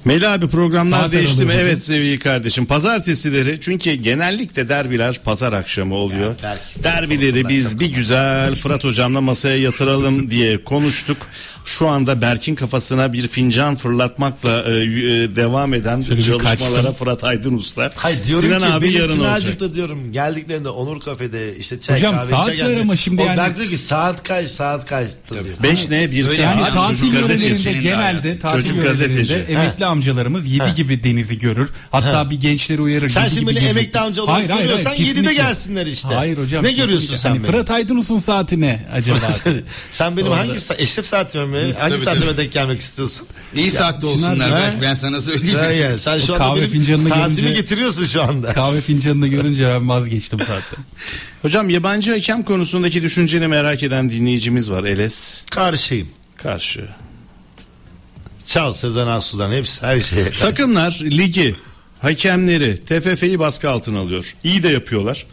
Meli 0.04 0.28
abi 0.28 0.48
programlar 0.48 1.00
Saat 1.00 1.12
değişti 1.12 1.44
mi? 1.44 1.52
Evet 1.56 1.82
sevgili 1.82 2.18
kardeşim. 2.18 2.66
Pazartesileri 2.66 3.58
çünkü 3.60 3.92
genellikle 3.92 4.68
derbiler 4.68 5.20
pazar 5.24 5.52
akşamı 5.52 5.94
oluyor. 5.94 6.34
belki 6.42 6.84
Derbileri 6.84 7.48
biz 7.48 7.80
bir 7.80 7.86
güzel 7.86 8.54
Fırat 8.54 8.84
hocamla 8.84 9.20
masaya 9.20 9.56
yatıralım 9.56 10.30
diye 10.30 10.64
konuştuk. 10.64 11.16
Şu 11.64 11.88
anda 11.88 12.20
Berk'in 12.20 12.54
kafasına 12.54 13.12
bir 13.12 13.28
fincan 13.28 13.76
fırlatmakla 13.76 14.62
e, 14.62 14.70
e, 14.70 15.36
devam 15.36 15.74
eden 15.74 16.02
Şöyle 16.02 16.22
çalışmalara. 16.22 16.92
Fırat 16.92 17.24
Aydın 17.24 17.54
Usta. 17.54 17.90
Hayır 17.94 18.18
diyorum 18.26 18.48
Sinan 18.48 18.58
ki 18.60 18.66
abi 18.66 18.84
benim 18.84 18.96
yarın 18.96 19.08
olacak. 19.08 19.16
Çınarcık'ta 19.40 19.74
diyorum 19.74 20.12
geldiklerinde 20.12 20.68
Onur 20.68 21.00
kafede 21.00 21.56
işte 21.56 21.80
çay 21.80 21.96
Hocam, 21.96 22.18
kahve 22.18 22.28
saat 22.28 22.48
de- 22.48 22.80
ama 22.80 22.96
şimdi 22.96 23.22
o 23.22 23.24
yani- 23.24 23.36
Berk 23.36 23.56
diyor 23.56 23.68
ki 23.68 23.78
saat 23.78 24.22
kaç 24.22 24.50
saat 24.50 24.86
kaç 24.86 25.08
diyor. 25.30 25.44
Beş 25.62 25.88
ne 25.88 26.10
bir 26.10 26.28
Öyle? 26.28 26.42
Yani 26.42 26.64
Abi, 26.64 26.72
tatil 26.72 27.00
çocuk 27.00 27.14
yörelerinde 27.14 27.72
genelde 27.72 28.38
tatil 28.38 28.62
Çocuk 28.68 28.82
gazeteci. 28.82 29.34
emekli 29.34 29.86
amcalarımız 29.86 30.46
7 30.46 30.72
gibi 30.76 31.02
denizi 31.04 31.38
görür. 31.38 31.70
Hatta 31.90 32.30
bir 32.30 32.40
gençleri 32.40 32.80
uyarır. 32.82 33.08
Sen 33.08 33.24
yedi 33.24 33.34
şimdi 33.34 33.54
gezin. 33.54 33.66
emekli 33.66 33.98
amca 34.00 34.22
olarak 34.22 34.48
görüyorsan 34.48 34.92
yedide 34.92 35.04
kesinlikle. 35.06 35.34
gelsinler 35.34 35.86
işte. 35.86 36.08
Hayır 36.08 36.38
hocam. 36.38 36.64
Ne 36.64 36.72
görüyorsun 36.72 37.14
sen 37.16 37.30
hani? 37.30 37.42
Fırat 37.42 37.70
Aydınus'un 37.70 38.18
saati 38.18 38.60
ne 38.60 38.86
acaba? 38.92 39.18
Sen 39.90 40.16
benim 40.16 40.32
hangi 40.32 40.58
eşref 40.78 41.06
saatime 41.06 41.46
mi? 41.50 41.74
Hangi 41.78 41.94
Tabii, 41.94 41.98
saatime 42.04 42.26
tabii. 42.26 42.36
denk 42.36 42.52
gelmek 42.52 42.80
istiyorsun? 42.80 43.26
İyi 43.54 43.70
saatte 43.70 44.06
olsunlar 44.06 44.36
Çınar- 44.36 44.82
ben, 44.82 44.94
sana 44.94 45.20
söyleyeyim. 45.20 45.58
Ha, 45.58 45.64
yani 45.64 45.98
sen 45.98 46.18
şu 46.18 46.34
anda 46.34 46.44
kahve 46.44 46.66
fincanını 46.68 47.08
saatimi 47.08 47.36
görünce- 47.36 47.54
getiriyorsun 47.60 48.04
şu 48.04 48.22
anda. 48.22 48.52
Kahve 48.52 48.80
fincanını 48.80 49.28
görünce 49.28 49.68
ben 49.68 49.88
vazgeçtim 49.88 50.38
zaten. 50.38 50.84
Hocam 51.42 51.70
yabancı 51.70 52.12
hakem 52.12 52.42
konusundaki 52.42 53.02
düşünceni 53.02 53.48
merak 53.48 53.82
eden 53.82 54.10
dinleyicimiz 54.10 54.70
var 54.70 54.84
Eles. 54.84 55.44
Karşıyım. 55.50 56.08
Karşı. 56.36 56.88
Çal 58.46 58.72
Sezen 58.72 59.06
Aksu'dan 59.06 59.52
hepsi 59.52 59.86
her 59.86 60.00
şeye. 60.00 60.30
Takımlar 60.30 60.98
ligi, 61.02 61.54
hakemleri, 62.02 62.76
TFF'yi 62.84 63.38
baskı 63.38 63.70
altına 63.70 63.98
alıyor. 63.98 64.34
İyi 64.44 64.62
de 64.62 64.68
yapıyorlar. 64.68 65.26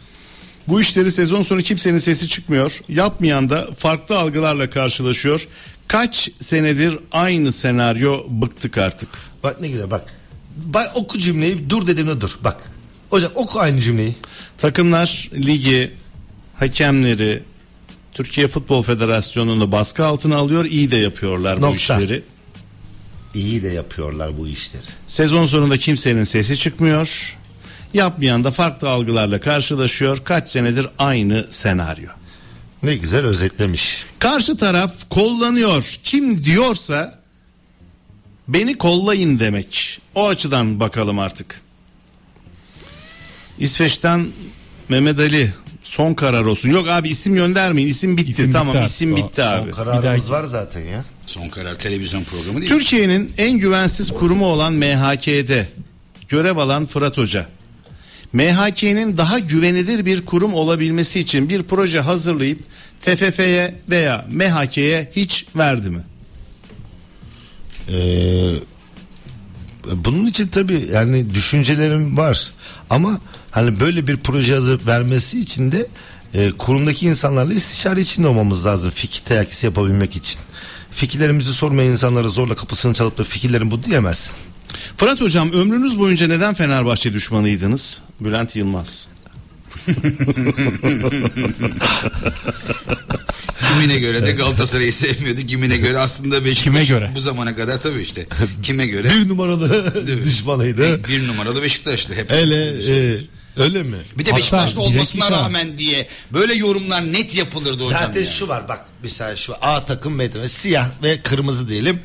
Bu 0.68 0.80
işleri 0.80 1.12
sezon 1.12 1.42
sonu 1.42 1.62
kimsenin 1.62 1.98
sesi 1.98 2.28
çıkmıyor. 2.28 2.80
Yapmayan 2.88 3.50
da 3.50 3.68
farklı 3.78 4.18
algılarla 4.18 4.70
karşılaşıyor. 4.70 5.48
Kaç 5.88 6.30
senedir 6.40 6.98
aynı 7.12 7.52
senaryo 7.52 8.24
bıktık 8.28 8.78
artık. 8.78 9.08
Bak 9.42 9.60
ne 9.60 9.68
güzel 9.68 9.90
bak. 9.90 10.04
Bak 10.56 10.90
oku 10.94 11.18
cümleyi 11.18 11.70
dur 11.70 11.86
dediğimde 11.86 12.20
dur. 12.20 12.38
Bak. 12.44 12.56
Hocam 13.10 13.32
oku 13.34 13.60
aynı 13.60 13.80
cümleyi. 13.80 14.14
Takımlar 14.58 15.28
ligi, 15.34 15.90
hakemleri, 16.56 17.42
Türkiye 18.12 18.48
Futbol 18.48 18.82
Federasyonu'nu 18.82 19.72
baskı 19.72 20.06
altına 20.06 20.36
alıyor. 20.36 20.64
İyi 20.64 20.90
de 20.90 20.96
yapıyorlar 20.96 21.56
bu 21.56 21.60
Nokta. 21.62 21.76
işleri. 21.76 22.22
İyi 23.34 23.62
de 23.62 23.68
yapıyorlar 23.68 24.38
bu 24.38 24.48
işleri. 24.48 24.82
Sezon 25.06 25.46
sonunda 25.46 25.76
kimsenin 25.76 26.24
sesi 26.24 26.56
çıkmıyor. 26.56 27.36
Yapmayan 27.94 28.44
da 28.44 28.50
farklı 28.50 28.88
algılarla 28.88 29.40
karşılaşıyor. 29.40 30.18
Kaç 30.24 30.48
senedir 30.48 30.86
aynı 30.98 31.46
senaryo. 31.50 32.08
Ne 32.82 32.96
güzel 32.96 33.24
özetlemiş. 33.24 34.04
Karşı 34.18 34.56
taraf 34.56 34.92
kollanıyor. 35.10 35.98
Kim 36.02 36.44
diyorsa 36.44 37.18
beni 38.48 38.78
kollayın 38.78 39.38
demek. 39.38 40.00
O 40.14 40.28
açıdan 40.28 40.80
bakalım 40.80 41.18
artık. 41.18 41.60
İsveç'ten 43.58 44.26
Mehmet 44.88 45.18
Ali 45.18 45.52
son 45.82 46.14
karar 46.14 46.44
olsun. 46.44 46.68
Yok 46.70 46.88
abi 46.88 47.08
isim 47.08 47.34
göndermeyin. 47.34 47.88
İsim 47.88 48.16
bitti. 48.16 48.30
İsim 48.30 48.52
tamam 48.52 48.74
bitti 48.74 48.86
isim 48.86 49.16
bitti 49.16 49.42
abi. 49.42 49.72
Son 49.74 49.84
kararımız 49.84 50.30
var 50.30 50.44
zaten 50.44 50.80
ya. 50.80 51.04
Son 51.26 51.48
karar 51.48 51.74
televizyon 51.74 52.24
programı 52.24 52.60
değil. 52.60 52.68
Türkiye'nin 52.68 53.32
en 53.38 53.58
güvensiz 53.58 54.10
kurumu 54.12 54.46
olan 54.46 54.72
MHK'de 54.72 55.68
görev 56.28 56.56
alan 56.56 56.86
Fırat 56.86 57.18
Hoca. 57.18 57.46
MHK'nin 58.32 59.16
daha 59.16 59.38
güvenilir 59.38 60.06
bir 60.06 60.26
kurum 60.26 60.54
olabilmesi 60.54 61.20
için 61.20 61.48
bir 61.48 61.62
proje 61.62 62.00
hazırlayıp 62.00 62.58
TFF'ye 63.02 63.74
veya 63.90 64.26
MHK'ye 64.30 65.10
hiç 65.16 65.46
verdi 65.56 65.90
mi? 65.90 66.02
Ee, 67.88 68.54
bunun 69.92 70.26
için 70.26 70.48
tabii 70.48 70.88
yani 70.92 71.34
düşüncelerim 71.34 72.16
var. 72.16 72.52
Ama 72.90 73.20
hani 73.50 73.80
böyle 73.80 74.06
bir 74.06 74.16
proje 74.16 74.54
hazır 74.54 74.86
vermesi 74.86 75.40
için 75.40 75.72
de 75.72 75.86
e, 76.34 76.50
kurumdaki 76.50 77.06
insanlarla 77.06 77.54
istişare 77.54 78.00
içinde 78.00 78.26
olmamız 78.28 78.66
lazım. 78.66 78.90
Fikir 78.90 79.20
teyakkisi 79.20 79.66
yapabilmek 79.66 80.16
için. 80.16 80.40
Fikirlerimizi 80.90 81.52
sormayan 81.52 81.90
insanlara 81.90 82.28
zorla 82.28 82.54
kapısını 82.54 82.94
çalıp 82.94 83.18
da 83.18 83.24
fikirlerim 83.24 83.70
bu 83.70 83.82
diyemezsin. 83.82 84.34
Fırat 84.96 85.20
Hocam 85.20 85.52
ömrünüz 85.52 85.98
boyunca 85.98 86.26
neden 86.26 86.54
Fenerbahçe 86.54 87.12
düşmanıydınız? 87.12 88.00
Bülent 88.20 88.56
Yılmaz. 88.56 89.08
Kimine 93.72 93.98
göre 93.98 94.26
de 94.26 94.32
Galatasaray'ı 94.32 94.92
sevmiyordu. 94.92 95.40
Kimine 95.40 95.76
göre 95.76 95.98
aslında 95.98 96.44
Beşiktaş. 96.44 96.64
Kime 96.64 96.84
göre? 96.84 97.12
Bu 97.14 97.20
zamana 97.20 97.56
kadar 97.56 97.80
tabii 97.80 98.02
işte. 98.02 98.26
Kime 98.62 98.86
göre? 98.86 99.10
Bir 99.10 99.28
numaralı 99.28 99.94
düşmanıydı. 100.24 101.04
bir 101.08 101.28
numaralı 101.28 101.62
Beşiktaş'tı 101.62 102.14
hep. 102.14 102.30
Hele 102.30 102.64
e, 102.66 103.16
öyle 103.56 103.82
mi? 103.82 103.96
Bir 104.18 104.26
de 104.26 104.36
Beşiktaş'ta 104.36 104.80
bir 104.80 104.86
olmasına 104.86 105.30
rağmen 105.30 105.78
diye 105.78 106.08
böyle 106.32 106.54
yorumlar 106.54 107.12
net 107.12 107.34
yapılırdı 107.34 107.84
hocam. 107.84 108.00
Zaten 108.00 108.20
ya. 108.20 108.26
şu 108.26 108.48
var 108.48 108.68
bak 108.68 108.84
mesela 109.02 109.36
şu 109.36 109.54
A 109.60 109.86
takım 109.86 110.18
B 110.18 110.30
takım 110.30 110.48
siyah 110.48 110.88
ve 111.02 111.20
kırmızı 111.20 111.68
diyelim. 111.68 112.00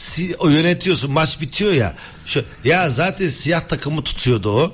Si, 0.00 0.36
o 0.38 0.48
yönetiyorsun 0.48 1.10
maç 1.10 1.40
bitiyor 1.40 1.72
ya. 1.72 1.94
Şu 2.26 2.44
ya 2.64 2.90
zaten 2.90 3.28
siyah 3.28 3.60
takımı 3.68 4.04
tutuyordu 4.04 4.50
o. 4.50 4.72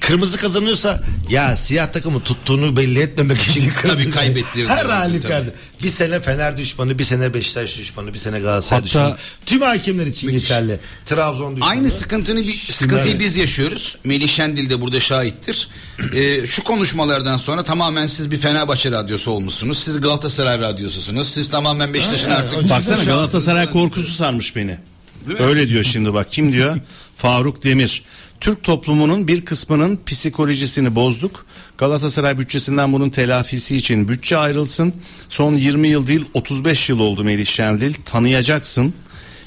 Kırmızı 0.00 0.36
kazanıyorsa 0.36 1.00
ya 1.30 1.56
siyah 1.56 1.92
takımı 1.92 2.20
tuttuğunu 2.22 2.76
belli 2.76 3.00
etmemek 3.00 3.38
için 3.40 3.72
Tabii 3.82 4.10
kaybettirdi. 4.10 4.68
Her 4.68 4.86
halükarda. 4.86 5.50
Bir 5.82 5.88
sene 5.90 6.20
Fener 6.20 6.58
düşmanı, 6.58 6.98
bir 6.98 7.04
sene 7.04 7.34
Beşiktaş 7.34 7.78
düşmanı, 7.78 8.14
bir 8.14 8.18
sene 8.18 8.38
Galatasaray 8.38 8.78
Hatta- 8.80 8.86
düşmanı. 8.86 9.16
Tüm 9.46 9.60
hakemler 9.60 10.06
için 10.06 10.30
geçerli. 10.30 10.80
Trabzon 11.06 11.56
düşmanı. 11.56 11.70
Aynı 11.70 11.90
sıkıntını 11.90 12.40
bir 12.40 12.52
sıkıntıyı 12.52 13.18
biz 13.20 13.36
yaşıyoruz. 13.36 13.98
Melih 14.04 14.28
Şendil 14.28 14.70
de 14.70 14.80
burada 14.80 15.00
şahittir. 15.00 15.68
Ee, 16.14 16.46
şu 16.46 16.64
konuşmalardan 16.64 17.36
sonra 17.36 17.62
tamamen 17.64 18.06
siz 18.06 18.30
bir 18.30 18.38
Fenerbahçe 18.38 18.90
radyosu 18.90 19.30
olmuşsunuz. 19.30 19.78
Siz 19.78 20.00
Galatasaray 20.00 20.60
radyosusunuz. 20.60 21.28
Siz 21.28 21.50
tamamen 21.50 21.94
Beşiktaş'ın 21.94 22.30
artık 22.30 22.70
Baksana 22.70 23.04
Galatasaray 23.04 23.70
korkusu 23.70 24.12
sarmış 24.12 24.56
beni. 24.56 24.78
Öyle 25.38 25.68
diyor 25.68 25.84
şimdi 25.84 26.14
bak 26.14 26.32
kim 26.32 26.52
diyor? 26.52 26.76
Faruk 27.16 27.64
Demir. 27.64 28.02
Türk 28.40 28.62
toplumunun 28.62 29.28
bir 29.28 29.44
kısmının 29.44 30.00
psikolojisini 30.06 30.94
bozduk. 30.94 31.46
Galatasaray 31.78 32.38
bütçesinden 32.38 32.92
bunun 32.92 33.10
telafisi 33.10 33.76
için 33.76 34.08
bütçe 34.08 34.36
ayrılsın. 34.36 34.94
Son 35.28 35.54
20 35.54 35.88
yıl 35.88 36.06
değil 36.06 36.24
35 36.34 36.88
yıl 36.88 36.98
oldu 36.98 37.24
Melih 37.24 37.46
Şendil. 37.46 37.94
Tanıyacaksın. 38.04 38.94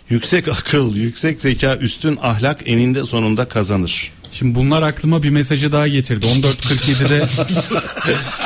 Yüksek 0.10 0.48
akıl, 0.48 0.96
yüksek 0.96 1.42
zeka, 1.42 1.76
üstün 1.76 2.20
ahlak 2.22 2.60
eninde 2.66 3.04
sonunda 3.04 3.46
kazanır. 3.46 4.12
Şimdi 4.32 4.56
bunlar 4.56 4.82
aklıma 4.82 5.24
bir 5.24 5.30
mesajı 5.30 5.72
daha 5.72 5.88
getirdi. 5.88 6.26
14.47'de 6.26 7.28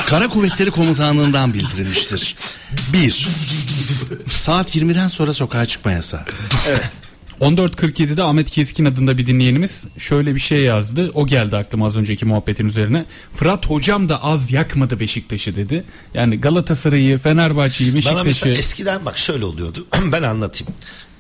Kara 0.07 0.27
Kuvvetleri 0.27 0.72
Komutanlığından 0.72 1.53
bildirilmiştir. 1.53 2.35
1. 2.93 3.27
Saat 4.30 4.76
20'den 4.76 5.07
sonra 5.07 5.34
sokağa 5.34 5.65
çıkma 5.65 5.91
yasağı. 5.91 6.26
14.47'de 7.41 8.23
Ahmet 8.23 8.49
Keskin 8.49 8.85
adında 8.85 9.17
bir 9.17 9.25
dinleyenimiz 9.25 9.87
şöyle 9.97 10.35
bir 10.35 10.39
şey 10.39 10.59
yazdı. 10.59 11.11
O 11.13 11.27
geldi 11.27 11.57
aklıma 11.57 11.85
az 11.85 11.97
önceki 11.97 12.25
muhabbetin 12.25 12.65
üzerine. 12.65 13.05
Fırat 13.35 13.65
hocam 13.69 14.09
da 14.09 14.23
az 14.23 14.51
yakmadı 14.51 14.99
Beşiktaş'ı 14.99 15.55
dedi. 15.55 15.83
Yani 16.13 16.41
Galatasaray'ı, 16.41 17.17
Fenerbahçe'yi, 17.17 17.89
Bana 17.89 17.95
mesela 17.95 18.25
Beşiktaş'ı 18.25 18.59
eskiden 18.59 19.05
bak 19.05 19.17
şöyle 19.17 19.45
oluyordu. 19.45 19.87
ben 20.11 20.23
anlatayım. 20.23 20.73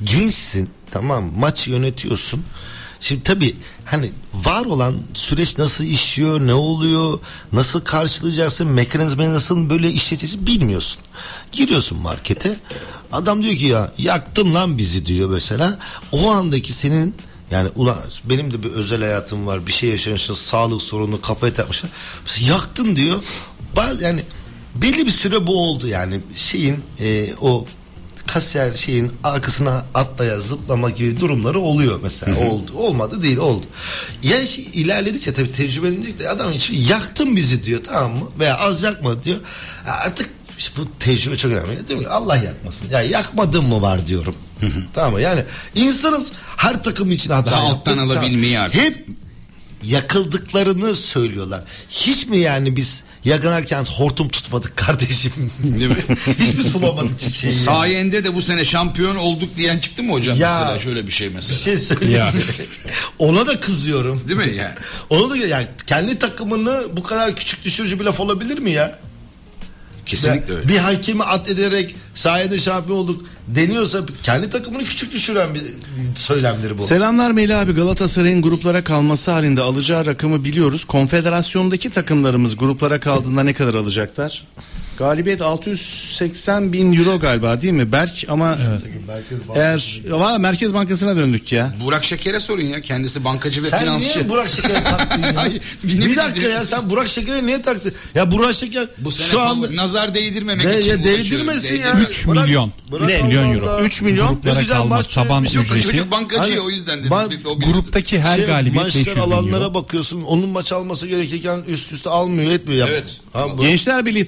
Gençsin 0.03 0.69
tamam 0.91 1.31
maç 1.37 1.67
yönetiyorsun. 1.67 2.43
Şimdi 2.99 3.23
tabii 3.23 3.55
hani 3.85 4.11
var 4.33 4.65
olan 4.65 4.95
süreç 5.13 5.57
nasıl 5.57 5.83
işliyor, 5.83 6.39
ne 6.39 6.53
oluyor, 6.53 7.19
nasıl 7.53 7.81
karşılayacaksın, 7.81 8.67
mekanizmayı 8.67 9.29
nasıl 9.29 9.69
böyle 9.69 9.89
işleteceksin 9.89 10.47
bilmiyorsun. 10.47 11.01
Giriyorsun 11.51 11.97
markete. 11.97 12.55
Adam 13.15 13.43
diyor 13.43 13.55
ki 13.55 13.65
ya 13.65 13.91
yaktın 13.97 14.53
lan 14.53 14.77
bizi 14.77 15.05
diyor 15.05 15.29
mesela. 15.29 15.79
O 16.11 16.31
andaki 16.31 16.73
senin 16.73 17.15
yani 17.51 17.69
ulan 17.75 17.97
benim 18.23 18.53
de 18.53 18.63
bir 18.63 18.69
özel 18.69 19.01
hayatım 19.01 19.47
var. 19.47 19.67
Bir 19.67 19.71
şey 19.71 19.89
yaşamışsın, 19.89 20.33
sağlık 20.33 20.81
sorunu, 20.81 21.21
kafayı 21.21 21.53
takmışlar. 21.53 21.91
Yaktın 22.47 22.95
diyor. 22.95 23.23
Bazı 23.75 24.03
yani 24.03 24.23
belli 24.75 25.05
bir 25.05 25.11
süre 25.11 25.47
bu 25.47 25.69
oldu 25.69 25.87
yani 25.87 26.19
şeyin 26.35 26.79
e, 26.99 27.33
o 27.41 27.65
kasiyer 28.27 28.73
şeyin 28.73 29.11
arkasına 29.23 29.85
atlaya 29.93 30.39
zıplama 30.39 30.89
gibi 30.89 31.19
durumları 31.19 31.59
oluyor 31.59 31.99
mesela 32.03 32.49
oldu 32.49 32.71
olmadı 32.77 33.21
değil 33.21 33.37
oldu 33.37 33.65
ya 34.23 34.45
şey, 34.45 34.65
ilerledikçe 34.73 35.33
tabii 35.33 35.51
tecrübelenecek 35.51 36.27
adam 36.29 36.51
hiç 36.51 36.89
yaktın 36.89 37.35
bizi 37.35 37.63
diyor 37.63 37.81
tamam 37.83 38.11
mı 38.11 38.29
veya 38.39 38.57
az 38.57 38.83
yakma 38.83 39.23
diyor 39.23 39.37
artık 39.85 40.29
işte 40.59 40.81
bu 40.81 40.87
tecrübe 40.99 41.37
çok 41.37 41.51
önemli 41.51 41.87
diyorum 41.87 42.05
ki 42.05 42.09
Allah 42.11 42.35
yakmasın 42.37 42.89
ya 42.91 43.01
yakmadın 43.01 43.65
mı 43.65 43.81
var 43.81 44.07
diyorum 44.07 44.35
tamam 44.93 45.13
mı 45.13 45.21
yani 45.21 45.43
insanız 45.75 46.31
her 46.57 46.83
takım 46.83 47.11
için 47.11 47.29
hata 47.31 47.51
Daha 47.51 47.63
yaptık, 47.67 47.77
alttan 47.87 47.97
alabilmeyi 47.97 48.59
artık. 48.59 48.81
hep 48.81 49.05
yakıldıklarını 49.83 50.95
söylüyorlar. 50.95 51.63
Hiç 51.89 52.25
mi 52.27 52.37
yani 52.37 52.75
biz 52.75 53.03
yakanarken 53.25 53.83
hortum 53.85 54.29
tutmadık 54.29 54.77
kardeşim? 54.77 55.31
Değil 55.63 55.89
mi? 55.89 55.95
Hiç 56.39 56.55
mi 56.57 56.63
sulamadık 56.63 57.19
çiçeği? 57.19 57.53
Sayende 57.53 58.23
de 58.23 58.35
bu 58.35 58.41
sene 58.41 58.65
şampiyon 58.65 59.15
olduk 59.15 59.57
diyen 59.57 59.79
çıktı 59.79 60.03
mı 60.03 60.11
hocam 60.13 60.37
Ya. 60.39 60.59
mesela 60.59 60.79
şöyle 60.79 61.07
bir 61.07 61.11
şey 61.11 61.29
Bir 61.29 61.35
mesela. 61.35 61.57
şey 61.59 61.77
söyleyeyim. 61.77 62.25
Ona 63.19 63.47
da 63.47 63.59
kızıyorum. 63.59 64.23
Değil 64.27 64.39
mi 64.39 64.55
yani? 64.55 64.75
Ona 65.09 65.29
da 65.29 65.37
yani 65.37 65.67
kendi 65.87 66.19
takımını 66.19 66.83
bu 66.97 67.03
kadar 67.03 67.35
küçük 67.35 67.63
düşürücü 67.65 67.99
bir 67.99 68.05
laf 68.05 68.19
olabilir 68.19 68.57
mi 68.59 68.71
ya? 68.71 68.99
Kesinlikle 70.05 70.53
öyle. 70.53 70.67
Bir 70.67 70.77
hakemi 70.77 71.23
addederek 71.23 71.95
sayede 72.13 72.59
şampiyon 72.59 72.97
olduk 72.97 73.25
deniyorsa 73.47 73.99
kendi 74.23 74.49
takımını 74.49 74.83
küçük 74.83 75.13
düşüren 75.13 75.55
bir 75.55 75.61
söylemdir 76.15 76.77
bu. 76.77 76.81
Selamlar 76.81 77.31
Melih 77.31 77.59
abi 77.59 77.71
Galatasaray'ın 77.71 78.41
gruplara 78.41 78.83
kalması 78.83 79.31
halinde 79.31 79.61
alacağı 79.61 80.05
rakamı 80.05 80.43
biliyoruz. 80.43 80.85
Konfederasyondaki 80.85 81.89
takımlarımız 81.89 82.57
gruplara 82.57 82.99
kaldığında 82.99 83.43
ne 83.43 83.53
kadar 83.53 83.73
alacaklar? 83.73 84.45
Galibiyet 84.99 85.41
680 85.41 86.73
bin 86.73 86.93
euro 86.93 87.19
galiba 87.19 87.61
değil 87.61 87.73
mi 87.73 87.91
Berk 87.91 88.25
ama 88.29 88.57
eğer 89.55 90.01
Valla 90.09 90.39
Merkez 90.39 90.73
Bankası'na 90.73 91.15
döndük 91.15 91.51
ya. 91.51 91.73
Burak 91.83 92.03
Şeker'e 92.03 92.39
sorun 92.39 92.61
ya. 92.61 92.81
Kendisi 92.81 93.23
bankacı 93.25 93.63
ve 93.63 93.69
Sen 93.69 93.79
finansçı. 93.79 94.19
niye 94.19 94.29
Burak 94.29 94.49
Şeker'e 94.49 94.83
taktın 94.83 95.21
ya? 95.23 95.39
Ay, 95.39 95.59
bir 95.83 96.15
dakika 96.15 96.47
ya 96.47 96.65
sen 96.65 96.89
Burak 96.89 97.07
Şeker'e 97.07 97.45
niye 97.45 97.61
taktın? 97.61 97.93
Ya 98.15 98.31
Burak 98.31 98.55
Şeker 98.55 98.87
Bu 98.97 99.11
sene 99.11 99.27
şu 99.27 99.41
anda 99.41 99.75
nazar 99.75 100.13
değdirmemek 100.13 100.65
De- 100.67 100.79
için 100.79 100.89
ya 100.91 101.03
değdirmesin 101.03 101.75
ya. 101.79 101.87
Değdirme- 101.93 102.03
3 102.09 102.25
milyon. 102.27 102.71
Allah 102.93 103.23
milyon 103.23 103.53
euro. 103.53 103.79
3 103.81 104.01
milyon. 104.01 104.27
Gruplara 104.27 104.55
Ne 104.55 104.61
güzel 104.61 104.83
maç 104.83 105.13
taban 105.15 105.43
ücreti. 105.43 105.81
çocuk 105.81 106.11
bankacı 106.11 106.41
Hani- 106.41 106.59
o 106.59 106.69
yüzden 106.69 106.99
dedim. 106.99 107.11
Bir- 107.29 107.45
o 107.45 107.59
Gruptaki 107.59 108.19
her 108.19 108.37
Şey, 108.37 108.45
galibiyet 108.45 108.85
500 108.85 109.07
maçlar 109.07 109.25
bin 109.27 109.31
alanlara 109.31 109.63
euro. 109.63 109.73
bakıyorsun. 109.73 110.23
Onun 110.23 110.49
maç 110.49 110.71
alması 110.71 111.07
gerekirken 111.07 111.59
üst 111.67 111.91
üste 111.91 112.09
almıyor 112.09 112.51
etmiyor. 112.51 112.87
Evet. 112.91 113.21
Gençler 113.61 114.05
Birliği 114.05 114.25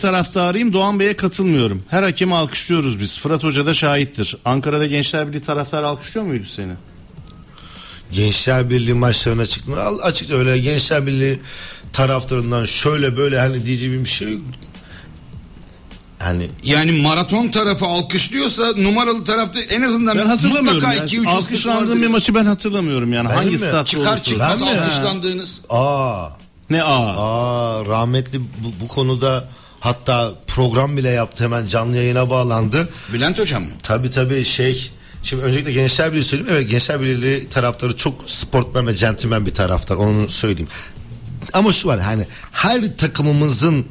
taraftarıyım. 0.58 0.74
Doğan 0.74 1.00
Bey'e 1.00 1.16
katılmıyorum. 1.18 1.84
Her 1.90 2.04
hakemi 2.04 2.36
alkışlıyoruz 2.36 3.00
biz. 3.00 3.20
Fırat 3.20 3.44
Hoca 3.44 3.66
da 3.66 3.74
şahittir. 3.74 4.38
Ankara'da 4.46 4.86
Gençler 4.88 5.28
Birliği 5.28 5.42
taraftarı 5.44 5.88
alkışlıyor 5.88 6.26
muydu 6.28 6.46
seni? 6.50 6.74
Gençler 8.12 8.70
Birliği 8.70 8.94
maçlarına 8.94 9.46
çıktım. 9.46 9.74
Al- 9.80 10.00
Açıkça 10.04 10.36
öyle 10.36 10.58
Gençler 10.60 11.08
Birliği 11.08 11.40
taraftarından 11.94 12.66
şöyle 12.66 13.18
böyle 13.18 13.40
hani 13.40 13.66
diyeceğim 13.66 14.04
bir 14.04 14.10
şey 14.10 14.32
yok. 14.34 14.42
Hani 16.20 16.50
Yani 16.64 16.92
maraton 17.02 17.48
tarafı 17.48 17.86
alkışlıyorsa 17.86 18.74
numaralı 18.78 19.24
tarafta 19.24 19.60
en 19.60 19.82
azından 19.82 20.18
Ben 20.18 20.26
hatırlamıyorum 20.26 20.74
mutlaka 20.74 20.94
ya. 20.94 21.06
2-3 21.06 21.28
Alkışlandığım 21.28 22.02
bir 22.02 22.08
maçı 22.08 22.36
ben 22.36 22.46
hatırlamıyorum 22.46 23.14
yani. 23.14 23.30
Ben 23.30 23.36
Hangi 23.36 23.50
mi? 23.52 23.58
statta 23.58 23.86
Çıkar 23.86 24.24
çıkmaz 24.24 24.62
alkışlandığınız. 24.62 25.62
aa 25.70 26.30
Ne 26.70 26.84
aa. 26.84 27.16
aa 27.18 27.86
rahmetli 27.86 28.40
bu, 28.40 28.84
bu 28.84 28.88
konuda 28.88 29.48
hatta 29.80 30.34
program 30.48 30.98
bile 30.98 31.10
yaptı 31.10 31.44
hemen 31.44 31.68
canlı 31.68 31.95
yayına 31.95 32.30
bağlandı. 32.30 32.90
Bülent 33.14 33.40
hocam 33.40 33.64
mı? 33.64 33.70
Tabii 33.84 34.10
tabii 34.10 34.45
şey 34.45 34.91
Şimdi 35.24 35.44
öncelikle 35.44 35.72
Gençler 35.72 36.14
Birliği 36.14 36.24
söyleyeyim. 36.24 36.54
Evet 36.56 36.70
Gençler 36.70 37.02
Birliği 37.02 37.49
taraftarı 37.49 37.98
çok 37.98 38.30
sportmen 38.30 38.88
ve 38.88 38.95
centilmen 38.95 39.45
bir 39.45 39.54
taraftar. 39.54 39.95
Onu 39.95 40.30
söyleyeyim. 40.30 40.70
Ama 41.54 41.74
şu 41.74 41.88
var 41.88 41.99
hani 41.99 42.28
her 42.52 42.98
takımımızın 42.98 43.86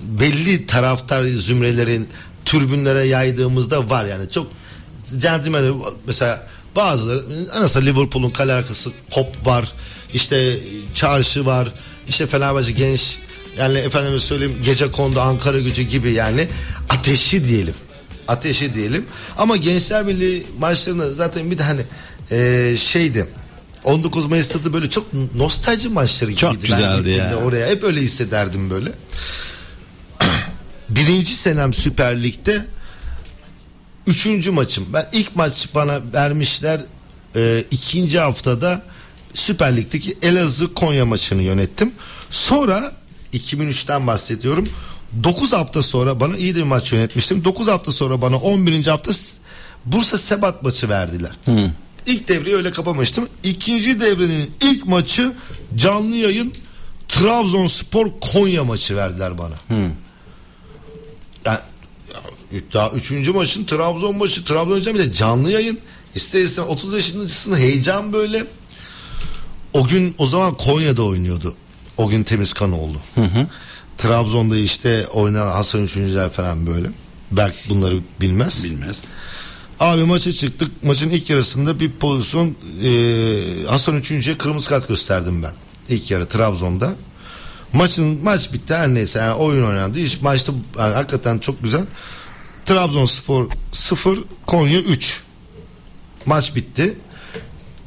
belli 0.00 0.66
taraftar 0.66 1.24
zümrelerin 1.24 2.08
türbünlere 2.44 3.02
yaydığımızda 3.02 3.90
var 3.90 4.04
yani 4.04 4.30
çok 4.30 4.46
centilmen 5.16 5.64
mesela 6.06 6.46
bazı 6.76 7.24
mesela 7.62 7.84
Liverpool'un 7.84 8.30
kale 8.30 8.52
arkası 8.52 8.90
kop 9.14 9.46
var 9.46 9.72
işte 10.14 10.58
çarşı 10.94 11.46
var 11.46 11.68
işte 12.08 12.26
Fenerbahçe 12.26 12.72
genç 12.72 13.18
yani 13.58 13.78
efendime 13.78 14.18
söyleyeyim 14.18 14.56
gece 14.64 14.90
kondu 14.90 15.20
Ankara 15.20 15.58
gücü 15.60 15.82
gibi 15.82 16.10
yani 16.10 16.48
ateşi 16.88 17.48
diyelim 17.48 17.74
ateşi 18.28 18.74
diyelim 18.74 19.06
ama 19.38 19.56
Gençler 19.56 20.06
Birliği 20.06 20.46
maçlarında 20.58 21.14
zaten 21.14 21.50
bir 21.50 21.58
de 21.58 21.62
hani 21.62 21.80
eee, 22.30 22.76
şeydi 22.76 23.26
19 23.84 24.26
Mayıs'ta 24.26 24.64
da 24.64 24.72
böyle 24.72 24.90
çok 24.90 25.06
nostalji 25.34 25.88
maçları 25.88 26.30
gibiydi. 26.30 26.40
Çok 26.52 26.62
güzeldi 26.62 27.10
ya. 27.10 27.36
Oraya 27.36 27.68
hep 27.68 27.84
öyle 27.84 28.00
hissederdim 28.00 28.70
böyle. 28.70 28.92
Birinci 30.88 31.34
senem 31.34 31.72
Süper 31.72 32.22
Lig'de 32.22 32.66
üçüncü 34.06 34.50
maçım. 34.50 34.86
Ben 34.92 35.08
ilk 35.12 35.36
maç 35.36 35.68
bana 35.74 36.00
vermişler 36.12 36.80
e, 37.36 37.64
ikinci 37.70 38.18
haftada 38.18 38.82
Süper 39.34 39.76
Lig'deki 39.76 40.18
Elazığ 40.22 40.74
Konya 40.74 41.06
maçını 41.06 41.42
yönettim. 41.42 41.92
Sonra 42.30 42.92
2003'ten 43.36 44.06
bahsediyorum. 44.06 44.68
9 45.24 45.52
hafta 45.52 45.82
sonra 45.82 46.20
bana 46.20 46.36
iyi 46.36 46.54
de 46.54 46.58
bir 46.58 46.64
maç 46.64 46.92
yönetmiştim. 46.92 47.44
9 47.44 47.68
hafta 47.68 47.92
sonra 47.92 48.22
bana 48.22 48.36
11. 48.36 48.86
hafta 48.86 49.12
Bursa 49.84 50.18
Sebat 50.18 50.62
maçı 50.62 50.88
verdiler. 50.88 51.32
İlk 52.06 52.28
devreyi 52.28 52.56
öyle 52.56 52.70
kapamıştım. 52.70 53.28
İkinci 53.44 54.00
devrenin 54.00 54.50
ilk 54.62 54.86
maçı 54.86 55.32
canlı 55.76 56.16
yayın 56.16 56.52
Trabzonspor 57.08 58.06
Konya 58.32 58.64
maçı 58.64 58.96
verdiler 58.96 59.38
bana. 59.38 59.54
Yani, 61.44 61.58
ya, 62.52 62.60
daha 62.72 62.90
üçüncü 62.90 63.32
maçın 63.32 63.64
Trabzon 63.64 64.16
maçı 64.16 64.44
Trabzon 64.44 64.94
bir 64.94 64.98
de 64.98 65.12
canlı 65.12 65.50
yayın. 65.50 65.78
İster 66.14 66.40
istemez 66.40 66.70
30 66.70 66.94
yaşındasın 66.94 67.56
heyecan 67.56 68.12
böyle. 68.12 68.46
O 69.72 69.86
gün 69.86 70.14
o 70.18 70.26
zaman 70.26 70.56
Konya'da 70.56 71.02
oynuyordu. 71.02 71.56
O 71.96 72.08
gün 72.08 72.22
Temizkanoğlu. 72.22 72.96
Trabzon'da 73.98 74.56
işte 74.56 75.06
oynayan 75.06 75.52
Hasan 75.52 75.84
Üçüncüler 75.84 76.30
falan 76.30 76.66
böyle. 76.66 76.88
Berk 77.30 77.54
bunları 77.68 78.00
bilmez. 78.20 78.64
Bilmez. 78.64 79.00
Abi 79.80 80.04
maça 80.04 80.32
çıktık. 80.32 80.84
Maçın 80.84 81.10
ilk 81.10 81.30
yarısında 81.30 81.80
bir 81.80 81.90
pozisyon 81.90 82.56
e, 82.84 82.90
Hasan 83.68 83.96
Üçüncü'ye 83.96 84.38
kırmızı 84.38 84.68
kart 84.68 84.88
gösterdim 84.88 85.42
ben. 85.42 85.52
İlk 85.88 86.10
yarı 86.10 86.26
Trabzon'da. 86.26 86.94
Maçın 87.72 88.24
maç 88.24 88.52
bitti 88.52 88.74
her 88.74 88.88
neyse 88.88 89.18
yani 89.18 89.32
oyun 89.32 89.66
oynandı. 89.66 89.98
İş 89.98 90.22
maçta 90.22 90.52
yani 90.78 90.94
hakikaten 90.94 91.38
çok 91.38 91.62
güzel. 91.62 91.84
Trabzonspor 92.66 93.46
0 93.72 94.18
Konya 94.46 94.80
3. 94.80 95.22
Maç 96.26 96.56
bitti. 96.56 96.98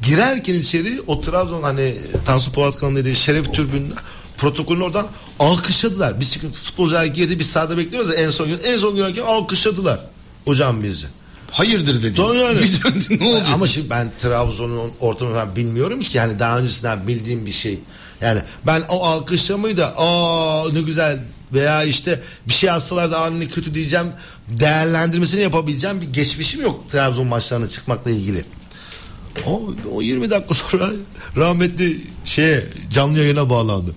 Girerken 0.02 0.54
içeri 0.54 1.00
o 1.06 1.20
Trabzon 1.20 1.62
hani 1.62 1.94
Tansu 2.26 2.52
Polatkan'ın 2.52 2.96
dediği 2.96 3.16
şeref 3.16 3.54
türbünün 3.54 3.94
protokolünü 4.36 4.84
oradan 4.84 5.06
alkışladılar. 5.38 6.20
Biz 6.20 6.38
futbolcular 6.38 7.04
girdi 7.04 7.38
biz 7.38 7.50
sahada 7.50 7.78
bekliyoruz 7.78 8.08
ya 8.08 8.14
en 8.14 8.30
son 8.30 8.48
gün 8.48 8.58
en 8.64 8.78
son 8.78 8.94
girerken 8.94 9.22
alkışladılar 9.22 10.00
hocam 10.44 10.82
bizi. 10.82 11.06
Hayırdır 11.50 12.02
dedi. 12.02 12.16
Doğru 12.16 12.38
yani. 12.38 12.60
Bir 12.60 12.82
döndü, 12.82 13.24
ne 13.24 13.28
oldu? 13.28 13.44
Ama 13.54 13.66
şimdi 13.66 13.90
ben 13.90 14.12
Trabzon'un 14.18 14.90
ortamını 15.00 15.34
falan 15.34 15.56
bilmiyorum 15.56 16.00
ki 16.00 16.18
yani 16.18 16.38
daha 16.38 16.58
öncesinden 16.58 17.08
bildiğim 17.08 17.46
bir 17.46 17.52
şey. 17.52 17.78
Yani 18.20 18.40
ben 18.66 18.82
o 18.88 19.04
alkışlamayı 19.04 19.76
da 19.76 19.98
aa 19.98 20.72
ne 20.72 20.80
güzel 20.80 21.18
veya 21.52 21.84
işte 21.84 22.20
bir 22.48 22.52
şey 22.52 22.68
yazsalar 22.68 23.10
da 23.10 23.20
anne 23.20 23.48
kötü 23.48 23.74
diyeceğim 23.74 24.06
değerlendirmesini 24.48 25.42
yapabileceğim 25.42 26.00
bir 26.00 26.12
geçmişim 26.12 26.62
yok 26.62 26.90
Trabzon 26.90 27.26
maçlarına 27.26 27.68
çıkmakla 27.68 28.10
ilgili. 28.10 28.44
O, 29.46 29.74
o 29.94 30.02
20 30.02 30.30
dakika 30.30 30.54
sonra 30.54 30.90
rahmetli 31.36 31.96
şeye 32.24 32.64
canlı 32.92 33.18
yayına 33.18 33.50
bağlandı. 33.50 33.94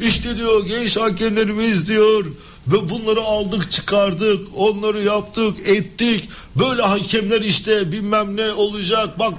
İşte 0.00 0.36
diyor 0.36 0.66
genç 0.66 0.96
hakemlerimiz 0.96 1.88
diyor 1.88 2.24
ve 2.66 2.88
bunları 2.88 3.20
aldık 3.20 3.72
çıkardık 3.72 4.46
onları 4.56 5.02
yaptık 5.02 5.54
ettik. 5.64 6.28
Böyle 6.56 6.82
hakemler 6.82 7.40
işte 7.40 7.92
bilmem 7.92 8.36
ne 8.36 8.52
olacak. 8.52 9.18
Bak 9.18 9.34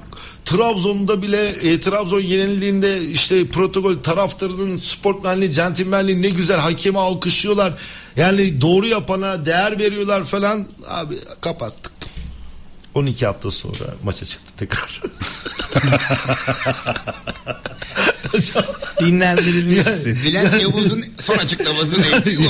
Trabzon'da 0.46 1.22
bile 1.22 1.48
e, 1.48 1.80
Trabzon 1.82 2.20
yenildiğinde 2.20 3.06
işte 3.06 3.48
protokol 3.48 3.96
taraftarının 4.04 4.78
sportmenliği 4.78 5.54
centilmenliği 5.54 6.22
ne 6.22 6.30
güzel 6.30 6.60
hakemi 6.60 7.00
alkışlıyorlar. 7.00 7.74
Yani 8.16 8.62
doğru 8.62 8.88
yapana 8.88 9.46
değer 9.46 9.80
veriyorlar 9.80 10.24
falan. 10.24 10.66
Abi 10.88 11.16
kapattık 11.42 11.97
12 12.98 13.26
hafta 13.26 13.52
sonra 13.52 13.86
maça 14.04 14.26
çıktı 14.26 14.54
tekrar. 14.58 15.02
Dinlendirilmişsin. 19.00 20.24
Bülent 20.24 20.62
Yavuz'un 20.62 21.06
son 21.20 21.38
açıklaması 21.38 22.02
neydi? 22.02 22.38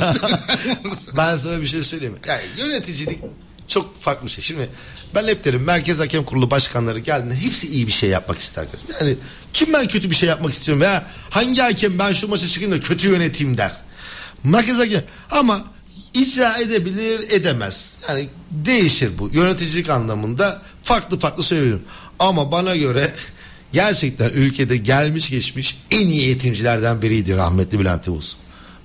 ben 1.18 1.38
sana 1.38 1.62
bir 1.62 1.66
şey 1.66 1.84
söyleyeyim? 1.84 2.16
Yani 2.28 2.42
yöneticilik 2.58 3.20
çok 3.68 4.02
farklı 4.02 4.26
bir 4.26 4.32
şey. 4.32 4.44
Şimdi 4.44 4.70
ben 5.16 5.28
hep 5.28 5.46
derim 5.46 5.64
Merkez 5.64 6.00
Hakem 6.00 6.24
Kurulu 6.24 6.52
başkanları 6.52 7.00
geldiğinde 7.00 7.36
hepsi 7.36 7.68
iyi 7.68 7.88
bir 7.88 7.92
şey 7.92 8.10
yapmak 8.10 8.40
ister. 8.40 8.66
Yani 9.00 9.16
kim 9.54 9.74
ben 9.74 9.88
kötü 9.88 10.10
bir 10.10 10.16
şey 10.16 10.30
yapmak 10.30 10.54
istiyorum 10.54 10.82
veya 10.82 11.04
hangi 11.30 11.62
hakem 11.62 12.00
ben 12.00 12.12
şu 12.12 12.28
maça 12.28 12.48
çıkayım 12.48 12.72
da 12.72 12.80
kötü 12.80 13.10
yöneteyim 13.10 13.58
der. 13.58 13.72
Merkez 14.44 14.78
Hakem 14.78 15.04
ama 15.32 15.66
icra 16.14 16.58
edebilir 16.58 17.20
edemez. 17.30 17.98
Yani 18.10 18.28
değişir 18.52 19.12
bu. 19.20 19.30
Yöneticilik 19.34 19.90
anlamında 19.90 20.62
farklı 20.84 21.20
farklı 21.20 21.44
söylüyorum. 21.44 21.82
Ama 22.20 22.52
bana 22.52 22.76
göre 22.76 23.14
gerçekten 23.74 24.30
ülkede 24.30 24.78
gelmiş 24.78 25.30
geçmiş 25.30 25.78
en 25.92 26.08
iyi 26.08 26.22
eğitimcilerden 26.22 27.02
biriydi 27.02 27.36
rahmetli 27.36 27.80
Bülent 27.80 28.08
Yavuz. 28.08 28.38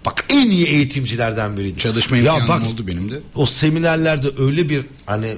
Bak 0.05 0.25
en 0.29 0.51
iyi 0.51 0.67
eğitimcilerden 0.67 1.57
biriydi. 1.57 1.79
Çalışma 1.79 2.17
imkanım 2.17 2.67
oldu 2.67 2.87
benim 2.87 3.11
de. 3.11 3.21
O 3.35 3.47
seminerlerde 3.47 4.27
öyle 4.39 4.69
bir 4.69 4.85
hani 5.07 5.35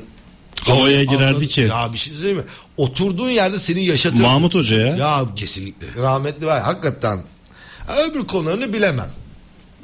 Havaya 0.61 1.05
girerdi 1.05 1.49
ki. 1.49 1.61
Ya 1.61 1.93
bir 1.93 1.99
şey 1.99 2.13
söyleyeyim 2.15 2.37
mi? 2.39 2.45
Oturduğun 2.77 3.31
yerde 3.31 3.59
seni 3.59 3.85
yaşatır. 3.85 4.21
Mahmut 4.21 4.55
Hoca 4.55 4.77
ya. 4.81 4.97
Ya 4.97 5.25
Kesinlikle. 5.37 5.87
rahmetli 6.03 6.47
var 6.47 6.63
hakikaten. 6.63 7.23
Ha, 7.87 7.95
Öbür 8.03 8.27
konularını 8.27 8.73
bilemem. 8.73 9.11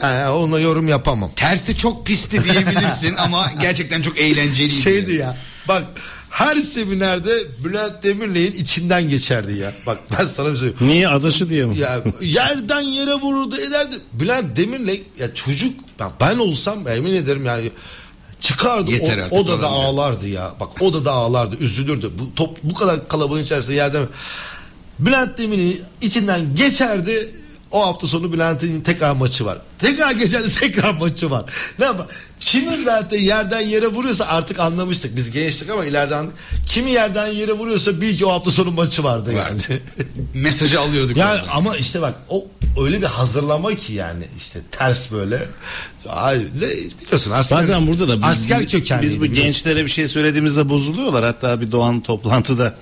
Ben 0.03 0.27
ona 0.27 0.59
yorum 0.59 0.89
yapamam. 0.89 1.31
Tersi 1.37 1.77
çok 1.77 2.07
pisti 2.07 2.45
diyebilirsin 2.45 3.17
ama 3.17 3.53
gerçekten 3.61 4.03
çok 4.03 4.19
eğlenceliydi. 4.19 4.83
Şeydi 4.83 5.15
ya. 5.15 5.37
Bak 5.69 5.85
Her 6.31 6.57
seminerde 6.57 7.31
Bülent 7.65 8.03
Demirel'in 8.03 8.53
içinden 8.53 9.09
geçerdi 9.09 9.53
ya. 9.53 9.73
Bak 9.87 9.99
ben 10.19 10.25
sana 10.25 10.53
bir 10.53 10.57
şey. 10.57 10.73
Niye 10.81 11.09
adaşı 11.09 11.51
diye 11.51 11.65
mi? 11.67 11.79
Ya 11.79 12.03
yerden 12.21 12.81
yere 12.81 13.15
vururdu 13.15 13.57
ederdi. 13.57 13.97
Bülent 14.13 14.57
Demirel 14.57 15.01
ya 15.19 15.35
çocuk 15.35 15.75
bak 15.99 16.13
ben 16.21 16.39
olsam 16.39 16.89
emin 16.89 17.15
ederim 17.15 17.45
yani 17.45 17.71
çıkardı 18.41 18.91
Yeter 18.91 19.29
o, 19.31 19.39
odada 19.39 19.57
falan 19.57 19.77
ya. 19.77 19.89
ağlardı 19.89 20.29
ya. 20.29 20.55
Bak 20.61 20.83
odada 20.83 21.13
ağlardı, 21.13 21.57
üzülürdü. 21.57 22.11
Bu 22.19 22.35
top 22.35 22.59
bu 22.63 22.75
kadar 22.75 23.09
kalabalığın 23.09 23.43
içerisinde 23.43 23.75
yerde 23.77 24.01
Bülent 24.99 25.39
Demirel'in 25.39 25.81
içinden 26.01 26.57
geçerdi. 26.57 27.35
O 27.71 27.87
hafta 27.87 28.07
sonu 28.07 28.33
Bülent'in 28.33 28.81
tekrar 28.81 29.13
maçı 29.13 29.45
var. 29.47 29.59
Tekrar 29.79 30.11
geçerdi 30.13 30.55
tekrar 30.61 30.93
maçı 30.95 31.31
var. 31.31 31.45
Ne 31.79 31.85
yapar? 31.85 32.07
Kimi 32.41 32.77
zaten 32.77 33.19
yerden 33.21 33.61
yere 33.61 33.87
vuruyorsa 33.87 34.25
artık 34.27 34.61
anlamıştık. 34.61 35.17
Biz 35.17 35.31
gençtik 35.31 35.71
ama 35.71 35.85
ileriden 35.85 36.27
kimi 36.67 36.91
yerden 36.91 37.27
yere 37.27 37.53
vuruyorsa 37.53 38.01
bil 38.01 38.17
ki 38.19 38.27
o 38.27 38.31
hafta 38.33 38.51
sonu 38.51 38.71
maçı 38.71 39.05
vardı. 39.05 39.33
Yani. 39.33 39.39
Vardı. 39.39 39.63
Mesajı 40.35 40.81
alıyorduk. 40.81 41.17
Yani 41.17 41.41
oradan. 41.41 41.49
ama 41.57 41.77
işte 41.77 42.03
bak 42.03 42.15
o 42.29 42.47
öyle 42.83 43.01
bir 43.01 43.07
hazırlama 43.07 43.75
ki 43.75 43.93
yani 43.93 44.25
işte 44.37 44.61
ters 44.71 45.13
böyle. 45.13 45.49
Ay, 46.09 46.41
biliyorsun 47.01 47.31
asker, 47.31 47.59
Bazen 47.59 47.87
burada 47.87 48.09
da 48.09 48.17
biz, 48.17 48.25
asker 48.25 48.61
biz- 48.61 48.69
kökenli. 48.69 49.03
biz 49.03 49.21
bu 49.21 49.27
gençlere 49.27 49.85
bir 49.85 49.91
şey 49.91 50.09
söylediğimizde 50.09 50.69
bozuluyorlar. 50.69 51.25
Hatta 51.25 51.61
bir 51.61 51.73
Doğan 51.73 52.01
toplantıda 52.01 52.75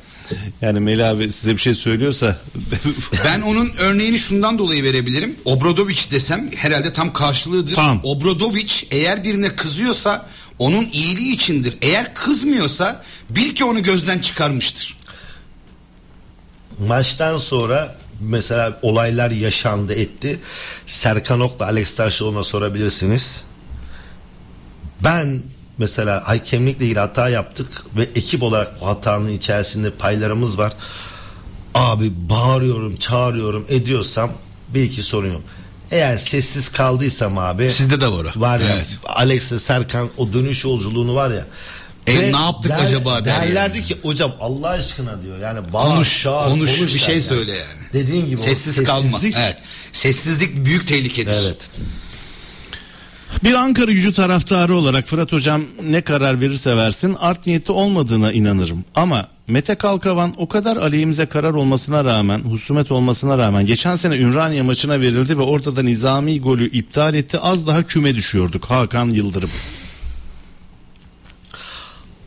yani 0.63 0.81
Melih 0.81 1.09
abi 1.09 1.33
size 1.33 1.53
bir 1.53 1.61
şey 1.61 1.75
söylüyorsa 1.75 2.39
Ben 3.25 3.41
onun 3.41 3.73
örneğini 3.79 4.19
şundan 4.19 4.59
dolayı 4.59 4.83
verebilirim. 4.83 5.37
Obradoviç 5.45 6.11
desem 6.11 6.51
herhalde 6.57 6.93
tam 6.93 7.13
karşılığıdır. 7.13 7.75
Tam. 7.75 8.01
Obradoviç 8.03 8.87
eğer 8.91 9.25
birine 9.25 9.57
kızıyorsa 9.57 10.27
onun 10.59 10.87
iyiliği 10.93 11.33
içindir. 11.35 11.75
Eğer 11.83 12.15
kızmıyorsa 12.15 13.05
bil 13.31 13.55
ki 13.55 13.65
onu 13.65 13.83
gözden 13.83 14.19
çıkarmıştır. 14.19 14.97
Maçtan 16.87 17.37
sonra 17.37 17.97
mesela 18.21 18.79
olaylar 18.83 19.31
yaşandı 19.31 19.95
etti. 19.95 20.41
Serkan 20.87 21.41
Ok'la 21.41 21.67
Alex 21.67 21.95
Taşoğlu'na 21.95 22.45
sorabilirsiniz. 22.45 23.45
Ben 25.05 25.43
mesela 25.79 26.29
hakemlikle 26.29 26.85
ilgili 26.85 26.99
hata 27.01 27.29
yaptık 27.29 27.67
ve 27.97 28.03
ekip 28.03 28.43
olarak 28.43 28.81
bu 28.81 28.87
hatanın 28.87 29.29
içerisinde 29.29 29.91
paylarımız 29.91 30.59
var. 30.59 30.73
Abi 31.75 32.11
bağırıyorum, 32.31 32.97
çağırıyorum, 32.97 33.67
ediyorsam 33.69 34.33
bir 34.75 34.83
iki 34.83 35.03
sorun 35.03 35.33
yok. 35.33 35.43
Eğer 35.91 36.17
sessiz 36.17 36.73
kaldıysam 36.73 37.39
abi 37.39 37.71
Sizde 37.71 38.01
de 38.01 38.07
var 38.09 38.25
o. 38.37 38.41
Var 38.41 38.61
ya 38.61 38.67
Evet. 38.75 38.87
Alex'le 39.07 39.59
Serkan 39.61 40.09
o 40.17 40.33
dönüş 40.33 40.65
yolculuğunu 40.65 41.15
var 41.15 41.31
ya. 41.31 41.47
E, 42.07 42.19
Ve 42.19 42.33
ne 42.33 42.37
yaptık 42.37 42.73
acaba 42.73 43.25
der 43.25 43.41
Derlerdi 43.41 43.79
yani. 43.79 43.87
ki 43.87 43.97
hocam 44.03 44.33
Allah 44.41 44.69
aşkına 44.69 45.23
diyor. 45.23 45.39
Yani 45.39 45.73
bağır, 45.73 45.89
Konuş, 45.89 46.23
çağır, 46.23 46.51
konuş, 46.51 46.81
bir 46.81 46.99
şey 46.99 47.15
der 47.15 47.21
söyle 47.21 47.53
yani. 47.53 47.81
Dediğin 47.93 48.29
gibi 48.29 48.41
Sessiz 48.41 48.85
kalma. 48.85 49.21
Evet. 49.25 49.57
Sessizlik 49.93 50.65
büyük 50.65 50.89
tehlikedir. 50.89 51.33
Evet. 51.33 51.71
Bir 53.45 53.55
Ankara 53.55 53.93
gücü 53.93 54.13
taraftarı 54.13 54.75
olarak 54.75 55.07
Fırat 55.07 55.33
Hocam 55.33 55.63
ne 55.83 56.03
karar 56.03 56.41
verirse 56.41 56.77
versin 56.77 57.17
art 57.21 57.47
niyeti 57.47 57.73
olmadığına 57.73 58.33
inanırım. 58.33 58.85
Ama 58.95 59.29
Mete 59.49 59.75
Kalkavan 59.75 60.35
o 60.37 60.49
kadar 60.49 60.77
aleyhimize 60.77 61.27
karar 61.27 61.55
olmasına 61.55 62.05
rağmen, 62.05 62.41
husumet 62.41 62.93
olmasına 62.93 63.39
rağmen 63.39 63.67
geçen 63.67 63.97
sene 63.97 64.17
Ümraniye 64.17 64.63
maçına 64.63 65.01
verildi 65.01 65.39
ve 65.39 65.43
orada 65.43 65.77
da 65.77 65.83
nizami 65.83 66.41
golü 66.41 66.71
iptal 66.71 67.15
etti. 67.15 67.39
Az 67.39 67.67
daha 67.67 67.83
küme 67.83 68.15
düşüyorduk 68.15 68.65
Hakan 68.65 69.11
Yıldırım. 69.11 69.51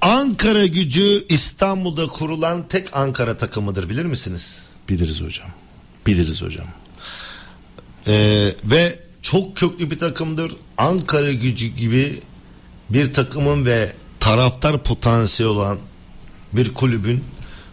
Ankara 0.01 0.65
gücü 0.65 1.25
İstanbul'da 1.29 2.07
kurulan 2.07 2.67
tek 2.67 2.95
Ankara 2.95 3.37
takımıdır 3.37 3.89
bilir 3.89 4.05
misiniz? 4.05 4.65
Biliriz 4.89 5.21
hocam. 5.21 5.47
Biliriz 6.07 6.41
hocam. 6.41 6.67
Ee, 8.07 8.53
ve 8.63 8.99
çok 9.31 9.57
köklü 9.57 9.91
bir 9.91 9.99
takımdır. 9.99 10.55
Ankara 10.77 11.31
gücü 11.31 11.67
gibi 11.67 12.19
bir 12.89 13.13
takımın 13.13 13.65
ve 13.65 13.91
taraftar 14.19 14.83
potansiyeli 14.83 15.51
olan 15.53 15.77
bir 16.53 16.73
kulübün 16.73 17.23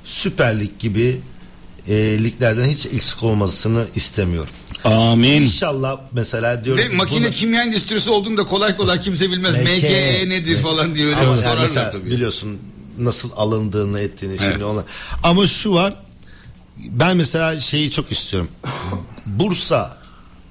Süper 0.04 0.60
Lig 0.60 0.78
gibi 0.78 1.20
e, 1.88 1.94
liglerden 2.24 2.64
hiç 2.68 2.86
eksik 2.86 3.22
olmasını 3.22 3.86
istemiyorum. 3.94 4.50
Amin. 4.84 5.42
İnşallah 5.42 6.00
mesela 6.12 6.64
diyorum 6.64 6.84
Ve 6.84 6.90
ki 6.90 6.96
makine 6.96 7.24
bunu- 7.26 7.30
kimya 7.34 7.62
endüstrisi 7.62 8.10
olduğunu 8.10 8.36
da 8.36 8.44
kolay 8.44 8.76
kolay 8.76 9.00
kimse 9.00 9.30
bilmez. 9.30 9.54
MK. 9.54 9.62
MGE 9.62 10.28
nedir 10.28 10.56
falan 10.56 10.94
diye 10.94 11.06
öyle 11.06 11.16
Ama 11.16 11.30
yani 11.30 11.40
sorarlar 11.40 11.62
mesela 11.62 11.90
tabii. 11.90 12.10
Biliyorsun 12.10 12.58
nasıl 12.98 13.30
alındığını 13.36 14.00
ettiğini 14.00 14.38
şimdi 14.38 14.50
Evet. 14.52 14.62
ona. 14.64 14.84
Ama 15.22 15.46
şu 15.46 15.72
var 15.74 15.94
ben 16.78 17.16
mesela 17.16 17.60
şeyi 17.60 17.90
çok 17.90 18.12
istiyorum. 18.12 18.48
Bursa, 19.26 19.98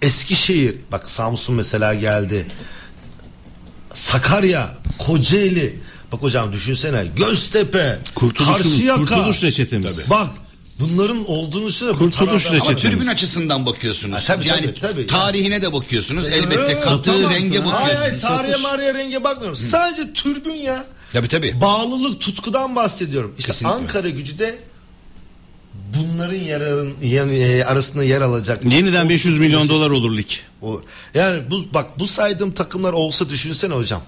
Eskişehir 0.02 0.76
bak 0.92 1.10
Samsun 1.10 1.56
mesela 1.56 1.94
geldi. 1.94 2.48
Sakarya, 3.96 4.70
Kocaeli. 4.98 5.80
Bak 6.12 6.22
hocam 6.22 6.54
düşünsene 6.54 7.06
Göztepe, 7.16 8.00
Karşıyaka. 8.38 8.96
kurtuluş 8.96 9.44
reçetemiz. 9.44 9.96
Tabii. 9.96 10.10
Bak 10.10 10.30
bunların 10.80 11.30
olduğunu 11.30 11.66
bu 11.70 12.00
Kurtuluş 12.00 12.16
taraftar- 12.46 12.56
reçetemiz. 12.56 12.86
Ama 12.86 12.96
tribün 12.96 13.08
açısından 13.08 13.66
bakıyorsunuz. 13.66 14.16
Ha, 14.16 14.24
tabii, 14.28 14.48
yani 14.48 14.66
tabii, 14.66 14.80
tabii. 14.80 15.08
tarihine 15.08 15.62
de 15.62 15.74
bakıyorsunuz. 15.74 16.28
Elbette 16.28 16.62
Evet, 16.62 16.82
katı 16.82 17.02
tamam. 17.02 17.32
renge 17.34 17.66
bakıyorsunuz. 17.66 18.02
hayır 18.02 18.22
tarihe 18.22 18.56
mariye 18.58 18.94
renge 18.94 19.24
bakmıyorum. 19.24 19.56
Sadece 19.58 20.14
türbün 20.14 20.54
ya. 20.54 20.86
Tabii 21.14 21.28
tabii. 21.28 21.62
Bağlılık 21.62 22.22
tutkudan 22.22 22.76
bahsediyorum. 22.76 23.36
İşte 23.40 23.52
Kesinlikle. 23.52 23.76
Ankara 23.78 24.10
gücü 24.10 24.40
de 24.40 24.60
bunların 25.96 26.36
yer, 26.38 26.62
yani, 27.04 27.38
e, 27.38 27.64
arasında 27.64 28.04
yer 28.04 28.22
alacak. 28.22 28.66
Yeniden 28.66 29.06
O- 29.06 29.10
500 29.10 29.40
milyon 29.40 29.70
dolar 29.70 29.90
olur 29.90 30.18
lig. 30.18 30.28
O, 30.62 30.82
yani 31.14 31.42
bu 31.52 31.66
bak 31.74 32.00
bu 32.00 32.08
saydığım 32.08 32.52
takımlar 32.52 32.94
olsa 32.94 33.30
düşünsene 33.30 33.74
hocam. 33.74 34.02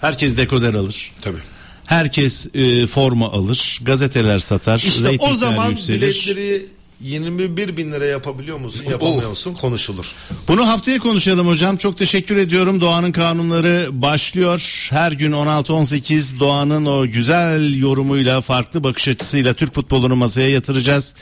Herkes 0.00 0.36
dekoder 0.36 0.74
alır. 0.74 1.12
Tabii. 1.20 1.38
Herkes 1.86 2.54
e, 2.54 2.86
forma 2.86 3.32
alır. 3.32 3.80
Gazeteler 3.82 4.38
satar. 4.38 4.78
İşte 4.78 5.16
o 5.20 5.34
zaman 5.34 5.70
yükselir. 5.70 6.02
biletleri 6.02 6.66
21 7.02 7.76
bin 7.76 7.92
lira 7.92 8.04
yapabiliyor 8.06 8.58
musun 8.58 8.84
yapamıyor 8.90 9.22
Oh. 9.24 9.28
musun 9.28 9.54
konuşulur. 9.54 10.12
Bunu 10.48 10.68
haftaya 10.68 10.98
konuşalım 10.98 11.46
hocam. 11.48 11.76
Çok 11.76 11.98
teşekkür 11.98 12.36
ediyorum. 12.36 12.80
Doğanın 12.80 13.12
kanunları 13.12 13.88
başlıyor. 13.92 14.86
Her 14.90 15.12
gün 15.12 15.32
16-18 15.32 16.40
Doğanın 16.40 16.86
o 16.86 17.06
güzel 17.06 17.74
yorumuyla, 17.78 18.40
farklı 18.40 18.84
bakış 18.84 19.08
açısıyla 19.08 19.54
Türk 19.54 19.74
futbolunu 19.74 20.16
masaya 20.16 20.48
yatıracağız. 20.50 21.14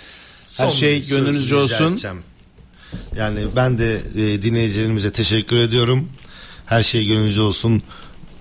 Her 0.59 0.65
Son 0.67 0.71
şey 0.71 1.07
gönlünüzce 1.09 1.57
olsun. 1.57 1.93
edeceğim. 1.93 2.23
Yani 3.17 3.41
ben 3.57 3.79
de 3.79 3.95
e, 4.17 4.43
dinleyicilerimize 4.43 5.13
teşekkür 5.13 5.57
ediyorum. 5.57 6.09
Her 6.67 6.83
şey 6.83 7.07
gönlünüzce 7.07 7.41
olsun. 7.41 7.83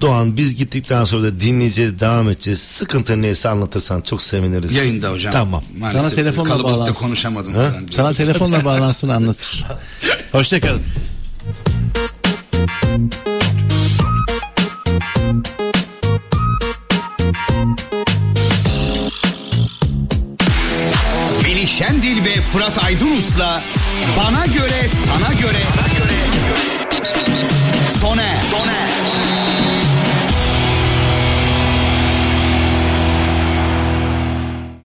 Doğan 0.01 0.37
biz 0.37 0.55
gittikten 0.55 1.03
sonra 1.05 1.23
da 1.23 1.39
dinleyeceğiz, 1.39 1.99
devam 1.99 2.29
edeceğiz. 2.29 2.59
Sıkıntı 2.59 3.21
neyse 3.21 3.49
anlatırsan 3.49 4.01
çok 4.01 4.21
seviniriz. 4.21 4.73
Yayında 4.73 5.11
hocam. 5.11 5.33
Tamam. 5.33 5.63
Maalesef 5.77 6.01
Sana 6.01 6.11
telefonla 6.15 6.49
kalabalıkta 6.49 6.81
bağlansın. 6.81 6.93
konuşamadım 7.05 7.53
Ha? 7.53 7.69
falan. 7.71 7.85
Sana 7.91 8.13
telefonla 8.13 8.65
bağlansın 8.65 9.09
anlatır. 9.09 9.65
Hoşçakalın. 10.31 10.81
Melih 21.43 21.67
Şendil 21.67 22.25
ve 22.25 22.41
Fırat 22.41 22.83
Aydınus'la 22.83 23.63
Bana 24.17 24.45
Göre 24.45 24.87
Sana 25.05 25.33
Göre 25.41 25.63
Sona 28.01 28.23
Sona 28.51 28.77